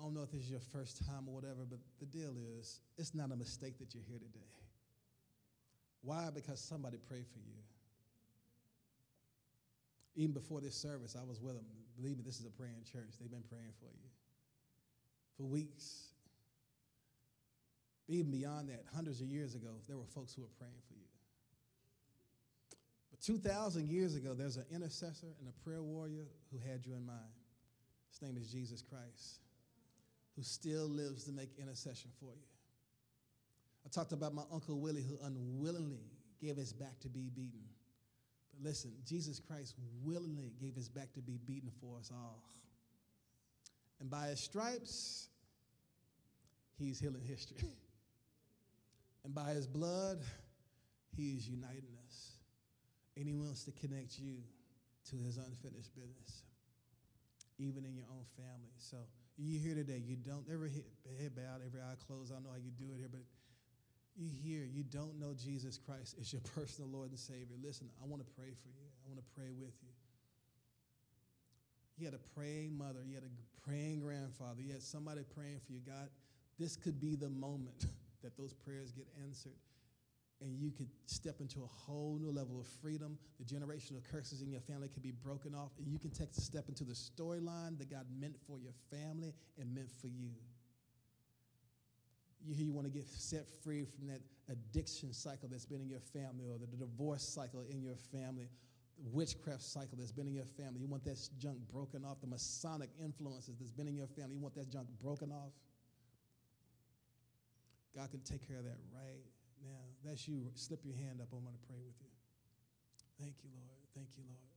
I 0.00 0.02
don't 0.02 0.14
know 0.14 0.22
if 0.22 0.30
this 0.30 0.40
is 0.40 0.50
your 0.50 0.64
first 0.72 1.04
time 1.06 1.28
or 1.28 1.34
whatever, 1.34 1.68
but 1.68 1.78
the 2.00 2.06
deal 2.06 2.32
is 2.58 2.80
it's 2.96 3.14
not 3.14 3.30
a 3.30 3.36
mistake 3.36 3.78
that 3.80 3.94
you're 3.94 4.08
here 4.08 4.18
today. 4.18 4.48
Why? 6.00 6.30
Because 6.34 6.60
somebody 6.60 6.96
prayed 6.96 7.26
for 7.26 7.40
you. 7.40 7.60
Even 10.16 10.32
before 10.32 10.62
this 10.62 10.74
service, 10.74 11.14
I 11.20 11.28
was 11.28 11.42
with 11.42 11.54
them. 11.54 11.66
Believe 12.00 12.16
me, 12.16 12.22
this 12.24 12.40
is 12.40 12.46
a 12.46 12.50
praying 12.50 12.84
church. 12.90 13.20
They've 13.20 13.30
been 13.30 13.44
praying 13.50 13.74
for 13.78 13.92
you 13.92 14.08
for 15.36 15.42
weeks. 15.42 16.08
Even 18.08 18.30
beyond 18.30 18.70
that, 18.70 18.84
hundreds 18.94 19.20
of 19.20 19.26
years 19.26 19.54
ago, 19.54 19.76
there 19.86 19.98
were 19.98 20.06
folks 20.14 20.32
who 20.32 20.40
were 20.40 20.54
praying 20.58 20.80
for 20.88 20.94
you. 20.94 21.03
2,000 23.22 23.88
years 23.88 24.14
ago, 24.14 24.34
there's 24.34 24.56
an 24.56 24.66
intercessor 24.72 25.28
and 25.38 25.48
a 25.48 25.64
prayer 25.64 25.82
warrior 25.82 26.26
who 26.50 26.58
had 26.58 26.86
you 26.86 26.94
in 26.94 27.04
mind. 27.06 27.18
His 28.10 28.22
name 28.22 28.36
is 28.36 28.50
Jesus 28.50 28.82
Christ, 28.82 29.40
who 30.36 30.42
still 30.42 30.86
lives 30.86 31.24
to 31.24 31.32
make 31.32 31.50
intercession 31.58 32.10
for 32.20 32.34
you. 32.34 32.46
I 33.84 33.88
talked 33.90 34.12
about 34.12 34.34
my 34.34 34.42
Uncle 34.52 34.80
Willie, 34.80 35.02
who 35.02 35.18
unwillingly 35.24 36.10
gave 36.40 36.56
his 36.56 36.72
back 36.72 36.98
to 37.00 37.08
be 37.08 37.30
beaten. 37.34 37.64
But 38.52 38.68
listen, 38.68 38.92
Jesus 39.06 39.40
Christ 39.40 39.74
willingly 40.02 40.52
gave 40.60 40.74
his 40.74 40.88
back 40.88 41.12
to 41.14 41.20
be 41.20 41.38
beaten 41.46 41.70
for 41.80 41.98
us 41.98 42.10
all. 42.12 42.42
And 44.00 44.08
by 44.08 44.28
his 44.28 44.40
stripes, 44.40 45.28
he's 46.78 46.98
healing 46.98 47.22
history. 47.26 47.58
and 49.24 49.34
by 49.34 49.50
his 49.50 49.66
blood, 49.66 50.18
he 51.16 51.32
is 51.32 51.48
uniting 51.48 51.96
us 52.06 52.33
and 53.16 53.26
He 53.26 53.34
wants 53.34 53.64
to 53.64 53.72
connect 53.72 54.18
you 54.18 54.36
to 55.10 55.16
His 55.16 55.36
unfinished 55.36 55.94
business, 55.94 56.42
even 57.58 57.84
in 57.84 57.96
your 57.96 58.06
own 58.10 58.24
family. 58.36 58.74
So 58.78 58.96
you 59.36 59.58
here 59.58 59.74
today, 59.74 60.02
you 60.04 60.16
don't 60.16 60.46
ever 60.52 60.66
hit, 60.66 60.86
head 61.20 61.34
bowed, 61.34 61.62
every 61.66 61.80
eye 61.80 61.98
closed. 62.06 62.32
I 62.32 62.36
don't 62.36 62.44
know 62.44 62.50
how 62.50 62.62
you 62.62 62.70
do 62.78 62.92
it 62.94 62.98
here, 62.98 63.10
but 63.10 63.22
you 64.16 64.30
here, 64.30 64.64
you 64.64 64.84
don't 64.84 65.18
know 65.18 65.34
Jesus 65.34 65.78
Christ 65.78 66.16
as 66.20 66.32
your 66.32 66.42
personal 66.54 66.90
Lord 66.90 67.10
and 67.10 67.18
Savior. 67.18 67.56
Listen, 67.62 67.88
I 68.02 68.06
want 68.06 68.24
to 68.24 68.30
pray 68.38 68.54
for 68.62 68.68
you. 68.68 68.86
I 69.02 69.08
want 69.08 69.18
to 69.18 69.26
pray 69.34 69.50
with 69.50 69.74
you. 69.82 69.90
You 71.98 72.06
had 72.06 72.14
a 72.14 72.22
praying 72.34 72.76
mother, 72.76 73.00
you 73.06 73.14
had 73.14 73.22
a 73.22 73.68
praying 73.68 74.00
grandfather, 74.00 74.62
you 74.62 74.72
had 74.72 74.82
somebody 74.82 75.22
praying 75.34 75.60
for 75.64 75.72
you. 75.72 75.80
God, 75.86 76.08
this 76.58 76.76
could 76.76 77.00
be 77.00 77.14
the 77.14 77.30
moment 77.30 77.86
that 78.22 78.36
those 78.36 78.52
prayers 78.52 78.90
get 78.92 79.06
answered 79.22 79.54
and 80.40 80.58
you 80.58 80.70
could 80.70 80.88
step 81.06 81.40
into 81.40 81.60
a 81.62 81.66
whole 81.66 82.18
new 82.20 82.30
level 82.30 82.60
of 82.60 82.66
freedom. 82.82 83.18
The 83.38 83.44
generational 83.44 84.02
curses 84.10 84.42
in 84.42 84.50
your 84.50 84.60
family 84.60 84.88
can 84.88 85.02
be 85.02 85.12
broken 85.12 85.54
off, 85.54 85.70
and 85.78 85.86
you 85.88 85.98
can 85.98 86.10
take 86.10 86.30
a 86.36 86.40
step 86.40 86.68
into 86.68 86.84
the 86.84 86.92
storyline 86.92 87.78
that 87.78 87.90
God 87.90 88.06
meant 88.20 88.36
for 88.46 88.58
your 88.58 88.72
family 88.90 89.32
and 89.58 89.74
meant 89.74 89.90
for 90.00 90.08
you. 90.08 90.30
You, 92.46 92.66
you 92.66 92.72
want 92.72 92.86
to 92.86 92.92
get 92.92 93.08
set 93.08 93.46
free 93.62 93.84
from 93.84 94.08
that 94.08 94.20
addiction 94.50 95.12
cycle 95.12 95.48
that's 95.50 95.64
been 95.64 95.80
in 95.80 95.88
your 95.88 96.00
family, 96.00 96.46
or 96.46 96.58
the, 96.58 96.66
the 96.66 96.76
divorce 96.76 97.22
cycle 97.22 97.62
in 97.70 97.82
your 97.82 97.96
family, 98.12 98.48
the 99.02 99.10
witchcraft 99.10 99.62
cycle 99.62 99.96
that's 99.96 100.12
been 100.12 100.26
in 100.26 100.34
your 100.34 100.44
family. 100.44 100.80
You 100.80 100.88
want 100.88 101.04
that 101.04 101.18
junk 101.38 101.58
broken 101.72 102.04
off, 102.04 102.20
the 102.20 102.26
Masonic 102.26 102.90
influences 103.02 103.56
that's 103.58 103.72
been 103.72 103.88
in 103.88 103.96
your 103.96 104.08
family. 104.08 104.34
You 104.34 104.40
want 104.40 104.54
that 104.56 104.70
junk 104.70 104.88
broken 105.00 105.32
off. 105.32 105.52
God 107.96 108.10
can 108.10 108.20
take 108.20 108.46
care 108.46 108.58
of 108.58 108.64
that 108.64 108.76
right 108.92 109.33
now. 109.64 109.84
That's 110.04 110.28
you. 110.28 110.46
Slip 110.54 110.84
your 110.84 110.96
hand 110.96 111.20
up. 111.20 111.28
I'm 111.32 111.42
going 111.42 111.56
to 111.56 111.66
pray 111.66 111.80
with 111.80 111.96
you. 112.00 112.12
Thank 113.20 113.34
you, 113.42 113.50
Lord. 113.56 113.80
Thank 113.96 114.08
you, 114.16 114.24
Lord. 114.28 114.50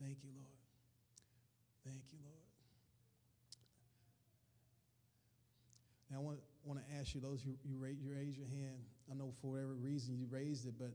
Thank 0.00 0.18
you, 0.24 0.30
Lord. 0.32 0.58
Thank 1.84 2.02
you, 2.12 2.18
Lord. 2.24 2.48
Now, 6.10 6.18
I 6.18 6.22
want, 6.22 6.38
want 6.64 6.80
to 6.80 6.86
ask 6.96 7.14
you, 7.14 7.20
those 7.20 7.42
who 7.42 7.52
you, 7.64 7.76
raise, 7.76 7.96
you 8.00 8.12
raise 8.12 8.36
your 8.38 8.48
hand, 8.48 8.80
I 9.10 9.14
know 9.14 9.32
for 9.40 9.52
whatever 9.52 9.74
reason 9.74 10.16
you 10.16 10.26
raised 10.30 10.66
it, 10.66 10.74
but 10.78 10.92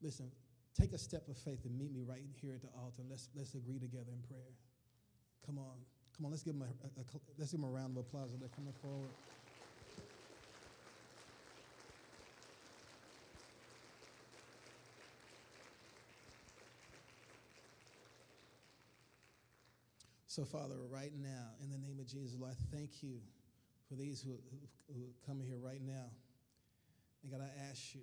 listen, 0.00 0.30
take 0.78 0.92
a 0.92 0.98
step 0.98 1.28
of 1.28 1.36
faith 1.36 1.64
and 1.64 1.76
meet 1.76 1.92
me 1.92 2.02
right 2.06 2.22
here 2.40 2.54
at 2.54 2.62
the 2.62 2.70
altar. 2.78 3.02
Let's, 3.08 3.28
let's 3.34 3.54
agree 3.54 3.78
together 3.78 4.12
in 4.12 4.22
prayer. 4.28 4.54
Come 5.44 5.58
on. 5.58 5.76
Come 6.16 6.26
on, 6.26 6.32
let's 6.32 6.42
give 6.42 6.54
them 6.54 6.64
a, 6.64 6.72
a, 6.86 7.02
a 7.02 7.04
let's 7.36 7.52
give 7.52 7.60
them 7.60 7.68
a 7.68 7.72
round 7.72 7.92
of 7.92 8.00
applause 8.00 8.32
as 8.32 8.40
they're 8.40 8.48
coming 8.48 8.72
forward. 8.80 9.12
So, 20.36 20.44
Father, 20.44 20.74
right 20.90 21.12
now, 21.18 21.56
in 21.64 21.70
the 21.70 21.78
name 21.78 21.98
of 21.98 22.06
Jesus, 22.06 22.36
Lord, 22.38 22.52
I 22.52 22.76
thank 22.76 23.02
you 23.02 23.20
for 23.88 23.94
these 23.94 24.20
who, 24.20 24.32
who, 24.50 24.92
who 24.92 25.06
come 25.26 25.40
here 25.40 25.56
right 25.56 25.80
now. 25.80 26.10
And 27.22 27.32
God, 27.32 27.40
I 27.40 27.70
ask 27.70 27.94
you, 27.94 28.02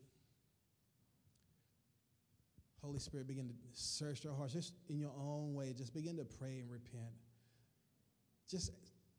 Holy 2.81 2.97
Spirit, 2.97 3.27
begin 3.27 3.49
to 3.49 3.53
search 3.73 4.26
our 4.26 4.34
hearts 4.34 4.53
just 4.53 4.73
in 4.89 4.97
your 4.97 5.11
own 5.15 5.53
way. 5.53 5.76
Just 5.77 5.93
begin 5.93 6.18
to 6.18 6.26
pray 6.26 6.57
and 6.57 6.72
repent. 6.72 7.14
Just 8.49 8.72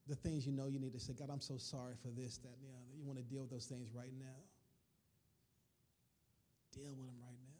the 0.08 0.16
things 0.16 0.44
you 0.44 0.50
know 0.50 0.66
you 0.66 0.80
need 0.80 0.94
to 0.94 0.98
say, 0.98 1.12
God, 1.12 1.30
I'm 1.30 1.40
so 1.40 1.56
sorry 1.56 1.94
for 2.02 2.08
this, 2.08 2.38
that, 2.38 2.48
and 2.48 2.64
the 2.64 2.74
other. 2.74 2.98
You 2.98 3.06
want 3.06 3.18
to 3.18 3.24
deal 3.24 3.42
with 3.42 3.50
those 3.52 3.66
things 3.66 3.90
right 3.94 4.12
now. 4.18 4.42
Deal 6.72 6.90
with 6.90 7.06
them 7.06 7.14
right 7.22 7.30
now. 7.30 7.54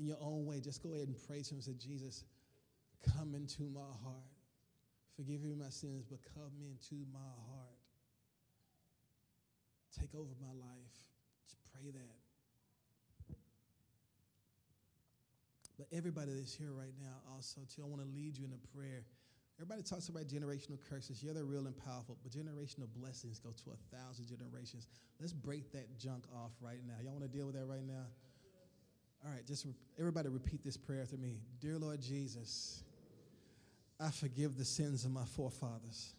In 0.00 0.06
your 0.06 0.16
own 0.22 0.46
way, 0.46 0.60
just 0.60 0.82
go 0.82 0.94
ahead 0.94 1.08
and 1.08 1.16
praise 1.28 1.50
Him 1.50 1.58
and 1.58 1.64
say, 1.64 1.74
Jesus, 1.76 2.24
come 3.14 3.34
into 3.34 3.68
my 3.68 3.92
heart. 4.02 4.32
Forgive 5.14 5.42
me 5.42 5.52
my 5.54 5.68
sins, 5.68 6.06
but 6.08 6.20
come 6.32 6.56
into 6.64 7.04
my 7.12 7.32
heart. 7.52 7.76
Take 9.92 10.14
over 10.14 10.32
my 10.40 10.56
life. 10.56 10.96
Just 11.44 11.60
pray 11.74 11.90
that. 11.92 12.16
But 15.76 15.86
everybody 15.92 16.32
that's 16.32 16.54
here 16.54 16.72
right 16.72 16.96
now, 16.98 17.20
also, 17.34 17.60
too, 17.68 17.82
I 17.84 17.86
want 17.86 18.00
to 18.00 18.08
lead 18.08 18.38
you 18.38 18.46
in 18.46 18.52
a 18.56 18.76
prayer. 18.76 19.04
Everybody 19.60 19.82
talks 19.82 20.08
about 20.08 20.24
generational 20.24 20.78
curses. 20.88 21.22
Yeah, 21.22 21.34
they're 21.34 21.44
real 21.44 21.66
and 21.66 21.76
powerful, 21.76 22.16
but 22.22 22.32
generational 22.32 22.88
blessings 22.96 23.38
go 23.38 23.50
to 23.50 23.76
a 23.76 23.96
thousand 23.96 24.28
generations. 24.28 24.88
Let's 25.20 25.34
break 25.34 25.70
that 25.72 25.98
junk 25.98 26.24
off 26.34 26.52
right 26.62 26.80
now. 26.86 26.94
Y'all 27.04 27.12
want 27.12 27.30
to 27.30 27.36
deal 27.36 27.44
with 27.44 27.56
that 27.56 27.66
right 27.66 27.84
now? 27.84 28.08
All 29.24 29.30
right, 29.30 29.46
just 29.46 29.66
re- 29.66 29.74
everybody 29.98 30.28
repeat 30.28 30.64
this 30.64 30.76
prayer 30.76 31.02
after 31.02 31.16
me. 31.16 31.40
Dear 31.60 31.78
Lord 31.78 32.00
Jesus, 32.00 32.82
I 33.98 34.10
forgive 34.10 34.56
the 34.56 34.64
sins 34.64 35.04
of 35.04 35.10
my 35.10 35.24
forefathers. 35.36 36.14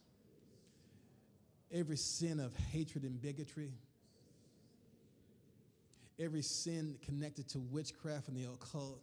Every 1.72 1.96
sin 1.96 2.38
of 2.38 2.54
hatred 2.70 3.02
and 3.02 3.20
bigotry, 3.20 3.72
every 6.18 6.42
sin 6.42 6.96
connected 7.04 7.48
to 7.50 7.58
witchcraft 7.58 8.28
and 8.28 8.36
the 8.36 8.44
occult, 8.44 9.00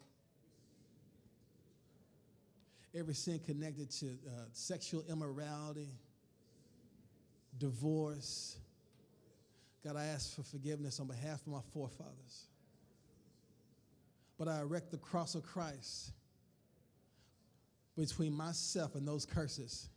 every 2.95 3.15
sin 3.15 3.39
connected 3.39 3.89
to 3.91 4.05
uh, 4.05 4.45
sexual 4.53 5.03
immorality, 5.09 5.89
divorce. 7.57 8.55
God, 9.83 9.97
I 9.97 10.05
ask 10.05 10.35
for 10.35 10.43
forgiveness 10.43 11.01
on 11.01 11.07
behalf 11.07 11.41
of 11.41 11.47
my 11.47 11.61
forefathers. 11.73 12.48
But 14.39 14.47
I 14.47 14.61
erect 14.61 14.89
the 14.89 14.97
cross 14.97 15.35
of 15.35 15.43
Christ 15.43 16.13
between 17.95 18.33
myself 18.33 18.95
and 18.95 19.07
those 19.07 19.25
curses. 19.25 19.89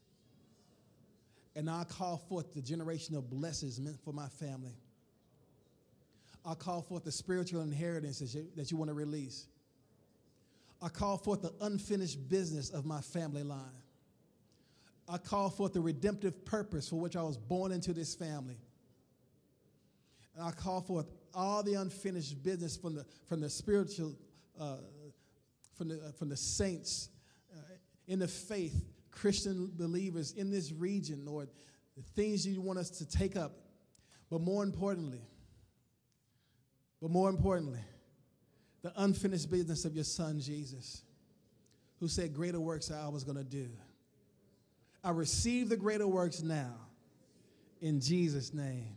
And 1.54 1.70
I 1.70 1.84
call 1.84 2.16
forth 2.16 2.52
the 2.52 2.60
generational 2.60 3.22
blessings 3.22 3.80
meant 3.80 4.00
for 4.04 4.12
my 4.12 4.26
family. 4.26 4.74
I 6.44 6.54
call 6.54 6.82
forth 6.82 7.04
the 7.04 7.12
spiritual 7.12 7.62
inheritances 7.62 8.36
that 8.56 8.70
you 8.70 8.76
want 8.76 8.88
to 8.88 8.94
release. 8.94 9.46
I 10.82 10.88
call 10.88 11.16
forth 11.16 11.42
the 11.42 11.52
unfinished 11.60 12.28
business 12.28 12.70
of 12.70 12.84
my 12.84 13.00
family 13.00 13.44
line. 13.44 13.82
I 15.08 15.18
call 15.18 15.50
forth 15.50 15.72
the 15.72 15.80
redemptive 15.80 16.44
purpose 16.44 16.88
for 16.88 16.96
which 16.96 17.14
I 17.14 17.22
was 17.22 17.36
born 17.36 17.70
into 17.70 17.92
this 17.92 18.14
family. 18.16 18.58
And 20.34 20.44
I 20.44 20.50
call 20.50 20.80
forth 20.80 21.06
all 21.34 21.62
the 21.62 21.74
unfinished 21.74 22.42
business 22.42 22.76
from 22.76 22.96
the, 22.96 23.04
from 23.28 23.40
the 23.40 23.50
spiritual, 23.50 24.16
uh, 24.60 24.76
from, 25.76 25.88
the, 25.88 25.96
uh, 25.96 26.12
from 26.12 26.28
the 26.28 26.36
saints 26.36 27.08
uh, 27.52 27.60
in 28.06 28.18
the 28.18 28.28
faith, 28.28 28.84
Christian 29.10 29.70
believers 29.74 30.32
in 30.32 30.50
this 30.50 30.72
region, 30.72 31.24
Lord, 31.24 31.48
the 31.96 32.02
things 32.02 32.46
you 32.46 32.60
want 32.60 32.78
us 32.78 32.90
to 32.90 33.06
take 33.08 33.36
up. 33.36 33.52
But 34.30 34.40
more 34.40 34.62
importantly, 34.62 35.20
but 37.00 37.10
more 37.10 37.28
importantly, 37.28 37.80
the 38.82 38.92
unfinished 38.96 39.50
business 39.50 39.84
of 39.84 39.94
your 39.94 40.04
son, 40.04 40.40
Jesus, 40.40 41.02
who 42.00 42.08
said, 42.08 42.32
Greater 42.34 42.60
works 42.60 42.90
I 42.90 43.08
was 43.08 43.24
going 43.24 43.38
to 43.38 43.44
do. 43.44 43.68
I 45.04 45.10
receive 45.10 45.68
the 45.68 45.76
greater 45.76 46.06
works 46.06 46.42
now 46.42 46.74
in 47.80 48.00
Jesus' 48.00 48.54
name. 48.54 48.96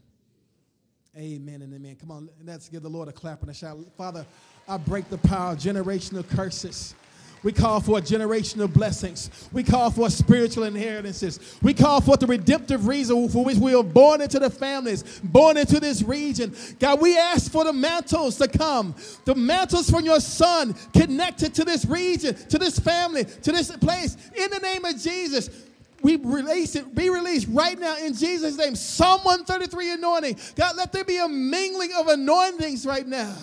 Amen 1.18 1.62
and 1.62 1.74
amen. 1.74 1.96
Come 2.00 2.12
on, 2.12 2.30
let's 2.44 2.70
give 2.70 2.84
the 2.84 2.90
Lord 2.90 3.08
a 3.08 3.12
clap 3.12 3.42
and 3.42 3.50
a 3.50 3.54
shout. 3.54 3.78
Father, 3.98 4.26
I 4.68 4.78
break 4.78 5.10
the 5.10 5.20
power 5.20 5.52
of 5.52 5.60
generational 5.60 6.28
curses. 6.28 6.96
We 7.44 7.52
call 7.52 7.80
for 7.80 8.00
generational 8.00 8.72
blessings. 8.74 9.30
We 9.54 9.62
call 9.62 9.92
for 9.92 10.10
spiritual 10.10 10.64
inheritances. 10.64 11.40
We 11.62 11.76
call 11.76 12.02
for 12.02 12.18
the 12.18 12.26
redemptive 12.26 12.88
reason 12.88 13.30
for 13.30 13.46
which 13.46 13.58
we 13.58 13.76
were 13.76 13.84
born 13.84 14.22
into 14.22 14.40
the 14.40 14.50
families, 14.50 15.04
born 15.24 15.56
into 15.56 15.80
this 15.80 16.02
region. 16.02 16.56
God, 16.80 17.00
we 17.00 17.16
ask 17.16 17.52
for 17.52 17.64
the 17.64 17.74
mantles 17.74 18.40
to 18.40 18.48
come, 18.48 18.96
the 19.26 19.36
mantles 19.36 19.88
from 19.92 20.06
your 20.06 20.20
son 20.20 20.74
connected 20.94 21.54
to 21.54 21.64
this 21.64 21.86
region, 21.86 22.34
to 22.48 22.58
this 22.58 22.80
family, 22.80 23.26
to 23.26 23.52
this 23.52 23.70
place. 23.78 24.18
In 24.36 24.50
the 24.50 24.60
name 24.60 24.84
of 24.84 24.98
Jesus, 24.98 25.52
we 26.02 26.16
release 26.16 26.76
it, 26.76 26.96
be 26.96 27.12
released 27.12 27.48
right 27.52 27.80
now 27.80 27.98
in 27.98 28.16
Jesus' 28.16 28.58
name. 28.58 28.76
Psalm 28.76 29.22
133 29.22 29.94
anointing. 29.94 30.40
God, 30.56 30.76
let 30.78 30.92
there 30.92 31.04
be 31.04 31.18
a 31.18 31.28
mingling 31.28 31.92
of 31.96 32.08
anointings 32.08 32.88
right 32.88 33.06
now. 33.06 33.36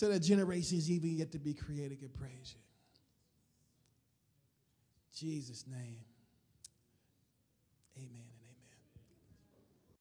So 0.00 0.08
that 0.08 0.20
generations 0.20 0.90
even 0.90 1.14
yet 1.14 1.30
to 1.30 1.38
be 1.38 1.52
created 1.52 2.00
can 2.00 2.08
praise 2.08 2.54
you. 2.56 2.62
Jesus' 5.14 5.66
name. 5.70 6.00